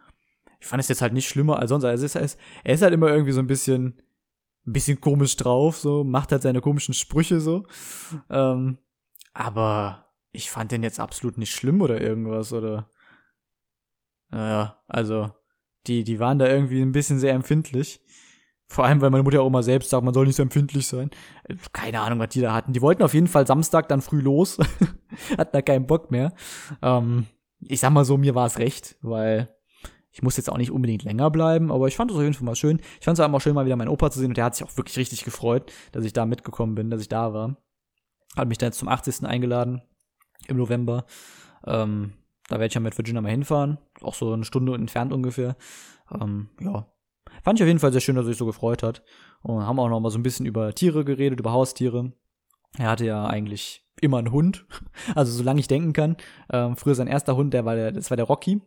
ich 0.60 0.68
fand 0.68 0.82
es 0.82 0.88
jetzt 0.88 1.02
halt 1.02 1.14
nicht 1.14 1.28
schlimmer 1.28 1.60
als 1.60 1.70
sonst. 1.70 1.84
Also 1.84 2.18
er 2.18 2.24
ist, 2.24 2.38
er 2.64 2.74
ist 2.74 2.82
halt 2.82 2.94
immer 2.94 3.10
irgendwie 3.10 3.34
so 3.34 3.40
ein 3.40 3.48
bisschen, 3.48 4.02
ein 4.66 4.74
bisschen 4.74 5.02
komisch 5.02 5.36
drauf, 5.36 5.78
so, 5.78 6.04
macht 6.04 6.32
halt 6.32 6.44
seine 6.44 6.62
komischen 6.62 6.94
Sprüche 6.94 7.42
so. 7.42 7.66
Ähm, 8.30 8.78
aber 9.34 10.14
ich 10.32 10.50
fand 10.50 10.72
den 10.72 10.84
jetzt 10.84 11.00
absolut 11.00 11.38
nicht 11.38 11.54
schlimm 11.54 11.82
oder 11.82 12.00
irgendwas, 12.00 12.54
oder? 12.54 12.90
Naja, 14.30 14.82
also, 14.88 15.32
die, 15.88 16.04
die 16.04 16.20
waren 16.20 16.40
da 16.40 16.48
irgendwie 16.48 16.82
ein 16.82 16.94
bisschen 16.94 17.20
sehr 17.20 17.34
empfindlich. 17.34 18.02
Vor 18.68 18.86
allem, 18.86 19.02
weil 19.02 19.10
meine 19.10 19.24
Mutter 19.24 19.42
auch 19.42 19.48
immer 19.48 19.64
selbst 19.64 19.90
sagt, 19.90 20.06
man 20.06 20.14
soll 20.14 20.26
nicht 20.26 20.38
so 20.38 20.44
empfindlich 20.44 20.88
sein. 20.88 21.10
Keine 21.74 22.00
Ahnung, 22.00 22.20
was 22.20 22.30
die 22.30 22.40
da 22.40 22.54
hatten. 22.54 22.72
Die 22.72 22.82
wollten 22.82 23.04
auf 23.04 23.14
jeden 23.14 23.28
Fall 23.28 23.46
Samstag 23.46 23.90
dann 23.90 24.02
früh 24.02 24.22
los. 24.22 24.58
hatten 25.38 25.52
da 25.52 25.62
keinen 25.62 25.88
Bock 25.88 26.10
mehr. 26.10 26.34
Ähm, 26.82 27.26
ich 27.60 27.82
sag 27.82 27.92
mal 27.92 28.06
so, 28.06 28.18
mir 28.18 28.34
war 28.34 28.46
es 28.46 28.60
recht, 28.60 28.96
weil 29.02 29.54
ich 30.12 30.22
muss 30.24 30.38
jetzt 30.38 30.50
auch 30.50 30.58
nicht 30.58 30.72
unbedingt 30.72 31.04
länger 31.04 31.30
bleiben, 31.30 31.70
aber 31.72 31.88
ich 31.88 31.98
fand 31.98 32.12
es 32.12 32.18
auf 32.18 32.24
jeden 32.24 32.34
Fall 32.34 32.46
mal 32.46 32.56
schön. 32.56 32.80
Ich 33.00 33.06
fand 33.06 33.20
es 33.20 33.26
auch 33.26 33.42
schön, 33.42 33.56
mal 33.56 33.66
wieder 33.66 33.76
meinen 33.76 33.90
Opa 33.90 34.10
zu 34.10 34.20
sehen 34.20 34.30
und 34.30 34.38
der 34.38 34.46
hat 34.46 34.56
sich 34.56 34.66
auch 34.66 34.78
wirklich 34.78 34.98
richtig 34.98 35.26
gefreut, 35.26 35.72
dass 35.92 36.06
ich 36.06 36.14
da 36.14 36.26
mitgekommen 36.26 36.76
bin, 36.76 36.90
dass 36.90 37.02
ich 37.02 37.10
da 37.10 37.34
war. 37.34 37.58
Hat 38.36 38.48
mich 38.48 38.58
dann 38.58 38.68
jetzt 38.68 38.80
zum 38.80 38.88
80. 38.88 39.26
eingeladen 39.26 39.82
im 40.48 40.58
November. 40.58 41.06
Ähm, 41.66 42.14
da 42.48 42.56
werde 42.56 42.68
ich 42.68 42.74
ja 42.74 42.82
mit 42.82 42.98
Virginia 42.98 43.22
mal 43.22 43.30
hinfahren. 43.30 43.78
Auch 44.02 44.14
so 44.14 44.34
eine 44.34 44.46
Stunde 44.46 44.74
entfernt 44.74 45.14
ungefähr. 45.14 45.56
Ähm, 46.12 46.50
ja, 46.60 46.88
Fand 47.44 47.60
ich 47.60 47.64
auf 47.64 47.68
jeden 47.68 47.80
Fall 47.80 47.92
sehr 47.92 48.02
schön, 48.02 48.16
dass 48.16 48.26
er 48.26 48.30
sich 48.30 48.38
so 48.38 48.46
gefreut 48.46 48.84
hat. 48.84 49.04
Und 49.42 49.66
haben 49.66 49.80
auch 49.80 49.90
noch 49.90 50.00
mal 50.00 50.12
so 50.12 50.20
ein 50.20 50.24
bisschen 50.24 50.46
über 50.46 50.74
Tiere 50.74 51.04
geredet, 51.04 51.40
über 51.40 51.52
Haustiere. 51.52 52.14
Er 52.78 52.90
hatte 52.90 53.06
ja 53.06 53.26
eigentlich 53.26 53.86
immer 54.00 54.18
einen 54.18 54.32
Hund, 54.32 54.66
also 55.16 55.32
solange 55.32 55.60
ich 55.60 55.68
denken 55.68 55.94
kann. 55.94 56.18
Ähm, 56.52 56.78
früher 56.78 56.96
sein 56.96 57.08
erster 57.08 57.36
Hund, 57.36 57.54
der 57.54 57.66
war 57.66 57.76
der, 57.76 57.92
das 57.92 58.10
war 58.10 58.18
der 58.18 58.26
Rocky. 58.26 58.62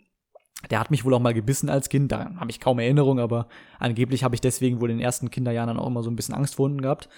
Der 0.71 0.81
hat 0.81 0.91
mich 0.91 1.05
wohl 1.05 1.15
auch 1.15 1.21
mal 1.21 1.35
gebissen 1.35 1.69
als 1.69 1.91
Kind, 1.91 2.11
da 2.11 2.37
habe 2.37 2.51
ich 2.51 2.59
kaum 2.59 2.79
Erinnerung, 2.79 3.21
aber 3.21 3.49
angeblich 3.79 4.25
habe 4.25 4.35
ich 4.35 4.41
deswegen 4.41 4.81
wohl 4.81 4.91
in 4.91 4.97
den 4.97 5.05
ersten 5.05 5.31
Kinderjahren 5.31 5.69
dann 5.69 5.79
auch 5.79 5.87
immer 5.87 6.03
so 6.03 6.11
ein 6.11 6.17
bisschen 6.17 6.35
Angst 6.35 6.55
vor 6.55 6.65
Hunden 6.65 6.81
gehabt. 6.81 7.11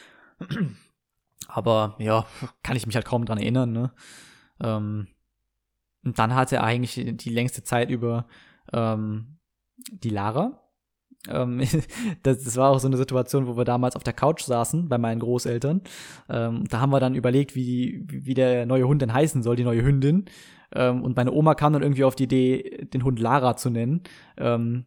Aber 1.48 1.96
ja, 1.98 2.26
kann 2.62 2.76
ich 2.76 2.86
mich 2.86 2.96
halt 2.96 3.06
kaum 3.06 3.24
dran 3.24 3.38
erinnern, 3.38 3.72
ne? 3.72 3.92
Ähm, 4.60 5.08
und 6.04 6.18
dann 6.18 6.34
hatte 6.34 6.56
er 6.56 6.64
eigentlich 6.64 7.16
die 7.16 7.30
längste 7.30 7.64
Zeit 7.64 7.90
über 7.90 8.26
ähm, 8.72 9.38
die 9.90 10.10
Lara. 10.10 10.62
Ähm, 11.28 11.58
das, 12.22 12.44
das, 12.44 12.56
war 12.56 12.70
auch 12.70 12.78
so 12.78 12.86
eine 12.86 12.96
Situation, 12.96 13.46
wo 13.46 13.56
wir 13.56 13.64
damals 13.64 13.96
auf 13.96 14.04
der 14.04 14.12
Couch 14.12 14.42
saßen 14.42 14.88
bei 14.88 14.98
meinen 14.98 15.20
Großeltern. 15.20 15.82
Ähm, 16.28 16.64
da 16.68 16.80
haben 16.80 16.90
wir 16.90 17.00
dann 17.00 17.14
überlegt, 17.14 17.54
wie, 17.54 18.04
wie 18.06 18.34
der 18.34 18.66
neue 18.66 18.86
Hund 18.86 19.02
denn 19.02 19.12
heißen 19.12 19.42
soll, 19.42 19.56
die 19.56 19.64
neue 19.64 19.82
Hündin. 19.82 20.26
Ähm, 20.72 21.02
und 21.02 21.16
meine 21.16 21.32
Oma 21.32 21.54
kam 21.54 21.72
dann 21.72 21.82
irgendwie 21.82 22.04
auf 22.04 22.16
die 22.16 22.24
Idee, 22.24 22.86
den 22.92 23.04
Hund 23.04 23.18
Lara 23.18 23.56
zu 23.56 23.70
nennen. 23.70 24.02
Ähm, 24.36 24.86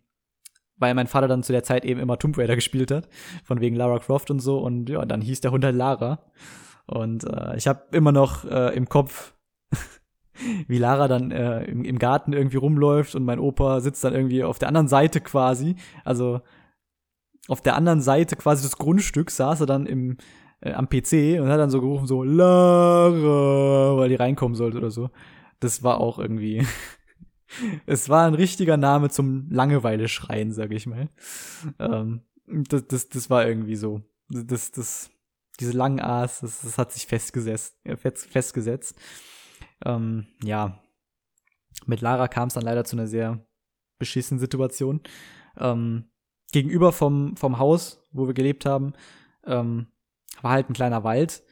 weil 0.80 0.96
mein 0.96 1.08
Vater 1.08 1.28
dann 1.28 1.44
zu 1.44 1.52
der 1.52 1.64
Zeit 1.64 1.86
eben 1.86 2.00
immer 2.00 2.18
Tomb 2.18 2.38
Raider 2.38 2.56
gespielt 2.56 2.92
hat, 2.92 3.08
von 3.44 3.62
wegen 3.62 3.76
Lara 3.76 4.00
Croft 4.00 4.32
und 4.32 4.40
so. 4.40 4.60
Und 4.60 4.90
ja, 4.90 5.06
dann 5.06 5.22
hieß 5.22 5.42
der 5.42 5.52
Hund 5.52 5.64
halt 5.64 5.76
Lara. 5.76 6.20
Und 6.88 7.24
äh, 7.26 7.56
ich 7.56 7.68
habe 7.68 7.84
immer 7.92 8.12
noch 8.12 8.46
äh, 8.46 8.76
im 8.76 8.90
Kopf, 8.90 9.36
wie 10.68 10.80
Lara 10.80 11.08
dann 11.08 11.32
äh, 11.32 11.64
im, 11.66 11.84
im, 11.84 12.00
Garten 12.00 12.34
irgendwie 12.34 12.58
rumläuft 12.58 13.14
und 13.14 13.26
mein 13.26 13.40
Opa 13.40 13.80
sitzt 13.82 14.04
dann 14.04 14.16
irgendwie 14.16 14.44
auf 14.44 14.58
der 14.58 14.70
anderen 14.70 14.88
Seite 14.88 15.22
quasi. 15.22 15.76
Also 16.04 16.42
auf 17.48 17.62
der 17.62 17.76
anderen 17.76 18.02
Seite 18.02 18.36
quasi 18.36 18.64
des 18.64 18.78
Grundstücks 18.78 19.38
saß 19.38 19.62
er 19.62 19.66
dann 19.68 19.86
im, 19.86 20.18
äh, 20.62 20.74
am 20.74 20.90
PC 20.90 21.40
und 21.40 21.50
hat 21.50 21.60
dann 21.60 21.70
so 21.70 21.82
gerufen, 21.82 22.08
so 22.08 22.24
Lara, 22.24 23.98
weil 23.98 24.10
die 24.10 24.16
reinkommen 24.16 24.56
sollte 24.56 24.78
oder 24.78 24.92
so. 24.92 25.10
Das 25.60 25.84
war 25.84 26.00
auch 26.00 26.20
irgendwie. 26.20 26.66
es 27.86 28.10
war 28.10 28.28
ein 28.28 28.34
richtiger 28.34 28.78
Name 28.78 29.10
zum 29.10 29.50
Langeweile-Schreien, 29.50 30.52
sag 30.52 30.72
ich 30.72 30.86
mal. 30.88 31.10
Ähm, 31.80 32.22
das, 32.48 32.88
das, 32.88 33.10
das 33.10 33.30
war 33.30 33.48
irgendwie 33.48 33.76
so. 33.76 34.02
Das, 34.30 34.72
das, 34.72 35.10
diese 35.60 35.72
langen 35.72 36.00
A's, 36.00 36.40
das, 36.42 36.62
das 36.62 36.78
hat 36.78 36.92
sich 36.92 37.08
festgesetzt. 37.08 37.78
Äh, 37.84 37.98
festgesetzt. 37.98 38.96
Ähm, 39.86 40.28
ja, 40.44 40.82
mit 41.86 42.02
Lara 42.02 42.28
kam 42.28 42.48
es 42.48 42.54
dann 42.54 42.64
leider 42.64 42.84
zu 42.86 42.96
einer 42.96 43.08
sehr 43.08 43.46
beschissenen 43.98 44.40
Situation. 44.40 45.02
Ähm, 45.58 46.10
gegenüber 46.52 46.92
vom, 46.92 47.36
vom 47.38 47.60
Haus, 47.60 48.04
wo 48.12 48.28
wir 48.28 48.34
gelebt 48.34 48.66
haben, 48.66 48.94
ähm, 49.46 49.88
war 50.42 50.52
halt 50.52 50.70
ein 50.70 50.74
kleiner 50.74 51.04
Wald. 51.04 51.44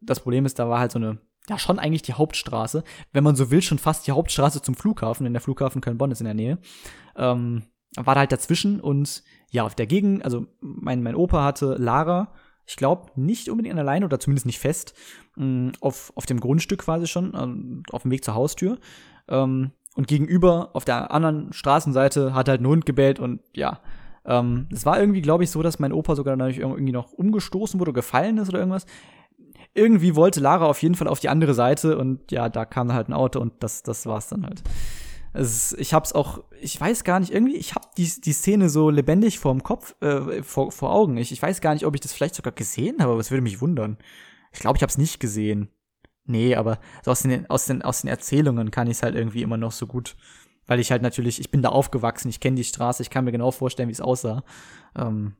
Das 0.00 0.20
Problem 0.20 0.46
ist, 0.46 0.58
da 0.58 0.68
war 0.68 0.78
halt 0.78 0.92
so 0.92 0.98
eine, 0.98 1.18
ja, 1.48 1.58
schon 1.58 1.78
eigentlich 1.78 2.02
die 2.02 2.14
Hauptstraße. 2.14 2.84
Wenn 3.12 3.24
man 3.24 3.36
so 3.36 3.50
will, 3.50 3.62
schon 3.62 3.78
fast 3.78 4.06
die 4.06 4.12
Hauptstraße 4.12 4.62
zum 4.62 4.74
Flughafen, 4.74 5.24
denn 5.24 5.34
der 5.34 5.42
Flughafen 5.42 5.80
Köln-Bonn 5.80 6.10
ist 6.10 6.20
in 6.20 6.26
der 6.26 6.34
Nähe. 6.34 6.58
Ähm, 7.16 7.64
war 7.96 8.14
da 8.14 8.20
halt 8.20 8.32
dazwischen 8.32 8.80
und 8.80 9.22
ja, 9.50 9.64
auf 9.64 9.74
der 9.74 9.86
Gegend, 9.86 10.24
also 10.24 10.46
mein, 10.60 11.02
mein 11.02 11.14
Opa 11.14 11.44
hatte 11.44 11.76
Lara 11.78 12.32
ich 12.66 12.76
glaube, 12.76 13.10
nicht 13.16 13.48
unbedingt 13.48 13.76
der 13.76 14.04
oder 14.04 14.20
zumindest 14.20 14.46
nicht 14.46 14.58
fest, 14.58 14.94
mh, 15.36 15.44
mm, 15.44 15.72
auf, 15.80 16.12
auf 16.14 16.26
dem 16.26 16.40
Grundstück 16.40 16.80
quasi 16.80 17.06
schon, 17.06 17.34
äh, 17.34 17.94
auf 17.94 18.02
dem 18.02 18.10
Weg 18.10 18.24
zur 18.24 18.34
Haustür. 18.34 18.78
Ähm, 19.28 19.72
und 19.94 20.08
gegenüber, 20.08 20.70
auf 20.72 20.84
der 20.84 21.12
anderen 21.12 21.52
Straßenseite, 21.52 22.34
hat 22.34 22.48
halt 22.48 22.60
ein 22.60 22.66
Hund 22.66 22.84
gebellt 22.84 23.20
und 23.20 23.40
ja, 23.54 23.80
ähm, 24.24 24.66
es 24.72 24.86
war 24.86 24.98
irgendwie, 24.98 25.22
glaube 25.22 25.44
ich, 25.44 25.50
so, 25.50 25.62
dass 25.62 25.78
mein 25.78 25.92
Opa 25.92 26.16
sogar 26.16 26.36
dadurch 26.36 26.58
irgendwie 26.58 26.92
noch 26.92 27.12
umgestoßen 27.12 27.78
wurde, 27.78 27.92
gefallen 27.92 28.38
ist 28.38 28.48
oder 28.48 28.58
irgendwas. 28.58 28.86
Irgendwie 29.74 30.14
wollte 30.14 30.40
Lara 30.40 30.66
auf 30.66 30.82
jeden 30.82 30.94
Fall 30.94 31.08
auf 31.08 31.20
die 31.20 31.28
andere 31.28 31.54
Seite 31.54 31.98
und 31.98 32.30
ja, 32.30 32.48
da 32.48 32.64
kam 32.64 32.92
halt 32.92 33.08
ein 33.08 33.12
Auto 33.12 33.40
und 33.40 33.54
das, 33.60 33.82
das 33.82 34.06
war's 34.06 34.28
dann 34.28 34.46
halt. 34.46 34.62
Es, 35.32 35.72
ich 35.72 35.92
hab's 35.92 36.12
auch, 36.12 36.44
ich 36.60 36.80
weiß 36.80 37.02
gar 37.02 37.18
nicht, 37.18 37.32
irgendwie, 37.32 37.56
ich 37.56 37.74
hab 37.74 37.94
die, 37.96 38.08
die 38.20 38.32
Szene 38.32 38.68
so 38.68 38.88
lebendig 38.88 39.40
vorm 39.40 39.64
Kopf, 39.64 40.00
äh, 40.00 40.44
vor, 40.44 40.70
vor 40.70 40.92
Augen. 40.92 41.16
Ich, 41.16 41.32
ich 41.32 41.42
weiß 41.42 41.60
gar 41.60 41.74
nicht, 41.74 41.86
ob 41.86 41.94
ich 41.96 42.00
das 42.00 42.12
vielleicht 42.12 42.36
sogar 42.36 42.52
gesehen 42.52 43.00
habe, 43.00 43.12
aber 43.12 43.20
es 43.20 43.32
würde 43.32 43.42
mich 43.42 43.60
wundern. 43.60 43.98
Ich 44.52 44.60
glaube, 44.60 44.76
ich 44.76 44.82
hab's 44.84 44.96
nicht 44.96 45.18
gesehen. 45.18 45.70
Nee, 46.24 46.54
aber 46.54 46.78
so 47.02 47.10
aus 47.10 47.22
den, 47.22 47.50
aus 47.50 47.66
den, 47.66 47.82
aus 47.82 48.02
den 48.02 48.08
Erzählungen 48.08 48.70
kann 48.70 48.86
ich 48.86 48.98
es 48.98 49.02
halt 49.02 49.16
irgendwie 49.16 49.42
immer 49.42 49.56
noch 49.56 49.72
so 49.72 49.88
gut. 49.88 50.16
Weil 50.66 50.80
ich 50.80 50.90
halt 50.90 51.02
natürlich, 51.02 51.40
ich 51.40 51.50
bin 51.50 51.62
da 51.62 51.68
aufgewachsen, 51.70 52.28
ich 52.28 52.40
kenne 52.40 52.56
die 52.56 52.64
Straße, 52.64 53.02
ich 53.02 53.10
kann 53.10 53.24
mir 53.24 53.32
genau 53.32 53.50
vorstellen, 53.50 53.88
wie 53.88 53.92
es 53.92 54.00
aussah. 54.00 54.44
Ähm, 54.96 55.34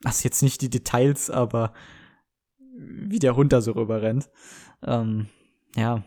das 0.00 0.22
jetzt 0.24 0.42
nicht 0.42 0.60
die 0.60 0.70
Details, 0.70 1.30
aber 1.30 1.72
wie 2.78 3.18
der 3.18 3.36
Hund 3.36 3.52
da 3.52 3.60
so 3.60 3.72
rüber 3.72 4.02
rennt. 4.02 4.30
Ähm, 4.82 5.28
ja. 5.76 6.04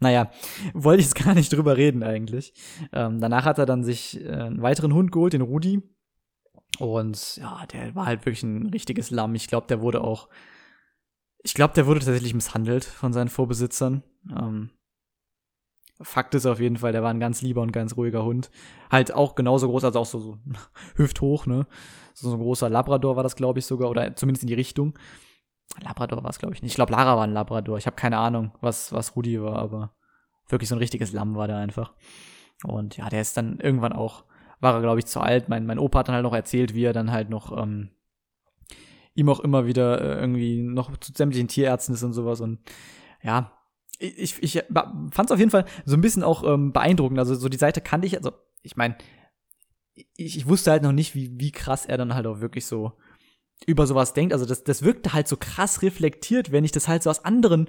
Naja, 0.00 0.30
wollte 0.74 1.00
ich 1.00 1.06
jetzt 1.06 1.24
gar 1.24 1.34
nicht 1.34 1.52
drüber 1.52 1.76
reden 1.76 2.02
eigentlich. 2.02 2.54
Ähm, 2.92 3.20
danach 3.20 3.44
hat 3.44 3.58
er 3.58 3.66
dann 3.66 3.84
sich 3.84 4.24
äh, 4.24 4.30
einen 4.30 4.62
weiteren 4.62 4.94
Hund 4.94 5.12
geholt, 5.12 5.32
den 5.32 5.42
Rudi. 5.42 5.82
Und 6.78 7.36
ja, 7.36 7.66
der 7.66 7.94
war 7.94 8.06
halt 8.06 8.24
wirklich 8.24 8.44
ein 8.44 8.66
richtiges 8.66 9.10
Lamm. 9.10 9.34
Ich 9.34 9.48
glaube, 9.48 9.66
der 9.66 9.80
wurde 9.80 10.02
auch, 10.02 10.28
ich 11.42 11.54
glaube, 11.54 11.74
der 11.74 11.86
wurde 11.86 12.00
tatsächlich 12.00 12.34
misshandelt 12.34 12.84
von 12.84 13.12
seinen 13.12 13.28
Vorbesitzern. 13.28 14.04
Ähm, 14.30 14.70
Fakt 16.00 16.34
ist 16.34 16.46
auf 16.46 16.60
jeden 16.60 16.76
Fall, 16.76 16.92
der 16.92 17.02
war 17.02 17.10
ein 17.10 17.20
ganz 17.20 17.42
lieber 17.42 17.60
und 17.60 17.72
ganz 17.72 17.96
ruhiger 17.96 18.24
Hund. 18.24 18.50
Halt 18.90 19.12
auch 19.12 19.34
genauso 19.34 19.68
groß, 19.68 19.84
also 19.84 19.98
auch 19.98 20.06
so, 20.06 20.18
so 20.18 20.38
hüfthoch, 20.96 21.46
ne? 21.46 21.66
So, 22.14 22.30
so 22.30 22.36
ein 22.36 22.42
großer 22.42 22.70
Labrador 22.70 23.16
war 23.16 23.22
das, 23.22 23.36
glaube 23.36 23.58
ich, 23.58 23.66
sogar, 23.66 23.90
oder 23.90 24.14
zumindest 24.14 24.42
in 24.42 24.48
die 24.48 24.54
Richtung. 24.54 24.98
Labrador 25.80 26.22
war 26.22 26.30
es, 26.30 26.38
glaube 26.38 26.54
ich 26.54 26.62
nicht. 26.62 26.72
Ich 26.72 26.76
glaube, 26.76 26.92
Lara 26.92 27.16
war 27.16 27.24
ein 27.24 27.32
Labrador. 27.32 27.78
Ich 27.78 27.86
habe 27.86 27.96
keine 27.96 28.18
Ahnung, 28.18 28.52
was, 28.60 28.92
was 28.92 29.16
Rudi 29.16 29.40
war, 29.42 29.58
aber 29.58 29.94
wirklich 30.48 30.68
so 30.68 30.74
ein 30.74 30.80
richtiges 30.80 31.12
Lamm 31.12 31.36
war 31.36 31.46
der 31.46 31.58
einfach. 31.58 31.94
Und 32.64 32.96
ja, 32.96 33.08
der 33.08 33.20
ist 33.20 33.36
dann 33.36 33.58
irgendwann 33.60 33.92
auch, 33.92 34.24
war 34.60 34.74
er, 34.74 34.80
glaube 34.80 34.98
ich, 34.98 35.06
zu 35.06 35.20
alt. 35.20 35.48
Mein, 35.48 35.66
mein 35.66 35.78
Opa 35.78 36.00
hat 36.00 36.08
dann 36.08 36.14
halt 36.14 36.24
noch 36.24 36.34
erzählt, 36.34 36.74
wie 36.74 36.84
er 36.84 36.92
dann 36.92 37.12
halt 37.12 37.28
noch 37.30 37.56
ähm, 37.56 37.90
ihm 39.14 39.28
auch 39.28 39.40
immer 39.40 39.66
wieder 39.66 40.00
äh, 40.00 40.20
irgendwie 40.20 40.62
noch 40.62 40.96
zu 40.96 41.12
sämtlichen 41.12 41.48
Tierärzten 41.48 41.94
ist 41.94 42.02
und 42.02 42.12
sowas. 42.12 42.40
Und 42.40 42.60
ja, 43.22 43.52
ich, 43.98 44.42
ich 44.42 44.62
fand 44.70 45.26
es 45.26 45.32
auf 45.32 45.38
jeden 45.38 45.50
Fall 45.50 45.64
so 45.84 45.96
ein 45.96 46.00
bisschen 46.00 46.22
auch 46.22 46.44
ähm, 46.44 46.72
beeindruckend. 46.72 47.18
Also 47.18 47.34
so 47.34 47.48
die 47.48 47.58
Seite 47.58 47.80
kannte 47.80 48.06
ich, 48.06 48.16
also 48.16 48.32
ich 48.62 48.76
meine, 48.76 48.96
ich, 49.94 50.36
ich 50.36 50.48
wusste 50.48 50.70
halt 50.70 50.82
noch 50.82 50.92
nicht, 50.92 51.14
wie, 51.14 51.38
wie 51.38 51.52
krass 51.52 51.86
er 51.86 51.98
dann 51.98 52.14
halt 52.14 52.26
auch 52.26 52.40
wirklich 52.40 52.66
so 52.66 52.92
über 53.66 53.86
sowas 53.86 54.14
denkt. 54.14 54.32
Also 54.32 54.46
das, 54.46 54.62
das 54.62 54.82
wirkte 54.82 55.12
halt 55.12 55.26
so 55.26 55.36
krass 55.36 55.82
reflektiert, 55.82 56.52
wenn 56.52 56.64
ich 56.64 56.72
das 56.72 56.86
halt 56.86 57.02
so 57.02 57.10
aus 57.10 57.24
anderen 57.24 57.68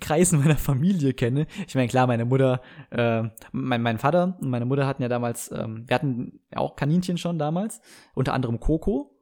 Kreisen 0.00 0.38
meiner 0.42 0.56
Familie 0.56 1.12
kenne. 1.12 1.46
Ich 1.66 1.74
meine, 1.74 1.88
klar, 1.88 2.06
meine 2.06 2.24
Mutter, 2.24 2.62
äh, 2.90 3.24
mein, 3.52 3.82
mein 3.82 3.98
Vater 3.98 4.38
und 4.40 4.48
meine 4.48 4.64
Mutter 4.64 4.86
hatten 4.86 5.02
ja 5.02 5.08
damals, 5.08 5.50
ähm, 5.52 5.84
wir 5.86 5.94
hatten 5.94 6.40
auch 6.54 6.76
Kaninchen 6.76 7.18
schon 7.18 7.38
damals, 7.38 7.80
unter 8.14 8.32
anderem 8.32 8.58
Coco, 8.60 9.14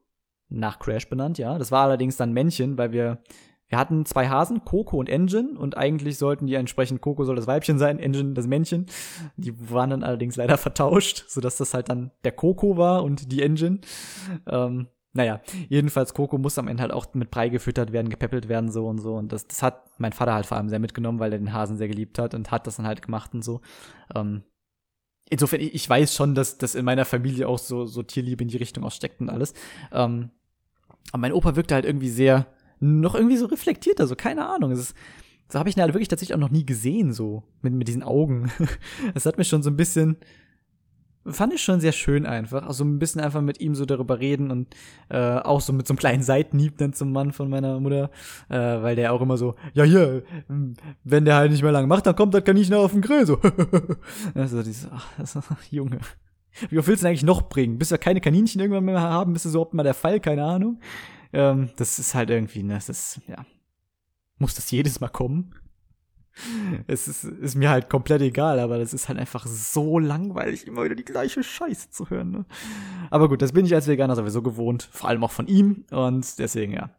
nach 0.49 0.79
Crash 0.79 1.09
benannt, 1.09 1.37
ja. 1.37 1.57
Das 1.57 1.71
war 1.71 1.83
allerdings 1.83 2.15
dann 2.15 2.31
Männchen, 2.31 2.77
weil 2.77 2.93
wir 2.93 3.21
wir 3.69 3.77
hatten 3.77 4.05
zwei 4.05 4.29
Hasen, 4.29 4.63
Coco 4.63 4.97
und 4.97 5.09
Engine, 5.09 5.57
und 5.57 5.77
eigentlich 5.77 6.17
sollten 6.17 6.47
die 6.47 6.55
entsprechend, 6.55 7.01
Coco 7.01 7.25
soll 7.25 7.35
das 7.35 7.47
Weibchen 7.47 7.77
sein, 7.77 7.99
Engine 7.99 8.33
das 8.33 8.47
Männchen. 8.47 8.85
Die 9.35 9.53
waren 9.71 9.89
dann 9.89 10.03
allerdings 10.03 10.35
leider 10.37 10.57
vertauscht, 10.57 11.25
sodass 11.27 11.57
das 11.57 11.73
halt 11.73 11.89
dann 11.89 12.11
der 12.23 12.31
Coco 12.31 12.77
war 12.77 13.03
und 13.03 13.31
die 13.31 13.41
Engine. 13.41 13.79
Ähm, 14.47 14.87
naja, 15.13 15.41
jedenfalls 15.67 16.13
Coco 16.13 16.37
muss 16.37 16.57
am 16.59 16.67
Ende 16.67 16.81
halt 16.81 16.93
auch 16.93 17.13
mit 17.13 17.31
Brei 17.31 17.49
gefüttert 17.49 17.91
werden, 17.91 18.09
gepäppelt 18.09 18.47
werden, 18.47 18.71
so 18.71 18.87
und 18.87 18.99
so. 18.99 19.15
Und 19.15 19.31
das, 19.31 19.47
das 19.47 19.63
hat 19.63 19.99
mein 19.99 20.13
Vater 20.13 20.33
halt 20.33 20.45
vor 20.45 20.57
allem 20.57 20.69
sehr 20.69 20.79
mitgenommen, 20.79 21.19
weil 21.19 21.33
er 21.33 21.39
den 21.39 21.53
Hasen 21.53 21.77
sehr 21.77 21.87
geliebt 21.87 22.19
hat 22.19 22.35
und 22.35 22.51
hat 22.51 22.67
das 22.67 22.77
dann 22.77 22.85
halt 22.85 23.01
gemacht 23.01 23.33
und 23.33 23.43
so. 23.43 23.61
Ähm, 24.15 24.43
insofern, 25.29 25.59
ich 25.59 25.89
weiß 25.89 26.13
schon, 26.13 26.35
dass, 26.35 26.57
dass 26.57 26.75
in 26.75 26.85
meiner 26.85 27.03
Familie 27.03 27.47
auch 27.47 27.59
so, 27.59 27.85
so 27.85 28.03
Tierliebe 28.03 28.43
in 28.43 28.49
die 28.49 28.57
Richtung 28.57 28.83
aussteckt 28.83 29.19
und 29.19 29.29
alles. 29.29 29.53
Ähm, 29.91 30.29
aber 31.11 31.21
mein 31.21 31.33
Opa 31.33 31.55
wirkte 31.55 31.73
halt 31.73 31.85
irgendwie 31.85 32.09
sehr, 32.09 32.45
noch 32.79 33.15
irgendwie 33.15 33.37
so 33.37 33.45
reflektiert, 33.47 33.99
also 33.99 34.15
keine 34.15 34.47
Ahnung. 34.47 34.71
Es 34.71 34.79
ist, 34.79 34.95
so 35.49 35.59
habe 35.59 35.69
ich 35.69 35.77
ihn 35.77 35.81
halt 35.81 35.93
wirklich 35.93 36.09
tatsächlich 36.09 36.35
auch 36.35 36.39
noch 36.39 36.51
nie 36.51 36.65
gesehen, 36.65 37.13
so 37.13 37.43
mit, 37.61 37.73
mit 37.73 37.87
diesen 37.87 38.03
Augen. 38.03 38.51
Es 39.13 39.25
hat 39.25 39.37
mich 39.37 39.47
schon 39.47 39.63
so 39.63 39.69
ein 39.69 39.77
bisschen, 39.77 40.17
fand 41.25 41.53
ich 41.53 41.61
schon 41.61 41.79
sehr 41.79 41.91
schön 41.91 42.25
einfach. 42.25 42.67
Also 42.67 42.83
ein 42.83 42.99
bisschen 42.99 43.21
einfach 43.21 43.41
mit 43.41 43.59
ihm 43.59 43.75
so 43.75 43.85
darüber 43.85 44.19
reden 44.19 44.51
und 44.51 44.75
äh, 45.09 45.37
auch 45.37 45.61
so 45.61 45.73
mit 45.73 45.87
so 45.87 45.93
einem 45.93 45.99
kleinen 45.99 46.23
Seitenhieb 46.23 46.77
dann 46.77 46.93
zum 46.93 47.11
Mann 47.11 47.31
von 47.31 47.49
meiner 47.49 47.79
Mutter, 47.79 48.09
äh, 48.49 48.57
weil 48.57 48.95
der 48.95 49.13
auch 49.13 49.21
immer 49.21 49.37
so, 49.37 49.55
ja 49.73 49.83
hier, 49.83 50.23
wenn 51.03 51.25
der 51.25 51.35
halt 51.35 51.51
nicht 51.51 51.63
mehr 51.63 51.71
lang 51.71 51.87
macht, 51.87 52.05
dann 52.05 52.15
kommt 52.15 52.33
das 52.33 52.43
Kaninchen 52.43 52.75
auf 52.75 52.91
den 52.91 53.01
Grill, 53.01 53.25
so. 53.25 53.39
also 54.33 54.63
dieses, 54.63 54.89
ach, 54.91 55.07
das 55.17 55.35
ist, 55.35 55.49
Junge. 55.71 55.99
Wie 56.69 56.79
oft 56.79 56.87
willst 56.87 57.03
du 57.03 57.05
denn 57.05 57.11
eigentlich 57.11 57.23
noch 57.23 57.49
bringen? 57.49 57.77
Bis 57.77 57.91
wir 57.91 57.99
keine 57.99 58.19
Kaninchen 58.19 58.59
irgendwann 58.59 58.85
mehr 58.85 58.99
haben, 58.99 59.33
bist 59.33 59.45
du 59.45 59.49
so 59.49 59.61
oft 59.61 59.73
mal 59.73 59.83
der 59.83 59.93
Fall, 59.93 60.19
keine 60.19 60.43
Ahnung. 60.43 60.79
Ähm, 61.33 61.69
das 61.77 61.99
ist 61.99 62.15
halt 62.15 62.29
irgendwie, 62.29 62.63
ne, 62.63 62.75
das 62.75 62.89
ist, 62.89 63.21
ja. 63.27 63.45
Muss 64.37 64.53
das 64.53 64.69
jedes 64.71 64.99
Mal 64.99 65.09
kommen? 65.09 65.55
Es 66.87 67.07
ist, 67.07 67.23
ist 67.23 67.55
mir 67.55 67.69
halt 67.69 67.89
komplett 67.89 68.21
egal, 68.21 68.59
aber 68.59 68.77
das 68.77 68.93
ist 68.93 69.09
halt 69.09 69.19
einfach 69.19 69.45
so 69.45 69.99
langweilig, 69.99 70.67
immer 70.67 70.83
wieder 70.83 70.95
die 70.95 71.05
gleiche 71.05 71.43
Scheiße 71.43 71.89
zu 71.89 72.09
hören. 72.09 72.31
Ne? 72.31 72.45
Aber 73.09 73.29
gut, 73.29 73.41
das 73.41 73.51
bin 73.51 73.65
ich 73.65 73.73
als 73.73 73.87
Veganer 73.87 74.15
sowieso 74.15 74.41
gewohnt, 74.41 74.87
vor 74.91 75.09
allem 75.09 75.23
auch 75.23 75.31
von 75.31 75.47
ihm 75.47 75.85
und 75.91 76.39
deswegen 76.39 76.73
ja. 76.73 76.89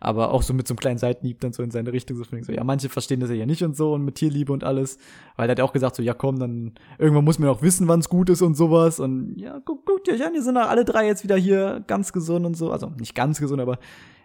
Aber 0.00 0.32
auch 0.32 0.42
so 0.42 0.54
mit 0.54 0.68
so 0.68 0.72
einem 0.72 0.80
kleinen 0.80 0.98
Seitenhieb 0.98 1.40
dann 1.40 1.52
so 1.52 1.62
in 1.62 1.70
seine 1.70 1.92
Richtung, 1.92 2.16
so, 2.16 2.24
so 2.24 2.52
ja, 2.52 2.64
manche 2.64 2.88
verstehen 2.88 3.20
das 3.20 3.30
ja 3.30 3.46
nicht 3.46 3.62
und 3.62 3.76
so 3.76 3.94
und 3.94 4.04
mit 4.04 4.16
Tierliebe 4.16 4.52
und 4.52 4.64
alles, 4.64 4.98
weil 5.36 5.48
er 5.48 5.52
hat 5.52 5.60
auch 5.60 5.72
gesagt 5.72 5.96
so, 5.96 6.02
ja 6.02 6.14
komm, 6.14 6.38
dann 6.38 6.74
irgendwann 6.98 7.24
muss 7.24 7.38
man 7.38 7.48
auch 7.48 7.62
wissen, 7.62 7.88
wann 7.88 8.00
es 8.00 8.08
gut 8.08 8.28
ist 8.28 8.42
und 8.42 8.56
sowas 8.56 9.00
und 9.00 9.36
ja, 9.38 9.60
guck, 9.64 9.84
guck 9.86 10.04
dir 10.04 10.14
an, 10.24 10.34
die 10.34 10.40
sind 10.40 10.56
alle 10.56 10.84
drei 10.84 11.06
jetzt 11.06 11.24
wieder 11.24 11.36
hier 11.36 11.82
ganz 11.86 12.12
gesund 12.12 12.46
und 12.46 12.56
so, 12.56 12.70
also 12.70 12.90
nicht 12.98 13.14
ganz 13.14 13.40
gesund, 13.40 13.60
aber 13.60 13.78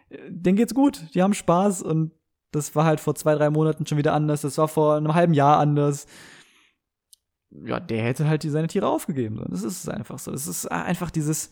äh, 0.10 0.18
denen 0.30 0.58
geht's 0.58 0.74
gut, 0.74 1.08
die 1.14 1.22
haben 1.22 1.34
Spaß 1.34 1.84
und 1.84 2.12
das 2.58 2.76
war 2.76 2.86
halt 2.86 3.00
vor 3.00 3.16
zwei, 3.16 3.36
drei 3.36 3.50
Monaten 3.50 3.86
schon 3.86 3.98
wieder 3.98 4.14
anders. 4.14 4.42
Das 4.42 4.58
war 4.58 4.68
vor 4.68 4.98
einem 4.98 5.14
halben 5.14 5.34
Jahr 5.34 5.60
anders. 5.60 6.06
Ja, 7.50 7.80
der 7.80 8.04
hätte 8.04 8.28
halt 8.28 8.44
seine 8.44 8.68
Tiere 8.68 8.88
aufgegeben. 8.88 9.44
Das 9.50 9.64
ist 9.64 9.90
einfach 9.90 10.20
so. 10.20 10.32
Das 10.32 10.48
ist 10.48 10.70
einfach 10.70 11.12
dieses. 11.12 11.52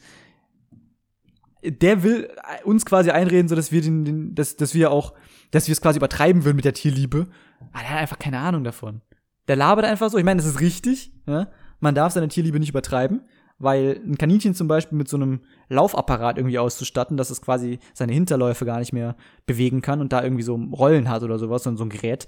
Der 1.64 2.03
will 2.03 2.30
uns 2.64 2.86
quasi 2.86 3.10
einreden, 3.10 3.47
so 3.47 3.56
dass 3.56 3.72
wir 3.72 3.82
den, 3.82 4.06
den 4.06 4.36
dass, 4.36 4.56
dass 4.56 4.76
wir 4.76 4.91
auch, 4.91 5.14
dass 5.51 5.68
wir 5.68 5.74
es 5.74 5.82
quasi 5.82 5.97
übertreiben 5.97 6.43
würden 6.43 6.58
mit 6.58 6.66
der 6.66 6.74
Tierliebe. 6.74 7.28
Aber 7.72 7.80
der 7.82 7.89
hat 7.91 7.99
einfach 7.99 8.20
keine 8.20 8.39
Ahnung 8.39 8.64
davon. 8.64 9.01
Der 9.47 9.56
labert 9.56 9.86
einfach 9.86 10.10
so. 10.10 10.18
Ich 10.18 10.26
meine, 10.26 10.38
das 10.38 10.47
ist 10.47 10.60
richtig. 10.60 11.14
Ja? 11.26 11.47
Man 11.80 11.95
darf 11.95 12.14
seine 12.14 12.28
Tierliebe 12.28 12.60
nicht 12.60 12.70
übertreiben 12.70 13.22
weil 13.58 14.01
ein 14.06 14.18
Kaninchen 14.18 14.53
zum 14.53 14.68
Beispiel 14.68 14.97
mit 14.97 15.08
so 15.08 15.18
einem 15.18 15.41
Laufapparat 15.70 16.38
irgendwie 16.38 16.60
auszustatten, 16.60 17.18
dass 17.18 17.30
es 17.30 17.41
quasi 17.41 17.80
seine 17.93 18.14
Hinterläufe 18.14 18.66
gar 18.66 18.80
nicht 18.80 18.93
mehr 18.93 19.16
bewegen 19.45 19.82
kann 19.82 20.01
und 20.01 20.12
da 20.12 20.24
irgendwie 20.24 20.43
so 20.43 20.56
Rollen 20.56 21.10
hat 21.10 21.24
oder 21.24 21.39
sowas 21.39 21.66
und 21.66 21.78
so 21.78 21.86
ein 21.86 21.89
Gerät, 21.89 22.28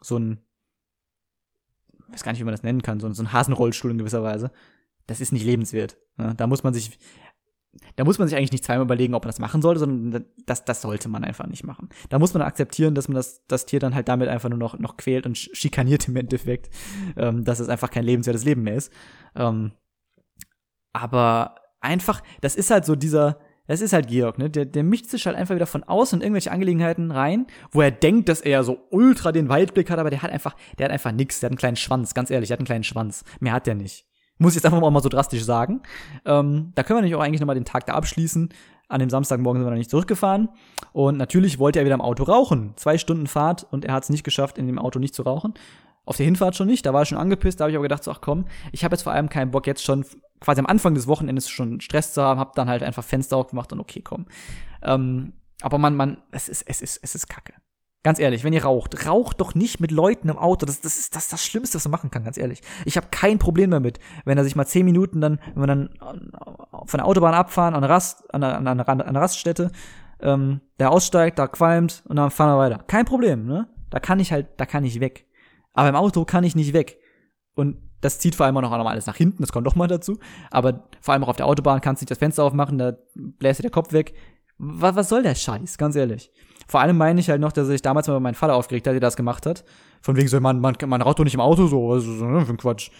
so 0.00 0.18
ein, 0.18 0.40
ich 2.08 2.14
weiß 2.14 2.22
gar 2.22 2.32
nicht, 2.32 2.40
wie 2.40 2.44
man 2.44 2.54
das 2.54 2.62
nennen 2.62 2.82
kann, 2.82 3.00
so 3.00 3.06
ein, 3.06 3.32
Hasenrollstuhl 3.32 3.90
in 3.90 3.98
gewisser 3.98 4.22
Weise, 4.22 4.50
das 5.06 5.20
ist 5.20 5.32
nicht 5.32 5.44
lebenswert. 5.44 5.96
Da 6.36 6.46
muss 6.46 6.62
man 6.62 6.74
sich, 6.74 6.98
da 7.96 8.04
muss 8.04 8.18
man 8.18 8.28
sich 8.28 8.36
eigentlich 8.36 8.52
nicht 8.52 8.64
zweimal 8.64 8.84
überlegen, 8.84 9.14
ob 9.14 9.24
man 9.24 9.30
das 9.30 9.38
machen 9.38 9.62
sollte, 9.62 9.80
sondern 9.80 10.26
das, 10.44 10.64
das 10.64 10.82
sollte 10.82 11.08
man 11.08 11.24
einfach 11.24 11.46
nicht 11.46 11.64
machen. 11.64 11.88
Da 12.10 12.18
muss 12.18 12.34
man 12.34 12.42
akzeptieren, 12.42 12.94
dass 12.94 13.08
man 13.08 13.14
das, 13.14 13.46
das 13.46 13.64
Tier 13.64 13.80
dann 13.80 13.94
halt 13.94 14.08
damit 14.08 14.28
einfach 14.28 14.50
nur 14.50 14.58
noch, 14.58 14.78
noch 14.78 14.98
quält 14.98 15.24
und 15.24 15.38
schikaniert 15.38 16.08
im 16.08 16.16
Endeffekt, 16.16 16.68
ähm, 17.16 17.44
dass 17.44 17.60
es 17.60 17.70
einfach 17.70 17.90
kein 17.90 18.04
lebenswertes 18.04 18.44
Leben 18.44 18.62
mehr 18.62 18.76
ist. 18.76 18.92
Ähm, 19.34 19.72
aber 20.92 21.54
einfach, 21.80 22.22
das 22.40 22.56
ist 22.56 22.70
halt 22.70 22.84
so 22.84 22.94
dieser, 22.94 23.38
das 23.68 23.82
ist 23.82 23.92
halt 23.92 24.08
Georg, 24.08 24.38
ne? 24.38 24.48
Der, 24.48 24.64
der 24.64 24.82
mischt 24.82 25.06
sich 25.06 25.26
halt 25.26 25.36
einfach 25.36 25.54
wieder 25.54 25.66
von 25.66 25.84
außen 25.84 26.18
in 26.18 26.22
irgendwelche 26.22 26.50
Angelegenheiten 26.50 27.10
rein, 27.10 27.46
wo 27.70 27.82
er 27.82 27.90
denkt, 27.90 28.28
dass 28.28 28.40
er 28.40 28.64
so 28.64 28.78
ultra 28.90 29.30
den 29.30 29.48
Weitblick 29.50 29.90
hat, 29.90 29.98
aber 29.98 30.10
der 30.10 30.22
hat 30.22 30.30
einfach, 30.30 30.56
der 30.78 30.86
hat 30.86 30.92
einfach 30.92 31.12
nix. 31.12 31.40
Der 31.40 31.48
hat 31.48 31.52
einen 31.52 31.58
kleinen 31.58 31.76
Schwanz, 31.76 32.14
ganz 32.14 32.30
ehrlich, 32.30 32.48
der 32.48 32.54
hat 32.54 32.60
einen 32.60 32.66
kleinen 32.66 32.84
Schwanz. 32.84 33.24
Mehr 33.40 33.52
hat 33.52 33.66
der 33.66 33.74
nicht. 33.74 34.06
Muss 34.38 34.52
ich 34.52 34.56
jetzt 34.56 34.66
einfach 34.66 34.80
mal 34.80 35.02
so 35.02 35.08
drastisch 35.08 35.42
sagen. 35.42 35.82
Ähm, 36.24 36.72
da 36.74 36.82
können 36.82 36.98
wir 36.98 37.02
nämlich 37.02 37.16
auch 37.16 37.22
eigentlich 37.22 37.40
nochmal 37.40 37.56
den 37.56 37.64
Tag 37.64 37.86
da 37.86 37.94
abschließen. 37.94 38.48
An 38.88 39.00
dem 39.00 39.10
Samstagmorgen 39.10 39.60
sind 39.60 39.66
wir 39.66 39.72
noch 39.72 39.78
nicht 39.78 39.90
zurückgefahren. 39.90 40.48
Und 40.92 41.18
natürlich 41.18 41.58
wollte 41.58 41.80
er 41.80 41.84
wieder 41.84 41.96
im 41.96 42.00
Auto 42.00 42.22
rauchen. 42.22 42.72
Zwei 42.76 42.96
Stunden 42.96 43.26
Fahrt 43.26 43.66
und 43.70 43.84
er 43.84 43.92
hat 43.92 44.04
es 44.04 44.08
nicht 44.08 44.24
geschafft, 44.24 44.56
in 44.56 44.66
dem 44.66 44.78
Auto 44.78 44.98
nicht 44.98 45.14
zu 45.14 45.22
rauchen. 45.22 45.54
Auf 46.08 46.16
der 46.16 46.24
Hinfahrt 46.24 46.56
schon 46.56 46.68
nicht, 46.68 46.86
da 46.86 46.94
war 46.94 47.02
er 47.02 47.04
schon 47.04 47.18
angepisst, 47.18 47.60
da 47.60 47.64
habe 47.64 47.70
ich 47.70 47.76
aber 47.76 47.82
gedacht, 47.82 48.02
so, 48.02 48.10
ach 48.10 48.22
komm, 48.22 48.46
ich 48.72 48.82
habe 48.82 48.94
jetzt 48.94 49.02
vor 49.02 49.12
allem 49.12 49.28
keinen 49.28 49.50
Bock, 49.50 49.66
jetzt 49.66 49.84
schon 49.84 50.06
quasi 50.40 50.58
am 50.58 50.64
Anfang 50.64 50.94
des 50.94 51.06
Wochenendes 51.06 51.50
schon 51.50 51.82
Stress 51.82 52.14
zu 52.14 52.22
haben, 52.22 52.40
habe 52.40 52.52
dann 52.54 52.66
halt 52.66 52.82
einfach 52.82 53.04
Fenster 53.04 53.36
aufgemacht 53.36 53.74
und 53.74 53.80
okay, 53.80 54.00
komm. 54.00 54.24
Ähm, 54.82 55.34
aber 55.60 55.76
man, 55.76 55.96
man, 55.96 56.22
es 56.30 56.48
ist, 56.48 56.62
es 56.66 56.80
ist, 56.80 56.98
es 57.02 57.14
ist 57.14 57.28
Kacke. 57.28 57.52
Ganz 58.04 58.18
ehrlich, 58.20 58.42
wenn 58.42 58.54
ihr 58.54 58.64
raucht, 58.64 59.06
raucht 59.06 59.38
doch 59.38 59.54
nicht 59.54 59.80
mit 59.80 59.90
Leuten 59.90 60.30
im 60.30 60.38
Auto. 60.38 60.64
Das, 60.64 60.80
das 60.80 60.98
ist 60.98 61.14
das, 61.14 61.28
das 61.28 61.44
Schlimmste, 61.44 61.74
was 61.76 61.84
man 61.84 61.90
machen 61.90 62.10
kann, 62.10 62.24
ganz 62.24 62.38
ehrlich. 62.38 62.62
Ich 62.86 62.96
habe 62.96 63.08
kein 63.10 63.38
Problem 63.38 63.70
damit, 63.70 63.98
wenn 64.24 64.38
er 64.38 64.44
sich 64.44 64.56
mal 64.56 64.64
zehn 64.64 64.86
Minuten 64.86 65.20
dann, 65.20 65.40
wenn 65.54 65.62
wir 65.62 65.66
dann 65.66 65.90
von 66.86 66.98
der 66.98 67.06
Autobahn 67.06 67.34
abfahren, 67.34 67.74
an 67.74 67.84
Rast, 67.84 68.32
an 68.32 68.42
an 68.42 68.64
der, 68.64 68.88
an 68.88 68.98
der 68.98 69.22
Raststätte, 69.22 69.72
ähm, 70.20 70.62
der 70.78 70.90
aussteigt, 70.90 71.38
da 71.38 71.48
qualmt 71.48 72.02
und 72.08 72.16
dann 72.16 72.30
fahren 72.30 72.56
wir 72.56 72.58
weiter. 72.58 72.82
Kein 72.86 73.04
Problem, 73.04 73.44
ne? 73.44 73.68
Da 73.90 74.00
kann 74.00 74.20
ich 74.20 74.32
halt, 74.32 74.46
da 74.56 74.64
kann 74.64 74.84
ich 74.84 75.00
weg. 75.00 75.27
Aber 75.78 75.90
im 75.90 75.94
Auto 75.94 76.24
kann 76.24 76.42
ich 76.42 76.56
nicht 76.56 76.72
weg. 76.72 76.98
Und 77.54 77.76
das 78.00 78.18
zieht 78.18 78.34
vor 78.34 78.46
allem 78.46 78.56
auch 78.56 78.62
noch 78.62 78.72
einmal 78.72 78.88
alles 78.88 79.06
nach 79.06 79.14
hinten, 79.14 79.44
das 79.44 79.52
kommt 79.52 79.64
doch 79.64 79.76
mal 79.76 79.86
dazu. 79.86 80.18
Aber 80.50 80.88
vor 81.00 81.14
allem 81.14 81.22
auch 81.22 81.28
auf 81.28 81.36
der 81.36 81.46
Autobahn 81.46 81.80
kannst 81.80 82.02
du 82.02 82.02
nicht 82.02 82.10
das 82.10 82.18
Fenster 82.18 82.42
aufmachen, 82.42 82.78
da 82.78 82.96
bläst 83.14 83.60
dir 83.60 83.62
der 83.62 83.70
Kopf 83.70 83.92
weg. 83.92 84.12
Was, 84.58 84.96
was 84.96 85.08
soll 85.08 85.22
der 85.22 85.36
Scheiß, 85.36 85.78
ganz 85.78 85.94
ehrlich. 85.94 86.32
Vor 86.66 86.80
allem 86.80 86.96
meine 86.96 87.20
ich 87.20 87.30
halt 87.30 87.40
noch, 87.40 87.52
dass 87.52 87.68
ich 87.68 87.80
damals 87.80 88.08
mal 88.08 88.18
meinen 88.18 88.34
Vater 88.34 88.56
aufgeregt 88.56 88.88
hat, 88.88 88.94
der 88.94 89.00
das 89.00 89.14
gemacht 89.14 89.46
hat. 89.46 89.64
Von 90.02 90.16
wegen 90.16 90.26
so, 90.26 90.40
man, 90.40 90.58
man, 90.58 90.74
man 90.84 91.00
raucht 91.00 91.20
doch 91.20 91.24
nicht 91.24 91.34
im 91.34 91.40
Auto 91.40 91.68
so, 91.68 91.90
was 91.90 92.02
ist 92.02 92.20
ne, 92.20 92.44
für 92.44 92.54
ein 92.54 92.56
Quatsch. 92.56 92.90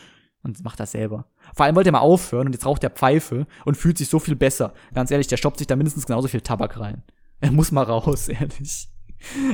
Und 0.44 0.62
macht 0.62 0.78
das 0.78 0.92
selber. 0.92 1.24
Vor 1.56 1.66
allem 1.66 1.74
wollte 1.74 1.88
er 1.88 1.94
mal 1.94 1.98
aufhören 1.98 2.46
und 2.46 2.52
jetzt 2.52 2.64
raucht 2.64 2.84
er 2.84 2.90
Pfeife 2.90 3.48
und 3.64 3.76
fühlt 3.76 3.98
sich 3.98 4.08
so 4.08 4.20
viel 4.20 4.36
besser. 4.36 4.72
Ganz 4.94 5.10
ehrlich, 5.10 5.26
der 5.26 5.36
stoppt 5.36 5.58
sich 5.58 5.66
da 5.66 5.74
mindestens 5.74 6.06
genauso 6.06 6.28
viel 6.28 6.42
Tabak 6.42 6.78
rein. 6.78 7.02
Er 7.40 7.50
muss 7.50 7.72
mal 7.72 7.82
raus, 7.82 8.28
ehrlich. 8.28 8.88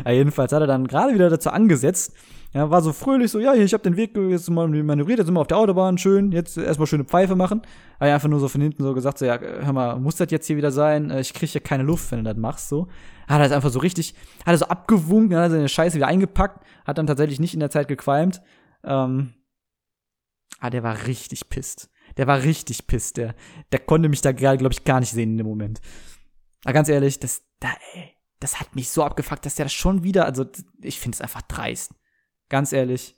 Ja, 0.04 0.10
jedenfalls 0.10 0.52
hat 0.52 0.60
er 0.60 0.66
dann 0.66 0.86
gerade 0.86 1.14
wieder 1.14 1.30
dazu 1.30 1.48
angesetzt. 1.48 2.12
Er 2.55 2.70
war 2.70 2.82
so 2.82 2.92
fröhlich, 2.92 3.32
so, 3.32 3.40
ja, 3.40 3.52
hier, 3.52 3.64
ich 3.64 3.72
habe 3.72 3.82
den 3.82 3.96
Weg 3.96 4.16
jetzt 4.16 4.48
mal 4.48 4.68
manövriert, 4.68 5.18
jetzt 5.18 5.26
sind 5.26 5.34
wir 5.34 5.40
auf 5.40 5.48
der 5.48 5.57
Autobahn, 5.57 5.98
schön, 5.98 6.30
jetzt 6.30 6.57
erstmal 6.57 6.86
schöne 6.86 7.05
Pfeife 7.05 7.34
machen. 7.34 7.62
Aber 7.98 8.07
er 8.07 8.14
einfach 8.14 8.28
nur 8.28 8.38
so 8.38 8.46
von 8.46 8.61
hinten 8.61 8.84
so 8.84 8.94
gesagt, 8.94 9.18
so, 9.18 9.24
ja, 9.24 9.40
hör 9.40 9.72
mal, 9.72 9.98
muss 9.98 10.14
das 10.14 10.30
jetzt 10.30 10.46
hier 10.46 10.57
wieder 10.57 10.70
sein? 10.70 11.11
Äh, 11.11 11.20
ich 11.20 11.34
krieg 11.34 11.50
hier 11.50 11.61
keine 11.61 11.82
Luft, 11.82 12.12
wenn 12.12 12.22
du 12.22 12.32
das 12.32 12.36
machst, 12.36 12.68
so. 12.68 12.86
Hat 13.26 13.40
er 13.40 13.57
einfach 13.57 13.70
so 13.70 13.80
richtig, 13.80 14.14
hat 14.46 14.55
er 14.55 14.59
so 14.59 14.66
abgewunken, 14.66 15.36
hat 15.36 15.46
er 15.46 15.50
seine 15.50 15.68
Scheiße 15.68 15.96
wieder 15.96 16.07
eingepackt, 16.07 16.64
hat 16.84 16.96
dann 16.96 17.09
tatsächlich 17.09 17.40
nicht 17.40 17.55
in 17.55 17.61
der 17.61 17.70
Zeit 17.70 17.88
gequalmt. 17.88 18.40
Ähm, 18.84 19.34
ah, 20.61 20.70
der 20.70 20.84
war 20.84 21.09
richtig 21.09 21.48
pisst. 21.48 21.90
Der 22.18 22.28
war 22.28 22.44
richtig 22.44 22.86
pisst, 22.86 23.16
der, 23.16 23.34
der 23.72 23.80
konnte 23.80 24.09
mich 24.09 24.20
da 24.20 24.30
gerade, 24.30 24.59
glaube 24.59 24.74
ich, 24.74 24.84
gar 24.84 25.00
nicht 25.00 25.11
sehen 25.11 25.32
in 25.32 25.38
dem 25.38 25.46
Moment. 25.48 25.80
Aber 26.62 26.74
ganz 26.74 26.88
ehrlich, 26.88 27.18
das, 27.18 27.42
da, 27.59 27.70
ey, 27.94 28.14
das 28.38 28.61
hat 28.61 28.76
mich 28.76 28.90
so 28.90 29.02
abgefuckt, 29.02 29.44
dass 29.44 29.57
der 29.57 29.64
das 29.64 29.72
schon 29.72 30.05
wieder, 30.05 30.24
also 30.24 30.44
ich 30.80 31.00
finde 31.00 31.16
es 31.16 31.20
einfach 31.20 31.42
dreist. 31.42 31.94
Ganz 32.55 32.72
ehrlich, 32.72 33.16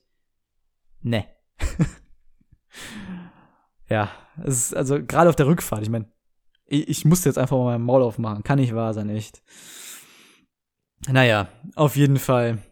ne. 1.02 1.26
ja, 3.90 4.10
es 4.42 4.68
ist 4.68 4.74
also 4.74 5.04
gerade 5.04 5.28
auf 5.28 5.36
der 5.36 5.46
Rückfahrt, 5.46 5.82
ich 5.82 5.90
meine, 5.90 6.10
ich, 6.64 6.88
ich 6.88 7.04
musste 7.04 7.28
jetzt 7.28 7.36
einfach 7.36 7.58
mal 7.58 7.76
mein 7.76 7.82
Maul 7.82 8.02
aufmachen, 8.02 8.44
kann 8.44 8.58
nicht 8.58 8.74
wahr 8.74 8.94
sein, 8.94 9.10
echt. 9.10 9.42
Naja, 11.06 11.50
auf 11.74 11.96
jeden 11.96 12.18
Fall 12.18 12.62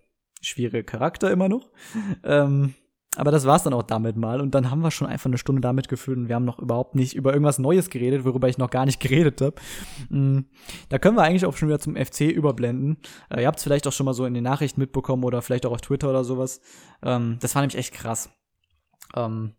schwieriger 0.40 0.82
Charakter 0.82 1.30
immer 1.30 1.50
noch. 1.50 1.70
Ähm, 2.24 2.72
aber 3.16 3.30
das 3.30 3.44
war's 3.46 3.62
dann 3.62 3.72
auch 3.72 3.82
damit 3.82 4.16
mal. 4.16 4.40
Und 4.40 4.54
dann 4.54 4.70
haben 4.70 4.80
wir 4.80 4.90
schon 4.90 5.06
einfach 5.06 5.26
eine 5.26 5.38
Stunde 5.38 5.60
damit 5.60 5.88
gefüllt 5.88 6.18
und 6.18 6.28
wir 6.28 6.34
haben 6.34 6.44
noch 6.44 6.58
überhaupt 6.58 6.94
nicht 6.94 7.14
über 7.14 7.32
irgendwas 7.32 7.58
Neues 7.58 7.90
geredet, 7.90 8.24
worüber 8.24 8.48
ich 8.48 8.58
noch 8.58 8.70
gar 8.70 8.86
nicht 8.86 9.00
geredet 9.00 9.40
habe. 9.40 9.56
Mhm. 10.08 10.46
Da 10.88 10.98
können 10.98 11.16
wir 11.16 11.22
eigentlich 11.22 11.46
auch 11.46 11.56
schon 11.56 11.68
wieder 11.68 11.78
zum 11.78 11.96
FC 11.96 12.22
überblenden. 12.22 12.98
Äh, 13.30 13.42
ihr 13.42 13.46
habt 13.46 13.58
es 13.58 13.64
vielleicht 13.64 13.86
auch 13.86 13.92
schon 13.92 14.06
mal 14.06 14.14
so 14.14 14.26
in 14.26 14.34
den 14.34 14.44
Nachrichten 14.44 14.80
mitbekommen 14.80 15.24
oder 15.24 15.42
vielleicht 15.42 15.66
auch 15.66 15.72
auf 15.72 15.80
Twitter 15.80 16.10
oder 16.10 16.24
sowas. 16.24 16.60
Ähm, 17.02 17.38
das 17.40 17.54
war 17.54 17.62
nämlich 17.62 17.78
echt 17.78 17.94
krass. 17.94 18.30
Ähm, 19.14 19.52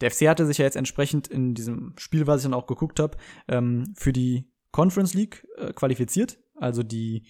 der 0.00 0.10
FC 0.10 0.28
hatte 0.28 0.46
sich 0.46 0.58
ja 0.58 0.64
jetzt 0.64 0.76
entsprechend 0.76 1.28
in 1.28 1.54
diesem 1.54 1.94
Spiel, 1.96 2.26
was 2.26 2.40
ich 2.40 2.44
dann 2.44 2.54
auch 2.54 2.66
geguckt 2.66 2.98
habe, 2.98 3.16
ähm, 3.48 3.92
für 3.96 4.12
die 4.12 4.50
Conference 4.72 5.14
League 5.14 5.46
äh, 5.58 5.72
qualifiziert. 5.72 6.38
Also 6.56 6.82
die 6.82 7.24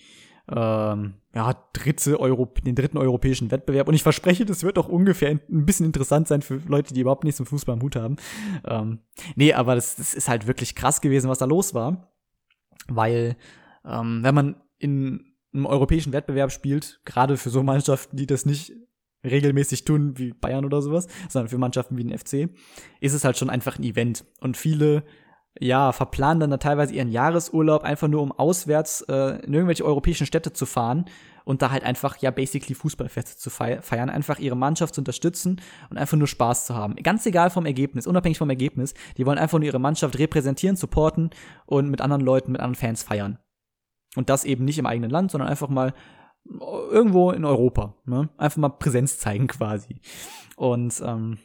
ähm, 0.50 1.14
ja, 1.34 1.54
dritte 1.72 2.20
Euro, 2.20 2.52
den 2.64 2.74
dritten 2.74 2.98
europäischen 2.98 3.50
Wettbewerb. 3.50 3.88
Und 3.88 3.94
ich 3.94 4.02
verspreche, 4.02 4.44
das 4.44 4.64
wird 4.64 4.78
auch 4.78 4.88
ungefähr 4.88 5.30
ein 5.30 5.66
bisschen 5.66 5.86
interessant 5.86 6.28
sein 6.28 6.42
für 6.42 6.60
Leute, 6.66 6.92
die 6.92 7.00
überhaupt 7.00 7.24
nichts 7.24 7.40
im 7.40 7.46
Fußball 7.46 7.74
am 7.74 7.82
Hut 7.82 7.96
haben. 7.96 8.16
Ähm, 8.64 8.98
nee, 9.36 9.52
aber 9.52 9.74
das, 9.74 9.96
das 9.96 10.14
ist 10.14 10.28
halt 10.28 10.46
wirklich 10.46 10.74
krass 10.74 11.00
gewesen, 11.00 11.30
was 11.30 11.38
da 11.38 11.44
los 11.44 11.74
war. 11.74 12.12
Weil, 12.88 13.36
ähm, 13.84 14.20
wenn 14.22 14.34
man 14.34 14.56
in 14.78 15.32
einem 15.54 15.66
europäischen 15.66 16.12
Wettbewerb 16.12 16.50
spielt, 16.50 17.00
gerade 17.04 17.36
für 17.36 17.50
so 17.50 17.62
Mannschaften, 17.62 18.16
die 18.16 18.26
das 18.26 18.44
nicht 18.44 18.72
regelmäßig 19.24 19.84
tun, 19.84 20.18
wie 20.18 20.32
Bayern 20.32 20.64
oder 20.64 20.82
sowas, 20.82 21.06
sondern 21.28 21.48
für 21.48 21.58
Mannschaften 21.58 21.96
wie 21.96 22.04
den 22.04 22.18
FC, 22.18 22.48
ist 23.00 23.12
es 23.12 23.24
halt 23.24 23.38
schon 23.38 23.50
einfach 23.50 23.78
ein 23.78 23.84
Event. 23.84 24.24
Und 24.40 24.56
viele 24.56 25.04
ja, 25.60 25.92
verplanen 25.92 26.40
dann 26.40 26.50
da 26.50 26.56
teilweise 26.56 26.94
ihren 26.94 27.08
Jahresurlaub 27.08 27.84
einfach 27.84 28.08
nur, 28.08 28.22
um 28.22 28.32
auswärts 28.32 29.02
äh, 29.02 29.44
in 29.44 29.52
irgendwelche 29.52 29.84
europäischen 29.84 30.26
Städte 30.26 30.52
zu 30.52 30.66
fahren 30.66 31.04
und 31.44 31.62
da 31.62 31.70
halt 31.70 31.84
einfach, 31.84 32.16
ja, 32.18 32.30
basically 32.30 32.74
Fußballfeste 32.74 33.36
zu 33.36 33.50
feiern, 33.50 34.10
einfach 34.10 34.38
ihre 34.38 34.56
Mannschaft 34.56 34.94
zu 34.94 35.00
unterstützen 35.00 35.60
und 35.90 35.98
einfach 35.98 36.16
nur 36.16 36.28
Spaß 36.28 36.66
zu 36.66 36.74
haben. 36.74 36.96
Ganz 36.96 37.26
egal 37.26 37.50
vom 37.50 37.66
Ergebnis, 37.66 38.06
unabhängig 38.06 38.38
vom 38.38 38.50
Ergebnis, 38.50 38.94
die 39.16 39.26
wollen 39.26 39.38
einfach 39.38 39.58
nur 39.58 39.66
ihre 39.66 39.80
Mannschaft 39.80 40.18
repräsentieren, 40.18 40.76
supporten 40.76 41.30
und 41.66 41.90
mit 41.90 42.00
anderen 42.00 42.22
Leuten, 42.22 42.52
mit 42.52 42.60
anderen 42.60 42.76
Fans 42.76 43.02
feiern. 43.02 43.38
Und 44.14 44.30
das 44.30 44.44
eben 44.44 44.64
nicht 44.64 44.78
im 44.78 44.86
eigenen 44.86 45.10
Land, 45.10 45.30
sondern 45.30 45.48
einfach 45.48 45.68
mal 45.68 45.94
irgendwo 46.44 47.30
in 47.30 47.44
Europa. 47.44 47.94
Ne? 48.04 48.28
Einfach 48.36 48.58
mal 48.58 48.68
Präsenz 48.68 49.18
zeigen 49.18 49.46
quasi. 49.46 50.00
Und 50.56 51.02
ähm, 51.04 51.38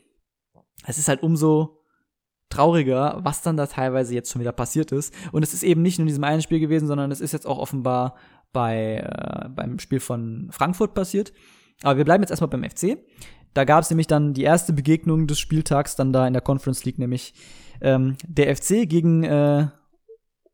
es 0.85 0.97
ist 0.97 1.07
halt 1.07 1.23
umso 1.23 1.76
trauriger, 2.49 3.19
was 3.23 3.41
dann 3.41 3.57
da 3.57 3.67
teilweise 3.67 4.13
jetzt 4.13 4.31
schon 4.31 4.41
wieder 4.41 4.51
passiert 4.51 4.91
ist. 4.91 5.13
Und 5.31 5.43
es 5.43 5.53
ist 5.53 5.63
eben 5.63 5.81
nicht 5.81 5.97
nur 5.97 6.03
in 6.03 6.07
diesem 6.07 6.23
einen 6.23 6.41
Spiel 6.41 6.59
gewesen, 6.59 6.87
sondern 6.87 7.11
es 7.11 7.21
ist 7.21 7.33
jetzt 7.33 7.45
auch 7.45 7.57
offenbar 7.57 8.15
bei, 8.53 8.97
äh, 8.97 9.49
beim 9.49 9.79
Spiel 9.79 9.99
von 9.99 10.47
Frankfurt 10.51 10.93
passiert. 10.93 11.33
Aber 11.83 11.97
wir 11.97 12.05
bleiben 12.05 12.23
jetzt 12.23 12.31
erstmal 12.31 12.49
beim 12.49 12.63
FC. 12.63 12.97
Da 13.53 13.65
gab 13.65 13.83
es 13.83 13.89
nämlich 13.89 14.07
dann 14.07 14.33
die 14.33 14.43
erste 14.43 14.73
Begegnung 14.73 15.27
des 15.27 15.39
Spieltags 15.39 15.95
dann 15.95 16.13
da 16.13 16.27
in 16.27 16.33
der 16.33 16.41
Conference 16.41 16.85
League, 16.85 16.99
nämlich 16.99 17.33
ähm, 17.81 18.15
der 18.27 18.55
FC 18.55 18.87
gegen 18.87 19.23
äh, 19.23 19.67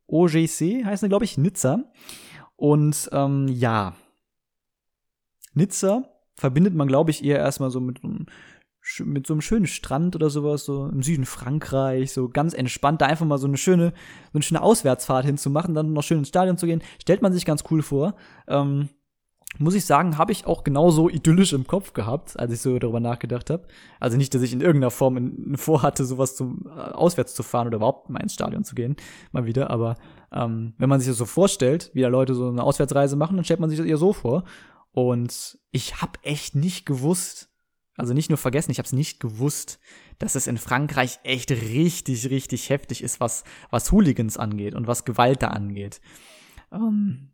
OGC, 0.08 0.86
heißt 0.86 1.04
er, 1.04 1.10
glaube 1.10 1.26
ich, 1.26 1.38
Nizza. 1.38 1.91
Und 2.56 3.10
ähm, 3.12 3.48
ja, 3.50 3.96
Nizza 5.54 6.04
verbindet 6.36 6.74
man, 6.74 6.88
glaube 6.88 7.12
ich, 7.12 7.24
eher 7.24 7.39
erstmal 7.39 7.72
so 7.72 7.80
mit 7.80 8.04
einem 8.04 8.26
mit 9.06 9.28
so 9.28 9.34
einem 9.34 9.42
schönen 9.42 9.68
Strand 9.68 10.16
oder 10.16 10.30
sowas, 10.30 10.66
so 10.66 10.88
im 10.88 11.04
Süden 11.04 11.26
Frankreich, 11.26 12.12
so 12.12 12.30
ganz 12.30 12.54
entspannt, 12.54 13.02
da 13.02 13.06
einfach 13.06 13.26
mal 13.26 13.38
so 13.38 13.48
eine 13.48 13.58
schöne, 13.58 13.94
so 14.32 14.38
eine 14.38 14.44
schöne 14.44 14.62
Auswärtsfahrt 14.62 15.26
hinzumachen, 15.26 15.74
dann 15.74 15.94
noch 15.94 16.04
schön 16.04 16.20
ins 16.20 16.30
Stadion 16.30 16.58
zu 16.58 16.66
gehen, 16.66 16.82
stellt 17.02 17.22
man 17.22 17.34
sich 17.34 17.46
ganz 17.46 17.64
cool 17.72 17.82
vor. 17.82 18.16
Ähm, 18.48 18.90
muss 19.60 19.76
ich 19.76 19.86
sagen, 19.86 20.18
habe 20.18 20.32
ich 20.32 20.48
auch 20.48 20.64
genauso 20.64 21.10
idyllisch 21.10 21.54
im 21.54 21.68
Kopf 21.68 21.94
gehabt, 21.94 22.40
als 22.40 22.52
ich 22.52 22.62
so 22.62 22.78
darüber 22.80 23.00
nachgedacht 23.00 23.50
habe. 23.52 23.68
Also 24.00 24.18
nicht, 24.18 24.34
dass 24.34 24.42
ich 24.42 24.52
in 24.52 24.62
irgendeiner 24.62 24.92
Form 24.92 25.16
in, 25.18 25.58
vorhatte, 25.58 26.06
sowas 26.06 26.36
zum 26.36 26.66
äh, 26.66 26.80
auswärts 26.80 27.36
zu 27.36 27.44
fahren 27.44 27.68
oder 27.68 27.78
überhaupt 27.78 28.10
mal 28.10 28.22
ins 28.22 28.34
Stadion 28.34 28.64
zu 28.64 28.74
gehen, 28.74 28.96
mal 29.32 29.46
wieder. 29.46 29.70
Aber 29.70 29.96
ähm, 30.32 30.74
wenn 30.78 30.90
man 30.90 31.00
sich 31.00 31.10
das 31.10 31.18
so 31.18 31.26
vorstellt, 31.26 31.92
wie 31.94 32.02
da 32.02 32.08
Leute 32.08 32.34
so 32.34 32.50
eine 32.50 32.64
Auswärtsreise 32.64 33.16
machen, 33.16 33.36
dann 33.36 33.46
stellt 33.46 33.60
man 33.60 33.70
sich 33.70 33.78
das 33.78 33.88
eher 33.88 33.98
so 33.98 34.12
vor. 34.12 34.44
Und 34.92 35.60
ich 35.72 36.02
habe 36.02 36.20
echt 36.24 36.56
nicht 36.56 36.86
gewusst, 36.86 37.53
also 37.96 38.14
nicht 38.14 38.30
nur 38.30 38.38
vergessen, 38.38 38.72
ich 38.72 38.80
habe 38.80 38.88
es 38.88 38.94
nicht 38.94 39.20
gewusst, 39.20 39.80
dass 40.18 40.36
es 40.36 40.48
in 40.48 40.58
Frankreich 40.58 41.20
echt 41.24 41.52
richtig, 41.52 42.30
richtig 42.30 42.70
heftig 42.70 43.04
ist, 43.04 43.20
was, 43.20 43.44
was 43.70 43.91
Hooligans 43.91 44.38
angeht 44.38 44.74
und 44.74 44.88
was 44.88 45.06
Gewalt 45.06 45.44
da 45.44 45.50
angeht. 45.50 46.02
Ähm, 46.72 47.30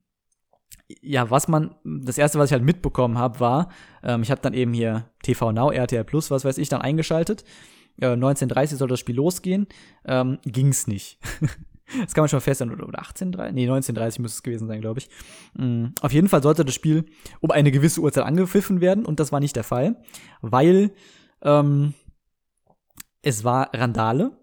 ja, 1.02 1.30
was 1.30 1.48
man, 1.48 1.76
das 1.84 2.18
erste, 2.18 2.40
was 2.40 2.50
ich 2.50 2.54
halt 2.54 2.64
mitbekommen 2.64 3.18
habe, 3.18 3.40
war, 3.40 3.70
ähm, 4.04 4.22
ich 4.22 4.32
habe 4.32 4.42
dann 4.42 4.54
eben 4.54 4.74
hier 4.74 5.10
TV 5.24 5.52
Now, 5.52 5.72
RTL 5.72 6.04
Plus, 6.04 6.32
was 6.32 6.46
weiß 6.46 6.58
ich, 6.58 6.68
dann 6.70 6.82
eingeschaltet. 6.82 7.44
Äh, 8.02 8.08
19.30 8.08 8.76
soll 8.76 8.88
das 8.88 9.00
Spiel 9.00 9.16
losgehen. 9.16 9.68
Ähm, 10.06 10.40
ging's 10.44 10.88
nicht. 10.88 11.20
Das 12.02 12.14
kann 12.14 12.24
man 12.24 12.30
schon 12.30 12.42
feststellen, 12.42 12.80
oder 12.82 13.02
18.30? 13.02 13.52
Nee, 13.52 13.70
19.30 13.70 14.22
müsste 14.22 14.38
es 14.38 14.44
gewesen 14.44 14.68
sein, 14.68 14.82
glaube 14.82 15.00
ich. 15.00 15.10
Mhm. 15.58 15.94
Auf 16.02 16.12
jeden 16.12 16.30
Fall 16.30 16.44
sollte 16.44 16.66
das 16.66 16.76
Spiel 16.76 17.06
um 17.40 17.52
eine 17.52 17.72
gewisse 17.72 18.02
Uhrzeit 18.02 18.26
angepfiffen 18.26 18.82
werden 18.82 19.06
und 19.06 19.20
das 19.20 19.32
war 19.32 19.40
nicht 19.40 19.56
der 19.56 19.64
Fall, 19.64 19.96
weil 20.42 20.92
ähm, 21.42 21.94
es 23.22 23.44
war 23.44 23.70
Randale 23.74 24.38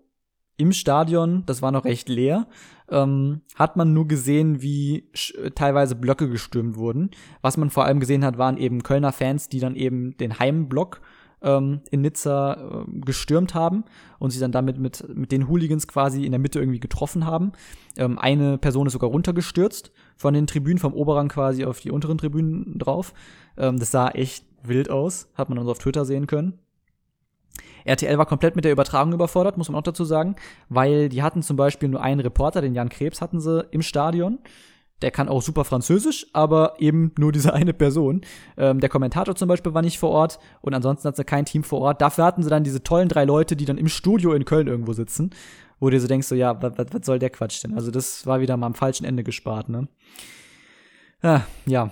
im 0.57 0.73
Stadion, 0.73 1.45
das 1.47 1.61
war 1.61 1.71
noch 1.71 1.85
recht 1.85 2.09
leer, 2.09 2.47
ähm, 2.91 3.43
hat 3.55 3.77
man 3.77 3.93
nur 3.93 4.09
gesehen, 4.09 4.63
wie 4.63 5.11
teilweise 5.55 5.97
Blöcke 5.97 6.29
gestürmt 6.29 6.77
wurden. 6.77 7.11
Was 7.43 7.57
man 7.57 7.71
vor 7.71 7.85
allem 7.85 8.01
gesehen 8.01 8.25
hat, 8.25 8.39
waren 8.39 8.57
eben 8.57 8.83
Kölner 8.83 9.13
Fans, 9.13 9.49
die 9.49 9.61
dann 9.61 9.77
eben 9.77 10.17
den 10.17 10.39
Heimblock 10.39 11.01
ähm, 11.43 11.81
in 11.91 12.01
Nizza 12.03 12.55
äh, 12.55 13.01
gestürmt 13.01 13.55
haben 13.55 13.85
und 14.19 14.31
sich 14.31 14.41
dann 14.41 14.53
damit 14.53 14.79
mit, 14.79 15.07
mit 15.15 15.33
den 15.33 15.49
Hooligans 15.49 15.87
quasi 15.87 16.25
in 16.25 16.33
der 16.33 16.39
Mitte 16.39 16.59
irgendwie 16.59 16.81
getroffen 16.81 17.27
haben. 17.27 17.53
Ähm, 17.97 18.19
eine 18.19 18.59
Person 18.59 18.87
ist 18.87 18.95
sogar 18.95 19.11
runtergestürzt 19.11 19.93
von 20.17 20.35
den 20.35 20.47
Tribünen, 20.47 20.79
vom 20.79 20.95
Oberrang 20.95 21.29
quasi 21.29 21.65
auf 21.65 21.81
die 21.81 21.91
unteren 21.91 22.19
Tribünen 22.19 22.79
drauf. 22.79 23.13
Ähm, 23.57 23.79
das 23.79 23.91
sah 23.91 24.09
echt 24.09 24.45
wild 24.63 24.91
aus, 24.91 25.29
hat 25.35 25.49
man 25.49 25.57
dann 25.57 25.67
so 25.67 25.73
auf 25.73 25.79
Twitter 25.79 26.05
sehen 26.05 26.27
können. 26.27 26.59
RTL 27.85 28.19
war 28.19 28.27
komplett 28.27 28.57
mit 28.57 28.65
der 28.65 28.73
Übertragung 28.73 29.13
überfordert, 29.13 29.57
muss 29.57 29.69
man 29.69 29.79
auch 29.79 29.83
dazu 29.83 30.05
sagen, 30.05 30.35
weil 30.69 31.09
die 31.09 31.23
hatten 31.23 31.43
zum 31.43 31.57
Beispiel 31.57 31.89
nur 31.89 32.03
einen 32.03 32.21
Reporter, 32.21 32.61
den 32.61 32.75
Jan 32.75 32.89
Krebs 32.89 33.21
hatten 33.21 33.41
sie 33.41 33.65
im 33.71 33.83
Stadion 33.83 34.41
der 35.03 35.11
kann 35.11 35.29
auch 35.29 35.43
super 35.43 35.65
Französisch, 35.65 36.27
aber 36.33 36.75
eben 36.79 37.13
nur 37.19 37.33
diese 37.33 37.53
eine 37.53 37.75
Person. 37.75 38.23
Ähm, 38.57 38.81
der 38.81 38.89
Kommentator 38.89 39.35
zum 39.35 39.49
Beispiel 39.49 39.75
war 39.75 39.83
nicht 39.83 39.99
vor 39.99 40.11
Ort 40.11 40.39
und 40.63 40.75
ansonsten 40.75 41.09
hat 41.09 41.17
sie 41.17 41.25
kein 41.25 41.45
Team 41.45 41.63
vor 41.65 41.81
Ort. 41.81 42.01
Dafür 42.01 42.25
hatten 42.25 42.43
sie 42.43 42.51
dann 42.51 42.65
diese 42.65 42.83
tollen 42.83 43.09
drei 43.09 43.25
Leute, 43.25 43.57
die 43.57 43.67
dann 43.67 43.79
im 43.79 43.89
Studio 43.89 44.33
in 44.33 44.45
Köln 44.45 44.69
irgendwo 44.69 44.95
sitzen, 44.95 45.31
wo 45.81 45.91
du 45.91 46.01
so 46.01 46.09
denkst, 46.09 46.27
so 46.27 46.35
ja, 46.35 46.61
was, 46.63 47.05
soll 47.05 47.19
der 47.19 47.31
Quatsch 47.31 47.63
denn? 47.63 47.75
Also 47.75 47.91
das 47.91 48.27
war 48.27 48.41
wieder 48.41 48.57
mal 48.57 48.67
am 48.67 48.75
falschen 48.75 49.05
Ende 49.05 49.23
gespart, 49.23 49.69
ne? 49.69 49.89
Ah, 51.23 51.43
ja. 51.67 51.91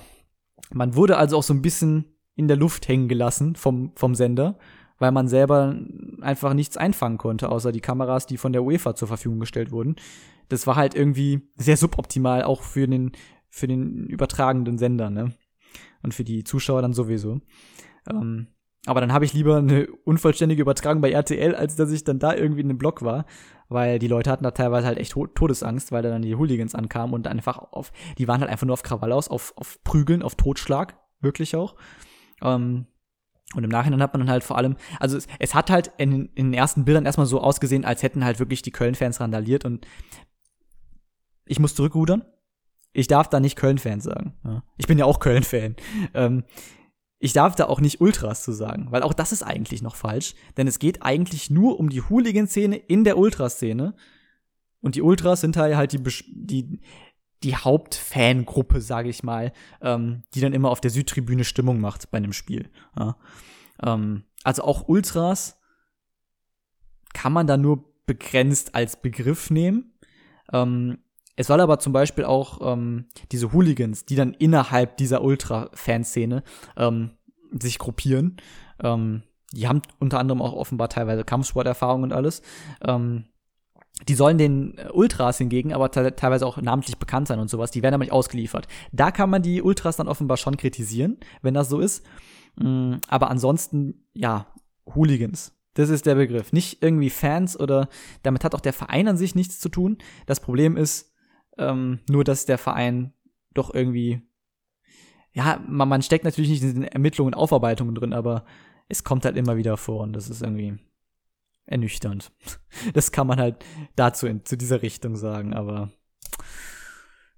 Man 0.73 0.95
wurde 0.97 1.19
also 1.19 1.37
auch 1.37 1.43
so 1.43 1.53
ein 1.53 1.63
bisschen 1.63 2.07
in 2.37 2.49
der 2.49 2.57
Luft 2.57 2.89
hängen 2.89 3.09
gelassen 3.09 3.55
vom, 3.55 3.93
vom 3.97 4.15
Sender, 4.15 4.59
weil 4.99 5.13
man 5.13 5.29
selber 5.29 5.77
einfach 6.21 6.55
nichts 6.55 6.77
einfangen 6.77 7.19
konnte, 7.19 7.51
außer 7.51 7.71
die 7.71 7.81
Kameras, 7.81 8.27
die 8.27 8.39
von 8.39 8.53
der 8.53 8.65
UEFA 8.65 8.95
zur 8.95 9.09
Verfügung 9.09 9.41
gestellt 9.41 9.71
wurden. 9.71 9.97
Das 10.49 10.67
war 10.67 10.77
halt 10.77 10.95
irgendwie 10.95 11.49
sehr 11.57 11.77
suboptimal, 11.77 12.43
auch 12.45 12.63
für 12.63 12.87
den, 12.87 13.13
für 13.49 13.67
den 13.67 14.07
übertragenden 14.07 14.79
Sender, 14.79 15.11
ne? 15.11 15.33
Und 16.03 16.15
für 16.15 16.25
die 16.25 16.45
Zuschauer 16.45 16.83
dann 16.83 16.93
sowieso. 16.93 17.41
Ähm, 18.09 18.49
aber 18.87 19.01
dann 19.01 19.13
habe 19.13 19.25
ich 19.25 19.33
lieber 19.33 19.57
eine 19.57 19.87
unvollständige 20.05 20.63
Übertragung 20.63 21.01
bei 21.01 21.11
RTL, 21.11 21.55
als 21.55 21.77
dass 21.77 21.91
ich 21.91 22.05
dann 22.05 22.19
da 22.19 22.35
irgendwie 22.35 22.61
in 22.61 22.69
einem 22.69 22.79
Block 22.79 23.03
war, 23.03 23.25
weil 23.69 23.99
die 23.99 24.09
Leute 24.09 24.31
hatten 24.31 24.45
da 24.45 24.51
teilweise 24.51 24.87
halt 24.87 24.99
echt 24.99 25.13
Todesangst, 25.13 25.91
weil 25.91 26.03
da 26.03 26.11
dann 26.11 26.23
die 26.23 26.35
Hooligans 26.35 26.75
ankamen 26.75 27.15
und 27.15 27.27
einfach 27.27 27.59
auf, 27.59 27.93
die 28.19 28.29
waren 28.29 28.41
halt 28.41 28.51
einfach 28.51 28.67
nur 28.67 28.75
auf 28.75 28.83
Krawall 28.83 29.13
aus, 29.13 29.29
auf, 29.29 29.55
auf 29.57 29.83
Prügeln, 29.85 30.23
auf 30.23 30.35
Totschlag, 30.35 30.99
wirklich 31.21 31.57
auch. 31.57 31.77
Ähm, 32.43 32.87
und 33.55 33.65
im 33.65 33.71
Nachhinein 33.71 34.03
hat 34.03 34.13
man 34.13 34.21
dann 34.21 34.31
halt 34.31 34.45
vor 34.45 34.59
allem, 34.59 34.77
also 35.01 35.17
es, 35.17 35.29
es 35.39 35.55
hat 35.55 35.71
halt 35.71 35.93
in, 35.97 36.27
in, 36.35 36.47
den 36.47 36.55
ersten 36.55 36.85
Bildern 36.85 37.07
erstmal 37.07 37.27
so 37.27 37.41
ausgesehen, 37.41 37.85
als 37.85 38.03
hätten 38.03 38.25
halt 38.25 38.39
wirklich 38.39 38.63
die 38.63 38.73
Köln-Fans 38.73 39.21
randaliert 39.21 39.65
und 39.65 39.87
ich 41.47 41.59
muss 41.59 41.75
zurückrudern. 41.75 42.25
Ich 42.93 43.09
darf 43.09 43.29
da 43.29 43.41
nicht 43.41 43.57
Köln-Fans 43.57 44.05
sagen. 44.05 44.35
Ja. 44.45 44.63
Ich 44.77 44.87
bin 44.87 44.99
ja 44.99 45.05
auch 45.05 45.19
Köln-Fan. 45.19 45.77
Ähm, 46.15 46.45
ich 47.19 47.33
darf 47.33 47.57
da 47.57 47.67
auch 47.67 47.81
nicht 47.81 48.01
Ultras 48.01 48.45
zu 48.45 48.53
sagen, 48.53 48.89
weil 48.91 49.03
auch 49.03 49.15
das 49.15 49.33
ist 49.33 49.43
eigentlich 49.43 49.83
noch 49.83 49.97
falsch, 49.97 50.35
denn 50.57 50.69
es 50.69 50.79
geht 50.79 51.03
eigentlich 51.03 51.51
nur 51.51 51.81
um 51.81 51.89
die 51.89 52.03
Hooligan-Szene 52.03 52.77
in 52.77 53.05
der 53.05 53.17
Ultraszene. 53.17 53.95
Und 54.81 54.95
die 54.95 55.03
Ultras 55.03 55.41
sind 55.41 55.57
halt 55.57 55.93
die, 55.93 56.03
die, 56.03 56.81
die 57.43 57.57
Hauptfangruppe, 57.57 58.81
sage 58.81 59.09
ich 59.09 59.23
mal, 59.23 59.53
ähm, 59.81 60.25
die 60.35 60.41
dann 60.41 60.53
immer 60.53 60.71
auf 60.71 60.81
der 60.81 60.91
Südtribüne 60.91 61.45
Stimmung 61.45 61.81
macht 61.81 62.11
bei 62.11 62.19
einem 62.19 62.33
Spiel. 62.33 62.71
Ja. 62.99 63.17
Ähm, 63.83 64.25
also 64.43 64.63
auch 64.63 64.89
Ultras 64.89 65.59
kann 67.15 67.33
man 67.33 67.47
da 67.47 67.57
nur 67.57 67.95
begrenzt 68.07 68.75
als 68.75 69.01
Begriff 69.01 69.51
nehmen. 69.51 69.95
Ähm, 70.53 70.99
es 71.37 71.49
soll 71.49 71.61
aber 71.61 71.79
zum 71.79 71.93
Beispiel 71.93 72.25
auch 72.25 72.61
ähm, 72.73 73.07
diese 73.33 73.53
Hooligans, 73.53 74.05
die 74.05 74.17
dann 74.17 74.35
innerhalb 74.35 74.97
dieser 74.97 75.23
Ultra-Fanszene 75.23 76.43
ähm, 76.77 77.11
sich 77.61 77.79
gruppieren. 77.79 78.37
Ähm, 78.83 79.23
die 79.53 79.69
haben 79.69 79.83
unter 79.99 80.19
anderem 80.19 80.43
auch 80.43 80.53
offenbar 80.53 80.89
teilweise 80.89 81.25
Kampfsporterfahrung 81.25 82.03
und 82.03 82.13
alles. 82.13 82.43
Ähm, 82.83 83.25
die 84.09 84.15
sollen 84.15 84.39
den 84.39 84.75
Ultras 84.93 85.39
hingegen 85.39 85.73
aber 85.73 85.91
teilweise 85.91 86.47
auch 86.47 86.61
namentlich 86.61 86.99
bekannt 86.99 87.29
sein 87.29 87.39
und 87.39 87.49
sowas. 87.49 87.71
Die 87.71 87.83
werden 87.83 87.95
aber 87.95 88.05
nicht 88.05 88.13
ausgeliefert. 88.13 88.67
Da 88.93 89.11
kann 89.13 89.31
man 89.31 89.43
die 89.43 89.63
Ultras 89.63 89.97
dann 89.97 90.09
offenbar 90.09 90.37
schon 90.37 90.57
kritisieren, 90.57 91.19
wenn 91.43 91.55
das 91.55 91.69
so 91.69 91.79
ist. 91.79 92.05
Mm, 92.57 92.95
aber 93.09 93.31
ansonsten, 93.31 94.07
ja, 94.13 94.47
Hooligans. 94.95 95.53
Das 95.75 95.89
ist 95.89 96.07
der 96.07 96.17
Begriff. 96.17 96.53
Nicht 96.53 96.83
irgendwie 96.83 97.11
Fans 97.11 97.59
oder 97.59 97.89
damit 98.23 98.45
hat 98.45 98.55
auch 98.55 98.61
der 98.61 98.73
Verein 98.73 99.09
an 99.09 99.17
sich 99.17 99.35
nichts 99.35 99.61
zu 99.61 99.69
tun. 99.69 99.99
Das 100.27 100.41
Problem 100.41 100.77
ist, 100.77 101.14
ähm, 101.59 102.01
nur, 102.09 102.25
dass 102.25 102.47
der 102.47 102.59
Verein 102.59 103.13
doch 103.53 103.73
irgendwie, 103.73 104.23
ja, 105.33 105.63
man, 105.69 105.89
man 105.89 106.03
steckt 106.03 106.25
natürlich 106.25 106.51
nicht 106.51 106.63
in 106.63 106.75
den 106.75 106.85
Ermittlungen 106.85 107.35
und 107.35 107.39
Aufarbeitungen 107.39 107.95
drin, 107.95 108.13
aber 108.13 108.45
es 108.89 109.05
kommt 109.05 109.25
halt 109.25 109.37
immer 109.37 109.57
wieder 109.57 109.77
vor 109.77 110.03
und 110.03 110.13
das 110.13 110.29
ist 110.29 110.43
irgendwie 110.43 110.79
ernüchternd. 111.67 112.33
Das 112.93 113.13
kann 113.13 113.29
man 113.29 113.39
halt 113.39 113.65
dazu 113.95 114.27
in, 114.27 114.45
zu 114.45 114.57
dieser 114.57 114.83
Richtung 114.83 115.15
sagen, 115.15 115.55
aber 115.55 115.93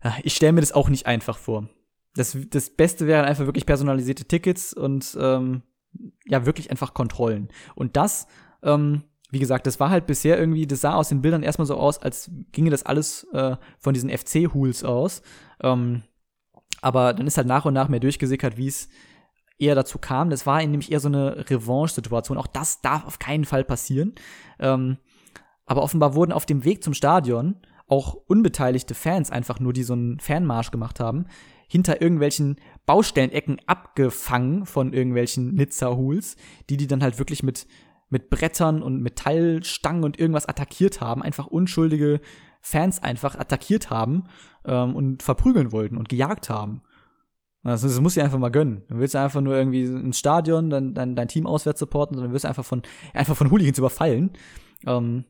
ja, 0.03 0.17
ich 0.23 0.35
stelle 0.35 0.53
mir 0.53 0.63
das 0.63 0.73
auch 0.73 0.89
nicht 0.89 1.07
einfach 1.07 1.37
vor. 1.37 1.69
Das, 2.15 2.37
das 2.49 2.71
Beste 2.71 3.07
wären 3.07 3.27
einfach 3.27 3.45
wirklich 3.45 3.67
personalisierte 3.67 4.25
Tickets 4.25 4.73
und 4.73 5.17
ähm, 5.21 5.63
ja, 6.25 6.47
wirklich 6.47 6.71
einfach 6.71 6.95
Kontrollen. 6.95 7.49
Und 7.75 7.97
das 7.97 8.27
ähm, 8.63 9.05
wie 9.31 9.39
gesagt, 9.39 9.67
das 9.67 9.81
war 9.81 9.91
halt 9.91 10.07
bisher 10.07 10.39
irgendwie, 10.39 10.67
das 10.67 10.81
sah 10.81 10.95
aus 10.95 11.09
den 11.09 11.23
Bildern 11.23 11.43
erstmal 11.43 11.67
so 11.67 11.77
aus, 11.77 11.99
als 11.99 12.31
ginge 12.53 12.71
das 12.71 12.87
alles 12.87 13.27
äh, 13.33 13.57
von 13.79 13.95
diesen 13.95 14.11
FC-Hools 14.11 14.85
aus. 14.85 15.23
Ähm, 15.61 16.03
aber 16.81 17.15
dann 17.15 17.27
ist 17.27 17.37
halt 17.37 17.47
nach 17.47 17.65
und 17.65 17.75
nach 17.75 17.89
mehr 17.89 18.01
durchgesickert, 18.01 18.57
wie 18.57 18.69
es 18.69 18.89
eher 19.59 19.75
dazu 19.75 19.99
kam. 19.99 20.31
Das 20.31 20.47
war 20.47 20.65
nämlich 20.65 20.93
eher 20.93 21.01
so 21.01 21.09
eine 21.09 21.51
Revanche-Situation. 21.51 22.39
Auch 22.39 22.47
das 22.47 22.81
darf 22.83 23.05
auf 23.07 23.19
keinen 23.19 23.45
Fall 23.45 23.65
passieren. 23.65 24.15
Ähm, 24.59 24.99
aber 25.65 25.83
offenbar 25.83 26.15
wurden 26.15 26.33
auf 26.33 26.47
dem 26.47 26.65
Weg 26.65 26.85
zum 26.85 26.95
Stadion 26.95 27.57
auch 27.89 28.15
unbeteiligte 28.15 28.95
Fans 28.95 29.31
einfach 29.31 29.61
nur, 29.61 29.73
die 29.73 29.83
so 29.83 29.95
einen 29.95 30.21
Fanmarsch 30.21 30.71
gemacht 30.71 31.01
haben, 31.01 31.27
hinter 31.69 32.01
irgendwelchen 32.01 32.57
Baustellenecken 32.85 33.61
abgefangen 33.67 34.67
von 34.67 34.93
irgendwelchen 34.93 35.55
Nizza-Hools, 35.55 36.37
die 36.71 36.77
die 36.77 36.87
dann 36.87 37.03
halt 37.03 37.19
wirklich 37.19 37.43
mit 37.43 37.67
mit 38.09 38.31
Brettern 38.31 38.83
und 38.83 39.03
Metallstangen 39.03 40.05
und 40.05 40.19
irgendwas 40.19 40.47
attackiert 40.47 41.01
haben, 41.01 41.23
einfach 41.23 41.47
unschuldige 41.47 42.21
Fans 42.61 43.03
einfach 43.03 43.37
attackiert 43.37 43.91
haben 43.91 44.25
ähm, 44.65 44.95
und 44.95 45.23
verprügeln 45.23 45.73
wollten 45.73 45.97
und 45.97 46.09
gejagt 46.09 46.51
haben. 46.51 46.83
Also, 47.63 47.89
das 47.89 48.01
muss 48.01 48.17
ich 48.17 48.23
einfach 48.23 48.39
mal 48.39 48.51
gönnen. 48.51 48.85
Du 48.89 48.99
willst 48.99 49.17
einfach 49.17 49.41
nur 49.41 49.57
irgendwie 49.57 49.83
ins 49.83 50.19
Stadion, 50.19 50.71
dann, 50.71 50.95
dann 50.95 51.17
dein 51.17 51.27
Team 51.27 51.49
auswärts 51.49 51.81
supporten, 51.81 52.15
sondern 52.17 52.33
wirst 52.33 52.45
du 52.45 52.49
einfach 52.49 52.65
von, 52.65 52.83
einfach 53.13 53.37
von 53.37 53.51
Hooligans 53.51 53.79
überfallen. 53.79 54.31
Ähm, 54.87 55.25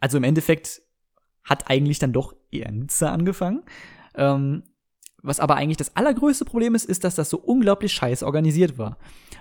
also 0.00 0.18
im 0.18 0.24
Endeffekt 0.24 0.82
hat 1.42 1.70
eigentlich 1.70 1.98
dann 1.98 2.12
doch 2.12 2.34
eher 2.50 2.70
Nizza 2.70 3.12
angefangen. 3.12 3.62
Ähm, 4.14 4.64
was 5.24 5.40
aber 5.40 5.56
eigentlich 5.56 5.78
das 5.78 5.96
allergrößte 5.96 6.44
Problem 6.44 6.74
ist, 6.74 6.84
ist, 6.84 7.02
dass 7.02 7.14
das 7.14 7.30
so 7.30 7.38
unglaublich 7.38 7.92
scheiße 7.92 8.24
organisiert 8.24 8.76
war. 8.76 8.98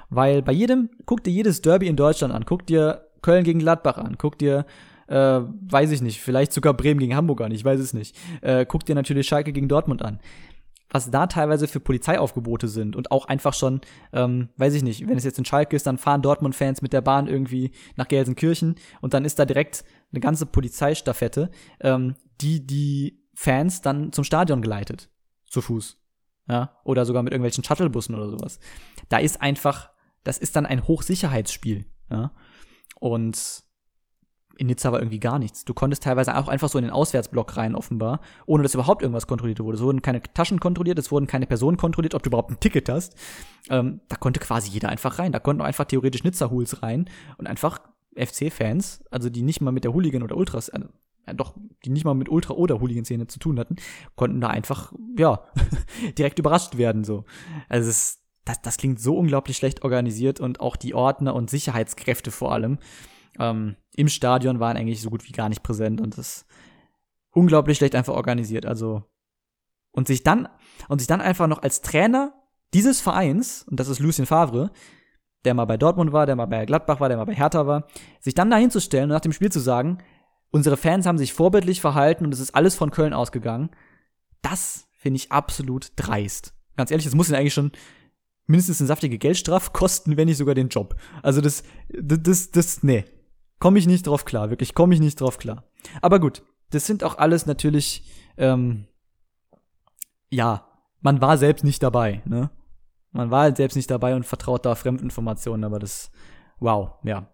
Weil 0.09 0.41
bei 0.41 0.53
jedem, 0.53 0.89
guck 1.05 1.23
dir 1.23 1.31
jedes 1.31 1.61
Derby 1.61 1.87
in 1.87 1.97
Deutschland 1.97 2.33
an, 2.33 2.45
guck 2.45 2.65
dir 2.65 3.09
Köln 3.21 3.43
gegen 3.43 3.59
Gladbach 3.59 3.97
an, 3.97 4.17
guck 4.17 4.37
dir, 4.37 4.65
äh, 5.07 5.41
weiß 5.41 5.91
ich 5.91 6.01
nicht, 6.01 6.21
vielleicht 6.21 6.53
sogar 6.53 6.73
Bremen 6.73 7.01
gegen 7.01 7.15
Hamburg 7.15 7.41
an, 7.41 7.51
ich 7.51 7.65
weiß 7.65 7.81
es 7.81 7.93
nicht. 7.93 8.15
Äh, 8.41 8.65
guck 8.65 8.85
dir 8.85 8.95
natürlich 8.95 9.27
Schalke 9.27 9.51
gegen 9.51 9.67
Dortmund 9.67 10.01
an. 10.03 10.19
Was 10.89 11.11
da 11.11 11.27
teilweise 11.27 11.67
für 11.67 11.79
Polizeiaufgebote 11.81 12.69
sind 12.69 12.95
und 12.95 13.11
auch 13.11 13.25
einfach 13.25 13.53
schon, 13.53 13.81
ähm, 14.13 14.49
weiß 14.57 14.75
ich 14.75 14.83
nicht, 14.83 15.05
wenn 15.07 15.17
es 15.17 15.25
jetzt 15.25 15.39
in 15.39 15.45
Schalke 15.45 15.75
ist, 15.75 15.85
dann 15.85 15.97
fahren 15.97 16.21
Dortmund-Fans 16.21 16.81
mit 16.81 16.93
der 16.93 17.01
Bahn 17.01 17.27
irgendwie 17.27 17.71
nach 17.97 18.07
Gelsenkirchen 18.07 18.75
und 19.01 19.13
dann 19.13 19.25
ist 19.25 19.37
da 19.37 19.45
direkt 19.45 19.83
eine 20.13 20.21
ganze 20.21 20.45
Polizeistaffette, 20.45 21.49
ähm, 21.81 22.15
die 22.39 22.65
die 22.65 23.19
Fans 23.33 23.81
dann 23.81 24.13
zum 24.13 24.23
Stadion 24.23 24.61
geleitet 24.61 25.09
zu 25.53 25.61
Fuß. 25.61 25.97
Ja, 26.49 26.77
oder 26.83 27.05
sogar 27.05 27.23
mit 27.23 27.31
irgendwelchen 27.31 27.63
Shuttlebussen 27.63 28.15
oder 28.15 28.29
sowas. 28.29 28.59
Da 29.07 29.17
ist 29.17 29.41
einfach, 29.41 29.91
das 30.25 30.37
ist 30.37 30.57
dann 30.57 30.65
ein 30.65 30.85
Hochsicherheitsspiel. 30.85 31.85
Ja. 32.11 32.33
Und 32.99 33.63
in 34.57 34.67
Nizza 34.67 34.91
war 34.91 34.99
irgendwie 34.99 35.21
gar 35.21 35.39
nichts. 35.39 35.63
Du 35.63 35.73
konntest 35.73 36.03
teilweise 36.03 36.37
auch 36.37 36.49
einfach 36.49 36.69
so 36.69 36.77
in 36.77 36.83
den 36.83 36.91
Auswärtsblock 36.91 37.55
rein, 37.55 37.75
offenbar, 37.75 38.19
ohne 38.45 38.61
dass 38.61 38.73
überhaupt 38.73 39.01
irgendwas 39.01 39.25
kontrolliert 39.25 39.61
wurde. 39.61 39.77
Es 39.77 39.83
wurden 39.83 40.01
keine 40.01 40.21
Taschen 40.21 40.59
kontrolliert, 40.59 40.99
es 40.99 41.11
wurden 41.11 41.27
keine 41.27 41.47
Personen 41.47 41.77
kontrolliert, 41.77 42.13
ob 42.13 42.23
du 42.23 42.29
überhaupt 42.29 42.51
ein 42.51 42.59
Ticket 42.59 42.89
hast. 42.89 43.15
Ähm, 43.69 44.01
da 44.09 44.17
konnte 44.17 44.41
quasi 44.41 44.69
jeder 44.69 44.89
einfach 44.89 45.19
rein. 45.19 45.31
Da 45.31 45.39
konnten 45.39 45.61
auch 45.61 45.65
einfach 45.65 45.85
theoretisch 45.85 46.23
Nizza-Hools 46.23 46.83
rein 46.83 47.09
und 47.37 47.47
einfach 47.47 47.79
FC-Fans, 48.15 49.03
also 49.09 49.29
die 49.29 49.41
nicht 49.41 49.61
mal 49.61 49.71
mit 49.71 49.85
der 49.85 49.93
Hooligan 49.93 50.23
oder 50.23 50.35
Ultras, 50.35 50.69
also 50.69 50.87
ja, 51.27 51.33
doch, 51.33 51.55
die 51.85 51.89
nicht 51.89 52.05
mal 52.05 52.13
mit 52.13 52.29
Ultra- 52.29 52.53
oder 52.53 52.81
Hooligan-Szene 52.81 53.27
zu 53.27 53.39
tun 53.39 53.59
hatten, 53.59 53.75
konnten 54.15 54.41
da 54.41 54.49
einfach, 54.49 54.93
ja, 55.17 55.43
direkt 56.17 56.39
überrascht 56.39 56.77
werden, 56.77 57.03
so. 57.03 57.25
Also 57.69 57.89
es, 57.89 58.21
das, 58.45 58.61
das 58.61 58.77
klingt 58.77 58.99
so 58.99 59.17
unglaublich 59.17 59.57
schlecht 59.57 59.83
organisiert 59.83 60.39
und 60.39 60.59
auch 60.59 60.75
die 60.75 60.93
Ordner 60.93 61.33
und 61.33 61.49
Sicherheitskräfte 61.49 62.31
vor 62.31 62.51
allem 62.51 62.77
ähm, 63.39 63.75
im 63.95 64.07
Stadion 64.07 64.59
waren 64.59 64.77
eigentlich 64.77 65.01
so 65.01 65.09
gut 65.09 65.27
wie 65.27 65.31
gar 65.31 65.49
nicht 65.49 65.63
präsent 65.63 66.01
und 66.01 66.17
das 66.17 66.45
unglaublich 67.31 67.77
schlecht 67.77 67.95
einfach 67.95 68.13
organisiert. 68.13 68.65
Also 68.65 69.03
und 69.91 70.07
sich 70.07 70.23
dann 70.23 70.47
und 70.87 70.99
sich 70.99 71.07
dann 71.07 71.21
einfach 71.21 71.47
noch 71.47 71.61
als 71.61 71.81
Trainer 71.81 72.33
dieses 72.73 73.01
Vereins 73.01 73.63
und 73.69 73.79
das 73.79 73.89
ist 73.89 73.99
Lucien 73.99 74.25
Favre, 74.25 74.71
der 75.45 75.53
mal 75.53 75.65
bei 75.65 75.77
Dortmund 75.77 76.13
war, 76.13 76.25
der 76.25 76.35
mal 76.35 76.45
bei 76.45 76.65
Gladbach 76.65 76.99
war, 76.99 77.09
der 77.09 77.17
mal 77.17 77.25
bei 77.25 77.35
Hertha 77.35 77.67
war, 77.67 77.87
sich 78.19 78.33
dann 78.33 78.49
dahin 78.49 78.71
zu 78.71 78.79
stellen 78.79 79.05
und 79.05 79.09
nach 79.09 79.21
dem 79.21 79.33
Spiel 79.33 79.51
zu 79.51 79.59
sagen, 79.59 79.99
unsere 80.53 80.77
Fans 80.77 81.05
haben 81.05 81.17
sich 81.17 81.33
vorbildlich 81.33 81.81
verhalten 81.81 82.25
und 82.25 82.33
es 82.33 82.39
ist 82.39 82.55
alles 82.55 82.75
von 82.75 82.91
Köln 82.91 83.13
ausgegangen. 83.13 83.71
Das 84.41 84.87
finde 84.97 85.17
ich 85.17 85.31
absolut 85.31 85.91
dreist. 85.95 86.53
Ganz 86.77 86.91
ehrlich, 86.91 87.05
das 87.05 87.15
muss 87.15 87.29
ihn 87.29 87.35
eigentlich 87.35 87.55
schon 87.55 87.71
mindestens 88.45 88.79
eine 88.79 88.87
saftige 88.87 89.17
Geldstrafe 89.17 89.71
kosten, 89.73 90.15
wenn 90.15 90.27
nicht 90.27 90.37
sogar 90.37 90.55
den 90.55 90.69
Job. 90.69 90.95
Also 91.23 91.41
das, 91.41 91.63
das, 91.89 92.19
das, 92.21 92.51
das 92.51 92.83
nee. 92.83 93.03
Komme 93.59 93.79
ich 93.79 93.87
nicht 93.87 94.05
drauf 94.05 94.25
klar, 94.25 94.49
wirklich, 94.49 94.75
komme 94.75 94.93
ich 94.93 94.99
nicht 94.99 95.19
drauf 95.19 95.37
klar. 95.37 95.63
Aber 96.01 96.19
gut, 96.19 96.43
das 96.69 96.85
sind 96.85 97.03
auch 97.03 97.17
alles 97.17 97.45
natürlich, 97.45 98.11
ähm, 98.37 98.87
ja, 100.29 100.67
man 100.99 101.21
war 101.21 101.37
selbst 101.37 101.63
nicht 101.63 101.81
dabei, 101.81 102.21
ne? 102.25 102.51
Man 103.11 103.31
war 103.31 103.55
selbst 103.55 103.75
nicht 103.75 103.89
dabei 103.89 104.15
und 104.15 104.25
vertraut 104.25 104.65
da 104.65 104.75
Fremdinformationen, 104.75 105.63
aber 105.63 105.79
das, 105.79 106.11
wow, 106.59 106.95
ja. 107.03 107.31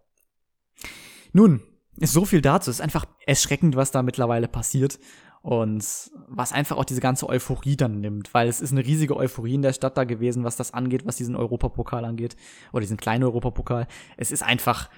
Nun, 1.33 1.61
so 2.07 2.25
viel 2.25 2.41
dazu. 2.41 2.69
Es 2.69 2.77
ist 2.77 2.81
einfach 2.81 3.05
erschreckend, 3.25 3.75
was 3.75 3.91
da 3.91 4.01
mittlerweile 4.01 4.47
passiert. 4.47 4.99
Und 5.41 6.11
was 6.27 6.51
einfach 6.51 6.75
auch 6.75 6.83
diese 6.83 6.99
ganze 6.99 7.29
Euphorie 7.29 7.77
dann 7.77 8.01
nimmt, 8.01 8.33
weil 8.33 8.49
es 8.49 8.59
ist 8.59 8.73
eine 8.73 8.85
riesige 8.85 9.15
Euphorie 9.15 9.55
in 9.55 9.61
der 9.61 9.71
Stadt 9.71 9.97
da 9.97 10.03
gewesen, 10.03 10.43
was 10.43 10.57
das 10.57 10.73
angeht, 10.73 11.05
was 11.05 11.15
diesen 11.15 11.37
Europapokal 11.37 12.03
angeht, 12.03 12.35
oder 12.73 12.81
diesen 12.81 12.97
kleinen 12.97 13.23
Europapokal. 13.23 13.87
Es 14.17 14.31
ist 14.31 14.43
einfach, 14.43 14.89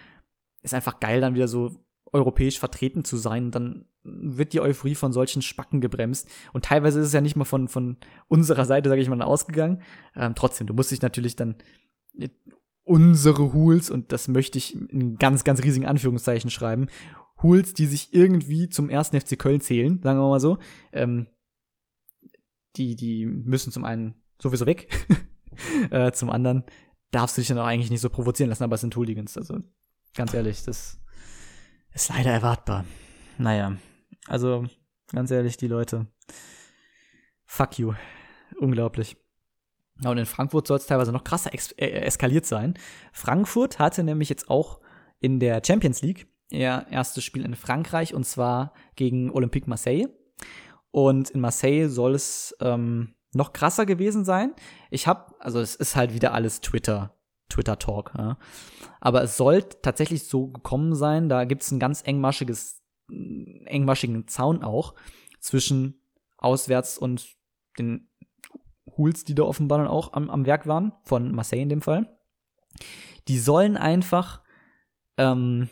ist 0.63 0.73
einfach 0.73 0.99
geil, 0.99 1.21
dann 1.21 1.35
wieder 1.35 1.47
so 1.47 1.75
europäisch 2.11 2.59
vertreten 2.59 3.03
zu 3.05 3.17
sein. 3.17 3.51
Dann 3.51 3.85
wird 4.03 4.53
die 4.53 4.61
Euphorie 4.61 4.95
von 4.95 5.13
solchen 5.13 5.43
Spacken 5.43 5.79
gebremst. 5.79 6.27
Und 6.53 6.65
teilweise 6.65 6.99
ist 6.99 7.07
es 7.07 7.13
ja 7.13 7.21
nicht 7.21 7.35
mal 7.35 7.45
von, 7.45 7.67
von 7.67 7.97
unserer 8.27 8.65
Seite, 8.65 8.89
sage 8.89 9.01
ich 9.01 9.09
mal, 9.09 9.21
ausgegangen. 9.21 9.83
Ähm, 10.15 10.33
trotzdem, 10.35 10.65
du 10.65 10.73
musst 10.73 10.89
dich 10.89 11.03
natürlich 11.03 11.35
dann 11.35 11.55
unsere 12.83 13.53
Hools, 13.53 13.89
und 13.89 14.11
das 14.11 14.27
möchte 14.27 14.57
ich 14.57 14.75
in 14.75 15.17
ganz, 15.17 15.43
ganz 15.43 15.63
riesigen 15.63 15.85
Anführungszeichen 15.85 16.49
schreiben, 16.49 16.87
Hools, 17.41 17.73
die 17.73 17.85
sich 17.85 18.13
irgendwie 18.13 18.69
zum 18.69 18.89
ersten 18.89 19.19
FC 19.19 19.37
Köln 19.37 19.61
zählen, 19.61 20.01
sagen 20.01 20.19
wir 20.19 20.29
mal 20.29 20.39
so, 20.39 20.57
ähm, 20.91 21.27
die, 22.75 22.95
die 22.95 23.25
müssen 23.25 23.71
zum 23.71 23.83
einen 23.83 24.15
sowieso 24.39 24.65
weg, 24.65 24.89
äh, 25.91 26.11
zum 26.11 26.29
anderen 26.29 26.63
darfst 27.11 27.37
du 27.37 27.41
dich 27.41 27.49
dann 27.49 27.57
auch 27.57 27.65
eigentlich 27.65 27.91
nicht 27.91 28.01
so 28.01 28.09
provozieren 28.09 28.49
lassen, 28.49 28.63
aber 28.63 28.75
es 28.75 28.81
sind 28.81 28.95
Hooligans, 28.95 29.37
also 29.37 29.59
ganz 30.13 30.33
ehrlich, 30.33 30.63
das 30.63 30.99
ist 31.93 32.09
leider 32.09 32.31
erwartbar. 32.31 32.85
Naja, 33.37 33.77
also 34.27 34.65
ganz 35.11 35.31
ehrlich, 35.31 35.57
die 35.57 35.67
Leute, 35.67 36.07
fuck 37.45 37.79
you, 37.79 37.93
unglaublich. 38.59 39.17
Und 40.09 40.17
in 40.17 40.25
Frankfurt 40.25 40.67
soll 40.67 40.77
es 40.77 40.87
teilweise 40.87 41.11
noch 41.11 41.23
krasser 41.23 41.51
äh, 41.53 41.91
eskaliert 42.01 42.45
sein. 42.45 42.73
Frankfurt 43.13 43.79
hatte 43.79 44.03
nämlich 44.03 44.29
jetzt 44.29 44.49
auch 44.49 44.79
in 45.19 45.39
der 45.39 45.61
Champions 45.65 46.01
League 46.01 46.27
ihr 46.49 46.85
erstes 46.89 47.23
Spiel 47.23 47.45
in 47.45 47.55
Frankreich 47.55 48.13
und 48.13 48.25
zwar 48.25 48.73
gegen 48.95 49.31
Olympique 49.31 49.69
Marseille. 49.69 50.07
Und 50.91 51.29
in 51.29 51.39
Marseille 51.39 51.87
soll 51.87 52.15
es 52.15 52.55
ähm, 52.59 53.15
noch 53.33 53.53
krasser 53.53 53.85
gewesen 53.85 54.25
sein. 54.25 54.53
Ich 54.89 55.07
habe, 55.07 55.33
also 55.39 55.59
es 55.59 55.75
ist 55.75 55.95
halt 55.95 56.13
wieder 56.13 56.33
alles 56.33 56.59
Twitter, 56.59 57.17
Twitter 57.47 57.79
Talk. 57.79 58.11
Ja. 58.17 58.37
Aber 58.99 59.23
es 59.23 59.37
soll 59.37 59.63
tatsächlich 59.63 60.25
so 60.25 60.47
gekommen 60.47 60.95
sein. 60.95 61.29
Da 61.29 61.45
gibt 61.45 61.61
es 61.61 61.71
ein 61.71 61.79
ganz 61.79 62.01
engmaschiges, 62.01 62.81
engmaschigen 63.07 64.27
Zaun 64.27 64.63
auch 64.63 64.95
zwischen 65.39 66.01
auswärts 66.37 66.97
und 66.97 67.37
den 67.79 68.10
Hools, 68.97 69.23
die 69.23 69.35
da 69.35 69.43
offenbar 69.43 69.79
dann 69.79 69.87
auch 69.87 70.13
am, 70.13 70.29
am 70.29 70.45
Werk 70.45 70.67
waren, 70.67 70.93
von 71.03 71.33
Marseille 71.33 71.61
in 71.61 71.69
dem 71.69 71.81
Fall. 71.81 72.17
Die 73.27 73.39
sollen 73.39 73.77
einfach 73.77 74.41
ähm, 75.17 75.69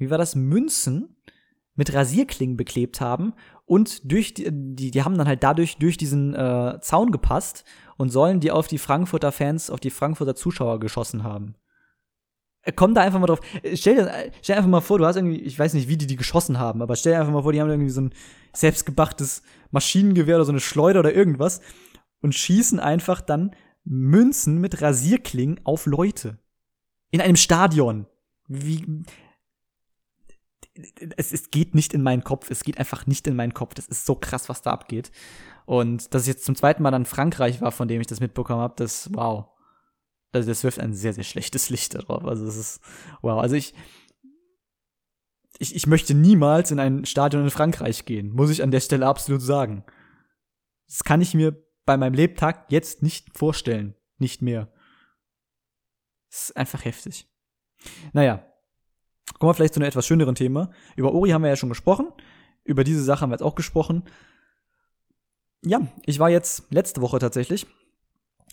wie 0.00 0.10
war 0.10 0.18
das, 0.18 0.34
Münzen 0.34 1.16
mit 1.76 1.94
Rasierklingen 1.94 2.56
beklebt 2.56 3.00
haben 3.00 3.34
und 3.64 4.10
durch 4.10 4.34
die, 4.34 4.48
die, 4.50 4.90
die 4.90 5.02
haben 5.02 5.16
dann 5.16 5.28
halt 5.28 5.42
dadurch 5.42 5.76
durch 5.76 5.96
diesen 5.96 6.34
äh, 6.34 6.78
Zaun 6.80 7.12
gepasst 7.12 7.64
und 7.96 8.10
sollen 8.10 8.40
die 8.40 8.50
auf 8.50 8.66
die 8.66 8.78
Frankfurter 8.78 9.30
Fans, 9.30 9.70
auf 9.70 9.78
die 9.78 9.90
Frankfurter 9.90 10.34
Zuschauer 10.34 10.80
geschossen 10.80 11.22
haben. 11.22 11.54
Äh, 12.62 12.72
komm 12.72 12.94
da 12.94 13.02
einfach 13.02 13.20
mal 13.20 13.26
drauf. 13.26 13.40
Äh, 13.62 13.76
stell 13.76 13.96
dir, 13.96 14.10
stell 14.42 14.54
dir 14.54 14.58
einfach 14.58 14.70
mal 14.70 14.80
vor, 14.80 14.98
du 14.98 15.06
hast 15.06 15.16
irgendwie, 15.16 15.40
ich 15.40 15.58
weiß 15.58 15.74
nicht, 15.74 15.88
wie 15.88 15.96
die 15.96 16.06
die 16.06 16.16
geschossen 16.16 16.58
haben, 16.58 16.82
aber 16.82 16.96
stell 16.96 17.12
dir 17.12 17.20
einfach 17.20 17.32
mal 17.32 17.42
vor, 17.42 17.52
die 17.52 17.60
haben 17.60 17.70
irgendwie 17.70 17.90
so 17.90 18.00
ein 18.00 18.14
selbstgebachtes 18.52 19.42
Maschinengewehr 19.70 20.36
oder 20.36 20.44
so 20.44 20.52
eine 20.52 20.60
Schleuder 20.60 21.00
oder 21.00 21.14
irgendwas 21.14 21.60
und 22.20 22.34
schießen 22.34 22.80
einfach 22.80 23.20
dann 23.20 23.54
Münzen 23.84 24.58
mit 24.58 24.82
Rasierklingen 24.82 25.60
auf 25.64 25.86
Leute. 25.86 26.38
In 27.10 27.20
einem 27.20 27.36
Stadion. 27.36 28.06
Wie, 28.46 29.04
es, 31.16 31.32
es 31.32 31.50
geht 31.50 31.74
nicht 31.74 31.94
in 31.94 32.02
meinen 32.02 32.24
Kopf. 32.24 32.50
Es 32.50 32.62
geht 32.62 32.78
einfach 32.78 33.06
nicht 33.06 33.26
in 33.26 33.36
meinen 33.36 33.54
Kopf. 33.54 33.74
Das 33.74 33.86
ist 33.86 34.06
so 34.06 34.14
krass, 34.14 34.48
was 34.48 34.62
da 34.62 34.70
abgeht. 34.70 35.10
Und 35.66 36.14
dass 36.14 36.22
ich 36.22 36.28
jetzt 36.28 36.44
zum 36.44 36.56
zweiten 36.56 36.82
Mal 36.82 36.90
dann 36.90 37.06
Frankreich 37.06 37.60
war, 37.60 37.72
von 37.72 37.88
dem 37.88 38.00
ich 38.00 38.06
das 38.06 38.20
mitbekommen 38.20 38.60
habe, 38.60 38.74
das, 38.76 39.10
wow. 39.12 39.46
Also 40.32 40.48
das 40.48 40.62
wirft 40.62 40.78
ein 40.78 40.94
sehr, 40.94 41.12
sehr 41.12 41.24
schlechtes 41.24 41.70
Licht 41.70 41.94
darauf. 41.94 42.24
Also 42.24 42.46
es 42.46 42.56
ist, 42.56 42.80
wow. 43.22 43.40
Also 43.40 43.56
ich, 43.56 43.74
ich, 45.58 45.74
ich 45.74 45.86
möchte 45.86 46.14
niemals 46.14 46.70
in 46.70 46.78
ein 46.78 47.04
Stadion 47.04 47.44
in 47.44 47.50
Frankreich 47.50 48.04
gehen, 48.04 48.30
muss 48.32 48.50
ich 48.50 48.62
an 48.62 48.70
der 48.70 48.80
Stelle 48.80 49.06
absolut 49.06 49.42
sagen. 49.42 49.84
Das 50.86 51.04
kann 51.04 51.20
ich 51.20 51.34
mir 51.34 51.56
bei 51.86 51.96
meinem 51.96 52.14
Lebtag 52.14 52.70
jetzt 52.70 53.02
nicht 53.02 53.36
vorstellen. 53.36 53.94
Nicht 54.18 54.42
mehr. 54.42 54.72
Das 56.30 56.50
ist 56.50 56.56
einfach 56.56 56.84
heftig. 56.84 57.26
Naja, 58.12 58.50
Kommen 59.38 59.50
wir 59.50 59.54
vielleicht 59.54 59.74
zu 59.74 59.80
einem 59.80 59.88
etwas 59.88 60.06
schöneren 60.06 60.34
Thema. 60.34 60.70
Über 60.96 61.12
Ori 61.12 61.30
haben 61.30 61.42
wir 61.42 61.48
ja 61.48 61.56
schon 61.56 61.68
gesprochen. 61.68 62.08
Über 62.64 62.84
diese 62.84 63.02
Sache 63.02 63.22
haben 63.22 63.30
wir 63.30 63.34
jetzt 63.34 63.42
auch 63.42 63.54
gesprochen. 63.54 64.04
Ja, 65.64 65.80
ich 66.06 66.18
war 66.18 66.30
jetzt 66.30 66.64
letzte 66.70 67.00
Woche 67.00 67.18
tatsächlich, 67.18 67.66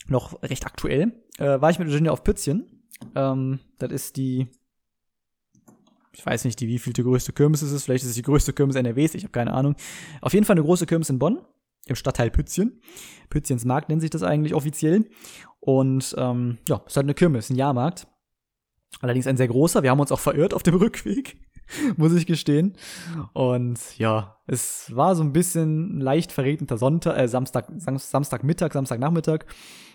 noch 0.06 0.42
recht 0.42 0.66
aktuell, 0.66 1.12
äh, 1.38 1.60
war 1.60 1.70
ich 1.70 1.78
mit 1.78 1.88
Eugenia 1.88 2.12
auf 2.12 2.22
Pützchen. 2.22 2.84
Ähm, 3.14 3.60
das 3.78 3.92
ist 3.92 4.16
die, 4.16 4.48
ich 6.12 6.24
weiß 6.24 6.44
nicht, 6.44 6.60
die 6.60 6.68
wievielte 6.68 7.02
größte 7.02 7.32
Kirmes 7.32 7.62
es 7.62 7.72
ist. 7.72 7.84
Vielleicht 7.84 8.04
ist 8.04 8.10
es 8.10 8.16
die 8.16 8.22
größte 8.22 8.52
Kirmes 8.52 8.76
NRWs, 8.76 9.14
ich 9.14 9.24
habe 9.24 9.32
keine 9.32 9.54
Ahnung. 9.54 9.74
Auf 10.20 10.34
jeden 10.34 10.44
Fall 10.44 10.54
eine 10.54 10.64
große 10.64 10.86
Kirmes 10.86 11.08
in 11.08 11.18
Bonn, 11.18 11.40
im 11.90 11.96
Stadtteil 11.96 12.30
Pützchen. 12.30 12.80
Pützchens 13.30 13.64
Markt 13.64 13.88
nennt 13.88 14.00
sich 14.00 14.10
das 14.10 14.22
eigentlich 14.22 14.54
offiziell. 14.54 15.08
Und 15.60 16.14
ähm, 16.18 16.58
ja, 16.68 16.82
es 16.86 16.92
ist 16.92 16.96
halt 16.96 17.04
eine 17.04 17.14
Kirmes, 17.14 17.50
ein 17.50 17.56
Jahrmarkt. 17.56 18.06
Allerdings 19.00 19.26
ein 19.26 19.36
sehr 19.36 19.48
großer. 19.48 19.82
Wir 19.82 19.90
haben 19.90 20.00
uns 20.00 20.12
auch 20.12 20.20
verirrt 20.20 20.54
auf 20.54 20.62
dem 20.62 20.74
Rückweg, 20.76 21.38
muss 21.96 22.14
ich 22.14 22.26
gestehen. 22.26 22.76
Und 23.32 23.78
ja, 23.98 24.38
es 24.46 24.94
war 24.94 25.14
so 25.14 25.22
ein 25.22 25.32
bisschen 25.32 26.00
leicht 26.00 26.32
verregneter 26.32 26.78
Sonntag, 26.78 27.18
äh, 27.18 27.28
Samstag, 27.28 27.68
Samstagmittag, 27.76 28.72
Samstagnachmittag. 28.72 29.44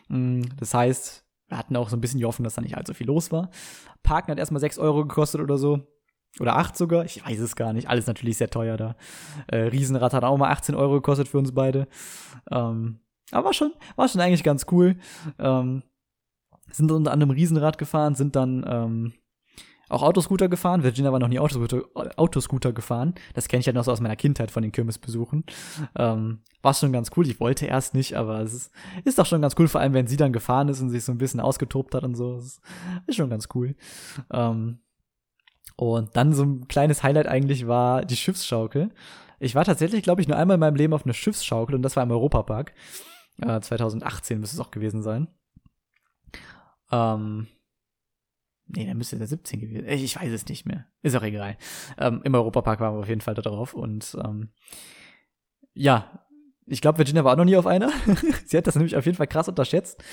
Mm, 0.09 0.43
das 0.57 0.73
heißt, 0.73 1.25
wir 1.47 1.57
hatten 1.57 1.75
auch 1.75 1.89
so 1.89 1.97
ein 1.97 2.01
bisschen 2.01 2.23
Hoffnung, 2.23 2.45
dass 2.45 2.55
da 2.55 2.61
nicht 2.61 2.77
allzu 2.77 2.93
viel 2.93 3.07
los 3.07 3.31
war. 3.31 3.49
Parken 4.03 4.31
hat 4.31 4.39
erstmal 4.39 4.61
6 4.61 4.77
Euro 4.79 5.05
gekostet 5.05 5.41
oder 5.41 5.57
so. 5.57 5.87
Oder 6.39 6.55
8 6.57 6.75
sogar. 6.75 7.05
Ich 7.05 7.25
weiß 7.25 7.39
es 7.39 7.55
gar 7.55 7.73
nicht. 7.73 7.89
Alles 7.89 8.07
natürlich 8.07 8.37
sehr 8.37 8.49
teuer 8.49 8.77
da. 8.77 8.95
Äh, 9.47 9.67
Riesenrad 9.67 10.13
hat 10.13 10.23
auch 10.23 10.37
mal 10.37 10.49
18 10.49 10.75
Euro 10.75 10.95
gekostet 10.95 11.27
für 11.27 11.37
uns 11.37 11.53
beide. 11.53 11.87
Ähm, 12.51 12.99
aber 13.31 13.45
war 13.45 13.53
schon, 13.53 13.73
war 13.95 14.07
schon 14.07 14.21
eigentlich 14.21 14.43
ganz 14.43 14.65
cool. 14.71 14.95
Ähm, 15.39 15.83
sind 16.71 16.91
unter 16.91 17.11
anderem 17.11 17.31
Riesenrad 17.31 17.77
gefahren, 17.77 18.15
sind 18.15 18.35
dann 18.35 18.65
ähm, 18.67 19.13
auch 19.89 20.01
Autoscooter 20.01 20.49
gefahren. 20.49 20.83
Virginia 20.83 21.11
war 21.11 21.19
noch 21.19 21.27
nie 21.27 21.39
Autoscooter, 21.39 21.83
Autoscooter 22.17 22.73
gefahren. 22.73 23.13
Das 23.33 23.47
kenne 23.47 23.61
ich 23.61 23.67
halt 23.67 23.75
noch 23.75 23.83
so 23.83 23.91
aus 23.91 24.01
meiner 24.01 24.15
Kindheit 24.15 24.49
von 24.49 24.63
den 24.63 24.71
Kirmesbesuchen. 24.71 25.45
Ähm, 25.95 26.41
war 26.61 26.73
schon 26.73 26.91
ganz 26.91 27.11
cool. 27.15 27.27
Ich 27.27 27.39
wollte 27.39 27.65
erst 27.65 27.93
nicht, 27.93 28.15
aber 28.15 28.39
es 28.39 28.53
ist, 28.53 28.71
ist 29.03 29.19
doch 29.19 29.25
schon 29.25 29.41
ganz 29.41 29.55
cool, 29.59 29.67
vor 29.67 29.81
allem 29.81 29.93
wenn 29.93 30.07
sie 30.07 30.17
dann 30.17 30.33
gefahren 30.33 30.69
ist 30.69 30.81
und 30.81 30.89
sich 30.89 31.03
so 31.03 31.11
ein 31.11 31.17
bisschen 31.17 31.39
ausgetobt 31.39 31.93
hat 31.93 32.03
und 32.03 32.15
so. 32.15 32.35
Das 32.35 32.61
ist 33.05 33.15
schon 33.15 33.29
ganz 33.29 33.49
cool. 33.53 33.75
Ähm, 34.31 34.79
und 35.75 36.15
dann 36.15 36.33
so 36.33 36.43
ein 36.43 36.67
kleines 36.67 37.03
Highlight 37.03 37.27
eigentlich 37.27 37.67
war 37.67 38.05
die 38.05 38.15
Schiffsschaukel. 38.15 38.91
Ich 39.39 39.55
war 39.55 39.65
tatsächlich, 39.65 40.03
glaube 40.03 40.21
ich, 40.21 40.27
nur 40.27 40.37
einmal 40.37 40.55
in 40.55 40.59
meinem 40.59 40.75
Leben 40.75 40.93
auf 40.93 41.05
einer 41.05 41.13
Schiffsschaukel 41.13 41.75
und 41.75 41.81
das 41.81 41.95
war 41.95 42.03
im 42.03 42.11
Europapark. 42.11 42.73
Äh, 43.41 43.59
2018 43.59 44.39
müsste 44.39 44.55
es 44.55 44.61
auch 44.61 44.71
gewesen 44.71 45.01
sein. 45.01 45.27
Ähm, 46.91 47.47
nee, 48.67 48.85
dann 48.85 48.97
müsste 48.97 49.17
der 49.17 49.27
17 49.27 49.59
gewesen 49.59 49.87
Ich 49.87 50.15
weiß 50.15 50.31
es 50.31 50.47
nicht 50.47 50.65
mehr. 50.65 50.85
Ist 51.01 51.15
auch 51.15 51.23
egal. 51.23 51.57
Ähm, 51.97 52.21
Im 52.23 52.35
Europapark 52.35 52.79
waren 52.79 52.95
wir 52.95 53.01
auf 53.01 53.09
jeden 53.09 53.21
Fall 53.21 53.33
da 53.33 53.41
drauf. 53.41 53.73
Und 53.73 54.15
ähm, 54.23 54.51
ja, 55.73 56.25
ich 56.65 56.81
glaube, 56.81 56.97
Virginia 56.97 57.23
war 57.23 57.33
auch 57.33 57.37
noch 57.37 57.45
nie 57.45 57.57
auf 57.57 57.67
einer. 57.67 57.91
Sie 58.45 58.57
hat 58.57 58.67
das 58.67 58.75
nämlich 58.75 58.95
auf 58.95 59.05
jeden 59.05 59.17
Fall 59.17 59.27
krass 59.27 59.47
unterschätzt. 59.47 60.03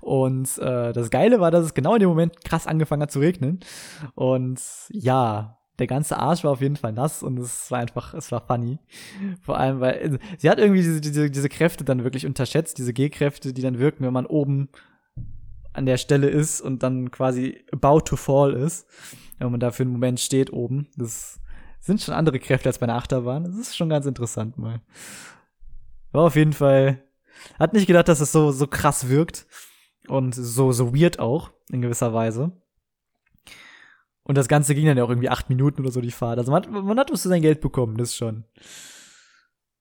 Und 0.00 0.58
äh, 0.58 0.92
das 0.92 1.10
Geile 1.10 1.40
war, 1.40 1.50
dass 1.50 1.64
es 1.64 1.74
genau 1.74 1.94
in 1.94 2.00
dem 2.00 2.08
Moment 2.08 2.44
krass 2.44 2.66
angefangen 2.66 3.02
hat 3.02 3.10
zu 3.10 3.20
regnen. 3.20 3.60
Und 4.14 4.60
ja, 4.90 5.58
der 5.78 5.86
ganze 5.86 6.18
Arsch 6.18 6.44
war 6.44 6.52
auf 6.52 6.60
jeden 6.60 6.76
Fall 6.76 6.92
nass 6.92 7.22
und 7.22 7.38
es 7.38 7.70
war 7.70 7.78
einfach, 7.78 8.14
es 8.14 8.32
war 8.32 8.46
funny. 8.46 8.78
Vor 9.42 9.58
allem, 9.58 9.80
weil 9.80 9.94
äh, 9.94 10.18
sie 10.36 10.50
hat 10.50 10.58
irgendwie 10.58 10.82
diese, 10.82 11.00
diese, 11.00 11.30
diese 11.30 11.48
Kräfte 11.48 11.84
dann 11.84 12.04
wirklich 12.04 12.26
unterschätzt, 12.26 12.78
diese 12.78 12.92
G-Kräfte, 12.92 13.52
die 13.52 13.62
dann 13.62 13.78
wirken, 13.78 14.04
wenn 14.04 14.12
man 14.12 14.26
oben 14.26 14.68
an 15.72 15.86
der 15.86 15.96
Stelle 15.96 16.28
ist 16.28 16.60
und 16.60 16.82
dann 16.82 17.10
quasi 17.10 17.64
about 17.70 18.00
to 18.00 18.16
fall 18.16 18.52
ist, 18.52 18.86
wenn 19.38 19.50
man 19.50 19.60
da 19.60 19.70
für 19.70 19.84
einen 19.84 19.92
Moment 19.92 20.18
steht 20.18 20.52
oben. 20.52 20.88
Das 20.96 21.40
sind 21.80 22.00
schon 22.00 22.14
andere 22.14 22.40
Kräfte 22.40 22.68
als 22.68 22.78
bei 22.78 22.84
einer 22.84 22.96
Achterbahn. 22.96 23.44
Das 23.44 23.54
ist 23.54 23.76
schon 23.76 23.88
ganz 23.88 24.04
interessant 24.04 24.58
mal. 24.58 24.80
War 26.12 26.24
auf 26.24 26.36
jeden 26.36 26.52
Fall, 26.52 27.02
hat 27.58 27.72
nicht 27.72 27.86
gedacht, 27.86 28.08
dass 28.08 28.20
es 28.20 28.32
so, 28.32 28.50
so 28.50 28.66
krass 28.66 29.08
wirkt 29.08 29.46
und 30.08 30.34
so, 30.34 30.72
so 30.72 30.94
weird 30.94 31.18
auch, 31.18 31.50
in 31.70 31.82
gewisser 31.82 32.12
Weise. 32.12 32.52
Und 34.22 34.36
das 34.36 34.48
Ganze 34.48 34.74
ging 34.74 34.86
dann 34.86 34.98
ja 34.98 35.04
auch 35.04 35.08
irgendwie 35.10 35.30
acht 35.30 35.48
Minuten 35.48 35.82
oder 35.82 35.90
so 35.90 36.00
die 36.00 36.10
Fahrt. 36.10 36.38
Also 36.38 36.52
man, 36.52 36.62
hat, 36.62 36.70
man 36.70 36.98
hat 36.98 37.10
sein 37.14 37.42
Geld 37.42 37.60
bekommen, 37.60 37.96
das 37.96 38.14
schon. 38.14 38.44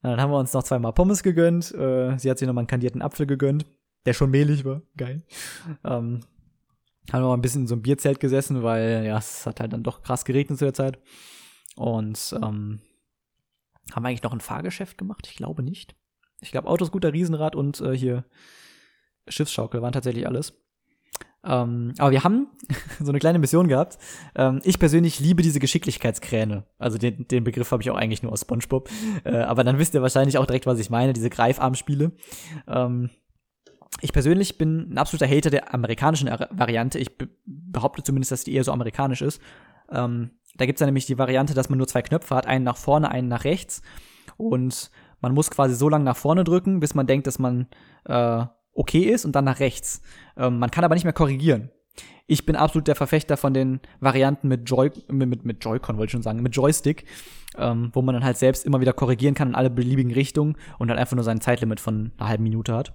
dann 0.01 0.21
haben 0.21 0.31
wir 0.31 0.39
uns 0.39 0.53
noch 0.53 0.63
zweimal 0.63 0.93
Pommes 0.93 1.23
gegönnt. 1.23 1.73
Äh, 1.73 2.17
sie 2.17 2.29
hat 2.29 2.39
sich 2.39 2.47
noch 2.47 2.53
mal 2.53 2.61
einen 2.61 2.67
kandierten 2.67 3.01
Apfel 3.01 3.25
gegönnt 3.25 3.65
der 4.07 4.13
schon 4.13 4.31
mehlig 4.31 4.63
war. 4.63 4.81
Geil. 4.95 5.21
Ähm, 5.83 6.21
haben 7.11 7.21
wir 7.23 7.27
mal 7.27 7.33
ein 7.33 7.41
bisschen 7.41 7.63
in 7.63 7.67
so 7.67 7.75
einem 7.75 7.81
Bierzelt 7.81 8.21
gesessen, 8.21 8.63
weil 8.63 9.05
ja, 9.05 9.17
es 9.17 9.45
hat 9.45 9.59
halt 9.59 9.73
dann 9.73 9.83
doch 9.83 10.01
krass 10.01 10.23
geregnet 10.23 10.57
zu 10.57 10.65
der 10.65 10.73
Zeit. 10.73 10.97
Und 11.75 12.33
ähm, 12.41 12.79
haben 13.91 14.03
wir 14.03 14.07
eigentlich 14.07 14.23
noch 14.23 14.31
ein 14.31 14.39
Fahrgeschäft 14.39 14.97
gemacht? 14.97 15.27
Ich 15.29 15.35
glaube 15.35 15.61
nicht. 15.61 15.96
Ich 16.41 16.51
glaube, 16.51 16.67
Autos, 16.67 16.91
guter 16.91 17.13
Riesenrad 17.13 17.55
und 17.55 17.81
äh, 17.81 17.95
hier 17.95 18.25
Schiffsschaukel 19.27 19.81
waren 19.81 19.93
tatsächlich 19.93 20.27
alles. 20.27 20.53
Ähm, 21.43 21.93
aber 21.97 22.11
wir 22.11 22.23
haben 22.23 22.47
so 22.99 23.09
eine 23.09 23.19
kleine 23.19 23.39
Mission 23.39 23.67
gehabt. 23.67 23.97
Ähm, 24.35 24.61
ich 24.63 24.79
persönlich 24.79 25.19
liebe 25.19 25.41
diese 25.41 25.59
Geschicklichkeitskräne. 25.59 26.65
Also 26.77 26.97
den, 26.97 27.27
den 27.27 27.43
Begriff 27.43 27.71
habe 27.71 27.81
ich 27.81 27.89
auch 27.89 27.95
eigentlich 27.95 28.23
nur 28.23 28.31
aus 28.31 28.41
SpongeBob. 28.41 28.89
Äh, 29.23 29.37
aber 29.37 29.63
dann 29.63 29.79
wisst 29.79 29.93
ihr 29.93 30.01
wahrscheinlich 30.01 30.37
auch 30.37 30.45
direkt, 30.45 30.65
was 30.65 30.79
ich 30.79 30.89
meine, 30.89 31.13
diese 31.13 31.29
Greifarmspiele. 31.29 32.11
Ähm, 32.67 33.09
ich 34.01 34.13
persönlich 34.13 34.57
bin 34.57 34.91
ein 34.93 34.97
absoluter 34.97 35.27
Hater 35.27 35.49
der 35.49 35.73
amerikanischen 35.73 36.27
Variante. 36.27 36.99
Ich 36.99 37.17
be 37.17 37.29
behaupte 37.45 38.03
zumindest, 38.03 38.31
dass 38.31 38.43
die 38.43 38.53
eher 38.53 38.63
so 38.63 38.71
amerikanisch 38.71 39.21
ist. 39.21 39.41
Ähm, 39.91 40.31
da 40.55 40.65
gibt's 40.65 40.81
ja 40.81 40.85
nämlich 40.85 41.05
die 41.05 41.17
Variante, 41.17 41.53
dass 41.53 41.69
man 41.69 41.77
nur 41.77 41.87
zwei 41.87 42.01
Knöpfe 42.01 42.35
hat, 42.35 42.45
einen 42.45 42.63
nach 42.63 42.77
vorne, 42.77 43.09
einen 43.09 43.27
nach 43.27 43.43
rechts. 43.43 43.81
Und 44.37 44.91
man 45.21 45.33
muss 45.33 45.49
quasi 45.49 45.75
so 45.75 45.89
lange 45.89 46.03
nach 46.05 46.17
vorne 46.17 46.43
drücken, 46.43 46.79
bis 46.79 46.95
man 46.95 47.07
denkt, 47.07 47.27
dass 47.27 47.39
man 47.39 47.67
äh, 48.05 48.45
okay 48.73 49.03
ist 49.03 49.25
und 49.25 49.35
dann 49.35 49.45
nach 49.45 49.59
rechts. 49.59 50.01
Ähm, 50.37 50.59
man 50.59 50.71
kann 50.71 50.83
aber 50.83 50.95
nicht 50.95 51.03
mehr 51.03 51.13
korrigieren. 51.13 51.71
Ich 52.27 52.45
bin 52.45 52.55
absolut 52.55 52.87
der 52.87 52.95
Verfechter 52.95 53.37
von 53.37 53.53
den 53.53 53.79
Varianten 53.99 54.47
mit 54.49 54.69
Joy 54.69 54.91
mit, 55.07 55.45
mit, 55.45 55.63
Joy-Con, 55.63 55.97
wollte 55.97 56.09
ich 56.09 56.11
schon 56.11 56.21
sagen, 56.21 56.41
mit 56.43 56.55
Joystick, 56.55 57.05
ähm, 57.57 57.89
wo 57.93 58.01
man 58.01 58.13
dann 58.13 58.23
halt 58.23 58.37
selbst 58.37 58.65
immer 58.65 58.81
wieder 58.81 58.93
korrigieren 58.93 59.33
kann 59.33 59.49
in 59.49 59.55
alle 59.55 59.69
beliebigen 59.69 60.11
Richtungen 60.11 60.57
und 60.77 60.89
dann 60.89 60.97
einfach 60.97 61.15
nur 61.15 61.23
sein 61.23 61.41
Zeitlimit 61.41 61.79
von 61.79 62.11
einer 62.17 62.29
halben 62.29 62.43
Minute 62.43 62.75
hat. 62.75 62.93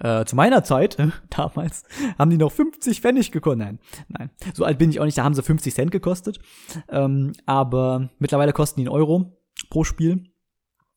Äh, 0.00 0.24
zu 0.24 0.34
meiner 0.34 0.64
Zeit, 0.64 0.96
damals, 1.30 1.84
haben 2.18 2.30
die 2.30 2.38
noch 2.38 2.50
50 2.50 3.00
Pfennig 3.00 3.30
gekostet. 3.30 3.58
Nein, 3.58 3.78
nein, 4.08 4.30
so 4.54 4.64
alt 4.64 4.78
bin 4.78 4.90
ich 4.90 4.98
auch 4.98 5.04
nicht, 5.04 5.18
da 5.18 5.24
haben 5.24 5.34
sie 5.34 5.42
50 5.42 5.74
Cent 5.74 5.90
gekostet. 5.90 6.40
Ähm, 6.88 7.32
aber 7.46 8.08
mittlerweile 8.18 8.52
kosten 8.52 8.80
die 8.80 8.86
einen 8.86 8.94
Euro 8.96 9.38
pro 9.70 9.84
Spiel. 9.84 10.31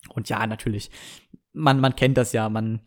Und 0.09 0.29
ja, 0.29 0.45
natürlich, 0.45 0.91
man, 1.53 1.79
man 1.79 1.95
kennt 1.95 2.17
das 2.17 2.33
ja, 2.33 2.49
man 2.49 2.81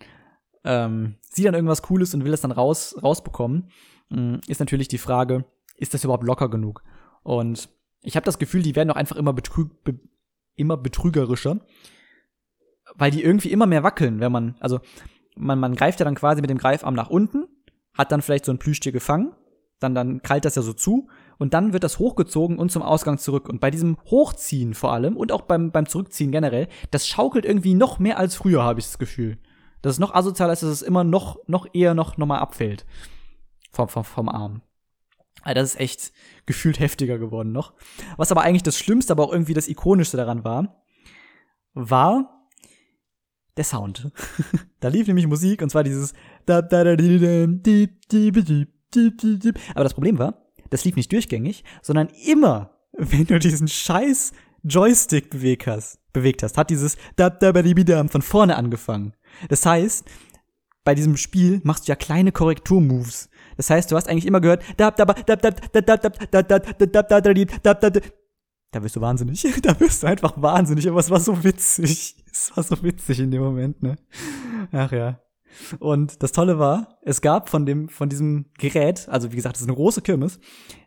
ähm, 0.65 1.17
sieht 1.23 1.47
dann 1.47 1.55
irgendwas 1.55 1.83
Cooles 1.83 2.15
und 2.15 2.25
will 2.25 2.33
es 2.33 2.41
dann 2.41 2.53
raus, 2.53 2.97
rausbekommen. 3.03 3.71
Ähm, 4.11 4.41
ist 4.47 4.61
natürlich 4.61 4.89
die 4.89 4.99
Frage, 4.99 5.45
ist 5.77 5.95
das 5.95 6.05
überhaupt 6.05 6.25
locker 6.25 6.49
genug? 6.49 6.83
Und 7.23 7.69
ich 8.03 8.17
habe 8.17 8.25
das 8.25 8.39
Gefühl, 8.39 8.63
die 8.63 8.77
werden 8.77 8.91
auch 8.91 8.97
einfach 8.97 9.17
immer, 9.17 9.33
betrüg, 9.33 9.85
be, 9.85 9.99
immer 10.55 10.77
betrügerischer, 10.77 11.61
weil 12.95 13.11
die 13.11 13.23
irgendwie 13.23 13.51
immer 13.51 13.67
mehr 13.67 13.83
wackeln, 13.83 14.21
wenn 14.21 14.33
man, 14.33 14.57
also 14.61 14.81
man, 15.37 15.59
man 15.59 15.75
greift 15.75 16.01
ja 16.01 16.05
dann 16.05 16.15
quasi 16.15 16.41
mit 16.41 16.51
dem 16.51 16.59
Greifarm 16.59 16.95
nach 16.95 17.11
unten, 17.11 17.47
hat 17.95 18.13
dann 18.13 18.23
vielleicht 18.23 18.45
so 18.45 18.53
ein 18.53 18.59
Plüschtier 18.59 18.93
gefangen, 18.93 19.35
dann, 19.79 19.95
dann 19.95 20.23
krallt 20.23 20.45
das 20.45 20.57
ja 20.57 20.63
so 20.63 20.73
zu 20.73 21.09
und 21.39 21.55
dann 21.55 21.73
wird 21.73 21.85
das 21.85 21.99
hochgezogen 21.99 22.59
und 22.59 22.73
zum 22.73 22.83
Ausgang 22.83 23.19
zurück. 23.19 23.49
Und 23.49 23.61
bei 23.61 23.71
diesem 23.71 23.97
Hochziehen 24.07 24.75
vor 24.75 24.93
allem 24.93 25.17
und 25.17 25.33
auch 25.33 25.43
beim, 25.43 25.71
beim 25.71 25.87
Zurückziehen 25.87 26.33
generell, 26.33 26.69
das 26.91 27.07
schaukelt 27.07 27.45
irgendwie 27.45 27.75
noch 27.75 27.99
mehr 27.99 28.19
als 28.19 28.35
früher, 28.35 28.65
habe 28.65 28.81
ich 28.81 28.87
das 28.87 28.99
Gefühl. 28.99 29.39
Das 29.81 29.95
ist 29.95 30.01
noch 30.01 30.15
asozialer, 30.15 30.51
als 30.51 30.61
dass 30.61 30.71
es 30.71 30.83
immer 30.83 31.05
noch, 31.05 31.39
noch 31.47 31.69
eher 31.73 31.95
noch 31.95 32.17
nochmal 32.17 32.41
abfällt. 32.41 32.85
Vom, 33.71 33.89
vom, 33.89 34.03
vom 34.03 34.29
Arm. 34.29 34.63
Also 35.43 35.55
das 35.55 35.75
ist 35.75 35.81
echt 35.81 36.13
gefühlt 36.47 36.81
heftiger 36.81 37.19
geworden 37.19 37.53
noch. 37.53 37.75
Was 38.17 38.33
aber 38.33 38.43
eigentlich 38.43 38.65
das 38.65 38.79
Schlimmste, 38.79 39.13
aber 39.13 39.25
auch 39.25 39.33
irgendwie 39.33 39.55
das 39.55 39.69
Ikonischste 39.69 40.17
daran 40.17 40.43
war, 40.43 40.83
war 41.75 42.49
der 43.57 43.65
Sound. 43.65 44.11
da 44.81 44.89
lief 44.89 45.07
nämlich 45.07 45.29
Musik 45.29 45.63
und 45.63 45.71
zwar 45.71 45.85
dieses 45.85 46.13
Aber 46.47 46.63
das 49.85 49.95
Problem 49.95 50.19
war, 50.19 50.48
das 50.71 50.85
lief 50.85 50.97
nicht 50.97 51.13
durchgängig, 51.13 51.65
sondern 51.83 52.09
immer, 52.27 52.79
wenn 52.93 53.27
du 53.27 53.39
diesen 53.39 53.69
scheiß 53.69 54.33
Joystick 54.65 55.31
bewegt 55.31 55.67
hast, 55.67 55.99
bewegt 56.13 56.43
hast, 56.43 56.57
hat 56.59 56.71
dieses 56.71 56.97
von 57.17 58.23
vorne 58.23 58.57
angefangen. 58.57 59.15
Das 59.49 59.65
heißt, 59.65 60.05
bei 60.85 60.95
diesem 60.95 61.17
Spiel 61.17 61.61
machst 61.65 61.87
du 61.87 61.93
ja 61.93 61.97
kleine 61.97 62.33
Korrekturmoves. 62.33 63.29
Das 63.57 63.71
heißt, 63.71 63.91
du 63.91 63.97
hast 63.97 64.09
eigentlich 64.09 64.27
immer 64.27 64.41
gehört, 64.41 64.65
da 68.71 68.83
wirst 68.83 68.97
du 68.97 69.01
wahnsinnig. 69.01 69.47
Da 69.63 69.81
wirst 69.81 70.03
du 70.03 70.07
einfach 70.07 70.41
wahnsinnig. 70.41 70.89
Aber 70.89 71.01
es 71.01 71.11
war 71.11 71.21
so 71.21 71.43
witzig. 71.45 72.17
Es 72.31 72.57
war 72.57 72.63
so 72.63 72.83
witzig 72.83 73.19
in 73.21 73.31
dem 73.31 73.43
Moment, 73.43 73.83
ne? 73.83 73.97
Ach 74.73 74.93
ja. 74.93 75.21
Und 75.79 76.23
das 76.23 76.33
Tolle 76.33 76.59
war, 76.59 76.99
es 77.03 77.21
gab 77.21 77.49
von 77.49 77.67
dem, 77.67 77.89
von 77.89 78.09
diesem 78.09 78.47
Gerät, 78.59 79.09
also 79.09 79.33
wie 79.33 79.37
gesagt, 79.37 79.57
das 79.57 79.63
ist 79.63 79.69
eine 79.69 79.77
große 79.77 80.03
Kirmes, 80.03 80.39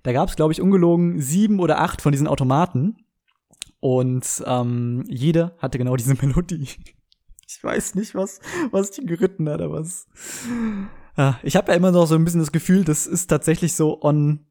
da 0.04 0.14
gab 0.14 0.30
es, 0.30 0.36
glaube 0.36 0.54
ich, 0.54 0.62
ungelogen 0.62 1.20
sieben 1.22 1.60
oder 1.60 1.80
acht 1.80 2.02
von 2.02 2.12
diesen 2.12 2.28
Automaten. 2.28 2.98
Und 3.80 4.44
ähm, 4.46 5.04
jeder 5.08 5.56
hatte 5.58 5.78
genau 5.78 5.96
diese 5.96 6.14
Melodie. 6.22 6.68
Ich 7.48 7.64
weiß 7.64 7.96
nicht, 7.96 8.16
was, 8.16 8.40
was 8.72 8.92
die 8.92 9.06
geritten 9.06 9.50
hat, 9.50 9.62
aber 9.62 9.80
was. 9.80 10.08
Ja, 11.18 11.40
ich 11.44 11.56
habe 11.56 11.72
ja 11.72 11.78
immer 11.78 11.92
noch 11.92 12.06
so 12.06 12.16
ein 12.16 12.24
bisschen 12.24 12.40
das 12.40 12.52
Gefühl, 12.52 12.86
das 12.86 13.08
ist 13.08 13.28
tatsächlich 13.28 13.74
so 13.74 14.02
on 14.02 14.46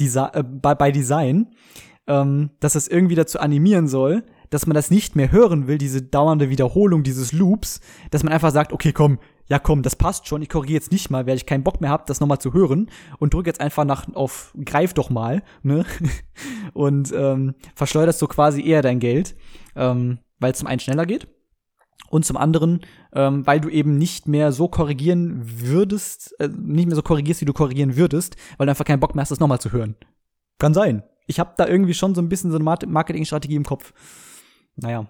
Desi 0.00 0.18
äh, 0.18 0.42
bei, 0.42 0.90
Design 0.90 1.54
ähm, 2.10 2.50
dass 2.58 2.74
es 2.74 2.88
irgendwie 2.88 3.14
dazu 3.14 3.38
animieren 3.38 3.86
soll, 3.86 4.24
dass 4.50 4.66
man 4.66 4.74
das 4.74 4.90
nicht 4.90 5.14
mehr 5.14 5.30
hören 5.30 5.68
will, 5.68 5.78
diese 5.78 6.02
dauernde 6.02 6.50
Wiederholung 6.50 7.04
dieses 7.04 7.32
Loops, 7.32 7.80
dass 8.10 8.24
man 8.24 8.32
einfach 8.32 8.50
sagt, 8.50 8.72
okay, 8.72 8.92
komm, 8.92 9.20
ja 9.50 9.58
komm, 9.58 9.82
das 9.82 9.96
passt 9.96 10.26
schon, 10.26 10.42
ich 10.42 10.48
korrigiere 10.48 10.78
jetzt 10.78 10.92
nicht 10.92 11.10
mal, 11.10 11.26
weil 11.26 11.36
ich 11.36 11.46
keinen 11.46 11.64
Bock 11.64 11.80
mehr 11.80 11.90
habe, 11.90 12.04
das 12.06 12.20
nochmal 12.20 12.38
zu 12.38 12.54
hören 12.54 12.90
und 13.18 13.34
drücke 13.34 13.48
jetzt 13.48 13.60
einfach 13.60 13.84
nach 13.84 14.06
auf 14.14 14.54
greif 14.64 14.94
doch 14.94 15.10
mal, 15.10 15.42
ne? 15.62 15.84
und 16.72 17.12
ähm, 17.12 17.54
verschleuderst 17.74 18.18
so 18.18 18.26
quasi 18.26 18.62
eher 18.62 18.82
dein 18.82 19.00
Geld, 19.00 19.36
ähm, 19.76 20.18
weil 20.38 20.52
es 20.52 20.58
zum 20.58 20.68
einen 20.68 20.80
schneller 20.80 21.04
geht 21.04 21.28
und 22.08 22.24
zum 22.24 22.36
anderen, 22.36 22.80
ähm, 23.12 23.46
weil 23.46 23.60
du 23.60 23.68
eben 23.68 23.98
nicht 23.98 24.28
mehr 24.28 24.52
so 24.52 24.68
korrigieren 24.68 25.42
würdest, 25.44 26.34
äh, 26.40 26.48
nicht 26.48 26.86
mehr 26.86 26.96
so 26.96 27.02
korrigierst, 27.02 27.40
wie 27.40 27.46
du 27.46 27.52
korrigieren 27.52 27.96
würdest, 27.96 28.36
weil 28.56 28.66
du 28.66 28.70
einfach 28.70 28.84
keinen 28.84 29.00
Bock 29.00 29.14
mehr 29.14 29.22
hast, 29.22 29.30
das 29.30 29.40
nochmal 29.40 29.60
zu 29.60 29.72
hören. 29.72 29.96
Kann 30.58 30.74
sein 30.74 31.02
ich 31.30 31.38
habe 31.38 31.54
da 31.56 31.66
irgendwie 31.66 31.94
schon 31.94 32.14
so 32.14 32.20
ein 32.20 32.28
bisschen 32.28 32.50
so 32.50 32.58
eine 32.58 32.64
Marketingstrategie 32.64 33.54
im 33.54 33.64
Kopf. 33.64 33.94
Naja. 34.74 35.06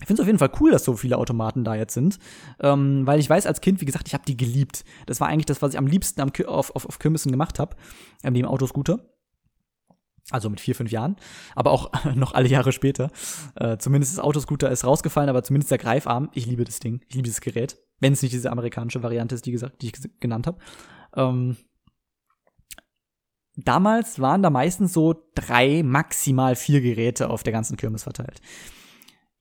Ich 0.00 0.06
finde 0.06 0.20
es 0.20 0.24
auf 0.24 0.26
jeden 0.26 0.38
Fall 0.38 0.52
cool, 0.60 0.70
dass 0.70 0.84
so 0.84 0.94
viele 0.94 1.16
Automaten 1.16 1.64
da 1.64 1.74
jetzt 1.74 1.94
sind, 1.94 2.18
ähm, 2.60 3.06
weil 3.06 3.18
ich 3.18 3.30
weiß 3.30 3.46
als 3.46 3.62
Kind, 3.62 3.80
wie 3.80 3.86
gesagt, 3.86 4.08
ich 4.08 4.14
habe 4.14 4.24
die 4.26 4.36
geliebt. 4.36 4.84
Das 5.06 5.20
war 5.20 5.28
eigentlich 5.28 5.46
das, 5.46 5.62
was 5.62 5.72
ich 5.72 5.78
am 5.78 5.86
liebsten 5.86 6.20
am, 6.20 6.30
auf, 6.46 6.74
auf, 6.76 6.84
auf 6.86 6.98
Kirmessen 6.98 7.32
gemacht 7.32 7.58
habe, 7.58 7.76
ähm, 8.22 8.34
neben 8.34 8.46
Autoscooter. 8.46 9.00
Also 10.30 10.50
mit 10.50 10.60
vier, 10.60 10.74
fünf 10.74 10.90
Jahren, 10.90 11.16
aber 11.54 11.70
auch 11.70 11.92
noch 12.14 12.34
alle 12.34 12.48
Jahre 12.48 12.72
später. 12.72 13.10
Äh, 13.54 13.78
zumindest 13.78 14.12
das 14.12 14.22
Autoscooter 14.22 14.70
ist 14.70 14.84
rausgefallen, 14.84 15.30
aber 15.30 15.42
zumindest 15.44 15.70
der 15.70 15.78
Greifarm. 15.78 16.30
Ich 16.34 16.46
liebe 16.46 16.64
das 16.64 16.80
Ding, 16.80 17.00
ich 17.08 17.14
liebe 17.14 17.24
dieses 17.24 17.40
Gerät, 17.40 17.78
wenn 18.00 18.12
es 18.12 18.22
nicht 18.22 18.32
diese 18.32 18.50
amerikanische 18.50 19.02
Variante 19.02 19.34
ist, 19.34 19.46
die, 19.46 19.52
gesagt, 19.52 19.80
die 19.80 19.86
ich 19.86 20.20
genannt 20.20 20.46
habe. 20.46 20.58
Ähm, 21.14 21.56
damals 23.56 24.20
waren 24.20 24.42
da 24.42 24.50
meistens 24.50 24.92
so 24.92 25.14
drei, 25.34 25.82
maximal 25.82 26.54
vier 26.54 26.82
Geräte 26.82 27.30
auf 27.30 27.44
der 27.44 27.52
ganzen 27.52 27.76
Kirmes 27.76 28.02
verteilt. 28.02 28.42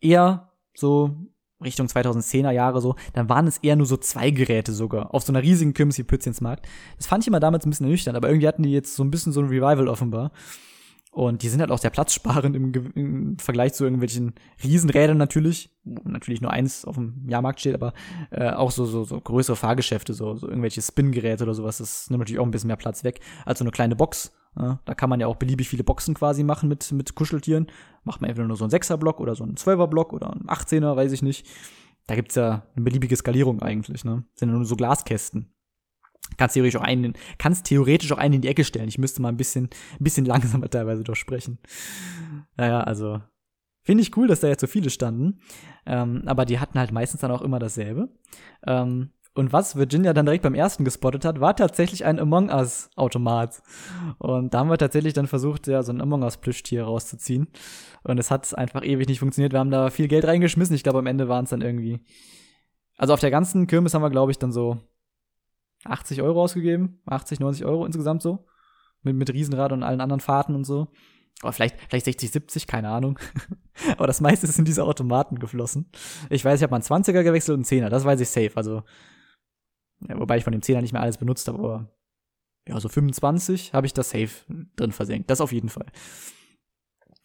Eher 0.05 0.51
so 0.73 1.15
Richtung 1.63 1.87
2010er 1.87 2.51
Jahre 2.51 2.81
so, 2.81 2.95
dann 3.13 3.29
waren 3.29 3.47
es 3.47 3.57
eher 3.57 3.75
nur 3.75 3.85
so 3.85 3.97
zwei 3.97 4.29
Geräte 4.29 4.73
sogar, 4.73 5.13
auf 5.13 5.23
so 5.23 5.31
einer 5.31 5.41
riesigen 5.41 5.73
Kirmes 5.73 5.97
wie 5.97 6.03
Pützchensmarkt. 6.03 6.67
Das 6.97 7.07
fand 7.07 7.23
ich 7.23 7.27
immer 7.27 7.39
damals 7.39 7.65
ein 7.65 7.69
bisschen 7.69 7.85
ernüchternd, 7.85 8.17
aber 8.17 8.29
irgendwie 8.29 8.47
hatten 8.47 8.63
die 8.63 8.71
jetzt 8.71 8.95
so 8.95 9.03
ein 9.03 9.11
bisschen 9.11 9.31
so 9.31 9.41
ein 9.41 9.47
Revival 9.47 9.87
offenbar. 9.87 10.31
Und 11.11 11.43
die 11.43 11.47
sind 11.47 11.61
halt 11.61 11.71
auch 11.71 11.77
sehr 11.77 11.91
platzsparend 11.91 12.57
im, 12.57 12.73
im 12.93 13.39
Vergleich 13.39 13.73
zu 13.73 13.85
irgendwelchen 13.85 14.33
Riesenrädern 14.61 15.17
natürlich. 15.17 15.69
Natürlich 15.85 16.41
nur 16.41 16.51
eins 16.51 16.83
auf 16.83 16.95
dem 16.95 17.23
Jahrmarkt 17.29 17.61
steht, 17.61 17.73
aber 17.73 17.93
äh, 18.31 18.49
auch 18.49 18.69
so, 18.69 18.83
so, 18.83 19.05
so 19.05 19.21
größere 19.21 19.55
Fahrgeschäfte, 19.55 20.13
so, 20.13 20.35
so 20.35 20.49
irgendwelche 20.49 20.81
Spin-Geräte 20.81 21.45
oder 21.45 21.53
sowas. 21.53 21.77
Das 21.77 22.09
nimmt 22.09 22.19
natürlich 22.19 22.41
auch 22.41 22.45
ein 22.45 22.51
bisschen 22.51 22.67
mehr 22.67 22.75
Platz 22.75 23.05
weg 23.05 23.21
als 23.45 23.59
so 23.59 23.63
eine 23.63 23.71
kleine 23.71 23.95
Box. 23.95 24.33
Da 24.55 24.93
kann 24.95 25.09
man 25.09 25.19
ja 25.19 25.27
auch 25.27 25.35
beliebig 25.35 25.67
viele 25.67 25.83
Boxen 25.83 26.13
quasi 26.13 26.43
machen 26.43 26.69
mit, 26.69 26.91
mit 26.93 27.13
Kuscheltieren. 27.15 27.67
Macht 28.03 28.21
man 28.21 28.29
entweder 28.29 28.47
nur 28.47 28.57
so 28.57 28.63
einen 28.63 28.71
6er-Block 28.71 29.19
oder 29.19 29.35
so 29.35 29.43
einen 29.43 29.55
12er-Block 29.55 30.13
oder 30.13 30.31
einen 30.31 30.47
18er, 30.47 30.95
weiß 30.95 31.11
ich 31.11 31.21
nicht. 31.21 31.47
Da 32.07 32.15
gibt's 32.15 32.35
ja 32.35 32.65
eine 32.75 32.85
beliebige 32.85 33.15
Skalierung 33.15 33.61
eigentlich, 33.61 34.05
ne? 34.05 34.23
Sind 34.35 34.49
ja 34.49 34.55
nur 34.55 34.65
so 34.65 34.75
Glaskästen. 34.75 35.53
Kannst 36.37 36.53
theoretisch 36.53 36.79
auch 36.79 36.83
einen, 36.83 37.13
kannst 37.37 37.65
theoretisch 37.65 38.11
auch 38.11 38.17
einen 38.17 38.35
in 38.35 38.41
die 38.41 38.47
Ecke 38.47 38.63
stellen. 38.63 38.87
Ich 38.87 38.97
müsste 38.97 39.21
mal 39.21 39.29
ein 39.29 39.37
bisschen, 39.37 39.69
bisschen 39.99 40.25
langsamer 40.25 40.69
teilweise 40.69 41.03
durchsprechen. 41.03 41.59
Naja, 42.55 42.81
also, 42.81 43.21
finde 43.83 44.03
ich 44.03 44.15
cool, 44.15 44.27
dass 44.27 44.39
da 44.39 44.47
jetzt 44.47 44.61
so 44.61 44.67
viele 44.67 44.89
standen. 44.89 45.39
Ähm, 45.85 46.23
aber 46.25 46.45
die 46.45 46.59
hatten 46.59 46.79
halt 46.79 46.91
meistens 46.91 47.21
dann 47.21 47.31
auch 47.31 47.41
immer 47.41 47.59
dasselbe. 47.59 48.09
Ähm, 48.65 49.11
und 49.35 49.51
was 49.51 49.75
Virginia 49.75 50.13
dann 50.13 50.25
direkt 50.25 50.43
beim 50.43 50.55
ersten 50.55 50.85
gespottet 50.85 51.25
hat, 51.25 51.41
war 51.41 51.55
tatsächlich 51.55 52.05
ein 52.05 52.19
Among 52.19 52.49
Us 52.49 52.89
Automat. 52.95 53.61
Und 54.17 54.53
da 54.53 54.59
haben 54.59 54.69
wir 54.69 54.77
tatsächlich 54.77 55.13
dann 55.13 55.27
versucht, 55.27 55.67
ja, 55.67 55.83
so 55.83 55.91
ein 55.91 55.99
Among 55.99 56.23
Us 56.23 56.37
Plüschtier 56.37 56.85
rauszuziehen. 56.85 57.49
Und 58.03 58.17
es 58.17 58.31
hat 58.31 58.57
einfach 58.57 58.83
ewig 58.83 59.09
nicht 59.09 59.19
funktioniert. 59.19 59.51
Wir 59.51 59.59
haben 59.59 59.71
da 59.71 59.89
viel 59.89 60.07
Geld 60.07 60.25
reingeschmissen. 60.25 60.73
Ich 60.73 60.83
glaube, 60.83 60.99
am 60.99 61.05
Ende 61.05 61.27
waren 61.27 61.43
es 61.43 61.49
dann 61.49 61.61
irgendwie. 61.61 61.99
Also 62.97 63.13
auf 63.13 63.19
der 63.19 63.29
ganzen 63.29 63.67
Kirmes 63.67 63.93
haben 63.93 64.03
wir, 64.03 64.09
glaube 64.09 64.31
ich, 64.31 64.39
dann 64.39 64.53
so 64.53 64.79
80 65.83 66.21
Euro 66.21 66.41
ausgegeben, 66.41 67.01
80, 67.05 67.41
90 67.41 67.65
Euro 67.65 67.85
insgesamt 67.85 68.21
so, 68.21 68.45
mit, 69.03 69.17
mit 69.17 69.33
Riesenrad 69.33 69.73
und 69.73 69.83
allen 69.83 69.99
anderen 69.99 70.21
Fahrten 70.21 70.55
und 70.55 70.63
so. 70.63 70.87
Oder 71.43 71.51
vielleicht, 71.51 71.75
vielleicht 71.89 72.05
60, 72.05 72.31
70, 72.31 72.67
keine 72.67 72.87
Ahnung. 72.87 73.19
aber 73.97 74.07
das 74.07 74.21
meiste 74.21 74.47
ist 74.47 74.57
in 74.57 74.63
diese 74.63 74.85
Automaten 74.85 75.39
geflossen. 75.39 75.91
Ich 76.29 76.45
weiß, 76.45 76.59
ich 76.59 76.63
habe 76.63 76.71
mal 76.71 76.77
einen 76.77 77.03
20er 77.03 77.23
gewechselt 77.23 77.57
und 77.57 77.69
einen 77.69 77.83
10er, 77.83 77.89
das 77.89 78.05
weiß 78.05 78.21
ich 78.21 78.29
safe. 78.29 78.51
Also, 78.55 78.83
ja, 80.07 80.19
wobei 80.19 80.37
ich 80.37 80.43
von 80.43 80.51
dem 80.51 80.61
10er 80.61 80.81
nicht 80.81 80.93
mehr 80.93 81.01
alles 81.01 81.17
benutzt 81.17 81.47
habe, 81.47 81.59
aber 81.59 81.89
ja, 82.67 82.79
so 82.79 82.89
25 82.89 83.73
habe 83.73 83.85
ich 83.85 83.93
das 83.93 84.09
safe 84.09 84.45
drin 84.75 84.91
versenkt. 84.91 85.29
Das 85.29 85.41
auf 85.41 85.51
jeden 85.51 85.69
Fall. 85.69 85.85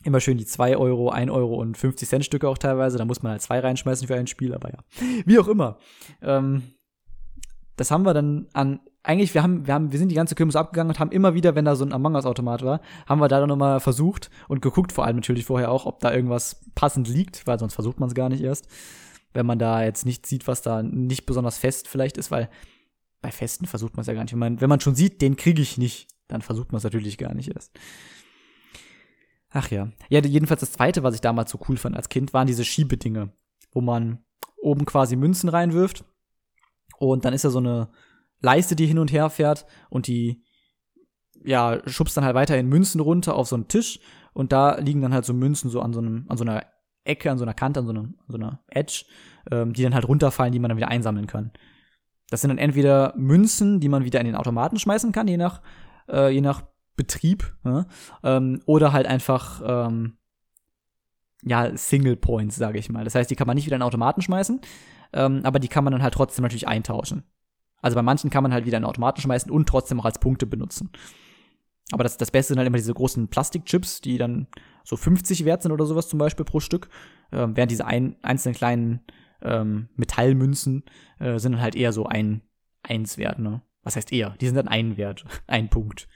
Immer 0.04 0.20
schön 0.20 0.38
die 0.38 0.46
2 0.46 0.76
Euro, 0.76 1.10
1 1.10 1.30
Euro 1.30 1.56
und 1.56 1.76
50 1.76 2.08
Cent 2.08 2.24
Stücke 2.24 2.48
auch 2.48 2.58
teilweise. 2.58 2.98
Da 2.98 3.04
muss 3.04 3.22
man 3.22 3.32
halt 3.32 3.42
zwei 3.42 3.60
reinschmeißen 3.60 4.06
für 4.06 4.14
ein 4.14 4.26
Spiel, 4.26 4.54
aber 4.54 4.70
ja. 4.70 4.78
Wie 5.26 5.38
auch 5.38 5.48
immer. 5.48 5.78
Ähm, 6.22 6.62
das 7.76 7.90
haben 7.90 8.04
wir 8.04 8.14
dann 8.14 8.48
an 8.52 8.80
eigentlich, 9.02 9.32
wir 9.34 9.42
haben, 9.42 9.66
wir 9.66 9.74
haben, 9.74 9.92
wir 9.92 9.98
sind 9.98 10.10
die 10.10 10.14
ganze 10.14 10.34
Kirmes 10.34 10.56
abgegangen 10.56 10.90
und 10.90 11.00
haben 11.00 11.10
immer 11.10 11.34
wieder, 11.34 11.54
wenn 11.54 11.64
da 11.64 11.74
so 11.74 11.84
ein 11.84 11.92
Among 11.92 12.14
Us-Automat 12.14 12.62
war, 12.62 12.80
haben 13.06 13.20
wir 13.20 13.28
da 13.28 13.40
dann 13.40 13.48
nochmal 13.48 13.80
versucht 13.80 14.30
und 14.48 14.60
geguckt, 14.60 14.92
vor 14.92 15.04
allem 15.06 15.16
natürlich 15.16 15.46
vorher 15.46 15.70
auch, 15.70 15.86
ob 15.86 16.00
da 16.00 16.12
irgendwas 16.12 16.60
passend 16.74 17.08
liegt, 17.08 17.46
weil 17.46 17.58
sonst 17.58 17.74
versucht 17.74 17.98
man 17.98 18.08
es 18.08 18.14
gar 18.14 18.28
nicht 18.28 18.42
erst. 18.42 18.68
Wenn 19.32 19.46
man 19.46 19.58
da 19.58 19.84
jetzt 19.84 20.06
nicht 20.06 20.26
sieht, 20.26 20.46
was 20.46 20.62
da 20.62 20.82
nicht 20.82 21.26
besonders 21.26 21.58
fest 21.58 21.88
vielleicht 21.88 22.16
ist, 22.16 22.30
weil 22.30 22.50
bei 23.20 23.30
Festen 23.30 23.66
versucht 23.66 23.94
man 23.94 24.02
es 24.02 24.06
ja 24.06 24.14
gar 24.14 24.22
nicht. 24.22 24.32
Wenn 24.32 24.38
man, 24.38 24.60
wenn 24.60 24.68
man 24.68 24.80
schon 24.80 24.94
sieht, 24.94 25.22
den 25.22 25.36
kriege 25.36 25.62
ich 25.62 25.78
nicht, 25.78 26.08
dann 26.28 26.42
versucht 26.42 26.72
man 26.72 26.78
es 26.78 26.84
natürlich 26.84 27.18
gar 27.18 27.34
nicht 27.34 27.54
erst. 27.54 27.78
Ach 29.50 29.70
ja. 29.70 29.90
Ja, 30.08 30.20
jedenfalls 30.20 30.60
das 30.60 30.72
zweite, 30.72 31.02
was 31.02 31.14
ich 31.14 31.20
damals 31.20 31.50
so 31.50 31.60
cool 31.68 31.76
fand 31.76 31.96
als 31.96 32.08
Kind, 32.08 32.32
waren 32.32 32.46
diese 32.46 32.64
Schiebedinge, 32.64 33.32
wo 33.72 33.80
man 33.80 34.24
oben 34.56 34.84
quasi 34.84 35.16
Münzen 35.16 35.48
reinwirft 35.48 36.04
und 36.98 37.24
dann 37.24 37.34
ist 37.34 37.44
da 37.44 37.50
so 37.50 37.58
eine, 37.58 37.90
Leiste, 38.40 38.76
die 38.76 38.86
hin 38.86 38.98
und 38.98 39.12
her 39.12 39.30
fährt 39.30 39.66
und 39.88 40.06
die 40.06 40.42
ja, 41.42 41.80
schubst 41.86 42.16
dann 42.16 42.24
halt 42.24 42.34
weiterhin 42.34 42.68
Münzen 42.68 43.00
runter 43.00 43.34
auf 43.34 43.48
so 43.48 43.56
einen 43.56 43.68
Tisch 43.68 44.00
und 44.32 44.52
da 44.52 44.78
liegen 44.78 45.00
dann 45.00 45.14
halt 45.14 45.24
so 45.24 45.32
Münzen 45.32 45.70
so 45.70 45.80
an 45.80 45.92
so 45.92 46.00
einem, 46.00 46.26
an 46.28 46.36
so 46.36 46.44
einer 46.44 46.64
Ecke, 47.04 47.30
an 47.30 47.38
so 47.38 47.44
einer 47.44 47.54
Kante, 47.54 47.80
an 47.80 47.86
so, 47.86 47.92
einem, 47.92 48.14
an 48.18 48.26
so 48.28 48.36
einer 48.36 48.60
Edge, 48.68 49.04
ähm, 49.50 49.72
die 49.72 49.82
dann 49.82 49.94
halt 49.94 50.06
runterfallen, 50.08 50.52
die 50.52 50.58
man 50.58 50.68
dann 50.68 50.76
wieder 50.76 50.88
einsammeln 50.88 51.26
kann. 51.26 51.52
Das 52.28 52.40
sind 52.40 52.48
dann 52.48 52.58
entweder 52.58 53.14
Münzen, 53.16 53.80
die 53.80 53.88
man 53.88 54.04
wieder 54.04 54.20
in 54.20 54.26
den 54.26 54.36
Automaten 54.36 54.78
schmeißen 54.78 55.12
kann, 55.12 55.26
je 55.26 55.36
nach, 55.36 55.62
äh, 56.08 56.30
je 56.30 56.40
nach 56.40 56.62
Betrieb, 56.96 57.56
ja? 57.64 57.86
ähm, 58.22 58.60
oder 58.66 58.92
halt 58.92 59.06
einfach 59.06 59.62
ähm, 59.64 60.18
ja, 61.42 61.76
Single 61.76 62.16
Points, 62.16 62.56
sage 62.56 62.78
ich 62.78 62.90
mal. 62.90 63.04
Das 63.04 63.14
heißt, 63.14 63.30
die 63.30 63.36
kann 63.36 63.46
man 63.46 63.56
nicht 63.56 63.66
wieder 63.66 63.76
in 63.76 63.80
den 63.80 63.86
Automaten 63.86 64.22
schmeißen, 64.22 64.60
ähm, 65.12 65.40
aber 65.44 65.58
die 65.58 65.68
kann 65.68 65.84
man 65.84 65.92
dann 65.92 66.02
halt 66.02 66.14
trotzdem 66.14 66.42
natürlich 66.42 66.68
eintauschen. 66.68 67.24
Also 67.82 67.94
bei 67.94 68.02
manchen 68.02 68.30
kann 68.30 68.42
man 68.42 68.52
halt 68.52 68.66
wieder 68.66 68.78
in 68.78 68.84
Automaten 68.84 69.20
schmeißen 69.20 69.50
und 69.50 69.68
trotzdem 69.68 70.00
auch 70.00 70.04
als 70.04 70.18
Punkte 70.18 70.46
benutzen. 70.46 70.90
Aber 71.92 72.04
das, 72.04 72.16
das 72.16 72.30
Beste 72.30 72.52
sind 72.52 72.58
halt 72.58 72.68
immer 72.68 72.76
diese 72.76 72.94
großen 72.94 73.28
Plastikchips, 73.28 74.00
die 74.00 74.18
dann 74.18 74.46
so 74.84 74.96
50 74.96 75.44
wert 75.44 75.62
sind 75.62 75.72
oder 75.72 75.86
sowas 75.86 76.08
zum 76.08 76.18
Beispiel 76.18 76.44
pro 76.44 76.60
Stück. 76.60 76.88
Ähm, 77.32 77.56
während 77.56 77.70
diese 77.70 77.86
ein, 77.86 78.16
einzelnen 78.22 78.54
kleinen 78.54 79.00
ähm, 79.42 79.88
Metallmünzen 79.96 80.84
äh, 81.18 81.38
sind 81.38 81.52
dann 81.52 81.62
halt 81.62 81.74
eher 81.74 81.92
so 81.92 82.06
ein 82.06 82.42
Eins 82.82 83.18
wert, 83.18 83.38
ne? 83.38 83.62
Was 83.82 83.96
heißt 83.96 84.12
eher? 84.12 84.36
Die 84.40 84.46
sind 84.46 84.56
dann 84.56 84.68
ein 84.68 84.96
Wert, 84.96 85.24
ein 85.46 85.68
Punkt. 85.68 86.08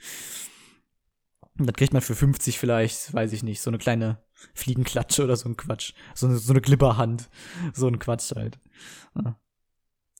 Und 1.57 1.67
dann 1.67 1.75
kriegt 1.75 1.93
man 1.93 2.01
für 2.01 2.15
50 2.15 2.59
vielleicht, 2.59 3.13
weiß 3.13 3.33
ich 3.33 3.43
nicht, 3.43 3.61
so 3.61 3.69
eine 3.69 3.77
kleine 3.77 4.19
Fliegenklatsche 4.53 5.23
oder 5.23 5.35
so 5.35 5.47
ein 5.47 5.57
Quatsch. 5.57 5.93
So 6.13 6.27
eine, 6.27 6.37
so 6.37 6.51
eine 6.51 6.61
Glibberhand. 6.61 7.29
So 7.73 7.87
ein 7.87 7.99
Quatsch 7.99 8.31
halt. 8.35 8.59
Ja 9.15 9.37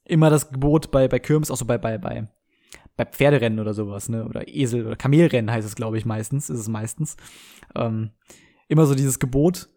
immer 0.05 0.29
das 0.29 0.51
Gebot 0.51 0.91
bei, 0.91 1.07
bei 1.07 1.19
Kirmes, 1.19 1.51
auch 1.51 1.57
so 1.57 1.65
bei, 1.65 1.77
bei, 1.77 1.97
bei, 1.97 2.27
bei 2.95 3.05
Pferderennen 3.05 3.59
oder 3.59 3.73
sowas, 3.73 4.09
ne? 4.09 4.25
Oder 4.25 4.47
Esel 4.47 4.85
oder 4.85 4.95
Kamelrennen 4.95 5.51
heißt 5.51 5.67
es, 5.67 5.75
glaube 5.75 5.97
ich, 5.97 6.05
meistens, 6.05 6.49
ist 6.49 6.59
es 6.59 6.67
meistens. 6.67 7.17
Ähm, 7.75 8.11
immer 8.67 8.85
so 8.85 8.95
dieses 8.95 9.19
Gebot, 9.19 9.69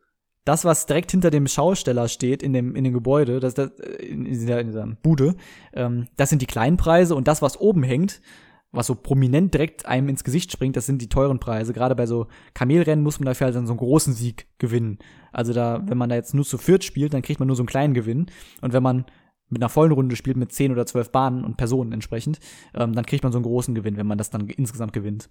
das, 0.44 0.64
was 0.64 0.86
direkt 0.86 1.10
hinter 1.10 1.30
dem 1.30 1.46
Schausteller 1.46 2.08
steht 2.08 2.42
in 2.42 2.52
dem, 2.52 2.74
in 2.74 2.84
dem 2.84 2.94
Gebäude, 2.94 3.38
das, 3.40 3.54
das, 3.54 3.70
in, 4.00 4.24
dieser, 4.24 4.60
in 4.60 4.68
dieser 4.68 4.86
Bude, 4.86 5.36
ähm, 5.74 6.06
das 6.16 6.30
sind 6.30 6.40
die 6.40 6.46
kleinen 6.46 6.78
Preise 6.78 7.14
und 7.14 7.28
das, 7.28 7.42
was 7.42 7.60
oben 7.60 7.82
hängt, 7.82 8.22
was 8.70 8.86
so 8.86 8.94
prominent 8.94 9.52
direkt 9.54 9.86
einem 9.86 10.08
ins 10.08 10.24
Gesicht 10.24 10.52
springt, 10.52 10.76
das 10.76 10.86
sind 10.86 11.02
die 11.02 11.08
teuren 11.08 11.38
Preise. 11.38 11.72
Gerade 11.72 11.94
bei 11.94 12.06
so 12.06 12.28
Kamelrennen 12.54 13.02
muss 13.02 13.18
man 13.18 13.26
dafür 13.26 13.46
halt 13.46 13.56
dann 13.56 13.66
so 13.66 13.72
einen 13.72 13.78
großen 13.78 14.12
Sieg 14.14 14.46
gewinnen. 14.58 14.98
Also 15.32 15.52
da, 15.52 15.82
wenn 15.86 15.98
man 15.98 16.08
da 16.08 16.16
jetzt 16.16 16.34
nur 16.34 16.44
zu 16.44 16.58
viert 16.58 16.84
spielt, 16.84 17.14
dann 17.14 17.22
kriegt 17.22 17.40
man 17.40 17.46
nur 17.46 17.56
so 17.56 17.62
einen 17.62 17.68
kleinen 17.68 17.94
Gewinn. 17.94 18.26
Und 18.60 18.72
wenn 18.72 18.82
man 18.82 19.04
mit 19.48 19.62
einer 19.62 19.68
vollen 19.68 19.92
Runde 19.92 20.16
spielt, 20.16 20.36
mit 20.36 20.52
10 20.52 20.72
oder 20.72 20.86
12 20.86 21.10
Bahnen 21.10 21.44
und 21.44 21.56
Personen 21.56 21.92
entsprechend, 21.92 22.38
ähm, 22.74 22.92
dann 22.94 23.06
kriegt 23.06 23.22
man 23.22 23.32
so 23.32 23.38
einen 23.38 23.44
großen 23.44 23.74
Gewinn, 23.74 23.96
wenn 23.96 24.06
man 24.06 24.18
das 24.18 24.30
dann 24.30 24.48
insgesamt 24.48 24.92
gewinnt. 24.92 25.30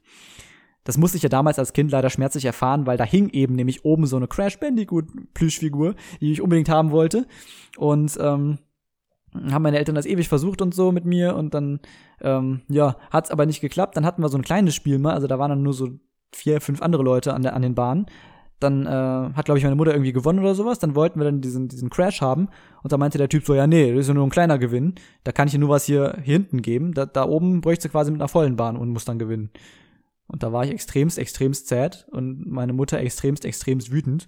Das 0.83 0.97
musste 0.97 1.17
ich 1.17 1.23
ja 1.23 1.29
damals 1.29 1.59
als 1.59 1.73
Kind 1.73 1.91
leider 1.91 2.09
schmerzlich 2.09 2.45
erfahren, 2.45 2.85
weil 2.85 2.97
da 2.97 3.03
hing 3.03 3.29
eben 3.29 3.55
nämlich 3.55 3.83
oben 3.83 4.05
so 4.05 4.15
eine 4.15 4.27
Crash 4.27 4.57
Bandicoot 4.57 5.05
Plüschfigur, 5.33 5.95
die 6.21 6.31
ich 6.31 6.41
unbedingt 6.41 6.69
haben 6.69 6.91
wollte. 6.91 7.27
Und 7.75 8.17
ähm, 8.21 8.59
haben 9.51 9.63
meine 9.63 9.77
Eltern 9.77 9.95
das 9.95 10.05
ewig 10.05 10.29
versucht 10.29 10.61
und 10.61 10.73
so 10.73 10.93
mit 10.93 11.03
mir 11.03 11.35
und 11.35 11.53
dann 11.53 11.81
ähm, 12.21 12.61
ja 12.69 12.95
hat's 13.09 13.31
aber 13.31 13.45
nicht 13.45 13.59
geklappt. 13.59 13.97
Dann 13.97 14.05
hatten 14.05 14.21
wir 14.21 14.29
so 14.29 14.37
ein 14.37 14.43
kleines 14.43 14.75
Spiel 14.75 14.97
mal, 14.97 15.13
also 15.13 15.27
da 15.27 15.37
waren 15.37 15.49
dann 15.49 15.61
nur 15.61 15.73
so 15.73 15.89
vier, 16.33 16.61
fünf 16.61 16.81
andere 16.81 17.03
Leute 17.03 17.33
an, 17.33 17.41
der, 17.41 17.53
an 17.53 17.61
den 17.61 17.75
Bahnen 17.75 18.05
dann 18.59 18.85
äh, 18.87 18.89
hat, 18.89 19.45
glaube 19.45 19.59
ich, 19.59 19.63
meine 19.63 19.75
Mutter 19.75 19.91
irgendwie 19.91 20.13
gewonnen 20.13 20.39
oder 20.39 20.55
sowas. 20.55 20.79
Dann 20.79 20.95
wollten 20.95 21.19
wir 21.19 21.25
dann 21.25 21.41
diesen, 21.41 21.67
diesen 21.67 21.89
Crash 21.89 22.21
haben. 22.21 22.49
Und 22.81 22.91
da 22.91 22.97
meinte 22.97 23.17
der 23.17 23.29
Typ 23.29 23.45
so, 23.45 23.53
ja, 23.53 23.67
nee, 23.67 23.91
das 23.91 24.01
ist 24.01 24.07
ja 24.07 24.13
nur 24.13 24.25
ein 24.25 24.31
kleiner 24.31 24.57
Gewinn. 24.57 24.95
Da 25.23 25.31
kann 25.31 25.47
ich 25.47 25.53
dir 25.53 25.59
nur 25.59 25.69
was 25.69 25.85
hier, 25.85 26.17
hier 26.23 26.33
hinten 26.33 26.61
geben. 26.61 26.93
Da, 26.93 27.05
da 27.05 27.25
oben 27.25 27.61
bräuchte 27.61 27.89
quasi 27.89 28.11
mit 28.11 28.19
einer 28.19 28.27
vollen 28.27 28.55
Bahn 28.55 28.75
und 28.75 28.89
muss 28.89 29.05
dann 29.05 29.19
gewinnen. 29.19 29.51
Und 30.27 30.43
da 30.43 30.51
war 30.51 30.65
ich 30.65 30.71
extremst, 30.71 31.17
extremst 31.19 31.67
sad 31.67 32.07
und 32.11 32.47
meine 32.47 32.73
Mutter 32.73 32.99
extremst, 32.99 33.45
extremst 33.45 33.91
wütend. 33.91 34.27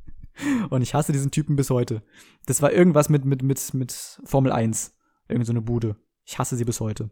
und 0.70 0.82
ich 0.82 0.94
hasse 0.94 1.12
diesen 1.12 1.30
Typen 1.30 1.56
bis 1.56 1.70
heute. 1.70 2.02
Das 2.46 2.60
war 2.60 2.70
irgendwas 2.70 3.08
mit, 3.08 3.24
mit, 3.24 3.42
mit, 3.42 3.74
mit 3.74 4.20
Formel 4.24 4.52
1. 4.52 4.94
Irgend 5.26 5.46
so 5.46 5.52
eine 5.52 5.62
Bude. 5.62 5.96
Ich 6.24 6.38
hasse 6.38 6.56
sie 6.56 6.64
bis 6.64 6.80
heute. 6.80 7.10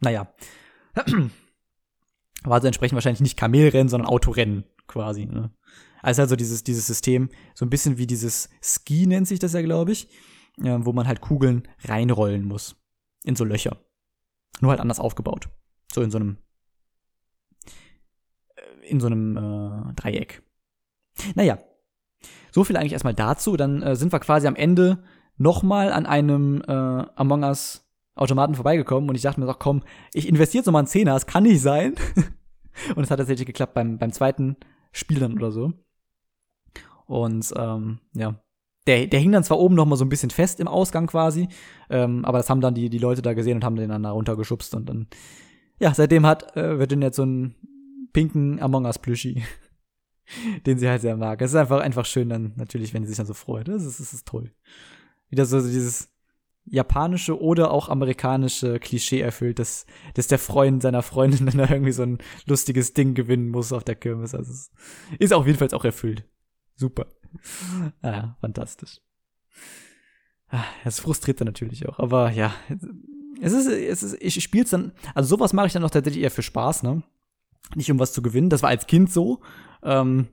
Naja. 0.00 0.32
War 2.44 2.56
also 2.56 2.66
entsprechend 2.66 2.94
wahrscheinlich 2.94 3.22
nicht 3.22 3.38
Kamelrennen, 3.38 3.88
sondern 3.88 4.08
Autorennen 4.08 4.64
quasi. 4.86 5.26
Ne? 5.26 5.50
Also 6.02 6.22
also 6.22 6.36
dieses, 6.36 6.64
dieses 6.64 6.86
System, 6.86 7.30
so 7.54 7.64
ein 7.64 7.70
bisschen 7.70 7.98
wie 7.98 8.06
dieses 8.06 8.48
Ski 8.62 9.06
nennt 9.06 9.26
sich 9.26 9.38
das 9.38 9.52
ja, 9.52 9.62
glaube 9.62 9.92
ich, 9.92 10.08
äh, 10.62 10.78
wo 10.80 10.92
man 10.92 11.08
halt 11.08 11.20
Kugeln 11.20 11.66
reinrollen 11.84 12.44
muss. 12.44 12.76
In 13.24 13.36
so 13.36 13.44
Löcher. 13.44 13.78
Nur 14.60 14.70
halt 14.70 14.80
anders 14.80 15.00
aufgebaut. 15.00 15.48
So 15.92 16.02
in 16.02 16.10
so 16.10 16.18
einem 16.18 16.38
äh, 18.56 18.88
in 18.88 19.00
so 19.00 19.06
einem 19.06 19.36
äh, 19.36 19.94
Dreieck. 19.94 20.42
Naja, 21.34 21.58
so 22.52 22.64
viel 22.64 22.76
eigentlich 22.76 22.92
erstmal 22.92 23.14
dazu. 23.14 23.56
Dann 23.56 23.82
äh, 23.82 23.96
sind 23.96 24.12
wir 24.12 24.20
quasi 24.20 24.46
am 24.46 24.56
Ende 24.56 25.02
nochmal 25.36 25.92
an 25.92 26.06
einem 26.06 26.62
äh, 26.66 26.72
Among 26.72 27.44
Us 27.44 27.84
Automaten 28.16 28.54
vorbeigekommen 28.54 29.08
und 29.08 29.16
ich 29.16 29.22
dachte 29.22 29.40
mir 29.40 29.46
doch, 29.46 29.58
komm, 29.58 29.82
ich 30.12 30.28
investiere 30.28 30.60
jetzt 30.60 30.66
nochmal 30.66 30.80
einen 30.80 30.86
Zehner, 30.86 31.14
das 31.14 31.26
kann 31.26 31.42
nicht 31.42 31.60
sein. 31.60 31.94
und 32.94 33.02
es 33.02 33.10
hat 33.10 33.18
tatsächlich 33.18 33.46
geklappt 33.46 33.74
beim, 33.74 33.98
beim 33.98 34.12
zweiten 34.12 34.56
Spiel 34.94 35.18
dann 35.18 35.34
oder 35.34 35.50
so. 35.50 35.72
Und 37.06 37.52
ähm, 37.56 37.98
ja, 38.14 38.40
der, 38.86 39.06
der 39.06 39.20
hing 39.20 39.32
dann 39.32 39.44
zwar 39.44 39.58
oben 39.58 39.74
noch 39.74 39.86
mal 39.86 39.96
so 39.96 40.04
ein 40.04 40.08
bisschen 40.08 40.30
fest 40.30 40.60
im 40.60 40.68
Ausgang 40.68 41.06
quasi, 41.06 41.48
ähm, 41.90 42.24
aber 42.24 42.38
das 42.38 42.48
haben 42.48 42.60
dann 42.60 42.74
die, 42.74 42.88
die 42.88 42.98
Leute 42.98 43.22
da 43.22 43.34
gesehen 43.34 43.56
und 43.56 43.64
haben 43.64 43.76
den 43.76 43.90
dann 43.90 44.02
da 44.02 44.12
runtergeschubst 44.12 44.74
und 44.74 44.88
dann, 44.88 45.08
ja, 45.78 45.92
seitdem 45.92 46.24
hat, 46.24 46.56
äh, 46.56 46.86
denn 46.86 47.02
jetzt 47.02 47.16
so 47.16 47.22
einen 47.22 47.56
pinken 48.12 48.60
Among 48.60 48.84
Us 48.84 48.98
Plüschi, 48.98 49.42
den 50.66 50.78
sie 50.78 50.88
halt 50.88 51.02
sehr 51.02 51.16
mag. 51.16 51.42
Es 51.42 51.50
ist 51.50 51.56
einfach, 51.56 51.80
einfach 51.80 52.06
schön 52.06 52.28
dann 52.28 52.52
natürlich, 52.56 52.94
wenn 52.94 53.02
sie 53.02 53.08
sich 53.08 53.16
dann 53.16 53.26
so 53.26 53.34
freut. 53.34 53.68
Das 53.68 53.84
ist, 53.84 54.00
das 54.00 54.14
ist 54.14 54.26
toll. 54.26 54.52
Wieder 55.28 55.44
so 55.44 55.60
dieses, 55.60 56.13
japanische 56.66 57.40
oder 57.40 57.70
auch 57.70 57.88
amerikanische 57.88 58.78
Klischee 58.78 59.20
erfüllt, 59.20 59.58
dass, 59.58 59.86
dass 60.14 60.26
der 60.28 60.38
Freund 60.38 60.82
seiner 60.82 61.02
Freundin 61.02 61.46
dann 61.56 61.58
irgendwie 61.58 61.92
so 61.92 62.02
ein 62.02 62.18
lustiges 62.46 62.94
Ding 62.94 63.14
gewinnen 63.14 63.50
muss 63.50 63.72
auf 63.72 63.84
der 63.84 63.96
Kirmes. 63.96 64.34
Also 64.34 64.52
es 64.52 64.70
ist 65.18 65.32
auf 65.32 65.46
jeden 65.46 65.58
Fall 65.58 65.72
auch 65.72 65.84
erfüllt. 65.84 66.24
Super. 66.76 67.06
Ah, 68.02 68.36
fantastisch. 68.40 69.00
Ah, 70.48 70.64
es 70.84 71.00
frustriert 71.00 71.40
dann 71.40 71.46
natürlich 71.46 71.88
auch, 71.88 71.98
aber 71.98 72.30
ja, 72.30 72.54
es 73.40 73.52
ist, 73.52 73.66
es 73.66 74.02
ist, 74.02 74.16
ich 74.20 74.42
spiel's 74.42 74.70
dann, 74.70 74.92
also 75.14 75.28
sowas 75.28 75.52
mache 75.52 75.66
ich 75.66 75.72
dann 75.72 75.84
auch 75.84 75.90
tatsächlich 75.90 76.22
eher 76.22 76.30
für 76.30 76.42
Spaß, 76.42 76.82
ne? 76.82 77.02
Nicht 77.74 77.90
um 77.90 77.98
was 77.98 78.12
zu 78.12 78.22
gewinnen. 78.22 78.50
Das 78.50 78.62
war 78.62 78.70
als 78.70 78.86
Kind 78.86 79.10
so. 79.10 79.40
Ähm, 79.82 80.28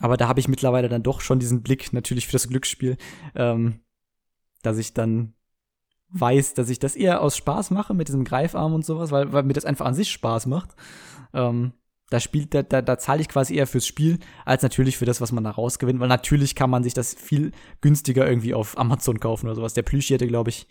aber 0.00 0.16
da 0.16 0.28
habe 0.28 0.40
ich 0.40 0.48
mittlerweile 0.48 0.88
dann 0.88 1.02
doch 1.02 1.20
schon 1.20 1.38
diesen 1.38 1.62
Blick 1.62 1.92
natürlich 1.92 2.26
für 2.26 2.32
das 2.32 2.48
Glücksspiel, 2.48 2.96
ähm, 3.34 3.80
dass 4.62 4.78
ich 4.78 4.92
dann 4.92 5.34
weiß, 6.14 6.54
dass 6.54 6.70
ich 6.70 6.78
das 6.78 6.96
eher 6.96 7.20
aus 7.20 7.36
Spaß 7.36 7.70
mache 7.70 7.92
mit 7.92 8.08
diesem 8.08 8.24
Greifarm 8.24 8.72
und 8.72 8.86
sowas, 8.86 9.10
weil, 9.10 9.32
weil 9.32 9.42
mir 9.42 9.52
das 9.52 9.64
einfach 9.64 9.84
an 9.84 9.94
sich 9.94 10.10
Spaß 10.10 10.46
macht. 10.46 10.70
Ähm, 11.32 11.72
da 12.10 12.20
spielt, 12.20 12.54
da, 12.54 12.62
da, 12.62 12.82
da 12.82 12.98
zahle 12.98 13.20
ich 13.22 13.28
quasi 13.28 13.56
eher 13.56 13.66
fürs 13.66 13.86
Spiel, 13.86 14.20
als 14.44 14.62
natürlich 14.62 14.96
für 14.96 15.06
das, 15.06 15.20
was 15.20 15.32
man 15.32 15.42
da 15.42 15.50
rausgewinnt, 15.50 15.98
weil 15.98 16.08
natürlich 16.08 16.54
kann 16.54 16.70
man 16.70 16.84
sich 16.84 16.94
das 16.94 17.14
viel 17.14 17.50
günstiger 17.80 18.28
irgendwie 18.28 18.54
auf 18.54 18.78
Amazon 18.78 19.18
kaufen 19.18 19.46
oder 19.46 19.56
sowas. 19.56 19.74
Der 19.74 19.82
Plüschi 19.82 20.14
hätte, 20.14 20.28
glaube 20.28 20.50
ich, 20.50 20.68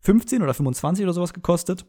15 0.00 0.42
oder 0.42 0.52
25 0.52 1.04
oder 1.04 1.14
sowas 1.14 1.32
gekostet. 1.32 1.86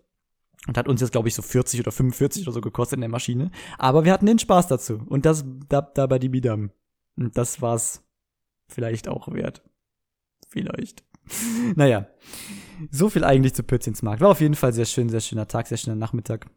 Und 0.67 0.77
hat 0.77 0.87
uns 0.87 1.01
jetzt, 1.01 1.11
glaube 1.11 1.27
ich, 1.27 1.35
so 1.35 1.41
40 1.41 1.81
oder 1.81 1.91
45 1.91 2.43
oder 2.47 2.53
so 2.53 2.61
gekostet 2.61 2.97
in 2.97 3.01
der 3.01 3.09
Maschine. 3.09 3.51
Aber 3.77 4.03
wir 4.03 4.13
hatten 4.13 4.25
den 4.25 4.39
Spaß 4.39 4.67
dazu. 4.67 4.99
Und 5.05 5.25
das 5.25 5.45
da, 5.69 5.81
da 5.81 6.07
bei 6.07 6.17
die 6.17 6.29
Bidam. 6.29 6.71
Und 7.17 7.37
das 7.37 7.61
war's 7.61 8.03
vielleicht 8.67 9.07
auch 9.07 9.31
wert. 9.31 9.61
Vielleicht. 10.47 11.03
naja. 11.75 12.07
So 12.91 13.09
viel 13.09 13.23
eigentlich 13.23 13.53
zu 13.53 13.63
Pützchensmarkt. 13.63 14.21
War 14.21 14.31
auf 14.31 14.41
jeden 14.41 14.55
Fall 14.55 14.73
sehr 14.73 14.85
schön, 14.85 15.09
sehr 15.09 15.21
schöner 15.21 15.47
Tag, 15.47 15.67
sehr 15.67 15.77
schöner 15.77 15.95
Nachmittag. 15.95 16.47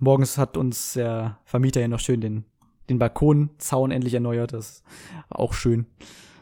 Morgens 0.00 0.38
hat 0.38 0.56
uns 0.56 0.94
der 0.94 1.38
Vermieter 1.44 1.80
ja 1.80 1.88
noch 1.88 2.00
schön 2.00 2.20
den, 2.20 2.44
den 2.88 2.98
Balkonzaun 2.98 3.90
endlich 3.90 4.14
erneuert. 4.14 4.52
Das 4.52 4.82
war 5.28 5.40
auch 5.40 5.54
schön. 5.54 5.86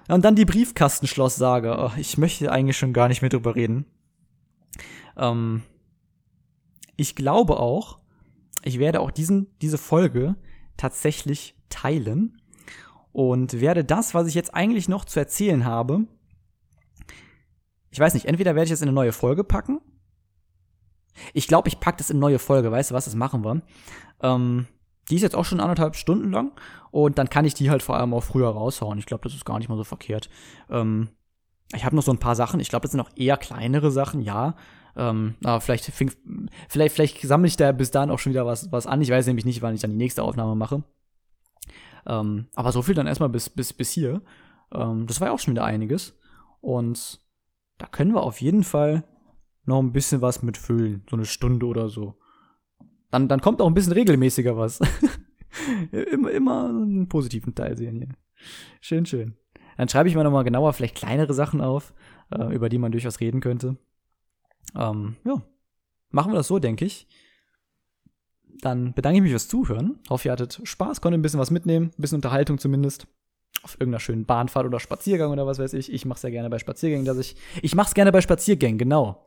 Und 0.08 0.24
dann 0.24 0.36
die 0.36 0.44
Briefkastenschloss-Sage. 0.44 1.76
Oh, 1.78 1.90
ich 1.98 2.16
möchte 2.18 2.50
eigentlich 2.50 2.76
schon 2.76 2.92
gar 2.92 3.08
nicht 3.08 3.22
mehr 3.22 3.28
drüber 3.28 3.54
reden. 3.56 3.86
Ähm, 5.16 5.62
ich 6.96 7.14
glaube 7.14 7.58
auch, 7.58 7.98
ich 8.62 8.78
werde 8.78 9.00
auch 9.00 9.10
diesen, 9.10 9.48
diese 9.60 9.78
Folge 9.78 10.36
tatsächlich 10.76 11.56
teilen 11.68 12.40
und 13.12 13.60
werde 13.60 13.84
das, 13.84 14.14
was 14.14 14.26
ich 14.26 14.34
jetzt 14.34 14.54
eigentlich 14.54 14.88
noch 14.88 15.04
zu 15.04 15.18
erzählen 15.18 15.64
habe, 15.64 16.06
ich 17.97 18.01
weiß 18.01 18.12
nicht, 18.12 18.27
entweder 18.27 18.55
werde 18.55 18.66
ich 18.66 18.73
es 18.73 18.82
in 18.82 18.89
eine 18.89 18.94
neue 18.94 19.12
Folge 19.12 19.43
packen. 19.43 19.81
Ich 21.32 21.48
glaube, 21.48 21.68
ich 21.68 21.81
packe 21.81 21.97
das 21.97 22.10
in 22.10 22.16
eine 22.16 22.20
neue 22.20 22.39
Folge, 22.39 22.70
weißt 22.70 22.90
du 22.90 22.94
was, 22.94 23.06
das 23.06 23.14
machen 23.14 23.43
wir. 23.43 23.62
Ähm, 24.20 24.66
die 25.09 25.16
ist 25.16 25.23
jetzt 25.23 25.35
auch 25.35 25.47
schon 25.47 25.60
anderthalb 25.60 25.97
Stunden 25.97 26.31
lang 26.31 26.52
und 26.90 27.16
dann 27.16 27.31
kann 27.31 27.47
ich 27.47 27.55
die 27.55 27.70
halt 27.70 27.82
vor 27.82 27.97
allem 27.97 28.12
auch 28.12 28.23
früher 28.23 28.51
raushauen. 28.51 28.98
Ich 28.98 29.06
glaube, 29.06 29.23
das 29.24 29.32
ist 29.32 29.47
gar 29.47 29.59
nicht 29.59 29.70
mal 29.70 29.78
so 29.78 29.85
verkehrt. 29.85 30.28
Ähm, 30.68 31.09
ich 31.74 31.86
habe 31.86 31.97
noch 31.97 32.02
so 32.02 32.12
ein 32.12 32.18
paar 32.18 32.36
Sachen. 32.36 32.60
Ich 32.60 32.68
glaube, 32.68 32.82
das 32.82 32.90
sind 32.90 33.01
auch 33.01 33.09
eher 33.16 33.39
kleinere 33.39 33.90
Sachen, 33.90 34.20
ja. 34.20 34.56
Ähm, 34.94 35.36
aber 35.43 35.62
vielleicht, 35.62 35.86
vielleicht, 35.86 36.93
vielleicht 36.93 37.23
sammle 37.23 37.48
ich 37.48 37.56
da 37.56 37.73
bis 37.73 37.93
dahin 37.93 38.10
auch 38.10 38.18
schon 38.18 38.32
wieder 38.32 38.44
was, 38.44 38.70
was 38.73 38.86
an. 38.86 39.01
Ich 39.01 39.09
weiß 39.09 39.27
nämlich 39.27 39.47
nicht, 39.47 39.62
wann 39.62 39.74
ich 39.74 39.81
dann 39.81 39.93
die 39.93 39.97
nächste 39.97 40.23
Aufnahme 40.23 40.55
mache. 40.55 40.85
Ähm, 42.06 42.48
aber 42.56 42.73
so 42.73 42.82
viel 42.82 42.94
dann 42.94 43.06
erstmal 43.06 43.31
bis, 43.31 43.48
bis, 43.48 43.73
bis 43.73 43.90
hier. 43.90 44.20
Ähm, 44.70 45.06
das 45.06 45.18
war 45.23 45.28
ja 45.28 45.32
auch 45.32 45.39
schon 45.39 45.55
wieder 45.55 45.64
einiges. 45.64 46.18
Und 46.60 47.24
da 47.78 47.86
können 47.86 48.14
wir 48.14 48.22
auf 48.22 48.40
jeden 48.40 48.64
Fall 48.64 49.04
noch 49.64 49.80
ein 49.80 49.92
bisschen 49.92 50.22
was 50.22 50.42
mitfüllen. 50.42 51.04
So 51.10 51.16
eine 51.16 51.26
Stunde 51.26 51.66
oder 51.66 51.88
so. 51.88 52.16
Dann, 53.10 53.28
dann 53.28 53.40
kommt 53.40 53.60
auch 53.60 53.66
ein 53.66 53.74
bisschen 53.74 53.92
regelmäßiger 53.92 54.56
was. 54.56 54.80
immer, 55.92 56.30
immer 56.30 56.68
einen 56.68 57.08
positiven 57.08 57.54
Teil 57.54 57.76
sehen 57.76 57.96
hier. 57.96 58.08
Schön, 58.80 59.06
schön. 59.06 59.36
Dann 59.76 59.88
schreibe 59.88 60.08
ich 60.08 60.14
mal 60.14 60.24
nochmal 60.24 60.44
genauer 60.44 60.72
vielleicht 60.72 60.96
kleinere 60.96 61.34
Sachen 61.34 61.60
auf, 61.60 61.92
äh, 62.30 62.54
über 62.54 62.68
die 62.68 62.78
man 62.78 62.92
durchaus 62.92 63.20
reden 63.20 63.40
könnte. 63.40 63.76
Ähm, 64.74 65.16
ja, 65.24 65.42
machen 66.10 66.32
wir 66.32 66.36
das 66.36 66.48
so, 66.48 66.58
denke 66.58 66.84
ich. 66.84 67.06
Dann 68.62 68.94
bedanke 68.94 69.16
ich 69.18 69.22
mich 69.22 69.32
fürs 69.32 69.48
Zuhören. 69.48 69.98
Hoffe, 70.08 70.28
ihr 70.28 70.32
hattet 70.32 70.60
Spaß, 70.64 71.00
konntet 71.00 71.18
ein 71.18 71.22
bisschen 71.22 71.40
was 71.40 71.50
mitnehmen, 71.50 71.90
ein 71.96 72.00
bisschen 72.00 72.16
Unterhaltung 72.16 72.58
zumindest. 72.58 73.06
Auf 73.62 73.74
irgendeiner 73.74 74.00
schönen 74.00 74.26
Bahnfahrt 74.26 74.66
oder 74.66 74.80
Spaziergang 74.80 75.30
oder 75.30 75.46
was 75.46 75.58
weiß 75.58 75.72
ich. 75.74 75.92
Ich 75.92 76.04
mache 76.04 76.16
es 76.16 76.22
ja 76.22 76.30
gerne 76.30 76.50
bei 76.50 76.58
Spaziergängen, 76.58 77.04
dass 77.04 77.18
ich. 77.18 77.36
Ich 77.62 77.74
mache 77.74 77.88
es 77.88 77.94
gerne 77.94 78.12
bei 78.12 78.20
Spaziergängen, 78.20 78.78
genau. 78.78 79.26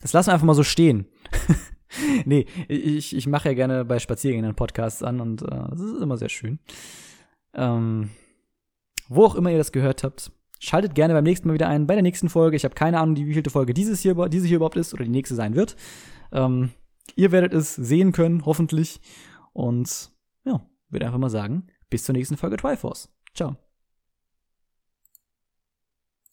Das 0.00 0.12
lassen 0.12 0.28
wir 0.28 0.34
einfach 0.34 0.46
mal 0.46 0.54
so 0.54 0.64
stehen. 0.64 1.06
nee, 2.24 2.46
ich, 2.68 3.14
ich 3.16 3.26
mache 3.26 3.48
ja 3.48 3.54
gerne 3.54 3.84
bei 3.84 3.98
Spaziergängen 3.98 4.54
Podcasts 4.54 5.02
an 5.02 5.20
und 5.20 5.42
äh, 5.42 5.46
das 5.70 5.80
ist 5.80 6.02
immer 6.02 6.16
sehr 6.16 6.28
schön. 6.28 6.58
Ähm, 7.54 8.10
wo 9.08 9.24
auch 9.24 9.34
immer 9.34 9.50
ihr 9.50 9.58
das 9.58 9.72
gehört 9.72 10.04
habt, 10.04 10.30
Schaltet 10.60 10.96
gerne 10.96 11.14
beim 11.14 11.24
nächsten 11.24 11.46
Mal 11.46 11.54
wieder 11.54 11.68
ein, 11.68 11.86
bei 11.86 11.94
der 11.94 12.02
nächsten 12.02 12.28
Folge. 12.28 12.56
Ich 12.56 12.64
habe 12.64 12.74
keine 12.74 12.98
Ahnung, 12.98 13.16
wie 13.16 13.32
vielte 13.32 13.50
Folge 13.50 13.74
dieses 13.74 14.00
hier, 14.00 14.14
diese 14.28 14.46
hier 14.46 14.56
überhaupt 14.56 14.76
ist 14.76 14.92
oder 14.92 15.04
die 15.04 15.10
nächste 15.10 15.36
sein 15.36 15.54
wird. 15.54 15.76
Ähm, 16.32 16.70
ihr 17.14 17.30
werdet 17.30 17.54
es 17.54 17.76
sehen 17.76 18.10
können, 18.10 18.44
hoffentlich. 18.44 19.00
Und 19.52 20.10
ja, 20.44 20.60
würde 20.90 21.06
einfach 21.06 21.18
mal 21.18 21.30
sagen, 21.30 21.68
bis 21.90 22.04
zur 22.04 22.14
nächsten 22.14 22.36
Folge 22.36 22.56
Triforce. 22.56 23.08
Ciao. 23.34 23.56